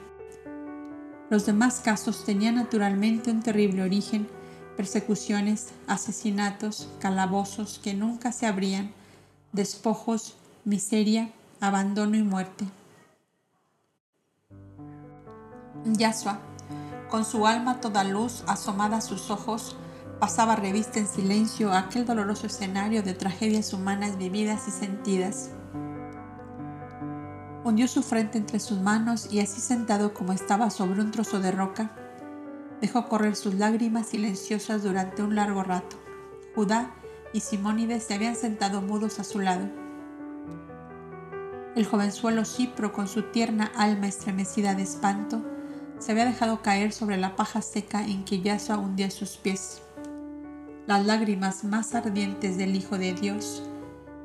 Los 1.28 1.46
demás 1.46 1.80
casos 1.80 2.24
tenían 2.24 2.56
naturalmente 2.56 3.30
un 3.30 3.42
terrible 3.42 3.82
origen, 3.82 4.28
persecuciones, 4.76 5.68
asesinatos, 5.86 6.88
calabozos 7.00 7.80
que 7.82 7.94
nunca 7.94 8.32
se 8.32 8.46
abrían, 8.46 8.92
despojos, 9.52 10.36
miseria, 10.64 11.30
abandono 11.60 12.16
y 12.16 12.22
muerte. 12.22 12.64
Yasua, 15.84 16.40
con 17.10 17.24
su 17.24 17.46
alma 17.46 17.80
toda 17.80 18.04
luz 18.04 18.44
asomada 18.46 18.98
a 18.98 19.00
sus 19.00 19.30
ojos, 19.30 19.76
pasaba 20.20 20.56
revista 20.56 21.00
en 21.00 21.08
silencio 21.08 21.72
aquel 21.72 22.06
doloroso 22.06 22.46
escenario 22.46 23.02
de 23.02 23.14
tragedias 23.14 23.72
humanas 23.72 24.16
vividas 24.16 24.68
y 24.68 24.70
sentidas. 24.70 25.50
Hundió 27.64 27.88
su 27.88 28.02
frente 28.02 28.38
entre 28.38 28.60
sus 28.60 28.80
manos 28.80 29.30
y 29.32 29.40
así 29.40 29.60
sentado 29.60 30.14
como 30.14 30.32
estaba 30.32 30.70
sobre 30.70 31.02
un 31.02 31.10
trozo 31.10 31.40
de 31.40 31.50
roca, 31.50 31.90
dejó 32.80 33.08
correr 33.08 33.36
sus 33.36 33.54
lágrimas 33.54 34.06
silenciosas 34.06 34.82
durante 34.82 35.22
un 35.22 35.34
largo 35.34 35.62
rato. 35.62 35.96
Judá 36.54 36.94
y 37.32 37.40
Simónides 37.40 38.04
se 38.04 38.14
habían 38.14 38.36
sentado 38.36 38.80
mudos 38.80 39.18
a 39.18 39.24
su 39.24 39.40
lado. 39.40 39.68
El 41.76 41.86
jovenzuelo 41.86 42.44
Cipro, 42.44 42.92
con 42.92 43.06
su 43.06 43.22
tierna 43.30 43.70
alma 43.76 44.08
estremecida 44.08 44.74
de 44.74 44.82
espanto, 44.82 45.42
se 46.00 46.12
había 46.12 46.24
dejado 46.24 46.62
caer 46.62 46.92
sobre 46.92 47.18
la 47.18 47.36
paja 47.36 47.62
seca 47.62 48.04
en 48.04 48.24
que 48.24 48.40
Yasua 48.40 48.78
hundía 48.78 49.10
sus 49.10 49.36
pies. 49.36 49.82
Las 50.86 51.06
lágrimas 51.06 51.62
más 51.62 51.94
ardientes 51.94 52.56
del 52.56 52.74
Hijo 52.74 52.98
de 52.98 53.12
Dios, 53.12 53.62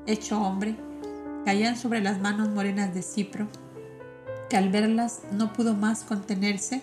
hecho 0.08 0.42
hombre, 0.42 0.76
caían 1.44 1.76
sobre 1.76 2.02
las 2.02 2.20
manos 2.20 2.50
morenas 2.50 2.94
de 2.96 3.04
Cipro, 3.04 3.48
que 4.50 4.58
al 4.58 4.70
verlas 4.70 5.22
no 5.32 5.54
pudo 5.54 5.76
más 5.76 6.04
contenerse 6.04 6.82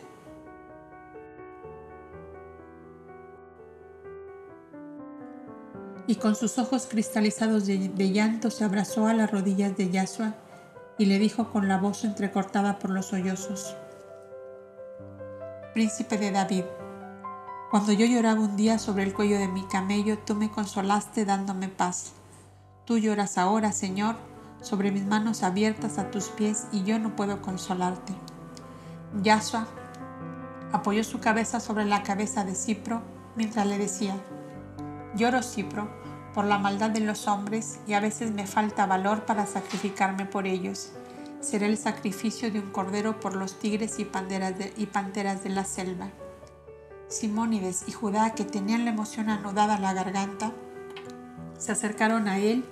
y 6.07 6.17
con 6.17 6.37
sus 6.37 6.59
ojos 6.59 6.87
cristalizados 6.87 7.67
de, 7.67 8.13
llanto 8.13 8.51
se 8.51 8.65
abrazó 8.65 9.07
a 9.07 9.15
las 9.15 9.31
rodillas 9.31 9.77
de 9.77 9.91
Yasua 9.91 10.35
y 10.99 11.07
le 11.07 11.19
dijo 11.19 11.51
con 11.51 11.69
la 11.69 11.79
voz 11.79 12.05
entrecortada 12.05 12.79
por 12.79 12.91
los 12.91 13.07
sollozos, 13.07 13.75
Príncipe 15.75 16.19
de 16.19 16.31
David, 16.31 16.65
cuando 17.71 17.93
yo 17.93 18.05
lloraba 18.05 18.39
un 18.43 18.57
día 18.59 18.79
sobre 18.79 19.05
el 19.05 19.15
cuello 19.15 19.39
de 19.39 19.49
mi 19.49 19.63
camello, 19.63 20.19
tú 20.19 20.35
me 20.35 20.51
consolaste 20.51 21.25
dándome 21.25 21.69
paz. 21.69 22.13
Tú 22.85 22.99
lloras 22.99 23.39
ahora, 23.39 23.73
Señor, 23.73 24.17
sobre 24.61 24.91
mis 24.91 25.07
manos 25.07 25.43
abiertas 25.43 25.97
a 25.97 26.11
tus 26.11 26.29
pies 26.29 26.67
y 26.73 26.85
yo 26.85 26.99
no 26.99 27.17
puedo 27.17 27.41
consolarte. 27.41 28.13
Yasua 29.23 29.67
apoyó 30.73 31.03
su 31.05 31.21
cabeza 31.21 31.59
sobre 31.59 31.87
la 31.87 32.03
cabeza 32.03 32.45
de 32.45 32.55
Cipro 32.55 33.01
mientras 33.35 33.67
le 33.67 33.79
decía, 33.79 34.15
Lloro, 35.17 35.43
Cipro, 35.43 35.89
por 36.35 36.45
la 36.45 36.59
maldad 36.59 36.91
de 36.91 37.01
los 37.01 37.27
hombres 37.29 37.81
y 37.87 37.95
a 37.95 38.01
veces 38.01 38.31
me 38.31 38.47
falta 38.47 38.85
valor 38.85 39.25
para 39.25 39.47
sacrificarme 39.47 40.27
por 40.27 40.47
ellos. 40.47 40.93
Será 41.43 41.67
el 41.67 41.77
sacrificio 41.77 42.53
de 42.53 42.61
un 42.61 42.71
cordero 42.71 43.19
por 43.19 43.35
los 43.35 43.59
tigres 43.59 43.99
y, 43.99 44.05
panteras 44.05 44.55
de 45.43 45.51
la 45.51 45.65
selva. 45.65 46.09
Simónides 47.09 47.85
y 47.89 47.93
Judá, 47.93 48.35
que 48.35 48.45
tenían 48.45 48.85
la 48.85 48.93
emoción 48.93 49.29
anudada 49.29 49.75
a 49.75 49.81
la 49.81 49.93
garganta, 49.93 50.53
se 51.59 51.73
acercaron 51.73 52.29
a 52.29 52.39
él 52.39 52.65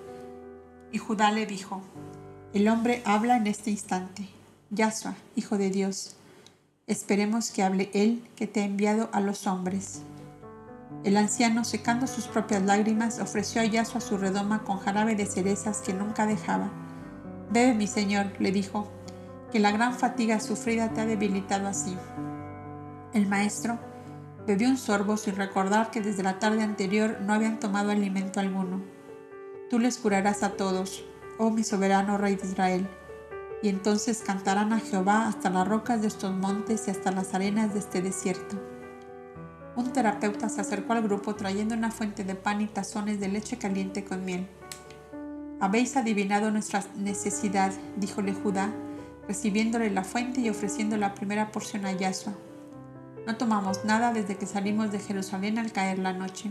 y 0.93 0.99
Judá 0.99 1.33
le 1.33 1.47
dijo, 1.47 1.83
el 2.55 2.69
hombre 2.69 3.03
habla 3.05 3.37
en 3.37 3.49
este 3.49 3.73
instante. 3.73 4.29
Yahshua, 4.71 5.17
Hijo 5.35 5.59
de 5.59 5.71
Dios, 5.71 6.15
esperemos 6.87 7.51
que 7.51 7.65
hable 7.65 7.91
él 7.93 8.23
que 8.37 8.47
te 8.47 8.61
ha 8.61 8.65
enviado 8.65 9.11
a 9.13 9.21
los 9.21 9.49
hombres. 9.49 10.03
El 11.03 11.17
anciano, 11.17 11.65
secando 11.65 12.07
sus 12.07 12.29
propias 12.29 12.63
lágrimas, 12.63 13.19
ofreció 13.19 13.63
a 13.63 13.65
Yasua 13.65 14.01
su 14.01 14.17
redoma 14.17 14.63
con 14.63 14.79
jarabe 14.79 15.17
de 15.17 15.27
cerezas 15.27 15.79
que 15.79 15.93
nunca 15.93 16.27
dejaba. 16.27 16.71
Bebe, 17.51 17.75
mi 17.75 17.87
señor, 17.87 18.27
le 18.39 18.53
dijo, 18.53 18.89
que 19.51 19.59
la 19.59 19.73
gran 19.73 19.95
fatiga 19.95 20.41
sufrida 20.41 20.91
te 20.91 21.01
ha 21.01 21.07
debilitado 21.07 21.67
así. 21.67 21.97
El 23.13 23.27
maestro 23.27 23.79
bebió 24.47 24.69
un 24.69 24.77
sorbo 24.77 25.17
sin 25.17 25.37
recordar 25.37 25.91
que 25.91 26.01
desde 26.01 26.23
la 26.23 26.39
tarde 26.39 26.63
anterior 26.63 27.19
no 27.23 27.35
habían 27.35 27.59
tomado 27.59 27.91
alimento 27.91 28.41
alguno. 28.41 28.81
Tú 29.69 29.79
les 29.79 29.99
curarás 29.99 30.43
a 30.43 30.51
todos, 30.51 31.05
oh 31.39 31.51
mi 31.51 31.65
soberano 31.65 32.19
rey 32.19 32.37
de 32.37 32.47
Israel, 32.47 32.89
y 33.63 33.69
entonces 33.69 34.23
cantarán 34.25 34.73
a 34.73 34.81
Jehová 34.81 35.27
hasta 35.27 35.51
las 35.51 35.67
rocas 35.67 36.01
de 36.01 36.09
estos 36.09 36.33
montes 36.33 36.87
y 36.87 36.91
hasta 36.93 37.11
las 37.11 37.35
arenas 37.35 37.73
de 37.75 37.81
este 37.81 38.01
desierto. 38.01 38.57
Un 39.77 39.93
terapeuta 39.93 40.49
se 40.49 40.61
acercó 40.61 40.93
al 40.93 41.03
grupo 41.03 41.35
trayendo 41.35 41.75
una 41.75 41.91
fuente 41.91 42.25
de 42.25 42.35
pan 42.35 42.61
y 42.61 42.67
tazones 42.67 43.21
de 43.21 43.29
leche 43.29 43.59
caliente 43.59 44.05
con 44.05 44.25
miel. 44.25 44.49
Habéis 45.61 45.97
adivinado 45.97 46.51
nuestra 46.51 46.82
necesidad, 46.97 47.70
díjole 47.97 48.32
Judá, 48.32 48.73
recibiéndole 49.28 49.91
la 49.91 50.05
fuente 50.05 50.41
y 50.41 50.49
ofreciendo 50.49 50.97
la 50.97 51.15
primera 51.15 51.53
porción 51.53 51.85
a 51.85 51.93
Yahshua. 51.93 52.32
No 53.27 53.37
tomamos 53.37 53.85
nada 53.85 54.12
desde 54.12 54.37
que 54.37 54.47
salimos 54.47 54.91
de 54.91 54.99
Jerusalén 54.99 55.59
al 55.59 55.70
caer 55.70 55.99
la 55.99 56.15
noche. 56.15 56.51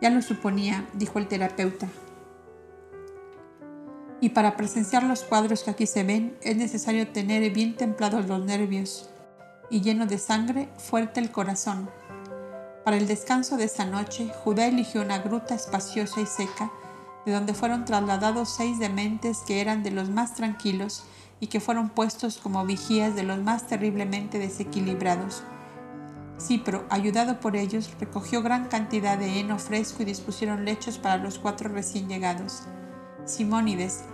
Ya 0.00 0.08
lo 0.08 0.22
suponía, 0.22 0.86
dijo 0.94 1.18
el 1.18 1.28
terapeuta. 1.28 1.86
Y 4.20 4.30
para 4.30 4.56
presenciar 4.56 5.02
los 5.02 5.22
cuadros 5.22 5.62
que 5.62 5.70
aquí 5.70 5.86
se 5.86 6.02
ven, 6.02 6.34
es 6.40 6.56
necesario 6.56 7.08
tener 7.08 7.52
bien 7.52 7.76
templados 7.76 8.26
los 8.26 8.42
nervios 8.42 9.10
y 9.68 9.82
lleno 9.82 10.06
de 10.06 10.16
sangre, 10.16 10.68
fuerte 10.78 11.20
el 11.20 11.30
corazón. 11.30 11.90
Para 12.84 12.96
el 12.96 13.06
descanso 13.06 13.58
de 13.58 13.64
esa 13.64 13.84
noche, 13.84 14.32
Judá 14.42 14.66
eligió 14.66 15.02
una 15.02 15.18
gruta 15.18 15.54
espaciosa 15.54 16.20
y 16.20 16.26
seca, 16.26 16.70
de 17.24 17.32
donde 17.32 17.54
fueron 17.54 17.84
trasladados 17.84 18.48
seis 18.48 18.78
dementes 18.78 19.38
que 19.46 19.60
eran 19.60 19.82
de 19.82 19.90
los 19.90 20.10
más 20.10 20.34
tranquilos 20.34 21.04
y 21.40 21.46
que 21.48 21.60
fueron 21.60 21.88
puestos 21.88 22.38
como 22.38 22.64
vigías 22.64 23.14
de 23.14 23.22
los 23.22 23.38
más 23.38 23.66
terriblemente 23.66 24.38
desequilibrados. 24.38 25.42
Cipro, 26.40 26.84
ayudado 26.90 27.40
por 27.40 27.56
ellos, 27.56 27.90
recogió 28.00 28.42
gran 28.42 28.66
cantidad 28.66 29.16
de 29.16 29.40
heno 29.40 29.58
fresco 29.58 30.02
y 30.02 30.06
dispusieron 30.06 30.64
lechos 30.64 30.98
para 30.98 31.16
los 31.16 31.38
cuatro 31.38 31.68
recién 31.70 32.08
llegados. 32.08 32.62
Simónides, 33.24 34.04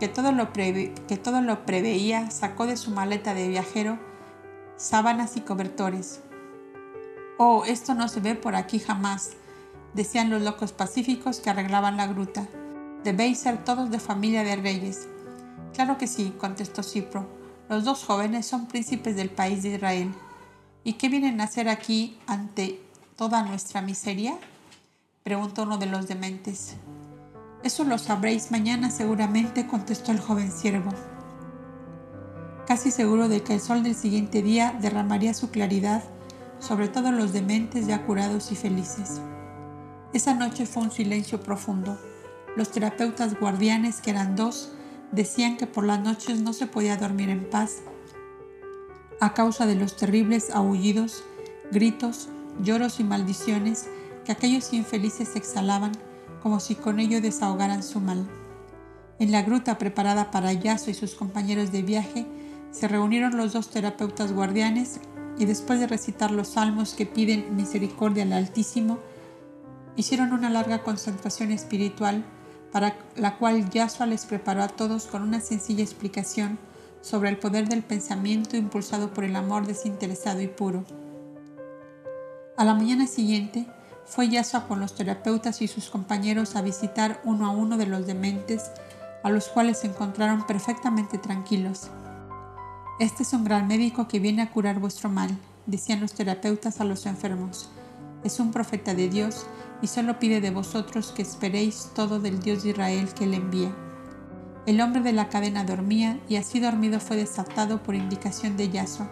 que 0.00 0.08
todo, 0.08 0.32
lo 0.32 0.52
que 0.52 1.20
todo 1.22 1.42
lo 1.42 1.66
preveía, 1.66 2.30
sacó 2.30 2.66
de 2.66 2.76
su 2.76 2.90
maleta 2.90 3.34
de 3.34 3.48
viajero 3.48 3.98
sábanas 4.76 5.36
y 5.36 5.40
cobertores. 5.40 6.20
Oh, 7.38 7.64
esto 7.64 7.94
no 7.94 8.08
se 8.08 8.20
ve 8.20 8.34
por 8.34 8.54
aquí 8.54 8.78
jamás, 8.78 9.32
decían 9.96 10.30
los 10.30 10.42
locos 10.42 10.72
pacíficos 10.72 11.40
que 11.40 11.50
arreglaban 11.50 11.96
la 11.96 12.06
gruta. 12.06 12.46
Debéis 13.02 13.38
ser 13.38 13.64
todos 13.64 13.90
de 13.90 13.98
familia 13.98 14.44
de 14.44 14.56
reyes. 14.56 15.08
Claro 15.74 15.96
que 15.96 16.06
sí, 16.06 16.34
contestó 16.38 16.82
Cipro. 16.82 17.26
Los 17.68 17.84
dos 17.84 18.04
jóvenes 18.04 18.46
son 18.46 18.66
príncipes 18.66 19.16
del 19.16 19.30
país 19.30 19.62
de 19.62 19.70
Israel. 19.74 20.12
¿Y 20.84 20.92
qué 20.94 21.08
vienen 21.08 21.40
a 21.40 21.44
hacer 21.44 21.68
aquí 21.68 22.18
ante 22.26 22.80
toda 23.16 23.42
nuestra 23.42 23.80
miseria? 23.80 24.36
preguntó 25.24 25.62
uno 25.62 25.78
de 25.78 25.86
los 25.86 26.06
dementes. 26.06 26.76
Eso 27.64 27.82
lo 27.82 27.98
sabréis 27.98 28.52
mañana 28.52 28.90
seguramente, 28.90 29.66
contestó 29.66 30.12
el 30.12 30.20
joven 30.20 30.52
siervo. 30.52 30.92
Casi 32.66 32.90
seguro 32.90 33.28
de 33.28 33.42
que 33.42 33.54
el 33.54 33.60
sol 33.60 33.82
del 33.82 33.94
siguiente 33.94 34.42
día 34.42 34.76
derramaría 34.80 35.34
su 35.34 35.50
claridad 35.50 36.04
sobre 36.60 36.88
todos 36.88 37.12
los 37.12 37.32
dementes 37.32 37.86
ya 37.86 38.04
curados 38.04 38.52
y 38.52 38.56
felices. 38.56 39.20
Esa 40.12 40.34
noche 40.34 40.66
fue 40.66 40.84
un 40.84 40.90
silencio 40.90 41.42
profundo. 41.42 41.98
Los 42.56 42.70
terapeutas 42.70 43.38
guardianes, 43.38 44.00
que 44.00 44.10
eran 44.10 44.36
dos, 44.36 44.72
decían 45.12 45.56
que 45.56 45.66
por 45.66 45.84
las 45.84 46.00
noches 46.00 46.40
no 46.40 46.52
se 46.52 46.66
podía 46.66 46.96
dormir 46.96 47.28
en 47.28 47.48
paz 47.48 47.82
a 49.20 49.32
causa 49.32 49.66
de 49.66 49.74
los 49.74 49.96
terribles 49.96 50.50
aullidos, 50.50 51.24
gritos, 51.72 52.28
lloros 52.62 53.00
y 53.00 53.04
maldiciones 53.04 53.86
que 54.24 54.32
aquellos 54.32 54.72
infelices 54.72 55.36
exhalaban 55.36 55.92
como 56.42 56.60
si 56.60 56.74
con 56.74 57.00
ello 57.00 57.20
desahogaran 57.20 57.82
su 57.82 58.00
mal. 58.00 58.26
En 59.18 59.32
la 59.32 59.42
gruta 59.42 59.78
preparada 59.78 60.30
para 60.30 60.52
Yaso 60.52 60.90
y 60.90 60.94
sus 60.94 61.14
compañeros 61.14 61.72
de 61.72 61.82
viaje, 61.82 62.26
se 62.70 62.88
reunieron 62.88 63.36
los 63.36 63.52
dos 63.54 63.70
terapeutas 63.70 64.32
guardianes 64.32 65.00
y 65.38 65.46
después 65.46 65.80
de 65.80 65.86
recitar 65.86 66.30
los 66.30 66.48
salmos 66.48 66.94
que 66.94 67.06
piden 67.06 67.56
misericordia 67.56 68.24
al 68.24 68.34
Altísimo, 68.34 68.98
hicieron 69.96 70.32
una 70.32 70.50
larga 70.50 70.82
concentración 70.82 71.50
espiritual 71.50 72.24
para 72.72 72.96
la 73.16 73.36
cual 73.38 73.70
Yasua 73.70 74.06
les 74.06 74.26
preparó 74.26 74.62
a 74.62 74.68
todos 74.68 75.06
con 75.06 75.22
una 75.22 75.40
sencilla 75.40 75.82
explicación 75.82 76.58
sobre 77.00 77.30
el 77.30 77.38
poder 77.38 77.68
del 77.68 77.82
pensamiento 77.82 78.56
impulsado 78.56 79.14
por 79.14 79.24
el 79.24 79.36
amor 79.36 79.66
desinteresado 79.66 80.42
y 80.42 80.48
puro. 80.48 80.84
A 82.56 82.64
la 82.64 82.74
mañana 82.74 83.06
siguiente, 83.06 83.66
fue 84.06 84.28
Yasua 84.28 84.68
con 84.68 84.80
los 84.80 84.94
terapeutas 84.94 85.60
y 85.62 85.68
sus 85.68 85.90
compañeros 85.90 86.54
a 86.54 86.62
visitar 86.62 87.20
uno 87.24 87.46
a 87.46 87.50
uno 87.50 87.76
de 87.76 87.86
los 87.86 88.06
dementes, 88.06 88.70
a 89.22 89.30
los 89.30 89.48
cuales 89.48 89.78
se 89.78 89.88
encontraron 89.88 90.46
perfectamente 90.46 91.18
tranquilos. 91.18 91.90
Este 93.00 93.24
es 93.24 93.32
un 93.32 93.44
gran 93.44 93.66
médico 93.66 94.08
que 94.08 94.20
viene 94.20 94.42
a 94.42 94.50
curar 94.50 94.78
vuestro 94.78 95.10
mal, 95.10 95.36
decían 95.66 96.00
los 96.00 96.12
terapeutas 96.12 96.80
a 96.80 96.84
los 96.84 97.04
enfermos. 97.06 97.68
Es 98.26 98.40
un 98.40 98.50
profeta 98.50 98.92
de 98.92 99.08
Dios 99.08 99.46
y 99.80 99.86
solo 99.86 100.18
pide 100.18 100.40
de 100.40 100.50
vosotros 100.50 101.12
que 101.14 101.22
esperéis 101.22 101.92
todo 101.94 102.18
del 102.18 102.40
Dios 102.40 102.64
de 102.64 102.70
Israel 102.70 103.14
que 103.14 103.24
le 103.24 103.36
envía. 103.36 103.72
El 104.66 104.80
hombre 104.80 105.00
de 105.00 105.12
la 105.12 105.28
cadena 105.28 105.62
dormía 105.62 106.18
y 106.28 106.34
así 106.34 106.58
dormido 106.58 106.98
fue 106.98 107.16
desatado 107.16 107.84
por 107.84 107.94
indicación 107.94 108.56
de 108.56 108.68
Yaso. 108.68 109.08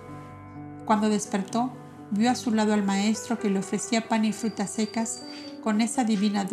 Cuando 0.84 1.08
despertó, 1.08 1.70
vio 2.10 2.28
a 2.28 2.34
su 2.34 2.50
lado 2.50 2.74
al 2.74 2.82
maestro 2.82 3.38
que 3.38 3.50
le 3.50 3.60
ofrecía 3.60 4.08
pan 4.08 4.24
y 4.24 4.32
frutas 4.32 4.70
secas 4.70 5.22
con 5.62 5.80
esa 5.80 6.02
divina, 6.02 6.44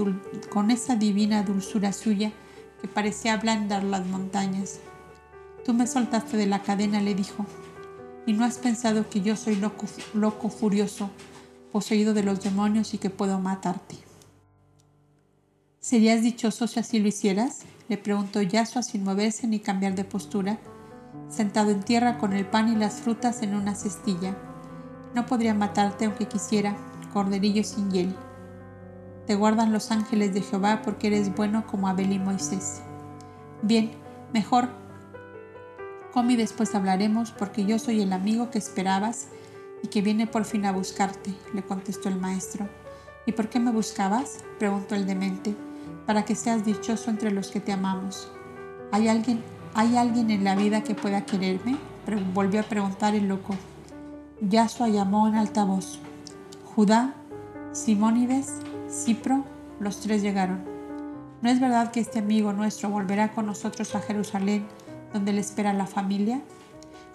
con 0.51 0.69
esa 0.69 0.95
divina 0.95 1.41
dulzura 1.41 1.93
suya 1.93 2.31
que 2.79 2.87
parecía 2.87 3.33
ablandar 3.33 3.83
las 3.83 4.05
montañas. 4.05 4.81
Tú 5.65 5.73
me 5.73 5.87
soltaste 5.87 6.37
de 6.37 6.45
la 6.45 6.61
cadena, 6.61 7.01
le 7.01 7.15
dijo, 7.15 7.43
y 8.27 8.33
no 8.33 8.45
has 8.45 8.59
pensado 8.59 9.09
que 9.09 9.21
yo 9.21 9.35
soy 9.35 9.55
loco, 9.55 9.87
loco 10.13 10.49
furioso, 10.49 11.09
poseído 11.71 12.13
de 12.13 12.23
los 12.23 12.41
demonios 12.41 12.93
y 12.93 12.97
que 12.97 13.09
puedo 13.09 13.39
matarte. 13.39 13.95
¿Serías 15.79 16.21
dichoso 16.21 16.67
si 16.67 16.79
así 16.79 16.99
lo 16.99 17.07
hicieras? 17.07 17.61
le 17.87 17.97
preguntó 17.97 18.41
Yasua 18.41 18.83
sin 18.83 19.03
moverse 19.03 19.47
ni 19.47 19.59
cambiar 19.59 19.95
de 19.95 20.05
postura, 20.05 20.59
sentado 21.27 21.71
en 21.71 21.81
tierra 21.81 22.17
con 22.17 22.33
el 22.33 22.45
pan 22.45 22.71
y 22.71 22.75
las 22.75 23.01
frutas 23.01 23.41
en 23.41 23.55
una 23.55 23.75
cestilla. 23.75 24.37
No 25.13 25.25
podría 25.25 25.53
matarte 25.53 26.05
aunque 26.05 26.27
quisiera, 26.27 26.77
corderillo 27.11 27.63
sin 27.63 27.91
hiel. 27.91 28.15
Te 29.27 29.35
guardan 29.35 29.73
los 29.73 29.91
ángeles 29.91 30.33
de 30.33 30.41
Jehová 30.41 30.81
porque 30.83 31.07
eres 31.07 31.35
bueno 31.35 31.65
como 31.67 31.87
Abel 31.87 32.13
y 32.13 32.19
Moisés. 32.19 32.81
Bien, 33.61 33.91
mejor. 34.33 34.69
Come 36.13 36.33
y 36.33 36.35
después 36.37 36.75
hablaremos 36.75 37.31
porque 37.31 37.65
yo 37.65 37.79
soy 37.79 38.01
el 38.01 38.13
amigo 38.13 38.49
que 38.49 38.57
esperabas 38.57 39.27
y 39.83 39.87
que 39.87 40.01
viene 40.01 40.27
por 40.27 40.45
fin 40.45 40.65
a 40.65 40.71
buscarte, 40.71 41.33
le 41.53 41.63
contestó 41.63 42.09
el 42.09 42.19
maestro. 42.19 42.67
¿Y 43.25 43.31
por 43.31 43.49
qué 43.49 43.59
me 43.59 43.71
buscabas? 43.71 44.39
preguntó 44.59 44.95
el 44.95 45.05
demente 45.05 45.55
para 46.05 46.25
que 46.25 46.35
seas 46.35 46.65
dichoso 46.65 47.09
entre 47.09 47.31
los 47.31 47.49
que 47.49 47.59
te 47.59 47.71
amamos. 47.71 48.31
¿Hay 48.91 49.07
alguien, 49.07 49.43
¿hay 49.73 49.97
alguien 49.97 50.31
en 50.31 50.43
la 50.43 50.55
vida 50.55 50.83
que 50.83 50.95
pueda 50.95 51.25
quererme? 51.25 51.77
volvió 52.33 52.59
a 52.59 52.63
preguntar 52.63 53.15
el 53.15 53.27
loco. 53.27 53.55
Yasua 54.41 54.89
llamó 54.89 55.27
en 55.27 55.35
alta 55.35 55.63
voz. 55.63 55.99
Judá, 56.75 57.13
Simónides, 57.71 58.51
Cipro, 58.89 59.45
los 59.79 60.01
tres 60.01 60.21
llegaron. 60.21 60.63
¿No 61.41 61.49
es 61.49 61.59
verdad 61.59 61.91
que 61.91 61.99
este 61.99 62.19
amigo 62.19 62.51
nuestro 62.51 62.89
volverá 62.89 63.31
con 63.31 63.45
nosotros 63.45 63.95
a 63.95 64.01
Jerusalén, 64.01 64.65
donde 65.13 65.33
le 65.33 65.41
espera 65.41 65.73
la 65.73 65.87
familia? 65.87 66.41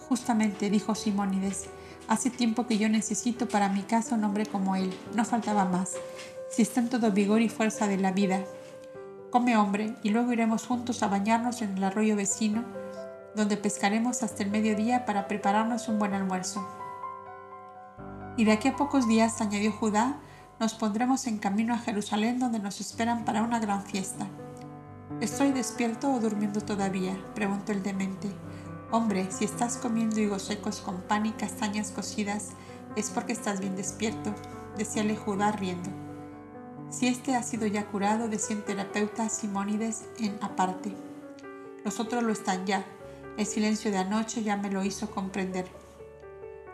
Justamente, 0.09 0.71
dijo 0.71 0.95
Simónides, 0.95 1.69
hace 2.09 2.31
tiempo 2.31 2.66
que 2.66 2.78
yo 2.78 2.89
necesito 2.89 3.49
para 3.49 3.69
mi 3.69 3.83
casa 3.83 4.15
un 4.15 4.24
hombre 4.24 4.47
como 4.47 4.77
él. 4.77 4.93
No 5.15 5.24
faltaba 5.24 5.65
más. 5.65 5.95
Si 6.51 6.62
está 6.62 6.81
en 6.81 6.89
todo 6.89 7.12
vigor 7.12 7.41
y 7.41 7.49
fuerza 7.49 7.89
de 7.89 7.99
la 7.99 8.12
vida, 8.12 8.45
Come 9.31 9.57
hombre, 9.57 9.95
y 10.03 10.11
luego 10.11 10.33
iremos 10.33 10.66
juntos 10.66 11.03
a 11.03 11.09
bañarnos 11.09 11.61
en 11.61 11.77
el 11.77 11.85
arroyo 11.85 12.16
vecino, 12.16 12.65
donde 13.35 13.57
pescaremos 13.57 14.23
hasta 14.23 14.43
el 14.43 14.51
mediodía 14.51 15.05
para 15.05 15.28
prepararnos 15.28 15.89
un 15.89 15.99
buen 15.99 16.15
almuerzo. 16.15 16.66
Y 18.37 18.45
de 18.45 18.53
aquí 18.53 18.69
a 18.69 18.77
pocos 18.77 19.09
días, 19.09 19.41
añadió 19.41 19.73
Judá, 19.73 20.20
nos 20.59 20.74
pondremos 20.74 21.27
en 21.27 21.39
camino 21.39 21.74
a 21.74 21.78
Jerusalén 21.78 22.39
donde 22.39 22.61
nos 22.61 22.81
esperan 22.81 23.24
para 23.24 23.43
una 23.43 23.59
gran 23.59 23.83
fiesta. 23.83 24.27
¿Estoy 25.20 25.53
despierto 25.53 26.11
o 26.11 26.20
durmiendo 26.20 26.61
todavía? 26.61 27.15
preguntó 27.35 27.73
el 27.73 27.83
demente. 27.83 28.28
Hombre, 28.93 29.27
si 29.31 29.45
estás 29.45 29.79
comiendo 29.79 30.21
higos 30.21 30.43
secos 30.43 30.81
con 30.81 31.03
pan 31.03 31.27
y 31.27 31.33
castañas 31.33 31.91
cocidas, 31.91 32.51
es 32.95 33.11
porque 33.11 33.33
estás 33.33 33.59
bien 33.59 33.75
despierto, 33.75 34.33
decíale 34.79 35.17
Judá 35.17 35.51
riendo. 35.51 35.91
Si 36.89 37.09
este 37.09 37.35
ha 37.35 37.43
sido 37.43 37.67
ya 37.67 37.87
curado, 37.87 38.29
decía 38.29 38.55
un 38.55 38.63
terapeuta 38.63 39.29
Simónides 39.29 40.05
en 40.21 40.39
aparte. 40.41 40.93
Los 41.85 41.99
otros 41.99 42.23
lo 42.23 42.33
están 42.33 42.65
ya. 42.65 42.85
El 43.37 43.47
silencio 43.47 43.91
de 43.91 43.99
anoche 43.99 44.45
ya 44.45 44.57
me 44.57 44.71
lo 44.71 44.85
hizo 44.85 45.11
comprender. 45.11 45.67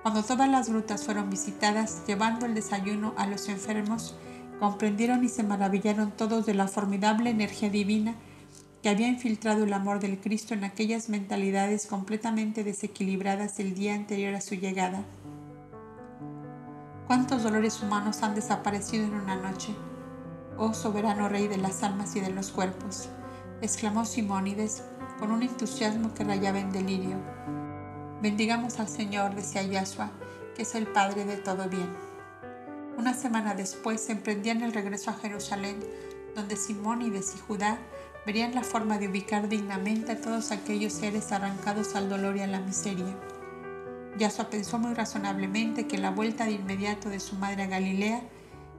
Cuando 0.02 0.22
todas 0.22 0.50
las 0.50 0.68
grutas 0.68 1.04
fueron 1.04 1.30
visitadas, 1.30 2.02
llevando 2.06 2.44
el 2.44 2.54
desayuno 2.54 3.14
a 3.16 3.26
los 3.26 3.48
enfermos, 3.48 4.16
comprendieron 4.60 5.24
y 5.24 5.28
se 5.28 5.44
maravillaron 5.44 6.10
todos 6.10 6.44
de 6.44 6.54
la 6.54 6.68
formidable 6.68 7.30
energía 7.30 7.70
divina 7.70 8.16
que 8.82 8.88
había 8.88 9.08
infiltrado 9.08 9.64
el 9.64 9.72
amor 9.72 10.00
del 10.00 10.20
Cristo 10.20 10.54
en 10.54 10.64
aquellas 10.64 11.08
mentalidades 11.08 11.86
completamente 11.86 12.64
desequilibradas 12.64 13.60
el 13.60 13.74
día 13.74 13.94
anterior 13.94 14.34
a 14.34 14.40
su 14.40 14.56
llegada. 14.56 15.04
¿Cuántos 17.06 17.42
dolores 17.42 17.80
humanos 17.82 18.22
han 18.22 18.34
desaparecido 18.34 19.04
en 19.04 19.14
una 19.14 19.36
noche? 19.36 19.74
oh 20.58 20.74
soberano 20.74 21.28
Rey 21.28 21.48
de 21.48 21.56
las 21.56 21.82
almas 21.82 22.14
y 22.16 22.20
de 22.20 22.30
los 22.30 22.50
cuerpos, 22.50 23.08
exclamó 23.60 24.04
Simónides 24.04 24.82
con 25.18 25.30
un 25.32 25.42
entusiasmo 25.42 26.14
que 26.14 26.24
rayaba 26.24 26.58
en 26.58 26.72
delirio. 26.72 27.16
Bendigamos 28.20 28.78
al 28.78 28.88
Señor, 28.88 29.34
decía 29.34 29.62
Yahshua, 29.62 30.10
que 30.54 30.62
es 30.62 30.74
el 30.74 30.86
Padre 30.86 31.24
de 31.24 31.36
todo 31.36 31.68
bien. 31.68 31.88
Una 32.96 33.14
semana 33.14 33.54
después 33.54 34.08
emprendían 34.10 34.62
el 34.62 34.72
regreso 34.72 35.10
a 35.10 35.14
Jerusalén, 35.14 35.80
donde 36.34 36.56
Simónides 36.56 37.34
y 37.36 37.40
Judá 37.40 37.78
verían 38.24 38.54
la 38.54 38.62
forma 38.62 38.98
de 38.98 39.08
ubicar 39.08 39.48
dignamente 39.48 40.12
a 40.12 40.20
todos 40.20 40.52
aquellos 40.52 40.92
seres 40.92 41.32
arrancados 41.32 41.94
al 41.96 42.08
dolor 42.08 42.36
y 42.36 42.40
a 42.40 42.46
la 42.46 42.60
miseria. 42.60 43.16
Yasua 44.18 44.50
pensó 44.50 44.78
muy 44.78 44.94
razonablemente 44.94 45.86
que 45.86 45.98
la 45.98 46.10
vuelta 46.10 46.44
de 46.44 46.52
inmediato 46.52 47.08
de 47.08 47.18
su 47.18 47.36
madre 47.36 47.62
a 47.62 47.66
Galilea 47.66 48.22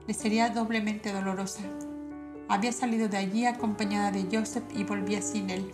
le 0.07 0.13
sería 0.13 0.49
doblemente 0.49 1.11
dolorosa. 1.11 1.63
Había 2.47 2.71
salido 2.71 3.07
de 3.07 3.17
allí 3.17 3.45
acompañada 3.45 4.11
de 4.11 4.27
Joseph 4.31 4.65
y 4.75 4.83
volvía 4.83 5.21
sin 5.21 5.49
él. 5.49 5.71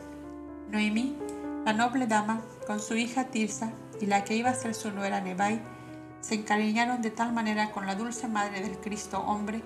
Noemí, 0.71 1.17
la 1.65 1.73
noble 1.73 2.07
dama, 2.07 2.41
con 2.65 2.79
su 2.79 2.95
hija 2.95 3.25
Tirsa 3.25 3.71
y 3.99 4.05
la 4.05 4.23
que 4.23 4.35
iba 4.35 4.49
a 4.49 4.55
ser 4.55 4.75
su 4.75 4.91
nuera 4.91 5.19
Nebai, 5.19 5.61
se 6.21 6.35
encariñaron 6.35 7.01
de 7.01 7.11
tal 7.11 7.33
manera 7.33 7.71
con 7.71 7.85
la 7.85 7.95
dulce 7.95 8.27
madre 8.27 8.61
del 8.61 8.77
Cristo 8.77 9.19
hombre 9.21 9.61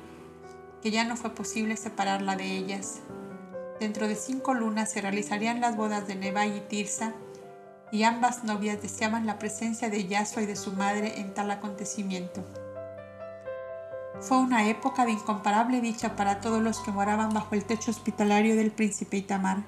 que 0.82 0.92
ya 0.92 1.04
no 1.06 1.16
fue 1.16 1.34
posible 1.34 1.78
separarla 1.78 2.36
de 2.36 2.58
ellas. 2.58 3.02
Dentro 3.84 4.08
de 4.08 4.16
cinco 4.16 4.54
lunas 4.54 4.90
se 4.90 5.02
realizarían 5.02 5.60
las 5.60 5.76
bodas 5.76 6.08
de 6.08 6.16
Nebai 6.16 6.56
y 6.56 6.62
Tirsa, 6.62 7.12
y 7.92 8.04
ambas 8.04 8.46
novias 8.46 8.82
deseaban 8.82 9.26
la 9.26 9.38
presencia 9.38 9.90
de 9.90 10.08
Yasua 10.08 10.44
y 10.44 10.46
de 10.46 10.56
su 10.56 10.72
madre 10.72 11.20
en 11.20 11.34
tal 11.34 11.52
acontecimiento. 11.52 12.46
Fue 14.22 14.38
una 14.38 14.70
época 14.70 15.04
de 15.04 15.12
incomparable 15.12 15.82
dicha 15.82 16.16
para 16.16 16.40
todos 16.40 16.62
los 16.62 16.80
que 16.80 16.94
moraban 16.94 17.34
bajo 17.34 17.56
el 17.56 17.66
techo 17.66 17.92
hospitalario 17.92 18.56
del 18.56 18.72
príncipe 18.72 19.18
Itamar. 19.18 19.64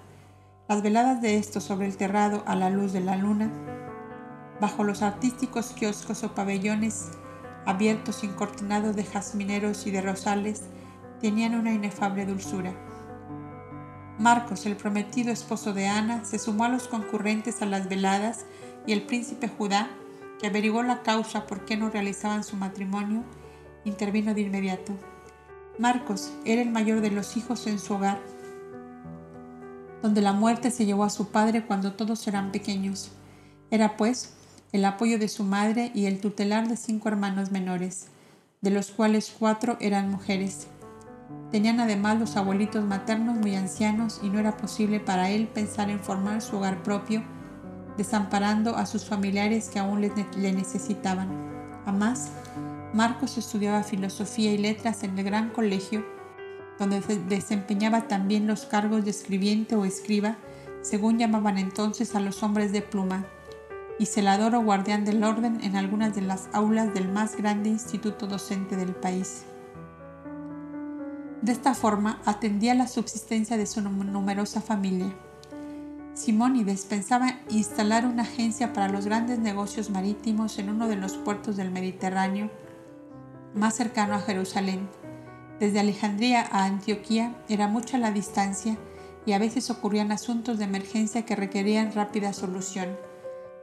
Las 0.69 0.81
veladas 0.81 1.21
de 1.21 1.37
estos 1.37 1.65
sobre 1.65 1.87
el 1.87 1.97
terrado 1.97 2.41
a 2.47 2.55
la 2.55 2.69
luz 2.69 2.93
de 2.93 3.01
la 3.01 3.17
luna, 3.17 3.51
bajo 4.61 4.85
los 4.85 5.01
artísticos 5.01 5.73
kioscos 5.73 6.23
o 6.23 6.33
pabellones 6.33 7.09
abiertos 7.65 8.23
y 8.23 8.27
encortinados 8.27 8.95
de 8.95 9.03
jazmineros 9.03 9.85
y 9.85 9.91
de 9.91 9.99
rosales, 9.99 10.61
tenían 11.19 11.53
una 11.53 11.73
inefable 11.73 12.25
dulzura. 12.25 12.73
Marcos, 14.17 14.65
el 14.65 14.77
prometido 14.77 15.31
esposo 15.31 15.73
de 15.73 15.87
Ana, 15.87 16.23
se 16.23 16.39
sumó 16.39 16.63
a 16.63 16.69
los 16.69 16.87
concurrentes 16.87 17.61
a 17.61 17.65
las 17.65 17.89
veladas 17.89 18.45
y 18.87 18.93
el 18.93 19.03
príncipe 19.03 19.49
Judá, 19.49 19.89
que 20.39 20.47
averiguó 20.47 20.83
la 20.83 21.03
causa 21.03 21.45
por 21.45 21.65
qué 21.65 21.75
no 21.75 21.89
realizaban 21.89 22.43
su 22.43 22.55
matrimonio, 22.55 23.23
intervino 23.83 24.33
de 24.33 24.41
inmediato. 24.41 24.93
Marcos 25.77 26.31
era 26.45 26.61
el 26.61 26.69
mayor 26.69 27.01
de 27.01 27.11
los 27.11 27.35
hijos 27.35 27.67
en 27.67 27.77
su 27.77 27.93
hogar, 27.93 28.21
donde 30.01 30.21
la 30.21 30.31
muerte 30.31 30.71
se 30.71 30.85
llevó 30.85 31.03
a 31.03 31.09
su 31.09 31.29
padre 31.29 31.65
cuando 31.65 31.93
todos 31.93 32.25
eran 32.27 32.51
pequeños. 32.51 33.11
Era, 33.69 33.97
pues, 33.97 34.33
el 34.71 34.85
apoyo 34.85 35.19
de 35.19 35.27
su 35.27 35.43
madre 35.43 35.91
y 35.93 36.05
el 36.05 36.21
tutelar 36.21 36.67
de 36.69 36.77
cinco 36.77 37.09
hermanos 37.09 37.51
menores, 37.51 38.07
de 38.61 38.71
los 38.71 38.91
cuales 38.91 39.33
cuatro 39.37 39.77
eran 39.81 40.09
mujeres. 40.09 40.67
Tenían 41.51 41.79
además 41.79 42.19
los 42.19 42.35
abuelitos 42.35 42.83
maternos 42.83 43.35
muy 43.35 43.55
ancianos 43.55 44.19
y 44.21 44.29
no 44.29 44.39
era 44.39 44.57
posible 44.57 44.99
para 44.99 45.29
él 45.29 45.47
pensar 45.47 45.89
en 45.89 45.99
formar 45.99 46.41
su 46.41 46.57
hogar 46.57 46.83
propio, 46.83 47.23
desamparando 47.97 48.75
a 48.75 48.85
sus 48.85 49.05
familiares 49.05 49.69
que 49.69 49.79
aún 49.79 50.01
le, 50.01 50.53
necesitaban. 50.53 51.29
Además, 51.85 52.31
Marcos 52.93 53.37
estudiaba 53.37 53.83
filosofía 53.83 54.53
y 54.53 54.57
letras 54.57 55.03
en 55.03 55.17
el 55.17 55.23
gran 55.23 55.49
colegio, 55.49 56.05
donde 56.77 56.99
desempeñaba 57.29 58.07
también 58.07 58.47
los 58.47 58.65
cargos 58.65 59.05
de 59.05 59.11
escribiente 59.11 59.75
o 59.75 59.85
escriba, 59.85 60.35
según 60.81 61.17
llamaban 61.17 61.57
entonces 61.57 62.15
a 62.15 62.19
los 62.19 62.43
hombres 62.43 62.71
de 62.73 62.81
pluma, 62.81 63.25
y 63.97 64.07
celador 64.07 64.55
o 64.55 64.61
guardián 64.61 65.05
del 65.05 65.23
orden 65.23 65.61
en 65.63 65.77
algunas 65.77 66.13
de 66.13 66.21
las 66.21 66.49
aulas 66.51 66.93
del 66.93 67.09
más 67.09 67.37
grande 67.37 67.69
instituto 67.69 68.27
docente 68.27 68.75
del 68.75 68.93
país. 68.93 69.45
De 71.45 71.51
esta 71.51 71.75
forma 71.75 72.19
atendía 72.25 72.73
la 72.73 72.87
subsistencia 72.87 73.55
de 73.55 73.67
su 73.67 73.79
numerosa 73.79 74.61
familia. 74.61 75.13
Simónides 76.15 76.85
pensaba 76.85 77.37
instalar 77.51 78.07
una 78.07 78.23
agencia 78.23 78.73
para 78.73 78.89
los 78.89 79.05
grandes 79.05 79.37
negocios 79.37 79.91
marítimos 79.91 80.57
en 80.57 80.71
uno 80.71 80.87
de 80.87 80.95
los 80.95 81.17
puertos 81.17 81.55
del 81.55 81.69
Mediterráneo 81.69 82.49
más 83.53 83.75
cercano 83.75 84.15
a 84.15 84.21
Jerusalén. 84.21 84.89
Desde 85.59 85.79
Alejandría 85.79 86.41
a 86.51 86.65
Antioquía 86.65 87.35
era 87.47 87.67
mucha 87.67 87.99
la 87.99 88.09
distancia 88.09 88.75
y 89.27 89.33
a 89.33 89.37
veces 89.37 89.69
ocurrían 89.69 90.11
asuntos 90.11 90.57
de 90.57 90.63
emergencia 90.63 91.27
que 91.27 91.35
requerían 91.35 91.93
rápida 91.93 92.33
solución. 92.33 92.97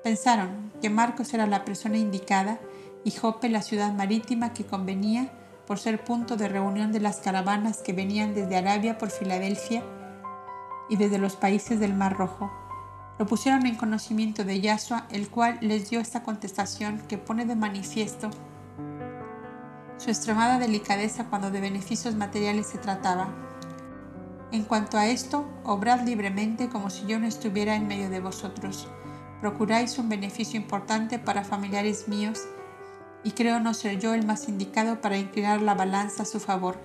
Pensaron 0.05 0.71
que 0.81 0.89
Marcos 0.89 1.35
era 1.35 1.49
la 1.49 1.65
persona 1.65 1.99
indicada 1.99 2.61
y 3.03 3.11
Jope 3.11 3.49
la 3.49 3.61
ciudad 3.61 3.93
marítima 3.93 4.53
que 4.53 4.65
convenía 4.65 5.33
por 5.73 5.79
ser 5.79 6.05
punto 6.05 6.37
de 6.37 6.51
reunión 6.51 6.93
de 6.93 7.01
las 7.01 7.21
caravanas 7.21 7.79
que 7.79 7.95
venían 7.95 8.35
desde 8.35 8.59
Arabia 8.59 8.99
por 8.99 9.09
Filadelfia 9.09 9.83
y 10.91 10.97
desde 10.97 11.17
los 11.17 11.35
países 11.35 11.81
del 11.81 11.95
Mar 11.95 12.15
Rojo. 12.15 12.53
Lo 13.19 13.25
pusieron 13.25 13.65
en 13.65 13.77
conocimiento 13.77 14.45
de 14.45 14.61
Yasua, 14.61 15.07
el 15.09 15.31
cual 15.31 15.57
les 15.63 15.89
dio 15.89 15.99
esta 15.99 16.23
contestación 16.23 16.99
que 17.09 17.17
pone 17.17 17.47
de 17.47 17.57
manifiesto 17.57 18.29
su 19.97 20.11
extremada 20.11 20.59
delicadeza 20.59 21.31
cuando 21.31 21.51
de 21.51 21.63
beneficios 21.63 22.17
materiales 22.17 22.67
se 22.67 22.77
trataba. 22.77 23.29
En 24.51 24.65
cuanto 24.65 24.99
a 24.99 25.07
esto, 25.07 25.49
obrad 25.65 26.03
libremente 26.03 26.69
como 26.69 26.91
si 26.91 27.07
yo 27.07 27.19
no 27.19 27.27
estuviera 27.27 27.77
en 27.77 27.87
medio 27.87 28.11
de 28.11 28.21
vosotros. 28.21 28.89
Procuráis 29.41 29.99
un 29.99 30.11
beneficio 30.11 30.61
importante 30.61 31.19
para 31.19 31.45
familiares 31.45 32.09
míos 32.09 32.43
y 33.25 33.33
creo 33.33 33.61
no 33.61 33.75
ser 33.75 33.99
yo 33.99 34.15
el 34.15 34.27
más 34.27 34.49
indicado 34.49 35.01
para 35.01 35.19
inclinar 35.19 35.63
la 35.63 35.75
balanza 35.75 36.23
a 36.23 36.27
su 36.27 36.41
favor. 36.41 36.77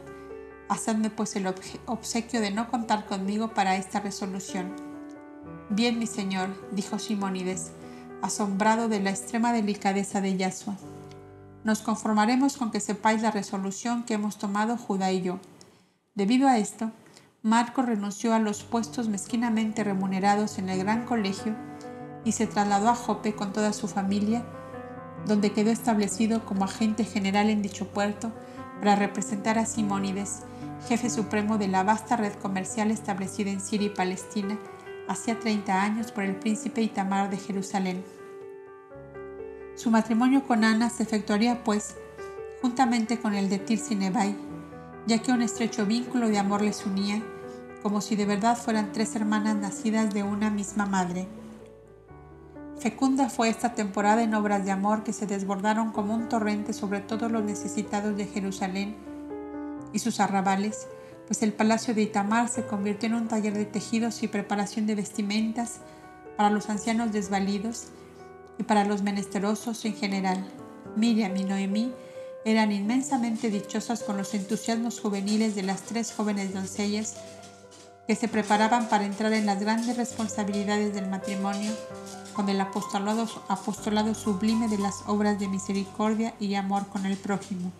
Hacedme 0.70 1.10
pues 1.10 1.36
el 1.36 1.48
obsequio 1.86 2.42
de 2.42 2.52
no 2.52 2.70
contar 2.70 3.06
conmigo 3.06 3.54
para 3.54 3.76
esta 3.76 4.00
resolución. 4.00 4.74
Bien, 5.70 5.98
mi 5.98 6.08
señor, 6.08 6.50
dijo 6.72 7.00
Simónides, 7.00 7.72
asombrado 8.22 8.88
de 8.88 9.00
la 9.00 9.10
extrema 9.10 9.54
delicadeza 9.54 10.22
de 10.22 10.38
Yasua. 10.38 10.76
Nos 11.64 11.80
conformaremos 11.80 12.58
con 12.58 12.72
que 12.72 12.80
sepáis 12.80 13.22
la 13.22 13.32
resolución 13.32 14.04
que 14.04 14.14
hemos 14.14 14.38
tomado 14.38 14.78
Judá 14.78 15.12
y 15.12 15.22
yo. 15.22 15.40
Debido 16.16 16.48
a 16.48 16.58
esto, 16.58 16.92
Marco 17.44 17.82
renunció 17.82 18.34
a 18.34 18.40
los 18.40 18.64
puestos 18.64 19.08
mezquinamente 19.08 19.84
remunerados 19.84 20.58
en 20.58 20.70
el 20.70 20.80
gran 20.80 21.06
colegio 21.06 21.56
y 22.24 22.32
se 22.34 22.48
trasladó 22.48 22.90
a 22.90 22.96
Jope 22.96 23.36
con 23.36 23.54
toda 23.54 23.74
su 23.74 23.88
familia 23.88 24.46
donde 25.26 25.52
quedó 25.52 25.72
establecido 25.72 26.46
como 26.46 26.66
agente 26.66 27.04
general 27.04 27.50
en 27.50 27.62
dicho 27.62 27.88
puerto 27.88 28.32
para 28.80 28.96
representar 28.96 29.58
a 29.58 29.66
Simónides, 29.66 30.42
jefe 30.88 31.10
supremo 31.10 31.58
de 31.58 31.68
la 31.68 31.84
vasta 31.84 32.16
red 32.16 32.34
comercial 32.34 32.92
establecida 32.92 33.50
en 33.50 33.62
Siria 33.62 33.88
y 33.88 33.96
Palestina 33.96 34.58
hacía 35.08 35.40
30 35.40 35.82
años 35.82 36.12
por 36.12 36.24
el 36.24 36.36
príncipe 36.36 36.82
Itamar 36.82 37.30
de 37.30 37.38
Jerusalén. 37.38 38.04
Su 39.76 39.92
matrimonio 39.92 40.44
con 40.44 40.64
Ana 40.64 40.90
se 40.90 41.04
efectuaría, 41.04 41.64
pues, 41.64 41.96
juntamente 42.62 43.20
con 43.20 43.36
el 43.36 43.50
de 43.50 43.60
Tirsi 43.60 43.96
Nebai, 43.96 44.36
ya 45.06 45.20
que 45.20 45.32
un 45.32 45.42
estrecho 45.42 45.86
vínculo 45.86 46.28
de 46.28 46.40
amor 46.40 46.62
les 46.62 46.86
unía, 46.86 47.22
como 47.84 48.02
si 48.02 48.16
de 48.16 48.26
verdad 48.26 48.58
fueran 48.58 48.92
tres 48.92 49.16
hermanas 49.16 49.56
nacidas 49.56 50.14
de 50.14 50.24
una 50.24 50.50
misma 50.50 50.86
madre. 50.86 51.28
Fecunda 52.80 53.30
fue 53.30 53.50
esta 53.50 53.74
temporada 53.74 54.22
en 54.22 54.36
obras 54.36 54.64
de 54.64 54.72
amor 54.72 55.04
que 55.04 55.12
se 55.12 55.26
desbordaron 55.26 55.92
como 55.92 56.14
un 56.14 56.30
torrente 56.30 56.74
sobre 56.74 57.00
todos 57.00 57.32
los 57.32 57.44
necesitados 57.44 58.16
de 58.16 58.28
Jerusalén 58.28 58.96
y 59.94 60.00
sus 60.00 60.20
arrabales, 60.20 60.88
pues 61.26 61.42
el 61.42 61.54
palacio 61.54 61.96
de 61.96 62.04
Itamar 62.04 62.50
se 62.50 62.66
convirtió 62.66 63.08
en 63.08 63.16
un 63.16 63.28
taller 63.28 63.54
de 63.54 63.66
tejidos 63.66 64.22
y 64.22 64.28
preparación 64.28 64.86
de 64.86 64.94
vestimentas 64.94 65.80
para 66.36 66.52
los 66.52 66.70
ancianos 66.70 67.12
desvalidos 67.12 67.88
y 68.60 68.64
para 68.64 68.86
los 68.86 69.02
menesterosos 69.02 69.84
en 69.86 69.96
general. 69.96 70.46
Miriam 70.96 71.36
y 71.36 71.46
Noemí 71.46 71.94
eran 72.46 72.72
inmensamente 72.72 73.50
dichosas 73.50 74.04
con 74.04 74.18
los 74.18 74.34
entusiasmos 74.36 75.00
juveniles 75.00 75.56
de 75.56 75.64
las 75.64 75.82
tres 75.82 76.14
jóvenes 76.14 76.54
doncellas 76.54 77.18
que 78.08 78.16
se 78.16 78.30
preparaban 78.30 78.88
para 78.88 79.06
entrar 79.06 79.34
en 79.34 79.46
las 79.46 79.60
grandes 79.60 79.98
responsabilidades 79.98 80.94
del 80.94 81.10
matrimonio 81.10 81.74
con 82.34 82.48
el 82.50 82.62
apostolado, 82.62 84.16
sublime 84.16 84.70
de 84.70 84.78
las 84.78 85.04
obras 85.08 85.40
de 85.40 85.50
misericordia 85.50 86.34
y 86.40 86.56
amor 86.56 86.88
con 86.88 87.06
el 87.06 87.18
prójimo. 87.18 87.72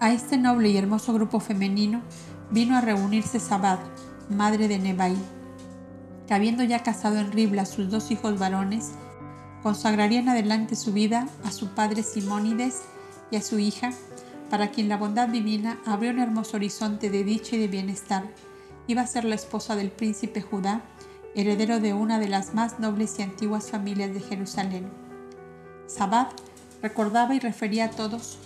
A 0.00 0.12
este 0.12 0.36
noble 0.36 0.68
y 0.68 0.76
hermoso 0.76 1.14
grupo 1.14 1.40
femenino 1.40 2.02
vino 2.50 2.76
a 2.76 2.80
reunirse 2.80 3.38
Sabad, 3.40 3.78
madre 4.28 4.68
de 4.68 4.78
Nebai, 4.78 5.16
que 6.26 6.34
habiendo 6.34 6.64
ya 6.64 6.82
casado 6.82 7.18
en 7.18 7.32
Ribla 7.32 7.64
sus 7.64 7.88
dos 7.88 8.10
hijos 8.10 8.38
varones, 8.38 8.90
consagrarían 9.62 10.28
adelante 10.28 10.74
su 10.74 10.92
vida 10.92 11.28
a 11.44 11.52
su 11.52 11.68
padre 11.68 12.02
Simónides 12.02 12.82
y 13.30 13.36
a 13.36 13.42
su 13.42 13.60
hija, 13.60 13.92
para 14.52 14.70
quien 14.70 14.90
la 14.90 14.98
bondad 14.98 15.28
divina 15.28 15.78
abrió 15.86 16.10
un 16.10 16.18
hermoso 16.18 16.58
horizonte 16.58 17.08
de 17.08 17.24
dicha 17.24 17.56
y 17.56 17.58
de 17.58 17.68
bienestar 17.68 18.24
iba 18.86 19.00
a 19.00 19.06
ser 19.06 19.24
la 19.24 19.34
esposa 19.34 19.76
del 19.76 19.90
príncipe 19.90 20.42
Judá, 20.42 20.82
heredero 21.34 21.80
de 21.80 21.94
una 21.94 22.18
de 22.18 22.28
las 22.28 22.52
más 22.52 22.78
nobles 22.78 23.18
y 23.18 23.22
antiguas 23.22 23.70
familias 23.70 24.12
de 24.12 24.20
Jerusalén. 24.20 24.90
Sabad 25.86 26.26
recordaba 26.82 27.34
y 27.34 27.38
refería 27.38 27.86
a 27.86 27.90
todos 27.92 28.36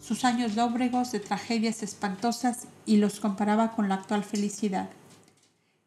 sus 0.00 0.24
años 0.24 0.56
lóbregos 0.56 1.12
de 1.12 1.20
tragedias 1.20 1.84
espantosas 1.84 2.66
y 2.84 2.96
los 2.96 3.20
comparaba 3.20 3.70
con 3.76 3.88
la 3.88 3.94
actual 3.94 4.24
felicidad. 4.24 4.90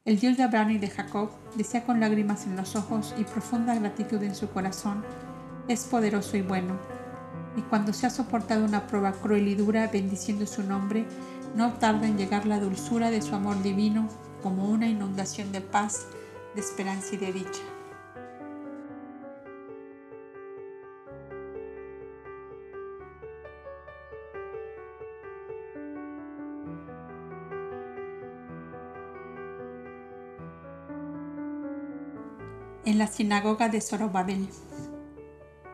El 0.06 0.18
Dios 0.18 0.38
de 0.38 0.44
Abraham 0.44 0.69
y 0.69 0.77
de 0.77 0.89
Jacob, 0.89 1.30
decía 1.56 1.84
con 1.84 1.99
lágrimas 1.99 2.45
en 2.45 2.56
los 2.56 2.77
ojos 2.77 3.14
y 3.18 3.26
profunda 3.26 3.76
gratitud 3.76 4.23
en 4.23 4.34
su 4.34 4.49
corazón, 4.49 5.03
es 5.68 5.84
poderoso 5.84 6.38
y 6.38 6.41
bueno. 6.41 6.80
Y 7.57 7.61
cuando 7.63 7.91
se 7.91 8.05
ha 8.05 8.09
soportado 8.09 8.63
una 8.63 8.88
prueba 8.88 9.11
cruel 9.11 9.47
y 9.47 9.55
dura, 9.55 9.88
bendiciendo 9.88 10.45
su 10.45 10.63
nombre, 10.63 11.05
no 11.55 11.73
tarda 11.73 12.07
en 12.07 12.17
llegar 12.17 12.45
la 12.45 12.59
dulzura 12.59 13.09
de 13.09 13.21
su 13.21 13.35
amor 13.35 13.61
divino 13.63 14.07
como 14.41 14.69
una 14.69 14.88
inundación 14.88 15.51
de 15.51 15.61
paz, 15.61 16.05
de 16.55 16.61
esperanza 16.61 17.15
y 17.15 17.17
de 17.17 17.34
dicha. 17.34 17.61
en 32.88 32.97
la 32.97 33.07
sinagoga 33.07 33.67
de 33.67 33.81
Zorobabel. 33.81 34.47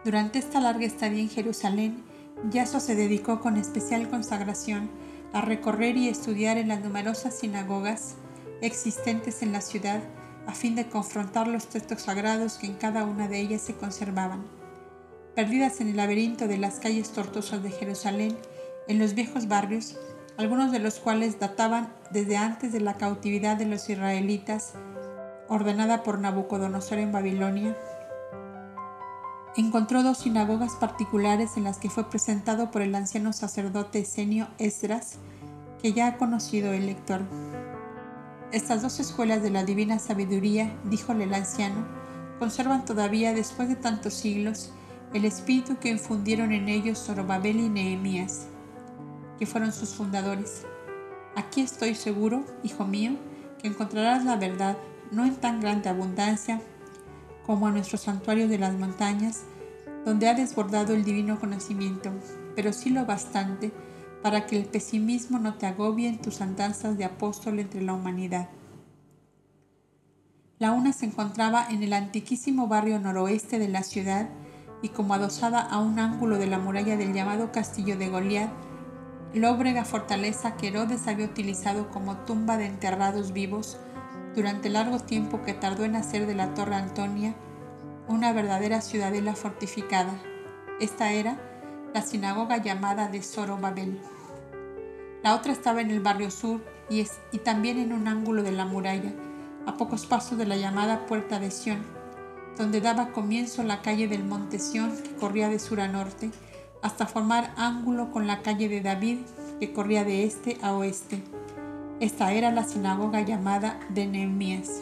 Durante 0.03 0.37
esta 0.39 0.59
larga 0.59 0.85
estadía 0.85 1.21
en 1.21 1.29
Jerusalén, 1.29 2.03
Yaso 2.51 2.81
se 2.81 2.95
dedicó 2.95 3.39
con 3.39 3.55
especial 3.55 4.09
consagración 4.09 4.89
a 5.31 5.39
recorrer 5.39 5.95
y 5.95 6.09
estudiar 6.09 6.57
en 6.57 6.67
las 6.67 6.81
numerosas 6.81 7.35
sinagogas 7.35 8.15
existentes 8.61 9.41
en 9.41 9.53
la 9.53 9.61
ciudad 9.61 10.01
a 10.45 10.53
fin 10.53 10.75
de 10.75 10.87
confrontar 10.87 11.47
los 11.47 11.67
textos 11.67 12.01
sagrados 12.01 12.57
que 12.57 12.67
en 12.67 12.75
cada 12.75 13.05
una 13.05 13.29
de 13.29 13.39
ellas 13.39 13.61
se 13.61 13.75
conservaban. 13.75 14.43
Perdidas 15.35 15.79
en 15.79 15.87
el 15.87 15.97
laberinto 15.97 16.49
de 16.49 16.57
las 16.57 16.79
calles 16.79 17.11
tortuosas 17.11 17.63
de 17.63 17.71
Jerusalén, 17.71 18.37
en 18.89 18.99
los 18.99 19.13
viejos 19.13 19.47
barrios, 19.47 19.97
algunos 20.37 20.73
de 20.73 20.79
los 20.79 20.99
cuales 20.99 21.39
databan 21.39 21.93
desde 22.11 22.35
antes 22.35 22.73
de 22.73 22.81
la 22.81 22.97
cautividad 22.97 23.55
de 23.55 23.65
los 23.65 23.89
israelitas 23.89 24.73
ordenada 25.47 26.03
por 26.03 26.19
Nabucodonosor 26.19 26.97
en 26.97 27.11
Babilonia, 27.11 27.77
encontró 29.61 30.01
dos 30.01 30.19
sinagogas 30.19 30.73
particulares 30.73 31.57
en 31.57 31.63
las 31.63 31.77
que 31.77 31.89
fue 31.89 32.09
presentado 32.09 32.71
por 32.71 32.81
el 32.81 32.95
anciano 32.95 33.33
sacerdote 33.33 33.99
Esenio 33.99 34.47
Esdras, 34.57 35.17
que 35.81 35.93
ya 35.93 36.07
ha 36.07 36.17
conocido 36.17 36.73
el 36.73 36.87
lector. 36.87 37.21
Estas 38.51 38.81
dos 38.81 38.99
escuelas 38.99 39.43
de 39.43 39.51
la 39.51 39.63
divina 39.63 39.99
sabiduría, 39.99 40.75
díjole 40.85 41.25
el 41.25 41.33
anciano, 41.33 41.85
conservan 42.39 42.85
todavía 42.85 43.33
después 43.33 43.69
de 43.69 43.75
tantos 43.75 44.13
siglos 44.13 44.71
el 45.13 45.25
espíritu 45.25 45.77
que 45.77 45.89
infundieron 45.89 46.51
en 46.51 46.67
ellos 46.69 47.03
Zorobabel 47.05 47.59
y 47.59 47.69
Nehemías, 47.69 48.47
que 49.37 49.45
fueron 49.45 49.71
sus 49.71 49.89
fundadores. 49.89 50.65
Aquí 51.35 51.61
estoy 51.61 51.93
seguro, 51.93 52.43
hijo 52.63 52.85
mío, 52.85 53.13
que 53.61 53.67
encontrarás 53.67 54.25
la 54.25 54.35
verdad 54.35 54.77
no 55.11 55.25
en 55.25 55.35
tan 55.35 55.61
grande 55.61 55.89
abundancia 55.89 56.59
como 57.45 57.67
a 57.67 57.71
nuestros 57.71 58.01
santuarios 58.01 58.49
de 58.49 58.57
las 58.57 58.73
montañas, 58.73 59.43
donde 60.05 60.27
ha 60.27 60.33
desbordado 60.33 60.93
el 60.93 61.03
divino 61.03 61.39
conocimiento, 61.39 62.11
pero 62.55 62.73
sí 62.73 62.89
lo 62.89 63.05
bastante 63.05 63.71
para 64.21 64.45
que 64.45 64.57
el 64.57 64.65
pesimismo 64.65 65.39
no 65.39 65.55
te 65.55 65.65
agobie 65.65 66.07
en 66.07 66.19
tus 66.19 66.41
andanzas 66.41 66.97
de 66.97 67.05
apóstol 67.05 67.59
entre 67.59 67.81
la 67.81 67.93
humanidad. 67.93 68.49
La 70.59 70.71
una 70.71 70.93
se 70.93 71.05
encontraba 71.05 71.67
en 71.69 71.83
el 71.83 71.91
antiquísimo 71.91 72.67
barrio 72.67 72.99
noroeste 72.99 73.59
de 73.59 73.67
la 73.67 73.83
ciudad 73.83 74.29
y 74.81 74.89
como 74.89 75.13
adosada 75.13 75.59
a 75.59 75.79
un 75.79 75.99
ángulo 75.99 76.37
de 76.37 76.47
la 76.47 76.59
muralla 76.59 76.95
del 76.95 77.13
llamado 77.13 77.51
Castillo 77.51 77.97
de 77.97 78.09
Goliat, 78.09 78.49
lóbrega 79.33 79.83
fortaleza 79.83 80.55
que 80.55 80.69
Herodes 80.69 81.07
había 81.07 81.25
utilizado 81.25 81.89
como 81.89 82.17
tumba 82.19 82.57
de 82.57 82.67
enterrados 82.67 83.33
vivos 83.33 83.77
durante 84.35 84.67
el 84.67 84.73
largo 84.73 84.99
tiempo 84.99 85.41
que 85.41 85.53
tardó 85.53 85.83
en 85.83 85.95
hacer 85.95 86.25
de 86.25 86.35
la 86.35 86.53
Torre 86.53 86.75
Antonia 86.75 87.35
una 88.07 88.33
verdadera 88.33 88.81
ciudadela 88.81 89.35
fortificada. 89.35 90.13
Esta 90.79 91.13
era 91.13 91.37
la 91.93 92.01
sinagoga 92.01 92.57
llamada 92.57 93.07
de 93.07 93.21
Zorobabel. 93.21 93.99
La 95.21 95.35
otra 95.35 95.53
estaba 95.53 95.81
en 95.81 95.91
el 95.91 95.99
barrio 95.99 96.31
sur 96.31 96.61
y, 96.89 97.05
y 97.31 97.37
también 97.39 97.79
en 97.79 97.93
un 97.93 98.07
ángulo 98.07 98.43
de 98.43 98.51
la 98.51 98.65
muralla, 98.65 99.13
a 99.65 99.77
pocos 99.77 100.05
pasos 100.05 100.37
de 100.37 100.45
la 100.45 100.57
llamada 100.57 101.05
Puerta 101.05 101.39
de 101.39 101.51
Sión, 101.51 101.79
donde 102.57 102.81
daba 102.81 103.11
comienzo 103.11 103.63
la 103.63 103.81
calle 103.81 104.07
del 104.07 104.23
Monte 104.25 104.59
Sión 104.59 104.95
que 105.01 105.15
corría 105.15 105.47
de 105.47 105.59
sur 105.59 105.79
a 105.79 105.87
norte, 105.87 106.31
hasta 106.81 107.05
formar 107.05 107.53
ángulo 107.55 108.11
con 108.11 108.27
la 108.27 108.41
calle 108.41 108.67
de 108.67 108.81
David 108.81 109.19
que 109.59 109.71
corría 109.71 110.03
de 110.03 110.25
este 110.25 110.57
a 110.61 110.73
oeste. 110.73 111.23
Esta 112.03 112.33
era 112.33 112.51
la 112.51 112.65
sinagoga 112.65 113.21
llamada 113.21 113.79
de 113.87 114.05
Nehemías. 114.05 114.81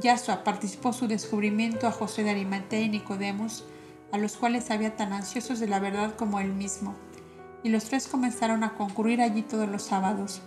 Yahshua 0.00 0.42
participó 0.42 0.94
su 0.94 1.08
descubrimiento 1.08 1.86
a 1.86 1.92
José 1.92 2.22
de 2.22 2.30
Arimatea 2.30 2.80
y 2.80 2.88
Nicodemos, 2.88 3.66
a 4.10 4.16
los 4.16 4.38
cuales 4.38 4.70
había 4.70 4.96
tan 4.96 5.12
ansiosos 5.12 5.60
de 5.60 5.68
la 5.68 5.80
verdad 5.80 6.14
como 6.16 6.40
él 6.40 6.54
mismo, 6.54 6.94
y 7.62 7.68
los 7.68 7.84
tres 7.84 8.08
comenzaron 8.08 8.64
a 8.64 8.72
concurrir 8.76 9.20
allí 9.20 9.42
todos 9.42 9.68
los 9.68 9.82
sábados. 9.82 10.40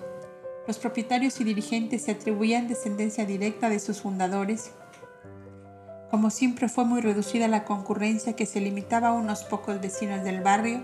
Los 0.66 0.80
propietarios 0.80 1.40
y 1.40 1.44
dirigentes 1.44 2.06
se 2.06 2.14
atribuían 2.14 2.68
descendencia 2.68 3.24
directa 3.28 3.70
de 3.70 3.80
sus 3.80 4.02
fundadores. 4.02 4.72
Como 6.10 6.32
siempre 6.32 6.68
fue 6.68 6.84
muy 6.84 7.02
reducida 7.02 7.48
la 7.48 7.64
concurrencia 7.64 8.34
que 8.34 8.48
se 8.48 8.60
limitaba 8.60 9.10
a 9.10 9.14
unos 9.14 9.44
pocos 9.44 9.80
vecinos 9.80 10.24
del 10.24 10.42
barrio, 10.42 10.82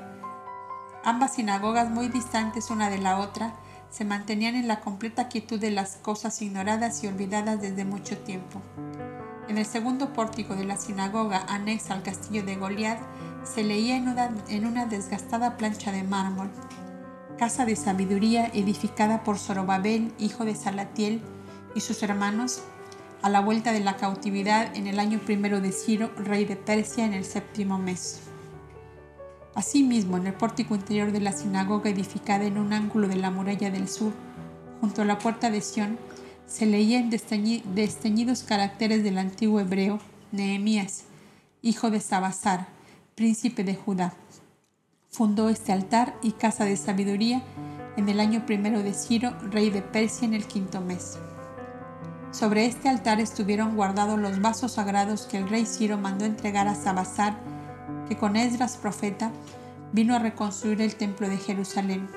ambas 1.04 1.34
sinagogas 1.34 1.90
muy 1.90 2.08
distantes 2.10 2.70
una 2.70 2.92
de 2.92 3.00
la 3.00 3.18
otra, 3.18 3.56
se 3.94 4.06
mantenían 4.06 4.56
en 4.56 4.68
la 4.68 4.80
completa 4.80 5.30
quietud 5.30 5.60
de 5.60 5.70
las 5.70 5.98
cosas 5.98 6.42
ignoradas 6.42 7.04
y 7.04 7.08
olvidadas 7.08 7.62
desde 7.62 7.86
mucho 7.86 8.18
tiempo. 8.18 8.60
En 9.48 9.60
el 9.60 9.68
segundo 9.68 10.14
pórtico 10.14 10.56
de 10.56 10.66
la 10.66 10.78
sinagoga 10.78 11.46
anexa 11.48 11.94
al 11.94 12.02
castillo 12.02 12.44
de 12.44 12.56
Goliat 12.56 12.98
se 13.44 13.64
leía 13.64 13.96
en 13.96 14.66
una, 14.66 14.88
desgastada 14.88 15.58
plancha 15.58 15.92
de 15.92 16.02
mármol, 16.02 16.50
casa 17.38 17.66
de 17.66 17.76
sabiduría 17.76 18.48
edificada 18.48 19.24
por 19.24 19.38
Zorobabel, 19.38 20.12
hijo 20.18 20.44
de 20.44 20.56
Salatiel, 20.56 21.22
y 21.76 21.82
sus 21.82 22.02
hermanos, 22.02 22.64
a 23.22 23.30
la 23.30 23.42
vuelta 23.42 23.74
de 23.74 23.82
la 23.82 23.98
cautividad 23.98 24.76
en 24.76 24.88
el 24.88 24.98
año 24.98 25.20
primero 25.20 25.62
de 25.62 25.72
Ciro, 25.72 26.10
rey 26.18 26.46
de 26.46 26.56
Persia, 26.56 27.06
en 27.06 27.14
el 27.14 27.26
séptimo 27.26 27.78
mes. 27.78 28.23
Asimismo, 29.56 30.18
en 30.18 30.28
el 30.28 30.34
pórtico 30.34 30.74
interior 30.74 31.12
de 31.12 31.20
la 31.20 31.32
sinagoga 31.32 31.90
edificada 31.90 32.46
en 32.46 32.58
un 32.58 32.74
ángulo 32.74 33.08
de 33.08 33.18
la 33.18 33.30
muralla 33.30 33.70
del 33.70 33.88
sur, 33.88 34.14
junto 34.82 35.04
a 35.04 35.06
la 35.06 35.20
puerta 35.20 35.52
de 35.52 35.62
Sión, 35.62 36.00
se 36.48 36.66
leían 36.66 37.10
desteñidos 37.10 38.44
caracteres 38.44 39.04
del 39.04 39.18
antiguo 39.18 39.60
hebreo 39.60 40.00
Nehemías, 40.32 41.04
hijo 41.62 41.92
de 41.92 42.00
Sabasar, 42.00 42.68
príncipe 43.16 43.64
de 43.64 43.76
Judá. 43.76 44.14
Fundó 45.10 45.50
este 45.50 45.72
altar 45.72 46.16
y 46.24 46.32
casa 46.32 46.66
de 46.66 46.76
sabiduría 46.76 47.44
en 47.96 48.10
el 48.10 48.20
año 48.20 48.46
primero 48.48 48.82
de 48.82 48.94
Ciro, 48.94 49.38
rey 49.52 49.70
de 49.70 49.84
Persia, 49.84 50.26
en 50.26 50.34
el 50.34 50.48
quinto 50.48 50.82
mes. 50.82 51.20
Sobre 52.32 52.66
este 52.66 52.90
altar 52.90 53.20
estuvieron 53.20 53.76
guardados 53.76 54.20
los 54.20 54.42
vasos 54.42 54.74
sagrados 54.74 55.28
que 55.28 55.38
el 55.38 55.48
rey 55.48 55.68
Ciro 55.68 56.00
mandó 56.00 56.26
entregar 56.26 56.68
a 56.68 56.74
Sabasar 56.74 57.38
que 58.08 58.18
con 58.18 58.36
Esdras 58.36 58.78
profeta 58.78 59.32
vino 59.92 60.16
a 60.16 60.20
reconstruir 60.20 60.82
el 60.82 60.96
templo 60.96 61.30
de 61.30 61.38
Jerusalén. 61.38 62.08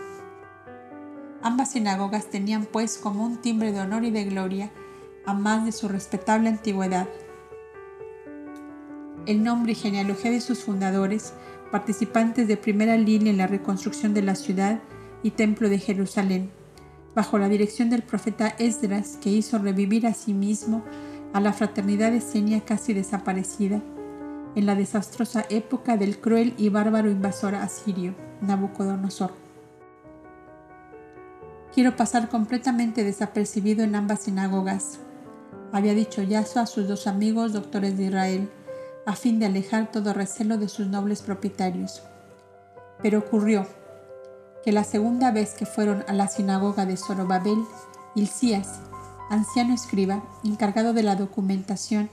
Ambas 1.43 1.73
sinagogas 1.73 2.27
tenían 2.27 2.65
pues 2.65 2.99
como 2.99 3.25
un 3.25 3.37
timbre 3.37 3.73
de 3.73 3.81
honor 3.81 4.05
y 4.05 4.11
de 4.11 4.25
gloria, 4.25 4.71
a 5.27 5.35
más 5.35 5.65
de 5.65 5.73
su 5.73 5.89
respetable 5.89 6.49
antigüedad. 6.49 7.09
El 9.27 9.43
nombre 9.43 9.73
y 9.73 9.75
genealogía 9.75 10.31
de 10.31 10.41
sus 10.41 10.61
fundadores, 10.61 11.35
participantes 11.71 12.49
de 12.49 12.57
primera 12.57 12.97
línea 12.97 13.31
en 13.31 13.39
la 13.39 13.47
reconstrucción 13.47 14.15
de 14.15 14.23
la 14.23 14.37
ciudad 14.37 14.81
y 15.23 15.33
templo 15.33 15.69
de 15.69 15.79
Jerusalén, 15.79 16.51
bajo 17.15 17.39
la 17.39 17.49
dirección 17.49 17.91
del 17.91 18.03
profeta 18.03 18.49
Esdras, 18.59 19.19
que 19.21 19.31
hizo 19.31 19.59
revivir 19.59 20.07
a 20.07 20.15
sí 20.15 20.33
mismo 20.33 20.85
a 21.33 21.41
la 21.41 21.53
fraternidad 21.53 22.15
esenia 22.15 22.65
casi 22.65 22.95
desaparecida 22.95 23.83
en 24.57 24.67
la 24.67 24.75
desastrosa 24.75 25.45
época 25.51 25.97
del 25.97 26.19
cruel 26.19 26.55
y 26.57 26.71
bárbaro 26.71 27.11
invasor 27.11 27.55
asirio, 27.55 28.15
Nabucodonosor. 28.41 29.33
Quiero 31.75 31.95
pasar 31.95 32.31
completamente 32.31 33.05
desapercibido 33.05 33.85
en 33.85 33.95
ambas 33.95 34.21
sinagogas, 34.21 34.99
había 35.73 35.93
dicho 35.93 36.23
Yaso 36.23 36.59
a 36.59 36.67
sus 36.67 36.89
dos 36.89 37.07
amigos 37.07 37.53
doctores 37.53 37.99
de 37.99 38.05
Israel, 38.05 38.51
a 39.05 39.15
fin 39.15 39.39
de 39.39 39.47
alejar 39.47 39.93
todo 39.93 40.15
recelo 40.15 40.57
de 40.57 40.69
sus 40.69 40.87
nobles 40.87 41.21
propietarios. 41.21 42.03
Pero 43.03 43.19
ocurrió 43.19 43.67
que 44.65 44.73
la 44.73 44.85
segunda 44.85 45.33
vez 45.33 45.53
que 45.53 45.67
fueron 45.67 46.03
a 46.09 46.15
la 46.15 46.29
sinagoga 46.29 46.87
de 46.87 46.97
Zorobabel, 46.97 47.63
Hilcías, 48.15 48.81
anciano 49.29 49.75
escriba, 49.75 50.25
encargado 50.45 50.95
de 50.95 51.03
la 51.03 51.15
documentación, 51.15 52.09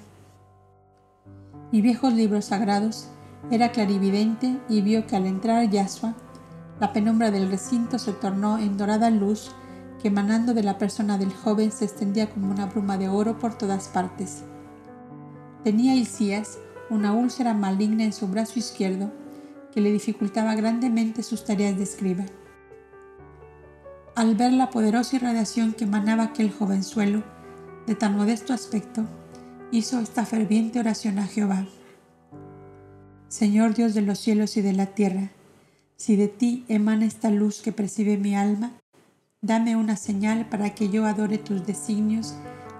y 1.73 1.81
viejos 1.81 2.13
libros 2.13 2.45
sagrados, 2.45 3.07
era 3.49 3.71
clarividente 3.71 4.59
y 4.69 4.81
vio 4.81 5.07
que 5.07 5.15
al 5.15 5.25
entrar 5.25 5.67
Yahshua, 5.67 6.13
la 6.79 6.93
penumbra 6.93 7.31
del 7.31 7.49
recinto 7.49 7.97
se 7.97 8.13
tornó 8.13 8.59
en 8.59 8.77
dorada 8.77 9.09
luz 9.09 9.51
que 9.99 10.09
emanando 10.09 10.53
de 10.53 10.61
la 10.61 10.77
persona 10.77 11.17
del 11.17 11.33
joven 11.33 11.71
se 11.71 11.85
extendía 11.85 12.29
como 12.29 12.51
una 12.51 12.67
bruma 12.67 12.99
de 12.99 13.09
oro 13.09 13.39
por 13.39 13.57
todas 13.57 13.87
partes. 13.87 14.43
Tenía 15.63 15.95
Hilcías 15.95 16.59
una 16.91 17.11
úlcera 17.11 17.55
maligna 17.55 18.03
en 18.03 18.13
su 18.13 18.27
brazo 18.27 18.59
izquierdo 18.59 19.11
que 19.73 19.81
le 19.81 19.91
dificultaba 19.91 20.53
grandemente 20.53 21.23
sus 21.23 21.43
tareas 21.43 21.75
de 21.75 21.83
escriba. 21.83 22.25
Al 24.15 24.35
ver 24.35 24.53
la 24.53 24.69
poderosa 24.69 25.15
irradiación 25.15 25.73
que 25.73 25.85
emanaba 25.85 26.25
aquel 26.25 26.51
jovenzuelo 26.51 27.23
de 27.87 27.95
tan 27.95 28.15
modesto 28.15 28.53
aspecto, 28.53 29.07
hizo 29.73 29.99
esta 29.99 30.23
ferviente 30.23 30.79
oración 30.79 31.17
a 31.17 31.25
Jehová. 31.25 31.65
Señor 33.27 33.73
Dios 33.73 33.95
de 33.95 34.03
los 34.03 34.19
cielos 34.19 34.55
y 34.55 34.61
de 34.61 34.71
la 34.71 34.85
tierra, 34.85 35.31
si 35.95 36.15
de 36.15 36.27
ti 36.27 36.63
emana 36.67 37.05
esta 37.05 37.31
luz 37.31 37.63
que 37.63 37.71
percibe 37.71 38.17
mi 38.17 38.35
alma, 38.35 38.73
dame 39.41 39.75
una 39.75 39.95
señal 39.95 40.47
para 40.47 40.75
que 40.75 40.89
yo 40.89 41.07
adore 41.07 41.39
tus 41.39 41.65
designios, 41.65 42.35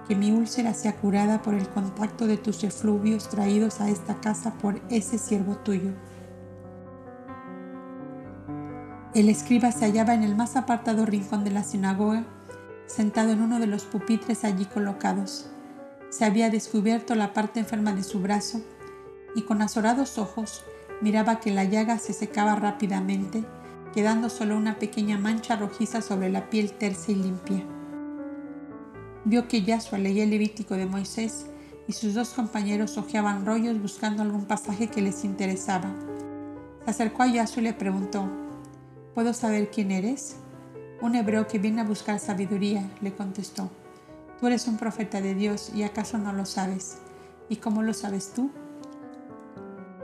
que 0.06 0.14
mi 0.14 0.30
úlcera 0.30 0.72
sea 0.72 0.94
curada 0.94 1.42
por 1.42 1.54
el 1.54 1.68
contacto 1.68 2.28
de 2.28 2.36
tus 2.36 2.62
efluvios 2.62 3.28
traídos 3.28 3.80
a 3.80 3.90
esta 3.90 4.20
casa 4.20 4.54
por 4.58 4.80
ese 4.88 5.18
siervo 5.18 5.56
tuyo. 5.56 5.90
El 9.14 9.28
escriba 9.30 9.72
se 9.72 9.86
hallaba 9.86 10.14
en 10.14 10.22
el 10.22 10.36
más 10.36 10.54
apartado 10.54 11.06
rincón 11.06 11.42
de 11.42 11.50
la 11.50 11.64
sinagoga, 11.64 12.24
sentado 12.86 13.32
en 13.32 13.42
uno 13.42 13.58
de 13.58 13.66
los 13.66 13.82
pupitres 13.82 14.44
allí 14.44 14.66
colocados. 14.66 15.50
Se 16.16 16.24
había 16.24 16.48
descubierto 16.48 17.16
la 17.16 17.32
parte 17.32 17.58
enferma 17.58 17.92
de 17.92 18.04
su 18.04 18.20
brazo 18.20 18.60
y 19.34 19.42
con 19.42 19.62
azorados 19.62 20.16
ojos 20.16 20.62
miraba 21.00 21.40
que 21.40 21.50
la 21.50 21.64
llaga 21.64 21.98
se 21.98 22.12
secaba 22.12 22.54
rápidamente, 22.54 23.44
quedando 23.92 24.30
solo 24.30 24.56
una 24.56 24.78
pequeña 24.78 25.18
mancha 25.18 25.56
rojiza 25.56 26.02
sobre 26.02 26.30
la 26.30 26.50
piel 26.50 26.70
tersa 26.70 27.10
y 27.10 27.16
limpia. 27.16 27.64
Vio 29.24 29.48
que 29.48 29.62
Yahshua 29.62 29.98
leía 29.98 30.22
el 30.22 30.30
Levítico 30.30 30.76
de 30.76 30.86
Moisés 30.86 31.46
y 31.88 31.94
sus 31.94 32.14
dos 32.14 32.28
compañeros 32.28 32.96
hojeaban 32.96 33.44
rollos 33.44 33.82
buscando 33.82 34.22
algún 34.22 34.44
pasaje 34.44 34.86
que 34.86 35.02
les 35.02 35.24
interesaba. 35.24 35.92
Se 36.84 36.90
acercó 36.92 37.24
a 37.24 37.26
Yahshua 37.26 37.60
y 37.60 37.64
le 37.64 37.72
preguntó, 37.72 38.30
¿Puedo 39.16 39.34
saber 39.34 39.68
quién 39.68 39.90
eres? 39.90 40.36
Un 41.00 41.16
hebreo 41.16 41.48
que 41.48 41.58
viene 41.58 41.80
a 41.80 41.84
buscar 41.84 42.20
sabiduría, 42.20 42.88
le 43.00 43.12
contestó. 43.12 43.68
Tú 44.44 44.48
eres 44.48 44.68
un 44.68 44.76
profeta 44.76 45.22
de 45.22 45.34
Dios 45.34 45.70
y 45.74 45.84
acaso 45.84 46.18
no 46.18 46.30
lo 46.34 46.44
sabes. 46.44 46.98
¿Y 47.48 47.56
cómo 47.56 47.82
lo 47.82 47.94
sabes 47.94 48.34
tú? 48.34 48.50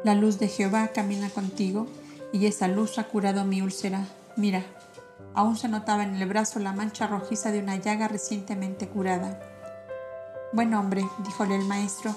La 0.02 0.14
luz 0.14 0.38
de 0.38 0.48
Jehová 0.48 0.88
camina 0.94 1.28
contigo 1.28 1.86
y 2.32 2.46
esa 2.46 2.66
luz 2.66 2.98
ha 2.98 3.04
curado 3.04 3.44
mi 3.44 3.60
úlcera. 3.60 4.06
Mira, 4.38 4.64
aún 5.34 5.58
se 5.58 5.68
notaba 5.68 6.04
en 6.04 6.14
el 6.14 6.26
brazo 6.26 6.58
la 6.58 6.72
mancha 6.72 7.06
rojiza 7.06 7.52
de 7.52 7.58
una 7.58 7.76
llaga 7.76 8.08
recientemente 8.08 8.88
curada. 8.88 9.38
Buen 10.54 10.72
hombre, 10.72 11.06
díjole 11.22 11.56
el 11.56 11.66
maestro, 11.66 12.14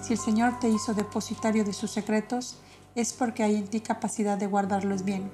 si 0.00 0.12
el 0.12 0.20
Señor 0.20 0.60
te 0.60 0.68
hizo 0.68 0.94
depositario 0.94 1.64
de 1.64 1.72
sus 1.72 1.90
secretos, 1.90 2.58
es 2.94 3.12
porque 3.12 3.42
hay 3.42 3.56
en 3.56 3.66
ti 3.66 3.80
capacidad 3.80 4.38
de 4.38 4.46
guardarlos 4.46 5.02
bien. 5.02 5.32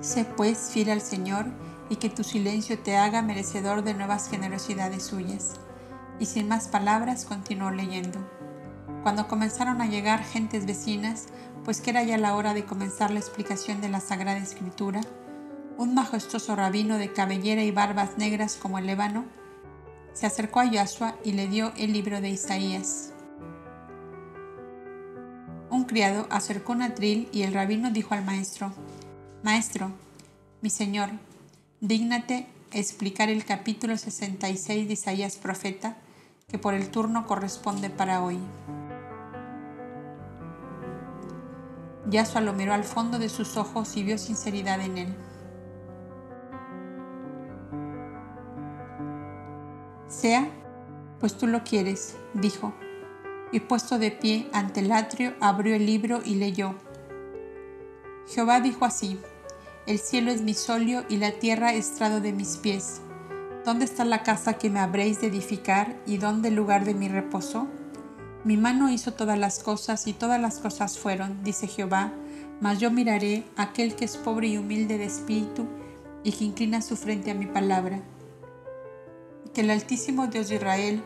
Sé 0.00 0.24
pues 0.24 0.70
fiel 0.72 0.88
al 0.88 1.02
Señor 1.02 1.44
y 1.92 1.96
que 1.96 2.08
tu 2.08 2.24
silencio 2.24 2.78
te 2.78 2.96
haga 2.96 3.20
merecedor 3.20 3.84
de 3.84 3.92
nuevas 3.92 4.30
generosidades 4.30 5.02
suyas. 5.02 5.56
Y 6.18 6.24
sin 6.24 6.48
más 6.48 6.68
palabras 6.68 7.26
continuó 7.26 7.70
leyendo. 7.70 8.18
Cuando 9.02 9.28
comenzaron 9.28 9.82
a 9.82 9.86
llegar 9.86 10.24
gentes 10.24 10.64
vecinas, 10.64 11.26
pues 11.66 11.82
que 11.82 11.90
era 11.90 12.02
ya 12.02 12.16
la 12.16 12.34
hora 12.34 12.54
de 12.54 12.64
comenzar 12.64 13.10
la 13.10 13.18
explicación 13.18 13.82
de 13.82 13.90
la 13.90 14.00
Sagrada 14.00 14.38
Escritura, 14.38 15.02
un 15.76 15.92
majestuoso 15.92 16.56
rabino 16.56 16.96
de 16.96 17.12
cabellera 17.12 17.62
y 17.62 17.72
barbas 17.72 18.16
negras 18.16 18.56
como 18.56 18.78
el 18.78 18.88
ébano, 18.88 19.26
se 20.14 20.24
acercó 20.24 20.60
a 20.60 20.64
Yahshua 20.64 21.16
y 21.26 21.32
le 21.32 21.46
dio 21.46 21.74
el 21.76 21.92
libro 21.92 22.22
de 22.22 22.30
Isaías. 22.30 23.12
Un 25.68 25.84
criado 25.84 26.26
acercó 26.30 26.72
un 26.72 26.80
atril 26.80 27.28
y 27.32 27.42
el 27.42 27.52
rabino 27.52 27.90
dijo 27.90 28.14
al 28.14 28.24
maestro, 28.24 28.72
Maestro, 29.42 29.90
mi 30.62 30.70
señor, 30.70 31.10
dígnate 31.82 32.46
explicar 32.70 33.28
el 33.28 33.44
capítulo 33.44 33.98
66 33.98 34.86
de 34.86 34.92
Isaías 34.92 35.36
profeta, 35.36 35.96
que 36.46 36.56
por 36.56 36.74
el 36.74 36.90
turno 36.90 37.26
corresponde 37.26 37.90
para 37.90 38.22
hoy. 38.22 38.38
Yahshua 42.08 42.40
lo 42.40 42.52
miró 42.52 42.72
al 42.72 42.84
fondo 42.84 43.18
de 43.18 43.28
sus 43.28 43.56
ojos 43.56 43.96
y 43.96 44.04
vio 44.04 44.16
sinceridad 44.16 44.80
en 44.80 44.96
él. 44.96 45.14
Sea, 50.06 50.48
pues 51.18 51.36
tú 51.36 51.48
lo 51.48 51.64
quieres, 51.64 52.16
dijo, 52.32 52.72
y 53.50 53.58
puesto 53.58 53.98
de 53.98 54.12
pie 54.12 54.48
ante 54.52 54.80
el 54.80 54.92
atrio, 54.92 55.34
abrió 55.40 55.74
el 55.74 55.84
libro 55.84 56.20
y 56.24 56.36
leyó. 56.36 56.76
Jehová 58.28 58.60
dijo 58.60 58.84
así, 58.84 59.18
el 59.86 59.98
cielo 59.98 60.30
es 60.30 60.42
mi 60.42 60.54
solio 60.54 61.04
y 61.08 61.16
la 61.16 61.32
tierra 61.32 61.74
estrado 61.74 62.20
de 62.20 62.32
mis 62.32 62.56
pies. 62.56 63.00
¿Dónde 63.64 63.84
está 63.84 64.04
la 64.04 64.22
casa 64.22 64.54
que 64.54 64.70
me 64.70 64.78
habréis 64.78 65.20
de 65.20 65.26
edificar 65.26 65.96
y 66.06 66.18
dónde 66.18 66.48
el 66.48 66.54
lugar 66.54 66.84
de 66.84 66.94
mi 66.94 67.08
reposo? 67.08 67.66
Mi 68.44 68.56
mano 68.56 68.90
hizo 68.90 69.12
todas 69.12 69.38
las 69.38 69.58
cosas 69.60 70.06
y 70.06 70.12
todas 70.12 70.40
las 70.40 70.58
cosas 70.58 70.98
fueron, 70.98 71.42
dice 71.42 71.66
Jehová, 71.66 72.12
mas 72.60 72.78
yo 72.78 72.90
miraré 72.90 73.44
a 73.56 73.62
aquel 73.62 73.96
que 73.96 74.04
es 74.04 74.16
pobre 74.16 74.48
y 74.48 74.58
humilde 74.58 74.98
de 74.98 75.04
espíritu 75.04 75.66
y 76.22 76.32
que 76.32 76.44
inclina 76.44 76.80
su 76.80 76.96
frente 76.96 77.32
a 77.32 77.34
mi 77.34 77.46
palabra. 77.46 78.00
Que 79.52 79.62
el 79.62 79.70
Altísimo 79.70 80.28
Dios 80.28 80.48
de 80.48 80.56
Israel 80.56 81.02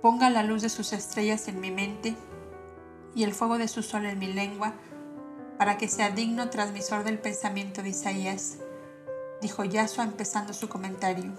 ponga 0.00 0.30
la 0.30 0.42
luz 0.44 0.62
de 0.62 0.68
sus 0.68 0.92
estrellas 0.92 1.48
en 1.48 1.60
mi 1.60 1.70
mente 1.70 2.14
y 3.14 3.24
el 3.24 3.32
fuego 3.32 3.58
de 3.58 3.68
su 3.68 3.82
sol 3.82 4.06
en 4.06 4.18
mi 4.18 4.32
lengua, 4.32 4.74
para 5.58 5.78
que 5.78 5.88
sea 5.88 6.10
digno 6.10 6.50
transmisor 6.50 7.04
del 7.04 7.18
pensamiento 7.18 7.82
de 7.82 7.90
Isaías, 7.90 8.58
dijo 9.40 9.64
Yahshua 9.64 10.04
empezando 10.04 10.52
su 10.52 10.68
comentario. 10.68 11.32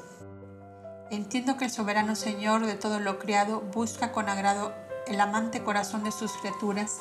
Entiendo 1.11 1.57
que 1.57 1.65
el 1.65 1.71
soberano 1.71 2.15
Señor 2.15 2.65
de 2.65 2.75
todo 2.75 2.99
lo 2.99 3.19
criado 3.19 3.61
busca 3.61 4.11
con 4.11 4.29
agrado 4.29 4.73
el 5.07 5.19
amante 5.19 5.63
corazón 5.63 6.03
de 6.03 6.11
sus 6.11 6.31
criaturas 6.33 6.99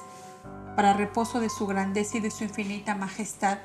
para 0.76 0.92
reposo 0.92 1.40
de 1.40 1.48
su 1.48 1.66
grandeza 1.66 2.18
y 2.18 2.20
de 2.20 2.30
su 2.30 2.44
infinita 2.44 2.94
majestad, 2.94 3.58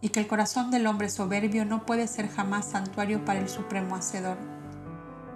y 0.00 0.08
que 0.08 0.20
el 0.20 0.26
corazón 0.26 0.70
del 0.70 0.86
hombre 0.86 1.08
soberbio 1.08 1.64
no 1.64 1.86
puede 1.86 2.08
ser 2.08 2.28
jamás 2.28 2.66
santuario 2.66 3.24
para 3.24 3.38
el 3.38 3.48
supremo 3.48 3.94
Hacedor. 3.94 4.36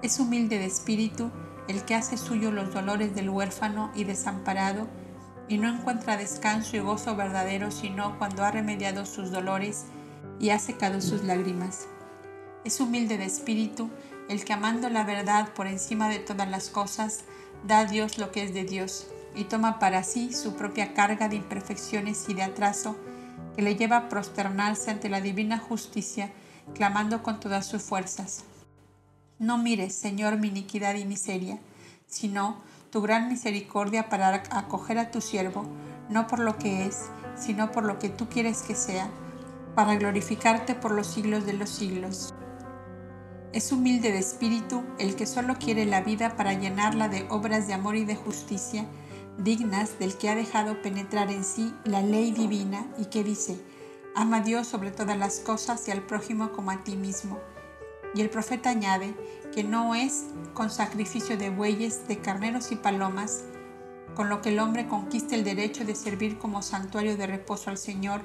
Es 0.03 0.19
humilde 0.19 0.59
de 0.59 0.67
espíritu 0.67 1.31
el 1.69 1.85
que 1.85 1.95
hace 1.95 2.17
suyo 2.17 2.51
los 2.51 2.75
dolores 2.75 3.15
del 3.15 3.31
huérfano 3.31 3.91
y 3.95 4.05
desamparado, 4.05 4.89
y 5.49 5.59
no 5.59 5.69
encuentra 5.69 6.17
descanso 6.17 6.77
y 6.77 6.81
gozo 6.81 7.17
verdadero 7.17 7.71
sino 7.71 8.19
cuando 8.19 8.45
ha 8.45 8.51
remediado 8.51 9.07
sus 9.07 9.31
dolores 9.31 9.85
y 10.41 10.51
ha 10.51 10.59
secado 10.59 11.01
sus 11.01 11.23
lágrimas. 11.25 11.87
Es 12.65 12.81
humilde 12.81 13.17
de 13.19 13.27
espíritu 13.27 13.91
el 14.29 14.45
que 14.45 14.53
amando 14.53 14.89
la 14.91 15.05
verdad 15.05 15.53
por 15.55 15.67
encima 15.67 16.09
de 16.09 16.19
todas 16.19 16.49
las 16.49 16.69
cosas, 16.69 17.25
da 17.65 17.81
a 17.81 17.85
Dios 17.85 18.19
lo 18.19 18.33
que 18.33 18.43
es 18.43 18.55
de 18.55 18.65
Dios 18.65 19.07
y 19.35 19.45
toma 19.45 19.79
para 19.79 20.03
sí 20.03 20.33
su 20.33 20.57
propia 20.57 20.95
carga 20.95 21.29
de 21.29 21.37
imperfecciones 21.37 22.29
y 22.29 22.35
de 22.35 22.43
atraso 22.43 22.97
que 23.55 23.63
le 23.63 23.77
lleva 23.77 23.97
a 23.97 24.09
prosternarse 24.09 24.91
ante 24.91 25.09
la 25.09 25.21
divina 25.21 25.59
justicia, 25.59 26.31
clamando 26.75 27.23
con 27.23 27.41
todas 27.41 27.67
sus 27.67 27.83
fuerzas. 27.83 28.45
No 29.39 29.59
mires, 29.59 29.95
Señor, 29.95 30.39
mi 30.39 30.49
iniquidad 30.49 30.95
y 30.95 31.05
miseria, 31.05 31.59
sino 32.07 32.61
tu 32.91 33.03
gran 33.03 33.29
misericordia 33.29 34.09
para 34.09 34.43
acoger 34.51 34.99
a 34.99 35.11
tu 35.11 35.21
siervo, 35.21 35.65
no 36.09 36.27
por 36.27 36.39
lo 36.39 36.59
que 36.59 36.87
es, 36.87 37.07
sino 37.37 37.73
por 37.73 37.85
lo 37.85 37.99
que 37.99 38.09
tú 38.09 38.29
quieres 38.29 38.63
que 38.63 38.75
sea, 38.75 39.09
para 39.75 39.97
glorificarte 39.97 40.75
por 40.75 40.93
los 40.93 41.07
siglos 41.07 41.47
de 41.47 41.53
los 41.53 41.71
siglos. 41.71 42.35
Es 43.53 43.73
humilde 43.73 44.13
de 44.13 44.19
espíritu 44.19 44.85
el 44.99 45.17
que 45.17 45.27
solo 45.27 45.57
quiere 45.57 45.87
la 45.87 46.03
vida 46.03 46.37
para 46.37 46.53
llenarla 46.53 47.09
de 47.09 47.27
obras 47.31 47.67
de 47.67 47.75
amor 47.75 47.97
y 47.97 48.05
de 48.05 48.17
justicia, 48.17 48.87
dignas 49.39 49.99
del 49.99 50.17
que 50.17 50.29
ha 50.29 50.35
dejado 50.35 50.81
penetrar 50.83 51.31
en 51.31 51.45
sí 51.45 51.75
la 51.85 52.03
ley 52.03 52.33
divina 52.33 52.87
y 52.99 53.07
que 53.07 53.25
dice, 53.25 53.59
ama 54.15 54.39
a 54.39 54.41
Dios 54.41 54.67
sobre 54.67 54.91
todas 54.91 55.17
las 55.17 55.41
cosas 55.41 55.87
y 55.89 55.91
al 55.91 56.03
prójimo 56.03 56.53
como 56.53 56.71
a 56.71 56.85
ti 56.85 56.97
mismo. 56.97 57.39
Y 58.17 58.23
el 58.23 58.31
profeta 58.31 58.71
añade 58.71 59.15
que 59.55 59.63
no 59.63 59.95
es 59.95 60.25
con 60.55 60.71
sacrificio 60.71 61.37
de 61.37 61.51
bueyes, 61.51 62.09
de 62.09 62.19
carneros 62.19 62.73
y 62.73 62.77
palomas, 62.77 63.45
con 64.15 64.31
lo 64.31 64.41
que 64.41 64.49
el 64.49 64.59
hombre 64.59 64.89
conquista 64.89 65.35
el 65.35 65.45
derecho 65.45 65.85
de 65.85 65.95
servir 65.95 66.39
como 66.39 66.63
santuario 66.63 67.19
de 67.19 67.27
reposo 67.27 67.69
al 67.69 67.77
Señor, 67.77 68.23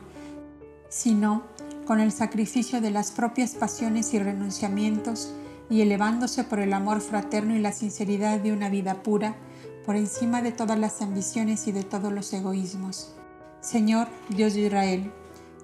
sino 0.87 1.43
con 1.85 1.99
el 1.99 2.13
sacrificio 2.13 2.79
de 2.79 2.91
las 2.91 3.11
propias 3.11 3.51
pasiones 3.51 4.13
y 4.13 4.19
renunciamientos, 4.19 5.33
y 5.69 5.81
elevándose 5.81 6.45
por 6.45 6.59
el 6.59 6.71
amor 6.71 7.01
fraterno 7.01 7.55
y 7.55 7.59
la 7.59 7.73
sinceridad 7.73 8.39
de 8.39 8.53
una 8.53 8.69
vida 8.69 9.03
pura, 9.03 9.35
por 9.85 9.97
encima 9.97 10.41
de 10.41 10.53
todas 10.53 10.79
las 10.79 11.01
ambiciones 11.01 11.67
y 11.67 11.73
de 11.73 11.83
todos 11.83 12.13
los 12.13 12.31
egoísmos. 12.31 13.13
Señor, 13.59 14.07
Dios 14.29 14.53
de 14.53 14.61
Israel, 14.61 15.11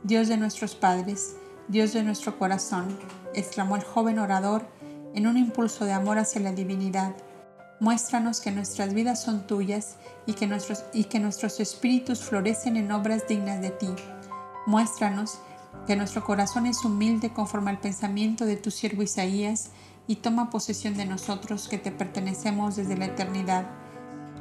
Dios 0.04 0.28
de 0.28 0.38
nuestros 0.38 0.76
padres, 0.76 1.36
Dios 1.70 1.92
de 1.92 2.02
nuestro 2.02 2.40
corazón, 2.40 2.98
exclamó 3.34 3.76
el 3.76 3.84
joven 3.84 4.20
orador 4.20 4.66
en 5.14 5.28
un 5.28 5.36
impulso 5.36 5.84
de 5.84 5.92
amor 5.92 6.18
hacia 6.18 6.40
la 6.40 6.54
divinidad. 6.54 7.14
Muéstranos 7.82 8.40
que 8.40 8.52
nuestras 8.52 8.94
vidas 8.94 9.22
son 9.22 9.46
tuyas 9.48 9.98
y 10.26 10.34
que 10.34 10.48
nuestros, 10.48 10.86
y 10.94 11.04
que 11.06 11.20
nuestros 11.20 11.60
espíritus 11.60 12.22
florecen 12.22 12.78
en 12.78 12.90
obras 12.94 13.28
dignas 13.28 13.60
de 13.60 13.72
ti. 13.72 13.90
Muéstranos 14.66 15.40
que 15.86 15.98
nuestro 15.98 16.24
corazón 16.24 16.68
es 16.68 16.86
humilde 16.86 17.34
conforme 17.34 17.72
al 17.72 17.80
pensamiento 17.80 18.46
de 18.46 18.56
tu 18.56 18.72
siervo 18.72 19.04
Isaías 19.04 19.72
y 20.08 20.16
toma 20.16 20.50
posesión 20.50 20.96
de 20.96 21.06
nosotros 21.06 21.68
que 21.68 21.78
te 21.78 21.92
pertenecemos 21.92 22.78
desde 22.78 22.96
la 22.96 23.08
eternidad. 23.08 23.66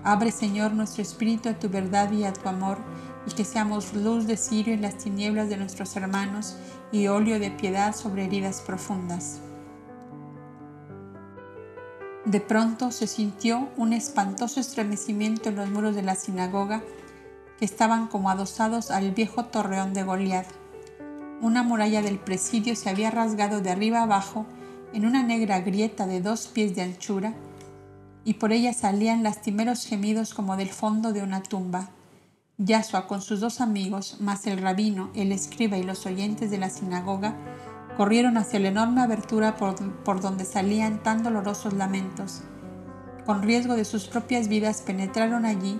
Abre, 0.04 0.30
Señor, 0.30 0.72
nuestro 0.72 1.02
espíritu 1.02 1.48
a 1.48 1.58
tu 1.58 1.68
verdad 1.68 2.12
y 2.12 2.22
a 2.22 2.32
tu 2.32 2.48
amor, 2.48 2.78
y 3.26 3.32
que 3.32 3.44
seamos 3.44 3.92
luz 3.92 4.28
de 4.28 4.36
cirio 4.36 4.72
en 4.72 4.82
las 4.82 4.98
tinieblas 4.98 5.48
de 5.48 5.56
nuestros 5.56 5.96
hermanos 5.96 6.56
y 6.92 7.08
óleo 7.08 7.38
de 7.38 7.50
piedad 7.50 7.94
sobre 7.94 8.24
heridas 8.24 8.60
profundas. 8.60 9.40
De 12.24 12.40
pronto 12.40 12.90
se 12.90 13.06
sintió 13.06 13.68
un 13.76 13.92
espantoso 13.92 14.58
estremecimiento 14.58 15.48
en 15.48 15.56
los 15.56 15.70
muros 15.70 15.94
de 15.94 16.02
la 16.02 16.16
sinagoga, 16.16 16.82
que 17.58 17.64
estaban 17.64 18.08
como 18.08 18.30
adosados 18.30 18.90
al 18.90 19.12
viejo 19.12 19.44
torreón 19.44 19.94
de 19.94 20.02
Goliat. 20.02 20.46
Una 21.40 21.62
muralla 21.62 22.02
del 22.02 22.18
presidio 22.18 22.74
se 22.74 22.90
había 22.90 23.10
rasgado 23.10 23.60
de 23.60 23.70
arriba 23.70 24.02
abajo 24.02 24.44
en 24.92 25.06
una 25.06 25.22
negra 25.22 25.60
grieta 25.60 26.06
de 26.06 26.20
dos 26.20 26.48
pies 26.48 26.74
de 26.74 26.82
anchura, 26.82 27.34
y 28.24 28.34
por 28.34 28.52
ella 28.52 28.72
salían 28.72 29.22
lastimeros 29.22 29.86
gemidos 29.86 30.34
como 30.34 30.56
del 30.56 30.70
fondo 30.70 31.12
de 31.12 31.22
una 31.22 31.44
tumba. 31.44 31.90
Yasua 32.58 33.06
con 33.06 33.20
sus 33.20 33.40
dos 33.40 33.60
amigos, 33.60 34.16
más 34.20 34.46
el 34.46 34.58
rabino, 34.58 35.10
el 35.14 35.30
escriba 35.30 35.76
y 35.76 35.82
los 35.82 36.06
oyentes 36.06 36.50
de 36.50 36.56
la 36.56 36.70
sinagoga, 36.70 37.36
corrieron 37.98 38.38
hacia 38.38 38.58
la 38.60 38.68
enorme 38.68 39.02
abertura 39.02 39.56
por, 39.56 40.20
donde 40.22 40.46
salían 40.46 41.02
tan 41.02 41.22
dolorosos 41.22 41.74
lamentos. 41.74 42.40
Con 43.26 43.42
riesgo 43.42 43.74
de 43.74 43.84
sus 43.84 44.06
propias 44.06 44.48
vidas 44.48 44.80
penetraron 44.80 45.44
allí 45.44 45.78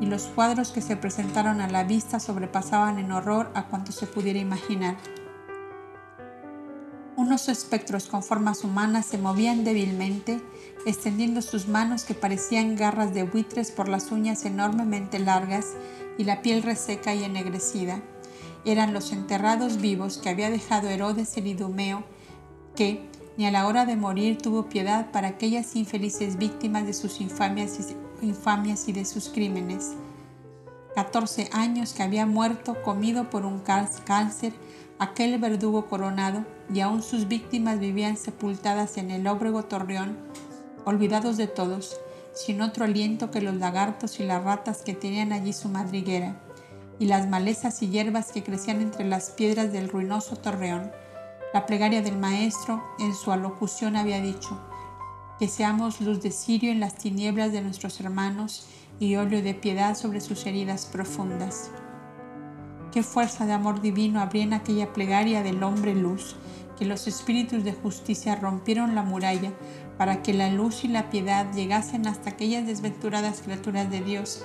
y 0.00 0.06
los 0.06 0.22
cuadros 0.28 0.72
que 0.72 0.80
se 0.80 0.96
presentaron 0.96 1.60
a 1.60 1.68
la 1.68 1.84
vista 1.84 2.18
sobrepasaban 2.18 2.98
en 2.98 3.12
horror 3.12 3.50
a 3.54 3.66
cuanto 3.66 3.92
se 3.92 4.06
pudiera 4.06 4.38
imaginar. 4.38 4.96
Unos 7.16 7.48
espectros 7.48 8.06
con 8.06 8.22
formas 8.22 8.64
humanas 8.64 9.06
se 9.06 9.18
movían 9.18 9.62
débilmente, 9.62 10.42
extendiendo 10.86 11.42
sus 11.42 11.68
manos 11.68 12.04
que 12.04 12.14
parecían 12.14 12.76
garras 12.76 13.14
de 13.14 13.22
buitres 13.24 13.70
por 13.70 13.88
las 13.88 14.10
uñas 14.10 14.44
enormemente 14.44 15.18
largas 15.18 15.66
y 16.18 16.24
la 16.24 16.42
piel 16.42 16.62
reseca 16.62 17.14
y 17.14 17.24
ennegrecida 17.24 18.00
eran 18.64 18.94
los 18.94 19.12
enterrados 19.12 19.80
vivos 19.80 20.18
que 20.18 20.30
había 20.30 20.50
dejado 20.50 20.88
Herodes 20.88 21.36
el 21.36 21.48
Idumeo, 21.48 22.02
que, 22.74 23.06
ni 23.36 23.46
a 23.46 23.50
la 23.50 23.66
hora 23.66 23.84
de 23.84 23.96
morir, 23.96 24.38
tuvo 24.38 24.68
piedad 24.68 25.10
para 25.10 25.28
aquellas 25.28 25.76
infelices 25.76 26.38
víctimas 26.38 26.86
de 26.86 26.94
sus 26.94 27.20
infamias 27.20 27.78
y, 27.78 28.26
infamias 28.26 28.88
y 28.88 28.92
de 28.92 29.04
sus 29.04 29.28
crímenes. 29.28 29.92
Catorce 30.94 31.50
años 31.52 31.92
que 31.92 32.02
había 32.02 32.24
muerto 32.24 32.80
comido 32.82 33.28
por 33.28 33.44
un 33.44 33.60
cáncer, 33.60 34.54
aquel 34.98 35.38
verdugo 35.38 35.86
coronado, 35.86 36.44
y 36.72 36.80
aún 36.80 37.02
sus 37.02 37.28
víctimas 37.28 37.80
vivían 37.80 38.16
sepultadas 38.16 38.96
en 38.96 39.10
el 39.10 39.26
óbrego 39.26 39.64
torreón, 39.64 40.16
olvidados 40.86 41.36
de 41.36 41.48
todos, 41.48 42.00
sin 42.34 42.60
otro 42.60 42.84
aliento 42.84 43.30
que 43.30 43.40
los 43.40 43.54
lagartos 43.54 44.20
y 44.20 44.24
las 44.24 44.42
ratas 44.42 44.82
que 44.82 44.94
tenían 44.94 45.32
allí 45.32 45.52
su 45.52 45.68
madriguera 45.68 46.36
y 46.98 47.06
las 47.06 47.28
malezas 47.28 47.82
y 47.82 47.88
hierbas 47.88 48.32
que 48.32 48.42
crecían 48.42 48.80
entre 48.80 49.04
las 49.04 49.30
piedras 49.30 49.72
del 49.72 49.88
ruinoso 49.88 50.36
torreón. 50.36 50.90
La 51.52 51.66
plegaria 51.66 52.02
del 52.02 52.18
Maestro 52.18 52.82
en 52.98 53.14
su 53.14 53.32
alocución 53.32 53.96
había 53.96 54.20
dicho, 54.20 54.60
que 55.38 55.48
seamos 55.48 56.00
luz 56.00 56.22
de 56.22 56.30
cirio 56.30 56.70
en 56.70 56.80
las 56.80 56.96
tinieblas 56.96 57.52
de 57.52 57.62
nuestros 57.62 58.00
hermanos 58.00 58.66
y 59.00 59.16
óleo 59.16 59.42
de 59.42 59.54
piedad 59.54 59.96
sobre 59.96 60.20
sus 60.20 60.46
heridas 60.46 60.86
profundas. 60.86 61.70
Qué 62.92 63.02
fuerza 63.02 63.44
de 63.44 63.52
amor 63.52 63.80
divino 63.80 64.20
habría 64.20 64.44
en 64.44 64.52
aquella 64.52 64.92
plegaria 64.92 65.42
del 65.42 65.62
hombre 65.64 65.94
luz, 65.94 66.36
que 66.78 66.84
los 66.84 67.06
espíritus 67.06 67.64
de 67.64 67.72
justicia 67.72 68.36
rompieron 68.36 68.94
la 68.94 69.02
muralla 69.02 69.52
para 69.98 70.22
que 70.22 70.34
la 70.34 70.50
luz 70.50 70.84
y 70.84 70.88
la 70.88 71.10
piedad 71.10 71.52
llegasen 71.52 72.06
hasta 72.06 72.30
aquellas 72.30 72.66
desventuradas 72.66 73.42
criaturas 73.42 73.90
de 73.90 74.00
Dios, 74.00 74.44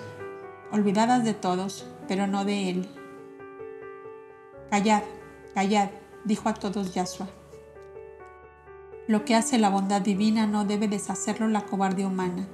olvidadas 0.72 1.24
de 1.24 1.34
todos, 1.34 1.86
pero 2.08 2.28
no 2.28 2.46
de 2.46 2.70
él. 2.70 2.90
Callad, 4.70 5.04
callad, 5.54 5.90
dijo 6.26 6.50
a 6.50 6.54
todos 6.54 6.94
Yahshua. 6.94 7.28
Lo 9.08 9.26
que 9.26 9.34
hace 9.34 9.58
la 9.58 9.72
bondad 9.72 10.02
divina 10.02 10.46
no 10.46 10.66
debe 10.66 10.88
deshacerlo 10.88 11.48
la 11.48 11.66
cobardía 11.66 12.06
humana. 12.06 12.48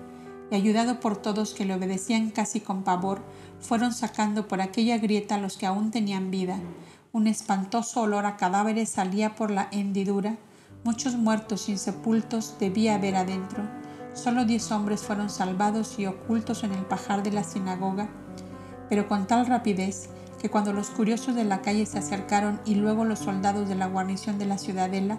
Y 0.49 0.55
ayudado 0.55 1.01
por 1.01 1.17
todos 1.17 1.53
que 1.53 1.65
le 1.65 1.73
obedecían 1.73 2.29
casi 2.29 2.61
con 2.61 2.83
pavor, 2.83 3.21
fueron 3.59 3.93
sacando 3.93 4.47
por 4.47 4.61
aquella 4.61 4.97
grieta 4.97 5.35
a 5.35 5.37
los 5.37 5.57
que 5.57 5.65
aún 5.65 5.91
tenían 5.91 6.31
vida. 6.31 6.57
Un 7.11 7.27
espantoso 7.27 8.03
olor 8.03 8.25
a 8.25 8.37
cadáveres 8.37 8.87
salía 8.87 9.35
por 9.35 9.51
la 9.51 9.67
hendidura. 9.71 10.37
Muchos 10.85 11.15
muertos 11.15 11.67
insepultos 11.67 12.55
debía 12.57 12.95
haber 12.95 13.17
adentro. 13.17 13.63
Solo 14.13 14.45
diez 14.45 14.71
hombres 14.71 15.01
fueron 15.01 15.29
salvados 15.29 15.99
y 15.99 16.05
ocultos 16.05 16.63
en 16.63 16.71
el 16.71 16.85
pajar 16.85 17.23
de 17.23 17.33
la 17.33 17.43
sinagoga 17.43 18.07
pero 18.89 19.07
con 19.07 19.27
tal 19.27 19.45
rapidez 19.45 20.09
que 20.39 20.49
cuando 20.49 20.73
los 20.73 20.89
curiosos 20.89 21.35
de 21.35 21.43
la 21.43 21.61
calle 21.61 21.85
se 21.85 21.97
acercaron 21.97 22.59
y 22.65 22.75
luego 22.75 23.05
los 23.05 23.19
soldados 23.19 23.67
de 23.67 23.75
la 23.75 23.87
guarnición 23.87 24.37
de 24.37 24.45
la 24.45 24.57
ciudadela, 24.57 25.17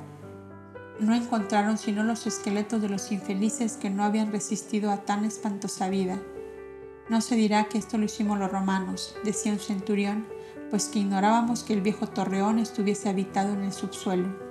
no 1.01 1.15
encontraron 1.15 1.79
sino 1.79 2.05
los 2.05 2.27
esqueletos 2.27 2.81
de 2.81 2.89
los 2.89 3.11
infelices 3.13 3.77
que 3.77 3.91
no 3.91 4.05
habían 4.05 4.33
resistido 4.33 4.91
a 4.91 4.99
tan 4.99 5.25
espantosa 5.25 5.89
vida. 5.89 6.19
No 7.09 7.21
se 7.21 7.37
dirá 7.37 7.65
que 7.65 7.79
esto 7.79 7.99
lo 7.99 8.05
hicimos 8.05 8.39
los 8.39 8.51
romanos, 8.51 9.17
decía 9.25 9.53
un 9.53 9.59
centurión, 9.59 10.27
pues 10.71 10.87
que 10.87 11.01
ignorábamos 11.01 11.65
que 11.65 11.75
el 11.75 11.81
viejo 11.81 12.07
torreón 12.07 12.59
estuviese 12.59 13.09
habitado 13.09 13.53
en 13.53 13.63
el 13.65 13.73
subsuelo. 13.73 14.46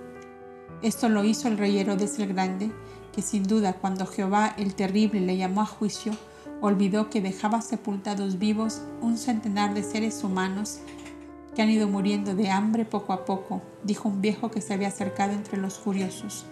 Esto 0.85 1.09
lo 1.09 1.23
hizo 1.23 1.47
el 1.47 1.57
rey 1.57 1.79
Herodes 1.79 2.19
el 2.19 2.31
Grande, 2.31 2.69
que 3.11 3.23
sin 3.23 3.47
duda 3.47 3.73
cuando 3.73 4.05
Jehová 4.05 4.53
el 4.55 4.75
Terrible 4.75 5.19
le 5.19 5.35
llamó 5.35 5.61
a 5.61 5.65
juicio, 5.65 6.11
olvidó 6.61 7.09
que 7.09 7.21
dejaba 7.21 7.63
sepultados 7.63 8.37
vivos 8.37 8.83
un 9.01 9.17
centenar 9.17 9.73
de 9.73 9.81
seres 9.81 10.23
humanos 10.23 10.81
que 11.55 11.63
han 11.63 11.71
ido 11.71 11.87
muriendo 11.87 12.35
de 12.35 12.51
hambre 12.51 12.85
poco 12.85 13.13
a 13.13 13.25
poco, 13.25 13.63
dijo 13.81 14.09
un 14.09 14.21
viejo 14.21 14.51
que 14.51 14.61
se 14.61 14.75
había 14.75 14.89
acercado 14.89 15.33
entre 15.33 15.57
los 15.57 15.79
furiosos. 15.79 16.45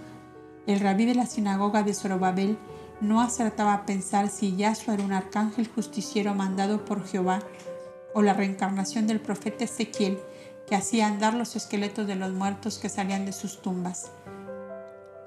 El 0.65 0.79
rabí 0.79 1.05
de 1.05 1.13
la 1.13 1.27
sinagoga 1.27 1.83
de 1.83 1.93
Zorobabel 1.93 2.57
no 3.01 3.21
acertaba 3.21 3.75
a 3.75 3.85
pensar 3.85 4.29
si 4.29 4.55
Yahshua 4.55 4.95
era 4.95 5.03
un 5.03 5.13
arcángel 5.13 5.67
justiciero 5.67 6.33
mandado 6.33 6.85
por 6.85 7.05
Jehová 7.05 7.43
o 8.15 8.23
la 8.23 8.33
reencarnación 8.33 9.05
del 9.05 9.19
profeta 9.19 9.65
Ezequiel 9.65 10.17
que 10.73 10.77
hacía 10.77 11.05
andar 11.05 11.35
los 11.35 11.55
esqueletos 11.55 12.07
de 12.07 12.15
los 12.15 12.31
muertos 12.31 12.79
que 12.79 12.89
salían 12.89 13.27
de 13.27 13.31
sus 13.31 13.61
tumbas. 13.61 14.09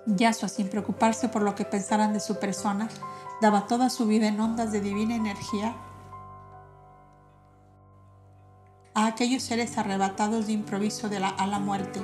Yahshua, 0.04 0.48
sin 0.48 0.68
preocuparse 0.68 1.28
por 1.28 1.42
lo 1.42 1.54
que 1.54 1.64
pensaran 1.64 2.12
de 2.12 2.18
su 2.18 2.40
persona, 2.40 2.88
daba 3.40 3.68
toda 3.68 3.88
su 3.88 4.08
vida 4.08 4.26
en 4.26 4.40
ondas 4.40 4.72
de 4.72 4.80
divina 4.80 5.14
energía 5.14 5.76
a 8.92 9.06
aquellos 9.06 9.44
seres 9.44 9.78
arrebatados 9.78 10.48
de 10.48 10.52
improviso 10.54 11.08
de 11.08 11.20
la, 11.20 11.28
a 11.28 11.46
la 11.46 11.60
muerte. 11.60 12.02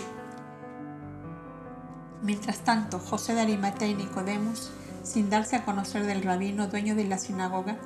Mientras 2.23 2.59
tanto, 2.59 3.01
José 3.01 3.35
de 3.35 3.41
Arimatea 3.41 3.89
y 3.89 3.95
Nicodemus, 3.95 4.71
sin 5.03 5.31
darse 5.31 5.57
a 5.57 5.65
conocer 5.65 6.07
del 6.07 6.23
rabino 6.23 6.69
dueño 6.69 6.95
de 6.95 7.07
la 7.07 7.19
sinagoga, 7.19 7.77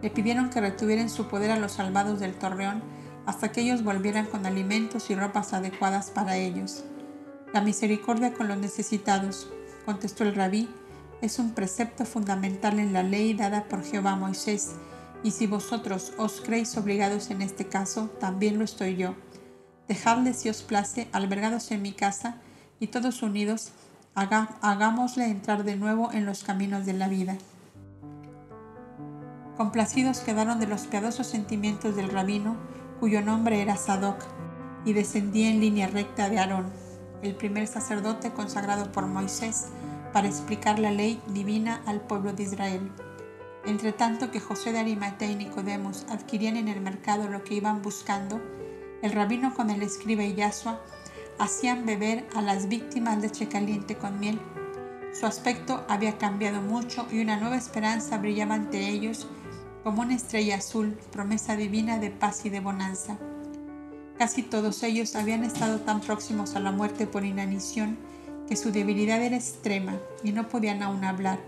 le 0.00 0.08
pidieron 0.08 0.48
que 0.48 0.62
retuviera 0.62 1.02
en 1.02 1.10
su 1.10 1.28
poder 1.28 1.50
a 1.50 1.58
los 1.58 1.72
salvados 1.72 2.20
del 2.20 2.38
torreón 2.38 3.03
hasta 3.26 3.52
que 3.52 3.62
ellos 3.62 3.82
volvieran 3.82 4.26
con 4.26 4.46
alimentos 4.46 5.10
y 5.10 5.14
ropas 5.14 5.52
adecuadas 5.52 6.10
para 6.10 6.36
ellos. 6.36 6.84
La 7.52 7.60
misericordia 7.60 8.34
con 8.34 8.48
los 8.48 8.58
necesitados, 8.58 9.48
contestó 9.84 10.24
el 10.24 10.34
rabí, 10.34 10.68
es 11.20 11.38
un 11.38 11.52
precepto 11.52 12.04
fundamental 12.04 12.78
en 12.78 12.92
la 12.92 13.02
ley 13.02 13.34
dada 13.34 13.64
por 13.64 13.82
Jehová 13.82 14.12
a 14.12 14.16
Moisés, 14.16 14.72
y 15.22 15.30
si 15.30 15.46
vosotros 15.46 16.12
os 16.18 16.40
creéis 16.40 16.76
obligados 16.76 17.30
en 17.30 17.40
este 17.40 17.66
caso, 17.66 18.10
también 18.20 18.58
lo 18.58 18.64
estoy 18.64 18.96
yo. 18.96 19.14
Dejadle 19.88 20.34
si 20.34 20.48
os 20.50 20.62
place, 20.62 21.08
albergados 21.12 21.70
en 21.70 21.82
mi 21.82 21.92
casa, 21.92 22.36
y 22.80 22.88
todos 22.88 23.22
unidos, 23.22 23.70
hagámosle 24.14 25.26
entrar 25.26 25.64
de 25.64 25.76
nuevo 25.76 26.12
en 26.12 26.26
los 26.26 26.44
caminos 26.44 26.84
de 26.84 26.92
la 26.92 27.08
vida. 27.08 27.36
Complacidos 29.56 30.18
quedaron 30.18 30.58
de 30.60 30.66
los 30.66 30.86
piadosos 30.86 31.28
sentimientos 31.28 31.96
del 31.96 32.10
rabino, 32.10 32.56
cuyo 33.00 33.22
nombre 33.22 33.60
era 33.60 33.76
Sadoc, 33.76 34.22
y 34.84 34.92
descendía 34.92 35.50
en 35.50 35.60
línea 35.60 35.86
recta 35.86 36.28
de 36.28 36.38
Aarón, 36.38 36.66
el 37.22 37.34
primer 37.34 37.66
sacerdote 37.66 38.32
consagrado 38.32 38.92
por 38.92 39.06
Moisés, 39.06 39.66
para 40.12 40.28
explicar 40.28 40.78
la 40.78 40.90
ley 40.90 41.20
divina 41.28 41.82
al 41.86 42.00
pueblo 42.00 42.32
de 42.32 42.44
Israel. 42.44 42.90
Entre 43.66 43.92
tanto 43.92 44.30
que 44.30 44.40
José 44.40 44.72
de 44.72 44.78
Arimatea 44.78 45.30
y 45.30 45.36
Nicodemus 45.36 46.04
adquirían 46.10 46.56
en 46.56 46.68
el 46.68 46.80
mercado 46.80 47.28
lo 47.28 47.42
que 47.44 47.54
iban 47.54 47.82
buscando, 47.82 48.40
el 49.02 49.12
rabino 49.12 49.54
con 49.54 49.70
el 49.70 49.82
escriba 49.82 50.22
y 50.22 50.34
Yahshua 50.34 50.80
hacían 51.38 51.84
beber 51.86 52.26
a 52.34 52.42
las 52.42 52.68
víctimas 52.68 53.18
leche 53.18 53.48
caliente 53.48 53.96
con 53.96 54.20
miel. 54.20 54.38
Su 55.12 55.26
aspecto 55.26 55.84
había 55.88 56.18
cambiado 56.18 56.60
mucho 56.60 57.06
y 57.10 57.20
una 57.20 57.38
nueva 57.38 57.56
esperanza 57.56 58.18
brillaba 58.18 58.54
ante 58.54 58.88
ellos 58.88 59.26
como 59.84 60.00
una 60.00 60.14
estrella 60.14 60.56
azul, 60.56 60.98
promesa 61.12 61.56
divina 61.56 61.98
de 61.98 62.10
paz 62.10 62.46
y 62.46 62.50
de 62.50 62.60
bonanza. 62.60 63.18
Casi 64.18 64.42
todos 64.42 64.82
ellos 64.82 65.14
habían 65.14 65.44
estado 65.44 65.80
tan 65.80 66.00
próximos 66.00 66.56
a 66.56 66.60
la 66.60 66.72
muerte 66.72 67.06
por 67.06 67.24
inanición 67.26 67.98
que 68.48 68.56
su 68.56 68.72
debilidad 68.72 69.22
era 69.22 69.36
extrema 69.36 69.98
y 70.22 70.32
no 70.32 70.48
podían 70.48 70.82
aún 70.82 71.04
hablar. 71.04 71.38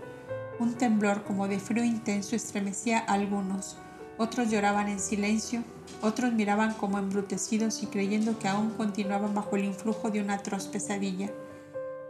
Un 0.59 0.75
temblor 0.75 1.23
como 1.23 1.47
de 1.47 1.59
frío 1.59 1.83
intenso 1.83 2.35
estremecía 2.35 2.99
a 2.99 3.13
algunos, 3.13 3.75
otros 4.19 4.51
lloraban 4.51 4.87
en 4.87 4.99
silencio, 4.99 5.63
otros 6.03 6.31
miraban 6.33 6.73
como 6.75 6.99
embrutecidos 6.99 7.81
y 7.81 7.87
creyendo 7.87 8.37
que 8.37 8.47
aún 8.47 8.69
continuaban 8.71 9.33
bajo 9.33 9.55
el 9.55 9.65
influjo 9.65 10.11
de 10.11 10.21
una 10.21 10.35
atroz 10.35 10.67
pesadilla. 10.67 11.31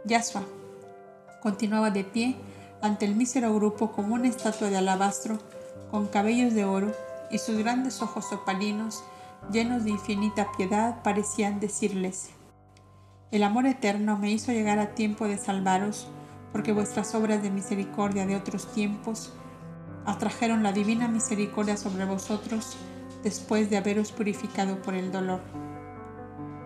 Yasua 0.04 0.42
continuaba 1.40 1.90
de 1.90 2.04
pie 2.04 2.36
ante 2.82 3.06
el 3.06 3.14
mísero 3.14 3.54
grupo 3.54 3.92
como 3.92 4.14
una 4.14 4.28
estatua 4.28 4.68
de 4.68 4.76
alabastro, 4.76 5.38
con 5.90 6.06
cabellos 6.06 6.54
de 6.54 6.64
oro, 6.64 6.92
y 7.30 7.38
sus 7.38 7.58
grandes 7.58 8.00
ojos 8.02 8.32
opalinos, 8.32 9.04
llenos 9.52 9.84
de 9.84 9.90
infinita 9.90 10.50
piedad, 10.56 11.02
parecían 11.02 11.60
decirles, 11.60 12.30
El 13.30 13.42
amor 13.42 13.66
eterno 13.66 14.16
me 14.16 14.30
hizo 14.30 14.52
llegar 14.52 14.78
a 14.78 14.94
tiempo 14.94 15.26
de 15.26 15.38
salvaros, 15.38 16.08
porque 16.52 16.72
vuestras 16.72 17.14
obras 17.14 17.42
de 17.42 17.50
misericordia 17.50 18.26
de 18.26 18.36
otros 18.36 18.72
tiempos 18.72 19.32
atrajeron 20.06 20.62
la 20.62 20.72
divina 20.72 21.08
misericordia 21.08 21.76
sobre 21.76 22.06
vosotros 22.06 22.76
después 23.22 23.68
de 23.68 23.76
haberos 23.76 24.12
purificado 24.12 24.80
por 24.80 24.94
el 24.94 25.12
dolor. 25.12 25.40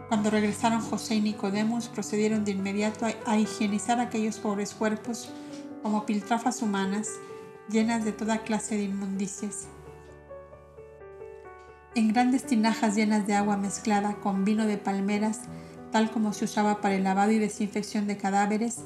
Cuando 0.08 0.30
regresaron 0.30 0.80
José 0.80 1.16
y 1.16 1.20
Nicodemus, 1.22 1.88
procedieron 1.88 2.44
de 2.44 2.52
inmediato 2.52 3.06
a, 3.26 3.38
higienizar 3.38 3.98
aquellos 3.98 4.38
pobres 4.38 4.74
cuerpos 4.74 5.30
como 5.82 6.06
piltrafas 6.06 6.62
humanas 6.62 7.08
llenas 7.68 8.05
de 8.05 8.12
toda 8.12 8.43
clase 8.43 8.76
de 8.76 8.84
inmundicias. 8.84 9.68
En 11.94 12.12
grandes 12.12 12.47
tinajas 12.47 12.94
llenas 12.94 13.26
de 13.26 13.34
agua 13.34 13.56
mezclada 13.56 14.14
con 14.14 14.44
vino 14.44 14.66
de 14.66 14.78
palmeras, 14.78 15.40
tal 15.90 16.10
como 16.10 16.32
se 16.32 16.47
usaba 16.47 16.80
para 16.80 16.94
el 16.94 17.05
lavado 17.05 17.32
y 17.32 17.39
desinfección 17.39 18.06
de 18.06 18.16
cadáveres 18.16 18.78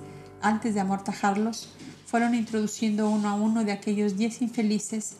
antes 0.42 0.74
de 0.74 0.80
amortajarlos, 0.80 1.72
fueron 2.04 2.34
introduciendo 2.34 3.08
uno 3.08 3.28
a 3.28 3.34
uno 3.34 3.64
de 3.64 3.72
aquellos 3.72 4.16
diez 4.16 4.42
infelices 4.42 5.16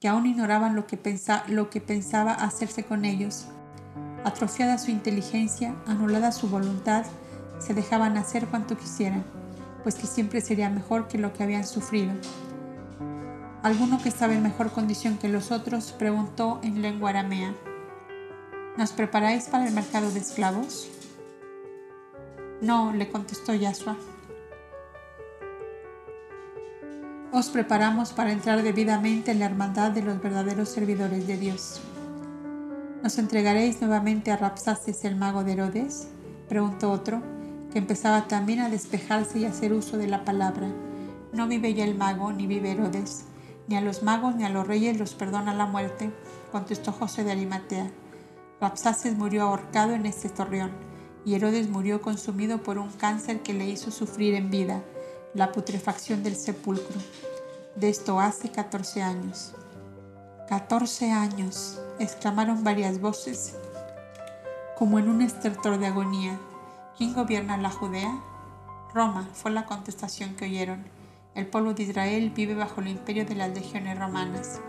que 0.00 0.08
aún 0.08 0.26
ignoraban 0.26 0.74
lo 0.74 0.86
que, 0.86 0.98
lo 1.48 1.68
que 1.68 1.80
pensaba 1.80 2.32
hacerse 2.32 2.84
con 2.84 3.04
ellos. 3.04 3.46
Atrofiada 4.24 4.78
su 4.78 4.90
inteligencia, 4.90 5.74
anulada 5.86 6.32
su 6.32 6.48
voluntad, 6.48 7.04
se 7.58 7.74
dejaban 7.74 8.16
hacer 8.16 8.46
cuanto 8.46 8.78
quisieran, 8.78 9.24
pues 9.82 9.94
que 9.94 10.06
siempre 10.06 10.40
sería 10.40 10.70
mejor 10.70 11.06
que 11.06 11.18
lo 11.18 11.34
que 11.34 11.42
habían 11.42 11.66
sufrido. 11.66 12.12
Alguno 13.62 14.00
que 14.02 14.08
estaba 14.08 14.32
en 14.32 14.42
mejor 14.42 14.72
condición 14.72 15.18
que 15.18 15.28
los 15.28 15.50
otros 15.50 15.92
preguntó 15.92 16.60
en 16.62 16.82
lengua 16.82 17.10
aramea, 17.10 17.54
¿Nos 18.76 18.92
preparáis 18.92 19.48
para 19.48 19.66
el 19.66 19.74
mercado 19.74 20.10
de 20.10 20.20
esclavos? 20.20 20.88
No, 22.62 22.92
le 22.92 23.10
contestó 23.10 23.52
Yasua. 23.54 23.96
os 27.32 27.48
preparamos 27.48 28.12
para 28.12 28.32
entrar 28.32 28.62
debidamente 28.62 29.30
en 29.30 29.38
la 29.38 29.44
hermandad 29.44 29.92
de 29.92 30.02
los 30.02 30.20
verdaderos 30.20 30.68
servidores 30.68 31.26
de 31.26 31.36
Dios. 31.36 31.80
¿Nos 33.02 33.18
entregaréis 33.18 33.80
nuevamente 33.80 34.32
a 34.32 34.36
Rapsaces 34.36 35.04
el 35.04 35.16
mago 35.16 35.44
de 35.44 35.52
Herodes? 35.52 36.08
preguntó 36.48 36.90
otro, 36.90 37.22
que 37.72 37.78
empezaba 37.78 38.26
también 38.26 38.58
a 38.60 38.68
despejarse 38.68 39.38
y 39.38 39.44
a 39.44 39.50
hacer 39.50 39.72
uso 39.72 39.96
de 39.96 40.08
la 40.08 40.24
palabra. 40.24 40.68
No 41.32 41.46
vive 41.46 41.72
ya 41.72 41.84
el 41.84 41.94
mago, 41.94 42.32
ni 42.32 42.48
vive 42.48 42.72
Herodes, 42.72 43.26
ni 43.70 43.76
a 43.76 43.80
los 43.80 44.02
magos 44.02 44.34
ni 44.34 44.42
a 44.42 44.48
los 44.48 44.66
reyes 44.66 44.98
los 44.98 45.14
perdona 45.14 45.54
la 45.54 45.64
muerte, 45.64 46.10
contestó 46.50 46.90
José 46.90 47.22
de 47.22 47.30
Arimatea. 47.30 47.88
Rapsaces 48.60 49.16
murió 49.16 49.44
ahorcado 49.44 49.92
en 49.92 50.06
este 50.06 50.28
torreón, 50.28 50.72
y 51.24 51.36
Herodes 51.36 51.70
murió 51.70 52.02
consumido 52.02 52.64
por 52.64 52.78
un 52.78 52.90
cáncer 52.90 53.42
que 53.42 53.54
le 53.54 53.66
hizo 53.66 53.92
sufrir 53.92 54.34
en 54.34 54.50
vida 54.50 54.82
la 55.34 55.52
putrefacción 55.52 56.24
del 56.24 56.34
sepulcro. 56.34 56.96
De 57.76 57.88
esto 57.88 58.18
hace 58.18 58.50
14 58.50 59.02
años. 59.02 59.54
14 60.48 61.12
años, 61.12 61.80
exclamaron 62.00 62.64
varias 62.64 63.00
voces, 63.00 63.54
como 64.76 64.98
en 64.98 65.08
un 65.08 65.22
estertor 65.22 65.78
de 65.78 65.86
agonía. 65.86 66.40
¿Quién 66.98 67.14
gobierna 67.14 67.56
la 67.56 67.70
Judea? 67.70 68.20
Roma, 68.92 69.28
fue 69.32 69.52
la 69.52 69.64
contestación 69.64 70.34
que 70.34 70.46
oyeron. 70.46 70.99
El 71.40 71.46
pueblo 71.46 71.72
de 71.72 71.84
Israel 71.84 72.30
vive 72.36 72.54
bajo 72.54 72.82
el 72.82 72.88
imperio 72.88 73.24
de 73.24 73.34
las 73.34 73.48
legiones 73.54 73.98
romanas. 73.98 74.60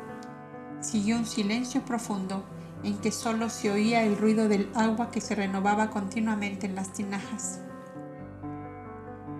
Siguió 0.79 1.17
un 1.17 1.25
silencio 1.25 1.83
profundo 1.83 2.45
en 2.81 2.97
que 2.97 3.11
solo 3.11 3.49
se 3.49 3.69
oía 3.69 4.05
el 4.05 4.17
ruido 4.17 4.47
del 4.47 4.69
agua 4.73 5.11
que 5.11 5.19
se 5.19 5.35
renovaba 5.35 5.89
continuamente 5.89 6.67
en 6.67 6.75
las 6.75 6.93
tinajas. 6.93 7.59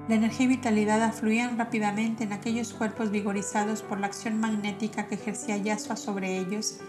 La 0.09 0.15
energía 0.15 0.45
y 0.45 0.49
vitalidad 0.49 1.01
afluían 1.01 1.57
rápidamente 1.57 2.25
en 2.25 2.33
aquellos 2.33 2.73
cuerpos 2.73 3.11
vigorizados 3.11 3.81
por 3.81 4.01
la 4.01 4.07
acción 4.07 4.37
magnética 4.37 5.07
que 5.07 5.15
ejercía 5.15 5.55
Yasua 5.55 5.95
sobre 5.95 6.37
ellos 6.37 6.81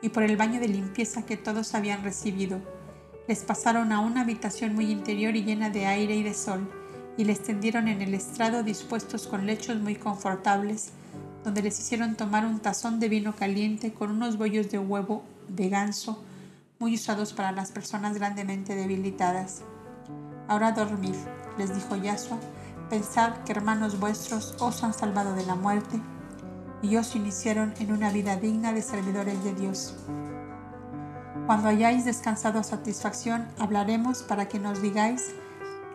y 0.00 0.08
por 0.08 0.22
el 0.22 0.38
baño 0.38 0.60
de 0.60 0.68
limpieza 0.68 1.26
que 1.26 1.36
todos 1.36 1.74
habían 1.74 2.02
recibido. 2.02 2.58
Les 3.28 3.44
pasaron 3.44 3.92
a 3.92 4.00
una 4.00 4.22
habitación 4.22 4.74
muy 4.74 4.90
interior 4.90 5.36
y 5.36 5.44
llena 5.44 5.68
de 5.68 5.84
aire 5.84 6.16
y 6.16 6.22
de 6.22 6.32
sol, 6.32 6.66
y 7.16 7.24
les 7.24 7.42
tendieron 7.42 7.88
en 7.88 8.02
el 8.02 8.14
estrado 8.14 8.62
dispuestos 8.62 9.26
con 9.26 9.46
lechos 9.46 9.76
muy 9.78 9.96
confortables, 9.96 10.90
donde 11.44 11.62
les 11.62 11.78
hicieron 11.78 12.14
tomar 12.14 12.46
un 12.46 12.60
tazón 12.60 13.00
de 13.00 13.08
vino 13.08 13.34
caliente 13.34 13.92
con 13.92 14.10
unos 14.10 14.38
bollos 14.38 14.70
de 14.70 14.78
huevo 14.78 15.24
de 15.48 15.68
ganso, 15.68 16.22
muy 16.78 16.94
usados 16.94 17.32
para 17.32 17.52
las 17.52 17.70
personas 17.70 18.14
grandemente 18.14 18.74
debilitadas. 18.74 19.62
Ahora 20.48 20.72
dormid, 20.72 21.14
les 21.58 21.74
dijo 21.74 21.96
Yasua, 21.96 22.38
pensad 22.88 23.34
que 23.44 23.52
hermanos 23.52 23.98
vuestros 23.98 24.56
os 24.58 24.82
han 24.82 24.94
salvado 24.94 25.34
de 25.34 25.46
la 25.46 25.54
muerte 25.54 26.00
y 26.82 26.96
os 26.96 27.14
iniciaron 27.14 27.74
en 27.78 27.92
una 27.92 28.10
vida 28.10 28.36
digna 28.36 28.72
de 28.72 28.82
servidores 28.82 29.42
de 29.44 29.54
Dios. 29.54 29.94
Cuando 31.46 31.68
hayáis 31.68 32.04
descansado 32.04 32.58
a 32.58 32.64
satisfacción, 32.64 33.48
hablaremos 33.58 34.22
para 34.22 34.48
que 34.48 34.58
nos 34.58 34.80
digáis 34.80 35.32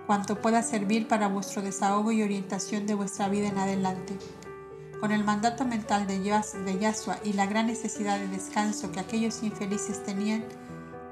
cuanto 0.08 0.42
pueda 0.42 0.64
servir 0.64 1.08
para 1.08 1.28
vuestro 1.28 1.62
desahogo 1.62 2.14
y 2.14 2.24
orientación 2.24 2.88
de 2.88 2.96
vuestra 2.96 3.28
vida 3.28 3.50
en 3.50 3.58
adelante. 3.58 4.18
Con 5.02 5.12
el 5.12 5.24
mandato 5.24 5.66
mental 5.66 6.08
de 6.08 6.24
Yasua 6.24 7.20
y 7.24 7.34
la 7.34 7.46
gran 7.46 7.68
necesidad 7.68 8.18
de 8.18 8.30
descanso 8.30 8.92
que 8.92 9.02
aquellos 9.02 9.44
infelices 9.44 10.04
tenían, 10.04 10.44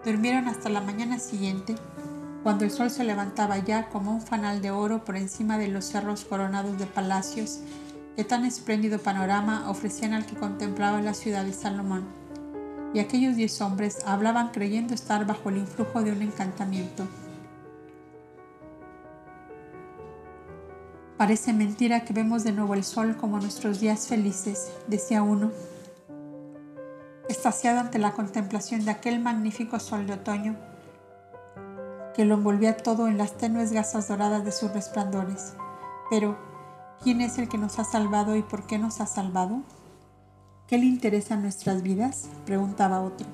durmieron 0.04 0.48
hasta 0.48 0.70
la 0.70 0.82
mañana 0.82 1.20
siguiente 1.20 1.76
cuando 2.42 2.64
el 2.64 2.72
sol 2.72 2.90
se 2.90 3.04
levantaba 3.04 3.58
ya 3.58 3.90
como 3.90 4.12
un 4.12 4.22
fanal 4.22 4.62
de 4.62 4.72
oro 4.72 5.04
por 5.04 5.18
encima 5.18 5.58
de 5.58 5.68
los 5.68 5.86
cerros 5.86 6.26
coronados 6.26 6.78
de 6.78 6.86
palacios 6.86 7.60
que 8.16 8.24
tan 8.24 8.46
espléndido 8.46 9.00
panorama 9.00 9.70
ofrecían 9.70 10.14
al 10.14 10.26
que 10.26 10.36
contemplaba 10.36 11.02
la 11.02 11.14
ciudad 11.14 11.44
de 11.44 11.54
Salomón. 11.54 12.06
Y 12.94 13.00
aquellos 13.00 13.36
diez 13.36 13.60
hombres 13.62 13.98
hablaban 14.06 14.50
creyendo 14.50 14.94
estar 14.94 15.26
bajo 15.26 15.50
el 15.50 15.58
influjo 15.58 16.02
de 16.02 16.14
un 16.14 16.22
encantamiento. 16.22 17.06
Parece 21.18 21.54
mentira 21.54 22.04
que 22.04 22.12
vemos 22.12 22.44
de 22.44 22.52
nuevo 22.52 22.74
el 22.74 22.84
sol 22.84 23.16
como 23.16 23.40
nuestros 23.40 23.80
días 23.80 24.08
felices, 24.08 24.74
decía 24.88 25.24
uno. 25.24 25.52
Estasiado 27.30 27.80
ante 27.80 28.00
la 28.00 28.12
contemplación 28.12 28.84
de 28.84 28.92
aquel 28.92 29.22
magnífico 29.22 29.80
sol 29.80 30.06
de 30.08 30.14
otoño, 30.14 30.58
que 32.14 32.26
lo 32.26 32.36
envolvía 32.36 32.76
todo 32.76 33.08
en 33.08 33.18
las 33.18 33.38
tenues 33.38 33.72
gasas 33.72 34.10
doradas 34.10 34.44
de 34.44 34.52
sus 34.52 34.74
resplandores. 34.74 35.54
Pero, 36.10 36.38
¿quién 37.02 37.22
es 37.22 37.38
el 37.38 37.48
que 37.48 37.58
nos 37.58 37.80
ha 37.80 37.86
salvado 37.86 38.36
y 38.36 38.42
por 38.42 38.68
qué 38.68 38.78
nos 38.78 39.00
ha 39.00 39.06
salvado? 39.06 39.62
¿Qué 40.68 40.78
le 40.78 40.86
interesa 40.86 41.38
nuestras 41.38 41.82
vidas? 41.82 42.28
preguntaba 42.46 43.00
otro. 43.00 43.28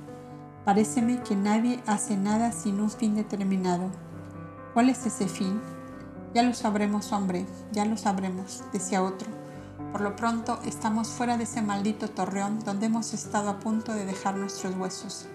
Paréceme 0.65 1.23
que 1.23 1.35
nadie 1.35 1.79
hace 1.87 2.15
nada 2.15 2.51
sin 2.51 2.79
un 2.79 2.91
fin 2.91 3.15
determinado. 3.15 3.89
¿Cuál 4.75 4.89
es 4.91 5.03
ese 5.07 5.27
fin? 5.27 5.59
Ya 6.33 6.43
lo 6.43 6.53
sabremos, 6.53 7.11
hombre, 7.11 7.45
ya 7.73 7.83
lo 7.85 7.97
sabremos, 7.97 8.63
decía 8.71 9.03
otro. 9.03 9.29
Por 9.91 9.99
lo 9.99 10.15
pronto 10.15 10.59
estamos 10.65 11.09
fuera 11.09 11.35
de 11.35 11.43
ese 11.43 11.61
maldito 11.61 12.09
torreón 12.09 12.59
donde 12.59 12.85
hemos 12.85 13.13
estado 13.13 13.49
a 13.49 13.59
punto 13.59 13.93
de 13.93 14.05
dejar 14.05 14.37
nuestros 14.37 14.75
huesos. 14.77 15.27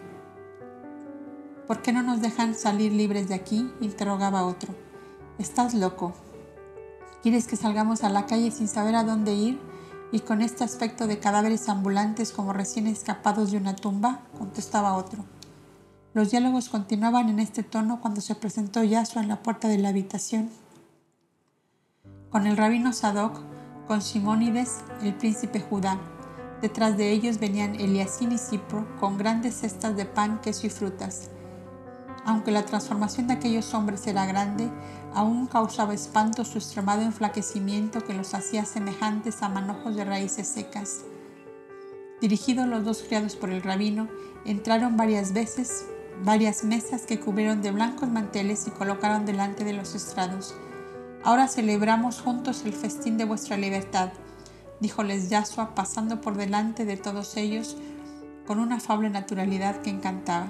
¿Por 1.66 1.82
qué 1.82 1.92
no 1.92 2.02
nos 2.02 2.22
dejan 2.22 2.54
salir 2.54 2.92
libres 2.92 3.28
de 3.28 3.34
aquí? 3.34 3.70
interrogaba 3.80 4.46
otro. 4.46 4.74
Estás 5.38 5.74
loco. 5.74 6.14
¿Quieres 7.22 7.46
que 7.46 7.56
salgamos 7.56 8.02
a 8.02 8.08
la 8.08 8.24
calle 8.24 8.50
sin 8.50 8.68
saber 8.68 8.94
a 8.94 9.04
dónde 9.04 9.34
ir 9.34 9.60
y 10.12 10.20
con 10.20 10.40
este 10.40 10.64
aspecto 10.64 11.06
de 11.06 11.18
cadáveres 11.18 11.68
ambulantes 11.68 12.32
como 12.32 12.54
recién 12.54 12.86
escapados 12.86 13.50
de 13.50 13.58
una 13.58 13.76
tumba? 13.76 14.20
contestaba 14.38 14.94
otro. 14.94 15.24
Los 16.14 16.30
diálogos 16.30 16.70
continuaban 16.70 17.28
en 17.28 17.40
este 17.40 17.62
tono 17.62 18.00
cuando 18.00 18.22
se 18.22 18.34
presentó 18.34 18.82
Yasua 18.82 19.20
en 19.20 19.28
la 19.28 19.42
puerta 19.42 19.68
de 19.68 19.76
la 19.76 19.90
habitación. 19.90 20.48
Con 22.36 22.46
el 22.46 22.58
rabino 22.58 22.92
Sadoc, 22.92 23.40
con 23.86 24.02
Simónides, 24.02 24.80
el 25.02 25.14
príncipe 25.14 25.58
Judá. 25.58 25.98
Detrás 26.60 26.98
de 26.98 27.10
ellos 27.10 27.40
venían 27.40 27.76
Eliasín 27.76 28.30
y 28.30 28.36
Cipro 28.36 28.86
con 29.00 29.16
grandes 29.16 29.54
cestas 29.54 29.96
de 29.96 30.04
pan, 30.04 30.42
queso 30.42 30.66
y 30.66 30.68
frutas. 30.68 31.30
Aunque 32.26 32.50
la 32.50 32.66
transformación 32.66 33.26
de 33.26 33.32
aquellos 33.32 33.72
hombres 33.72 34.06
era 34.06 34.26
grande, 34.26 34.70
aún 35.14 35.46
causaba 35.46 35.94
espanto 35.94 36.44
su 36.44 36.58
extremado 36.58 37.00
enflaquecimiento 37.00 38.04
que 38.04 38.12
los 38.12 38.34
hacía 38.34 38.66
semejantes 38.66 39.42
a 39.42 39.48
manojos 39.48 39.96
de 39.96 40.04
raíces 40.04 40.46
secas. 40.46 41.06
Dirigidos 42.20 42.66
los 42.66 42.84
dos 42.84 43.02
criados 43.02 43.34
por 43.34 43.48
el 43.48 43.62
rabino, 43.62 44.08
entraron 44.44 44.98
varias 44.98 45.32
veces, 45.32 45.86
varias 46.22 46.64
mesas 46.64 47.06
que 47.06 47.18
cubrieron 47.18 47.62
de 47.62 47.70
blancos 47.70 48.10
manteles 48.10 48.66
y 48.66 48.72
colocaron 48.72 49.24
delante 49.24 49.64
de 49.64 49.72
los 49.72 49.94
estrados. 49.94 50.54
Ahora 51.26 51.48
celebramos 51.48 52.20
juntos 52.20 52.62
el 52.64 52.72
festín 52.72 53.18
de 53.18 53.24
vuestra 53.24 53.56
libertad, 53.56 54.12
díjoles 54.78 55.28
Yasua 55.28 55.74
pasando 55.74 56.20
por 56.20 56.36
delante 56.36 56.84
de 56.84 56.96
todos 56.96 57.36
ellos 57.36 57.76
con 58.46 58.60
una 58.60 58.76
afable 58.76 59.10
naturalidad 59.10 59.82
que 59.82 59.90
encantaba. 59.90 60.46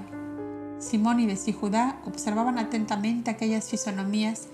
Simónides 0.79 1.49
y 1.49 1.55
Judá 1.55 1.99
observaban 2.05 2.59
atentamente 2.59 3.31
aquellas 3.31 3.71
fisonomías, 3.71 4.49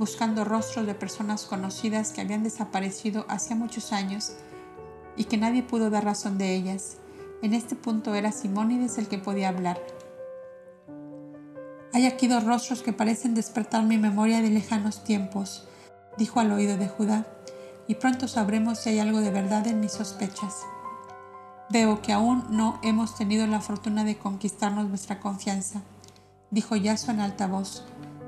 buscando 0.00 0.44
rostros 0.44 0.84
de 0.84 0.96
personas 0.96 1.44
conocidas 1.44 2.10
que 2.10 2.22
habían 2.22 2.42
desaparecido 2.42 3.24
hacía 3.28 3.54
muchos 3.54 3.92
años 3.92 4.32
y 5.16 5.26
que 5.26 5.36
nadie 5.36 5.62
pudo 5.62 5.90
dar 5.90 6.04
razón 6.04 6.38
de 6.38 6.56
ellas. 6.56 6.96
En 7.40 7.54
este 7.54 7.76
punto 7.76 8.16
era 8.16 8.32
Simónides 8.32 8.98
el 8.98 9.06
que 9.06 9.18
podía 9.18 9.50
hablar. 9.50 9.80
Hay 11.92 12.06
aquí 12.06 12.26
dos 12.26 12.42
rostros 12.42 12.82
que 12.82 12.92
parecen 12.92 13.34
despertar 13.34 13.84
mi 13.84 13.96
memoria 13.96 14.42
de 14.42 14.50
lejanos 14.50 15.04
tiempos, 15.04 15.67
dijo 16.18 16.40
al 16.40 16.52
oído 16.52 16.76
de 16.76 16.88
Judá, 16.88 17.24
y 17.86 17.94
pronto 17.94 18.28
sabremos 18.28 18.80
si 18.80 18.90
hay 18.90 18.98
algo 18.98 19.20
de 19.20 19.30
verdad 19.30 19.66
en 19.66 19.80
mis 19.80 19.92
sospechas. 19.92 20.56
Veo 21.70 22.02
que 22.02 22.12
aún 22.12 22.44
no 22.50 22.78
hemos 22.82 23.14
tenido 23.14 23.46
la 23.46 23.60
fortuna 23.60 24.04
de 24.04 24.18
conquistarnos 24.18 24.88
vuestra 24.88 25.20
confianza, 25.20 25.80
dijo 26.50 26.76
Yaso 26.76 27.10
en 27.12 27.20
alta 27.20 27.46
voz. 27.46 27.86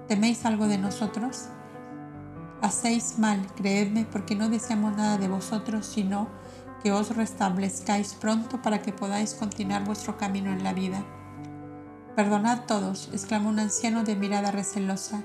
¿Teméis 0.09 0.45
algo 0.45 0.67
de 0.67 0.79
nosotros? 0.79 1.47
Hacéis 2.63 3.19
mal, 3.19 3.47
creedme, 3.57 4.05
porque 4.05 4.35
no 4.35 4.49
deseamos 4.49 4.97
nada 4.97 5.19
de 5.19 5.29
vosotros, 5.29 5.87
sino 5.87 6.29
que 6.83 6.93
os 6.93 7.15
restablezcáis 7.17 8.15
pronto 8.15 8.63
para 8.63 8.83
que 8.83 8.93
podáis 8.93 9.35
continuar 9.35 9.85
vuestro 9.85 10.17
camino 10.17 10.53
en 10.53 10.63
la 10.63 10.73
vida. 10.73 11.05
Perdonad 12.17 12.67
todos, 12.67 13.09
exclamó 13.13 13.49
un 13.49 13.61
anciano 13.61 14.05
de 14.05 14.17
mirada 14.17 14.51
recelosa. 14.51 15.23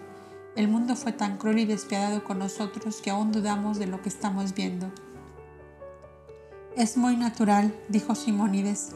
El 0.56 0.70
mundo 0.70 0.96
fue 0.96 1.12
tan 1.12 1.38
cruel 1.38 1.60
y 1.60 1.66
despiadado 1.66 2.24
con 2.24 2.40
nosotros 2.40 3.02
que 3.02 3.10
aún 3.10 3.34
dudamos 3.34 3.78
de 3.78 3.88
lo 3.88 4.02
que 4.02 4.08
estamos 4.08 4.54
viendo. 4.54 4.90
Es 6.78 6.96
muy 6.96 7.18
natural, 7.18 7.76
dijo 7.90 8.16
Simónides, 8.16 8.92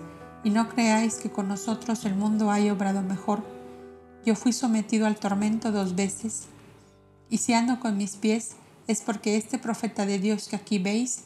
y 0.45 0.51
no 0.51 0.69
creáis 0.69 1.15
que 1.15 1.29
con 1.29 1.49
nosotros 1.49 2.05
el 2.05 2.15
mundo 2.15 2.49
haya 2.49 2.71
obrado 2.71 3.01
mejor. 3.01 3.43
Yo 4.25 4.35
fui 4.35 4.53
sometido 4.53 5.05
al 5.05 5.17
tormento 5.17 5.73
dos 5.73 5.95
veces, 5.95 6.47
y 7.29 7.39
si 7.39 7.53
ando 7.53 7.81
con 7.81 7.97
mis 7.97 8.15
pies 8.15 8.55
es 8.87 9.01
porque 9.01 9.35
este 9.35 9.59
profeta 9.59 10.05
de 10.05 10.17
Dios 10.17 10.47
que 10.47 10.55
aquí 10.55 10.79
veis 10.79 11.25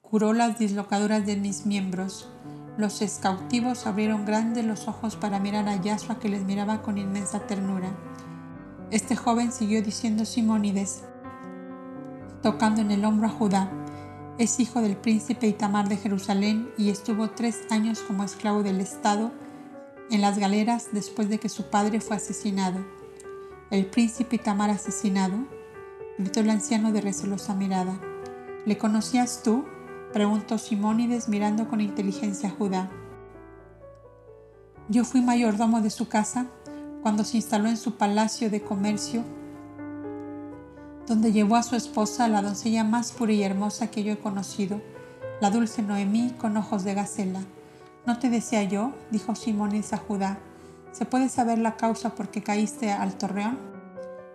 curó 0.00 0.32
las 0.32 0.58
dislocaduras 0.58 1.26
de 1.26 1.36
mis 1.36 1.66
miembros. 1.66 2.28
Los 2.78 3.02
escautivos 3.02 3.86
abrieron 3.86 4.24
grandes 4.24 4.64
los 4.64 4.88
ojos 4.88 5.16
para 5.16 5.38
mirar 5.38 5.68
a 5.68 5.80
Yasua 5.80 6.18
que 6.18 6.28
les 6.28 6.44
miraba 6.44 6.82
con 6.82 6.96
inmensa 6.98 7.46
ternura. 7.46 7.90
Este 8.92 9.16
joven 9.16 9.50
siguió 9.50 9.82
diciendo 9.82 10.24
Simónides, 10.24 11.02
tocando 12.40 12.80
en 12.80 12.92
el 12.92 13.04
hombro 13.04 13.26
a 13.26 13.30
Judá, 13.30 13.68
es 14.38 14.60
hijo 14.60 14.80
del 14.80 14.96
príncipe 14.96 15.48
Itamar 15.48 15.88
de 15.88 15.96
Jerusalén 15.96 16.70
y 16.78 16.90
estuvo 16.90 17.30
tres 17.30 17.62
años 17.70 17.98
como 17.98 18.22
esclavo 18.22 18.62
del 18.62 18.80
Estado 18.80 19.32
en 20.08 20.20
las 20.20 20.38
galeras 20.38 20.90
después 20.92 21.28
de 21.28 21.38
que 21.38 21.48
su 21.48 21.68
padre 21.68 22.00
fue 22.00 22.14
asesinado. 22.14 22.78
El 23.72 23.86
príncipe 23.86 24.36
Itamar 24.36 24.70
asesinado, 24.70 25.36
gritó 26.16 26.38
el 26.38 26.50
anciano 26.50 26.92
de 26.92 27.00
recelosa 27.00 27.54
mirada. 27.54 27.98
¿Le 28.66 28.78
conocías 28.78 29.42
tú? 29.42 29.64
preguntó 30.12 30.58
Simónides 30.58 31.28
mirando 31.28 31.66
con 31.66 31.80
inteligencia 31.80 32.50
a 32.50 32.52
Judá. 32.52 32.88
Yo 34.88 35.04
fui 35.04 35.22
mayordomo 35.22 35.80
de 35.80 35.90
su 35.90 36.08
casa 36.08 36.46
cuando 37.02 37.24
se 37.24 37.36
instaló 37.36 37.68
en 37.68 37.76
su 37.76 37.96
palacio 37.96 38.50
de 38.50 38.62
comercio, 38.62 39.22
donde 41.06 41.32
llevó 41.32 41.56
a 41.56 41.62
su 41.62 41.76
esposa, 41.76 42.28
la 42.28 42.42
doncella 42.42 42.84
más 42.84 43.12
pura 43.12 43.32
y 43.32 43.42
hermosa 43.42 43.90
que 43.90 44.02
yo 44.02 44.12
he 44.12 44.18
conocido, 44.18 44.80
la 45.40 45.50
dulce 45.50 45.82
Noemí 45.82 46.30
con 46.38 46.56
ojos 46.56 46.82
de 46.84 46.94
gacela. 46.94 47.40
¿No 48.06 48.18
te 48.18 48.30
decía 48.30 48.62
yo? 48.64 48.92
dijo 49.10 49.34
Simónides 49.34 49.92
a 49.92 49.98
Judá. 49.98 50.38
¿Se 50.92 51.04
puede 51.04 51.28
saber 51.28 51.58
la 51.58 51.76
causa 51.76 52.14
por 52.14 52.30
qué 52.30 52.42
caíste 52.42 52.90
al 52.90 53.16
torreón? 53.16 53.58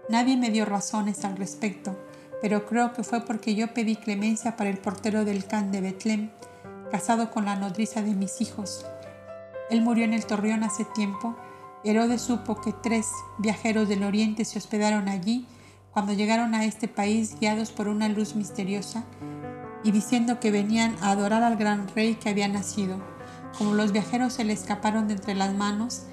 Nadie 0.09 0.37
me 0.37 0.49
dio 0.49 0.65
razones 0.65 1.25
al 1.25 1.37
respecto 1.37 1.95
pero 2.41 2.65
creo 2.65 2.91
que 2.91 3.03
fue 3.03 3.21
porque 3.21 3.53
yo 3.53 3.73
pedí 3.73 3.95
clemencia 3.95 4.57
para 4.57 4.71
el 4.71 4.79
portero 4.79 5.23
del 5.23 5.45
Can 5.45 5.71
de 5.71 5.79
Betlem, 5.79 6.31
casado 6.89 7.29
con 7.29 7.45
la 7.45 7.55
nodriza 7.55 8.01
de 8.01 8.15
mis 8.15 8.41
hijos. 8.41 8.83
Él 9.69 9.81
murió 9.81 10.03
en 10.05 10.13
el 10.13 10.25
torreón 10.25 10.63
hace 10.63 10.83
tiempo. 10.83 11.35
Herodes 11.83 12.21
supo 12.21 12.61
que 12.61 12.73
tres 12.73 13.07
viajeros 13.39 13.89
del 13.89 14.03
oriente 14.03 14.45
se 14.45 14.59
hospedaron 14.59 15.09
allí 15.09 15.47
cuando 15.91 16.13
llegaron 16.13 16.53
a 16.53 16.65
este 16.65 16.87
país 16.87 17.35
guiados 17.39 17.71
por 17.71 17.87
una 17.87 18.07
luz 18.07 18.35
misteriosa 18.35 19.03
y 19.83 19.91
diciendo 19.91 20.39
que 20.39 20.51
venían 20.51 20.95
a 21.01 21.09
adorar 21.09 21.41
al 21.41 21.57
gran 21.57 21.87
rey 21.95 22.15
que 22.15 22.29
había 22.29 22.47
nacido. 22.47 23.01
Como 23.57 23.73
los 23.73 23.91
viajeros 23.91 24.33
se 24.33 24.43
le 24.43 24.53
escaparon 24.53 25.07
de 25.07 25.15
entre 25.15 25.33
las 25.33 25.55
manos, 25.55 26.03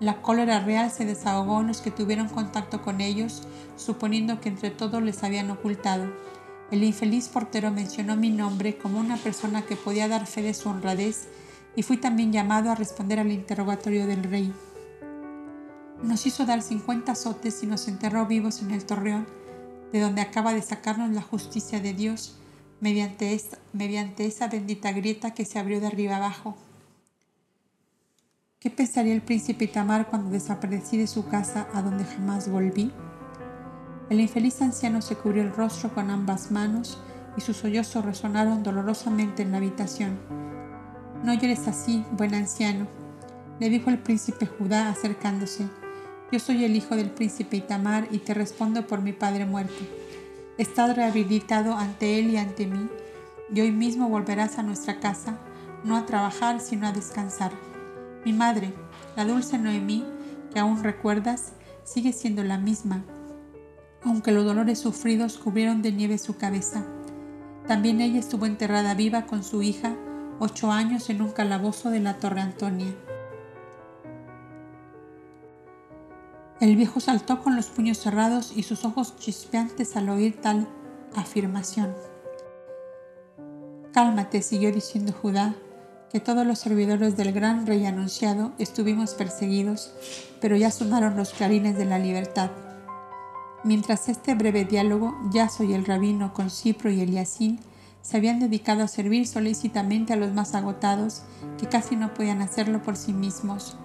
la 0.00 0.20
cólera 0.22 0.60
real 0.60 0.90
se 0.90 1.04
desahogó 1.04 1.60
en 1.60 1.68
los 1.68 1.80
que 1.80 1.92
tuvieron 1.92 2.28
contacto 2.28 2.82
con 2.82 3.00
ellos, 3.00 3.42
suponiendo 3.76 4.40
que 4.40 4.48
entre 4.48 4.70
todos 4.70 5.02
les 5.02 5.22
habían 5.22 5.50
ocultado. 5.50 6.12
El 6.72 6.82
infeliz 6.82 7.28
portero 7.28 7.70
mencionó 7.70 8.16
mi 8.16 8.30
nombre 8.30 8.76
como 8.76 8.98
una 8.98 9.16
persona 9.16 9.62
que 9.62 9.76
podía 9.76 10.08
dar 10.08 10.26
fe 10.26 10.42
de 10.42 10.52
su 10.52 10.68
honradez 10.68 11.28
y 11.76 11.84
fui 11.84 11.96
también 11.96 12.32
llamado 12.32 12.70
a 12.70 12.74
responder 12.74 13.20
al 13.20 13.30
interrogatorio 13.30 14.08
del 14.08 14.24
rey. 14.24 14.52
Nos 16.02 16.26
hizo 16.26 16.44
dar 16.44 16.62
cincuenta 16.62 17.12
azotes 17.12 17.62
y 17.62 17.66
nos 17.66 17.88
enterró 17.88 18.26
vivos 18.26 18.62
en 18.62 18.70
el 18.70 18.84
torreón, 18.84 19.26
de 19.92 20.00
donde 20.00 20.20
acaba 20.20 20.52
de 20.52 20.62
sacarnos 20.62 21.10
la 21.10 21.22
justicia 21.22 21.80
de 21.80 21.94
Dios 21.94 22.38
mediante, 22.80 23.40
mediante 23.72 24.26
esa 24.26 24.48
bendita 24.48 24.92
grieta 24.92 25.32
que 25.32 25.44
se 25.44 25.58
abrió 25.58 25.80
de 25.80 25.86
arriba 25.86 26.16
abajo. 26.16 26.56
¿Qué 28.58 28.70
pensaría 28.70 29.14
el 29.14 29.22
príncipe 29.22 29.64
Itamar 29.64 30.08
cuando 30.08 30.30
desaparecí 30.30 30.98
de 30.98 31.06
su 31.06 31.26
casa 31.28 31.68
a 31.72 31.82
donde 31.82 32.04
jamás 32.04 32.48
volví? 32.50 32.92
El 34.10 34.20
infeliz 34.20 34.60
anciano 34.62 35.02
se 35.02 35.16
cubrió 35.16 35.42
el 35.42 35.52
rostro 35.52 35.94
con 35.94 36.10
ambas 36.10 36.50
manos 36.50 36.98
y 37.36 37.40
sus 37.40 37.56
sollozos 37.56 38.04
resonaron 38.04 38.62
dolorosamente 38.62 39.42
en 39.42 39.52
la 39.52 39.58
habitación. 39.58 40.18
No 41.22 41.34
llores 41.34 41.66
así, 41.68 42.04
buen 42.12 42.34
anciano, 42.34 42.86
le 43.58 43.68
dijo 43.68 43.90
el 43.90 43.98
príncipe 43.98 44.46
Judá 44.46 44.88
acercándose. 44.88 45.66
Yo 46.32 46.40
soy 46.40 46.64
el 46.64 46.74
hijo 46.74 46.96
del 46.96 47.10
príncipe 47.10 47.58
Itamar 47.58 48.08
y 48.10 48.18
te 48.18 48.34
respondo 48.34 48.86
por 48.88 49.00
mi 49.00 49.12
padre 49.12 49.46
muerto. 49.46 49.84
Estás 50.58 50.96
rehabilitado 50.96 51.74
ante 51.74 52.18
él 52.18 52.30
y 52.30 52.36
ante 52.36 52.66
mí, 52.66 52.88
y 53.54 53.60
hoy 53.60 53.70
mismo 53.70 54.08
volverás 54.08 54.58
a 54.58 54.64
nuestra 54.64 54.98
casa, 54.98 55.38
no 55.84 55.96
a 55.96 56.04
trabajar, 56.04 56.60
sino 56.60 56.88
a 56.88 56.92
descansar. 56.92 57.52
Mi 58.24 58.32
madre, 58.32 58.74
la 59.14 59.24
dulce 59.24 59.56
Noemí, 59.56 60.04
que 60.52 60.58
aún 60.58 60.82
recuerdas, 60.82 61.52
sigue 61.84 62.12
siendo 62.12 62.42
la 62.42 62.58
misma, 62.58 63.04
aunque 64.02 64.32
los 64.32 64.44
dolores 64.44 64.80
sufridos 64.80 65.38
cubrieron 65.38 65.80
de 65.80 65.92
nieve 65.92 66.18
su 66.18 66.36
cabeza. 66.36 66.84
También 67.68 68.00
ella 68.00 68.18
estuvo 68.18 68.46
enterrada 68.46 68.94
viva 68.94 69.26
con 69.26 69.44
su 69.44 69.62
hija 69.62 69.94
ocho 70.40 70.72
años 70.72 71.08
en 71.08 71.22
un 71.22 71.30
calabozo 71.30 71.90
de 71.90 72.00
la 72.00 72.14
Torre 72.18 72.40
Antonia. 72.40 72.94
El 76.58 76.74
viejo 76.74 77.00
saltó 77.00 77.42
con 77.42 77.54
los 77.54 77.66
puños 77.66 77.98
cerrados 77.98 78.52
y 78.56 78.62
sus 78.62 78.86
ojos 78.86 79.16
chispeantes 79.18 79.94
al 79.94 80.08
oír 80.08 80.40
tal 80.40 80.66
afirmación. 81.14 81.94
Cálmate, 83.92 84.40
siguió 84.40 84.72
diciendo 84.72 85.12
Judá, 85.12 85.54
que 86.10 86.18
todos 86.18 86.46
los 86.46 86.58
servidores 86.58 87.16
del 87.18 87.32
gran 87.32 87.66
rey 87.66 87.84
anunciado 87.84 88.52
estuvimos 88.58 89.12
perseguidos, 89.12 89.92
pero 90.40 90.56
ya 90.56 90.70
sonaron 90.70 91.14
los 91.16 91.34
clarines 91.34 91.76
de 91.76 91.84
la 91.84 91.98
libertad. 91.98 92.50
Mientras 93.62 94.08
este 94.08 94.34
breve 94.34 94.64
diálogo, 94.64 95.14
Yaso 95.32 95.62
y 95.62 95.74
el 95.74 95.84
rabino 95.84 96.32
con 96.32 96.48
Cipro 96.48 96.90
y 96.90 97.02
Eliasín 97.02 97.60
se 98.00 98.16
habían 98.16 98.38
dedicado 98.38 98.82
a 98.82 98.88
servir 98.88 99.26
solícitamente 99.26 100.14
a 100.14 100.16
los 100.16 100.32
más 100.32 100.54
agotados 100.54 101.22
que 101.58 101.66
casi 101.66 101.96
no 101.96 102.14
podían 102.14 102.40
hacerlo 102.40 102.82
por 102.82 102.96
sí 102.96 103.12
mismos. 103.12 103.76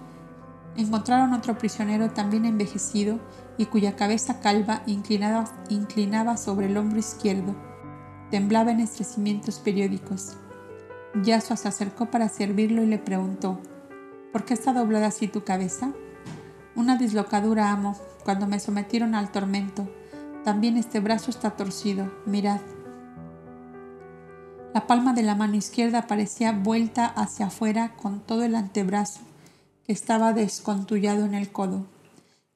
Encontraron 0.78 1.34
otro 1.34 1.58
prisionero 1.58 2.12
también 2.12 2.46
envejecido 2.46 3.20
y 3.58 3.66
cuya 3.66 3.96
cabeza 3.96 4.40
calva 4.40 4.84
inclinaba, 4.86 5.46
inclinaba 5.70 6.38
sobre 6.38 6.68
el 6.68 6.78
hombro 6.78 7.00
izquierdo. 7.00 7.56
Temblaba 8.30 8.72
en 8.72 8.80
estremecimientos 8.80 9.60
periódicos. 9.60 10.38
Yasua 11.24 11.58
se 11.58 11.68
acercó 11.68 12.06
para 12.10 12.30
servirlo 12.30 12.84
y 12.84 12.88
le 12.88 12.98
preguntó, 12.98 13.60
¿por 14.32 14.46
qué 14.46 14.54
está 14.54 14.72
doblada 14.72 15.08
así 15.08 15.28
tu 15.28 15.44
cabeza? 15.44 15.92
Una 16.76 16.96
dislocadura, 16.96 17.70
amo, 17.72 17.98
cuando 18.24 18.48
me 18.48 18.60
sometieron 18.60 19.14
al 19.14 19.32
tormento. 19.32 19.90
También 20.46 20.78
este 20.78 21.02
brazo 21.02 21.30
está 21.30 21.52
torcido, 21.52 22.10
mirad. 22.26 22.62
La 24.74 24.88
palma 24.88 25.12
de 25.14 25.24
la 25.24 25.36
mano 25.36 25.56
izquierda 25.56 26.08
parecía 26.08 26.54
vuelta 26.54 27.06
hacia 27.06 27.48
afuera 27.48 27.94
con 27.98 28.22
todo 28.22 28.44
el 28.44 28.56
antebrazo, 28.56 29.20
estaba 29.92 30.34
descontullado 30.34 31.26
en 31.26 31.34
el 31.34 31.52
codo. 31.52 31.86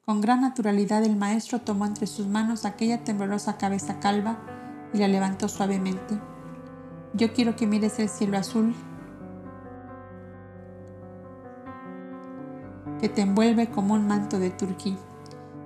Con 0.04 0.20
gran 0.20 0.40
naturalidad 0.40 1.04
el 1.04 1.16
maestro 1.16 1.60
tomó 1.60 1.86
entre 1.86 2.06
sus 2.06 2.26
manos 2.26 2.64
aquella 2.64 3.04
temblorosa 3.04 3.56
cabeza 3.58 4.00
calva 4.00 4.38
y 4.92 4.98
la 4.98 5.08
levantó 5.08 5.48
suavemente. 5.48 6.18
Yo 7.14 7.32
quiero 7.32 7.56
que 7.56 7.66
mires 7.66 7.98
el 7.98 8.08
cielo 8.08 8.38
azul 8.38 8.74
que 13.00 13.08
te 13.08 13.22
envuelve 13.22 13.70
como 13.70 13.94
un 13.94 14.06
manto 14.06 14.38
de 14.38 14.50
turquí 14.50 14.96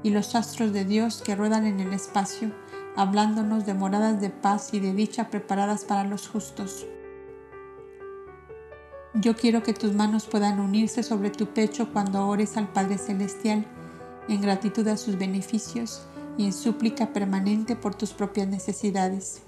y 0.03 0.11
los 0.11 0.35
astros 0.35 0.73
de 0.73 0.85
Dios 0.85 1.23
que 1.25 1.37
ruedan 1.37 1.67
en 1.67 1.81
el 1.81 1.93
espacio 1.93 2.51
hablándonos 2.97 3.67
de 3.67 3.75
moradas 3.75 4.21
de 4.21 4.31
paz 4.31 4.75
y 4.75 4.81
de 4.81 4.93
dicha 4.93 5.29
preparadas 5.29 5.85
para 5.85 6.05
los 6.05 6.29
justos. 6.29 6.87
Yo 9.15 9.35
quiero 9.35 9.65
que 9.65 9.75
tus 9.75 9.93
manos 9.93 10.27
puedan 10.27 10.61
unirse 10.61 11.03
sobre 11.03 11.31
tu 11.31 11.47
pecho 11.47 11.93
cuando 11.93 12.29
ores 12.29 12.57
al 12.57 12.69
Padre 12.69 12.97
Celestial, 12.97 13.67
en 14.29 14.41
gratitud 14.41 14.87
a 14.87 14.97
sus 14.97 15.19
beneficios 15.19 16.03
y 16.39 16.45
en 16.45 16.53
súplica 16.53 17.13
permanente 17.13 17.75
por 17.75 17.97
tus 17.97 18.13
propias 18.13 18.47
necesidades. 18.47 19.43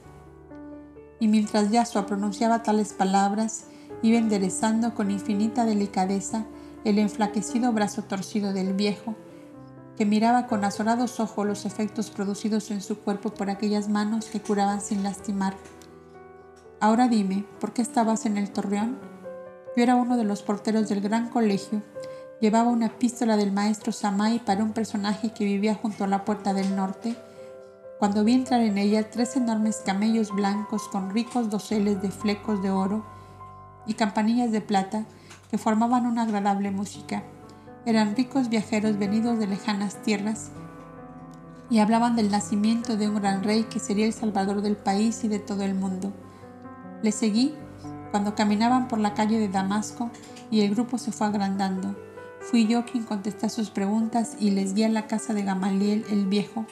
Y 1.20 1.28
mientras 1.28 1.70
Yahshua 1.70 2.06
pronunciaba 2.06 2.64
tales 2.64 2.92
palabras, 2.92 3.66
iba 4.02 4.18
enderezando 4.18 4.94
con 4.94 5.12
infinita 5.12 5.64
delicadeza 5.64 6.44
el 6.84 6.98
enflaquecido 6.98 7.72
brazo 7.72 8.02
torcido 8.02 8.52
del 8.52 8.72
viejo, 8.72 9.14
que 9.96 10.04
miraba 10.04 10.48
con 10.48 10.64
azorados 10.64 11.20
ojos 11.20 11.46
los 11.46 11.66
efectos 11.66 12.10
producidos 12.10 12.72
en 12.72 12.80
su 12.80 12.98
cuerpo 12.98 13.32
por 13.32 13.48
aquellas 13.48 13.88
manos 13.88 14.24
que 14.24 14.40
curaban 14.40 14.80
sin 14.80 15.04
lastimar. 15.04 15.54
Ahora 16.80 17.06
dime, 17.06 17.44
¿por 17.60 17.72
qué 17.72 17.82
estabas 17.82 18.26
en 18.26 18.38
el 18.38 18.50
torreón? 18.50 19.11
Yo 19.74 19.82
era 19.82 19.96
uno 19.96 20.18
de 20.18 20.24
los 20.24 20.42
porteros 20.42 20.88
del 20.88 21.00
gran 21.00 21.30
colegio. 21.30 21.82
Llevaba 22.40 22.70
una 22.70 22.86
epístola 22.86 23.36
del 23.36 23.52
maestro 23.52 23.90
Samai 23.90 24.44
para 24.44 24.62
un 24.62 24.72
personaje 24.72 25.32
que 25.32 25.44
vivía 25.44 25.74
junto 25.74 26.04
a 26.04 26.08
la 26.08 26.24
puerta 26.26 26.52
del 26.52 26.76
norte. 26.76 27.16
Cuando 27.98 28.22
vi 28.22 28.34
entrar 28.34 28.60
en 28.60 28.76
ella 28.76 29.10
tres 29.10 29.36
enormes 29.36 29.82
camellos 29.86 30.30
blancos 30.30 30.88
con 30.88 31.10
ricos 31.10 31.48
doseles 31.48 32.02
de 32.02 32.10
flecos 32.10 32.62
de 32.62 32.70
oro 32.70 33.04
y 33.86 33.94
campanillas 33.94 34.52
de 34.52 34.60
plata 34.60 35.06
que 35.50 35.56
formaban 35.56 36.06
una 36.06 36.22
agradable 36.22 36.70
música. 36.70 37.22
Eran 37.86 38.14
ricos 38.14 38.50
viajeros 38.50 38.98
venidos 38.98 39.38
de 39.38 39.46
lejanas 39.46 40.02
tierras 40.02 40.50
y 41.70 41.78
hablaban 41.78 42.14
del 42.16 42.30
nacimiento 42.30 42.98
de 42.98 43.08
un 43.08 43.14
gran 43.14 43.42
rey 43.42 43.64
que 43.64 43.78
sería 43.78 44.04
el 44.04 44.12
salvador 44.12 44.60
del 44.60 44.76
país 44.76 45.24
y 45.24 45.28
de 45.28 45.38
todo 45.38 45.62
el 45.62 45.74
mundo. 45.74 46.12
Les 47.02 47.14
seguí 47.14 47.54
cuando 48.12 48.36
caminaban 48.36 48.86
por 48.86 49.00
la 49.00 49.14
calle 49.14 49.40
de 49.40 49.48
Damasco 49.48 50.10
y 50.50 50.60
el 50.60 50.74
grupo 50.74 50.98
se 50.98 51.10
fue 51.10 51.26
agrandando. 51.26 51.96
Fui 52.42 52.66
yo 52.66 52.84
quien 52.84 53.04
contesté 53.04 53.48
sus 53.48 53.70
preguntas 53.70 54.36
y 54.38 54.50
les 54.50 54.74
guié 54.74 54.86
a 54.86 54.90
la 54.90 55.06
casa 55.06 55.32
de 55.32 55.42
Gamaliel 55.42 56.04
el 56.10 56.26
viejo 56.26 56.66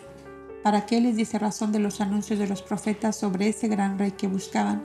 para 0.62 0.84
que 0.84 1.00
les 1.00 1.16
diese 1.16 1.38
razón 1.38 1.72
de 1.72 1.78
los 1.78 2.02
anuncios 2.02 2.38
de 2.38 2.46
los 2.46 2.60
profetas 2.60 3.16
sobre 3.16 3.48
ese 3.48 3.68
gran 3.68 3.98
rey 3.98 4.12
que 4.12 4.28
buscaban, 4.28 4.82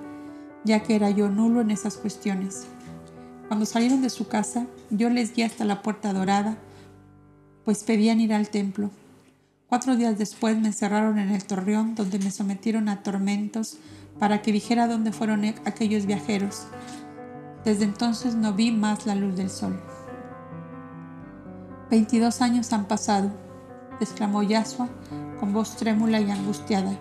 ya 0.63 0.81
que 0.81 0.95
era 0.95 1.09
yo 1.09 1.29
nulo 1.29 1.59
en 1.59 1.71
esas 1.71 1.97
cuestiones. 1.97 2.67
Cuando 3.49 3.65
salieron 3.65 4.01
de 4.01 4.09
su 4.09 4.27
casa, 4.29 4.65
yo 4.89 5.09
les 5.09 5.35
guié 5.35 5.45
hasta 5.45 5.65
la 5.65 5.81
puerta 5.81 6.13
dorada, 6.13 6.57
pues 7.65 7.83
pedían 7.83 8.21
ir 8.21 8.33
al 8.33 8.49
templo. 8.49 8.91
Cuatro 9.67 9.97
días 9.97 10.17
después 10.17 10.57
me 10.57 10.67
encerraron 10.67 11.19
en 11.19 11.31
el 11.31 11.43
torreón 11.43 11.95
donde 11.95 12.19
me 12.19 12.31
sometieron 12.31 12.87
a 12.87 13.03
tormentos 13.03 13.77
para 14.19 14.41
que 14.41 14.51
dijera 14.51 14.87
dónde 14.87 15.11
fueron 15.11 15.45
e-, 15.45 15.55
aquellos 15.65 16.05
viajeros. 16.05 16.67
Desde 17.63 17.85
entonces 17.85 18.35
no 18.35 18.53
vi 18.53 18.71
más 18.71 19.05
la 19.05 19.15
luz 19.15 19.35
del 19.35 19.49
sol. 19.49 19.79
Veintidós 21.89 22.41
años 22.41 22.73
han 22.73 22.85
pasado, 22.85 23.31
exclamó 23.99 24.43
Yasua 24.43 24.89
con 25.39 25.53
voz 25.53 25.75
trémula 25.75 26.19
y 26.21 26.31
angustiada. 26.31 26.97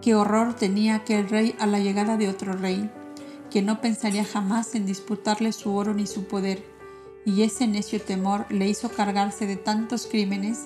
Qué 0.00 0.14
horror 0.14 0.54
tenía 0.54 0.96
aquel 0.96 1.28
rey 1.28 1.54
a 1.60 1.66
la 1.66 1.78
llegada 1.78 2.16
de 2.16 2.28
otro 2.28 2.54
rey 2.54 2.90
que 3.50 3.62
no 3.62 3.80
pensaría 3.80 4.24
jamás 4.24 4.74
en 4.74 4.86
disputarle 4.86 5.52
su 5.52 5.74
oro 5.74 5.92
ni 5.92 6.06
su 6.06 6.26
poder, 6.26 6.64
y 7.26 7.42
ese 7.42 7.66
necio 7.66 8.00
temor 8.00 8.46
le 8.48 8.66
hizo 8.68 8.88
cargarse 8.88 9.46
de 9.46 9.56
tantos 9.56 10.06
crímenes 10.06 10.64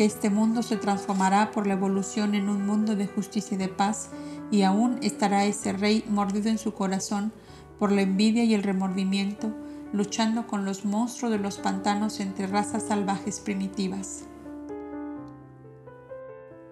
que 0.00 0.06
este 0.06 0.30
mundo 0.30 0.62
se 0.62 0.78
transformará 0.78 1.50
por 1.50 1.66
la 1.66 1.74
evolución 1.74 2.34
en 2.34 2.48
un 2.48 2.64
mundo 2.64 2.96
de 2.96 3.06
justicia 3.06 3.54
y 3.54 3.58
de 3.58 3.68
paz, 3.68 4.08
y 4.50 4.62
aún 4.62 4.98
estará 5.02 5.44
ese 5.44 5.74
rey 5.74 6.06
mordido 6.08 6.48
en 6.48 6.56
su 6.56 6.72
corazón 6.72 7.34
por 7.78 7.92
la 7.92 8.00
envidia 8.00 8.42
y 8.44 8.54
el 8.54 8.62
remordimiento, 8.62 9.54
luchando 9.92 10.46
con 10.46 10.64
los 10.64 10.86
monstruos 10.86 11.30
de 11.30 11.38
los 11.38 11.58
pantanos 11.58 12.18
entre 12.20 12.46
razas 12.46 12.84
salvajes 12.84 13.40
primitivas. 13.40 14.22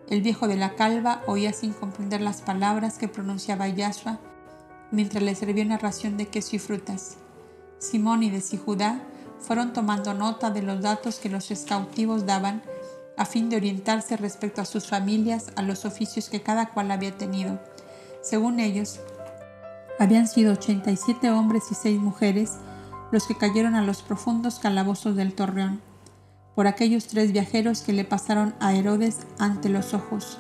El 0.09 0.23
viejo 0.23 0.49
de 0.49 0.57
la 0.57 0.75
calva 0.75 1.21
oía 1.27 1.53
sin 1.53 1.75
comprender 1.75 2.23
las 2.23 2.41
palabras 2.41 2.97
que 2.97 3.09
pronunciaba 3.09 3.69
Yahshua 3.69 4.21
mientras 4.91 5.23
le 5.23 5.35
servía 5.35 5.67
una 5.67 5.77
ración 5.77 6.17
de 6.17 6.29
queso 6.29 6.57
y 6.57 6.61
frutas. 6.61 7.19
Simónides 7.79 8.55
y 8.55 8.57
Judá 8.57 9.03
fueron 9.39 9.75
tomando 9.75 10.15
nota 10.15 10.51
de 10.51 10.63
los 10.63 10.81
datos 10.81 11.19
que 11.19 11.29
los 11.29 11.47
cautivos 11.69 12.25
daban 12.25 12.63
a 13.19 13.25
fin 13.25 13.51
de 13.51 13.57
orientarse 13.57 14.17
respecto 14.17 14.63
a 14.63 14.65
sus 14.65 14.87
familias, 14.87 15.53
a 15.57 15.63
los 15.63 15.85
oficios 15.85 16.29
que 16.29 16.43
cada 16.43 16.71
cual 16.71 16.91
había 16.91 17.17
tenido. 17.17 17.61
Según 18.23 18.61
ellos, 18.61 19.01
habían 19.99 20.29
sido 20.29 20.53
87 20.53 21.31
hombres 21.31 21.65
y 21.71 21.75
6 21.75 21.99
mujeres 22.01 22.53
los 23.11 23.27
que 23.27 23.37
cayeron 23.37 23.75
a 23.75 23.83
los 23.83 24.03
profundos 24.03 24.59
calabozos 24.59 25.17
del 25.17 25.35
torreón, 25.35 25.81
por 26.55 26.67
aquellos 26.67 27.07
tres 27.07 27.33
viajeros 27.33 27.83
que 27.83 27.93
le 27.93 28.05
pasaron 28.05 28.55
a 28.61 28.75
Herodes 28.75 29.21
ante 29.39 29.69
los 29.69 29.95
ojos 29.95 30.39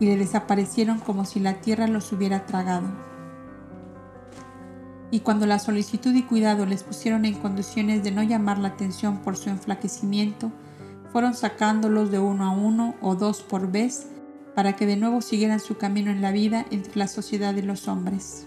y 0.00 0.06
le 0.06 0.16
desaparecieron 0.16 0.98
como 0.98 1.24
si 1.24 1.40
la 1.40 1.60
tierra 1.60 1.86
los 1.86 2.12
hubiera 2.12 2.46
tragado 2.46 3.06
y 5.10 5.20
cuando 5.20 5.46
la 5.46 5.58
solicitud 5.58 6.14
y 6.14 6.22
cuidado 6.22 6.66
les 6.66 6.82
pusieron 6.82 7.24
en 7.24 7.34
condiciones 7.34 8.02
de 8.02 8.10
no 8.10 8.22
llamar 8.22 8.58
la 8.58 8.68
atención 8.68 9.18
por 9.18 9.36
su 9.36 9.50
enflaquecimiento, 9.50 10.50
fueron 11.16 11.32
sacándolos 11.32 12.10
de 12.10 12.18
uno 12.18 12.44
a 12.44 12.50
uno 12.50 12.94
o 13.00 13.14
dos 13.14 13.40
por 13.40 13.72
vez 13.72 14.08
para 14.54 14.76
que 14.76 14.84
de 14.84 14.98
nuevo 14.98 15.22
siguieran 15.22 15.60
su 15.60 15.78
camino 15.78 16.10
en 16.10 16.20
la 16.20 16.30
vida 16.30 16.66
entre 16.70 16.98
la 16.98 17.08
sociedad 17.08 17.54
de 17.54 17.62
los 17.62 17.88
hombres. 17.88 18.46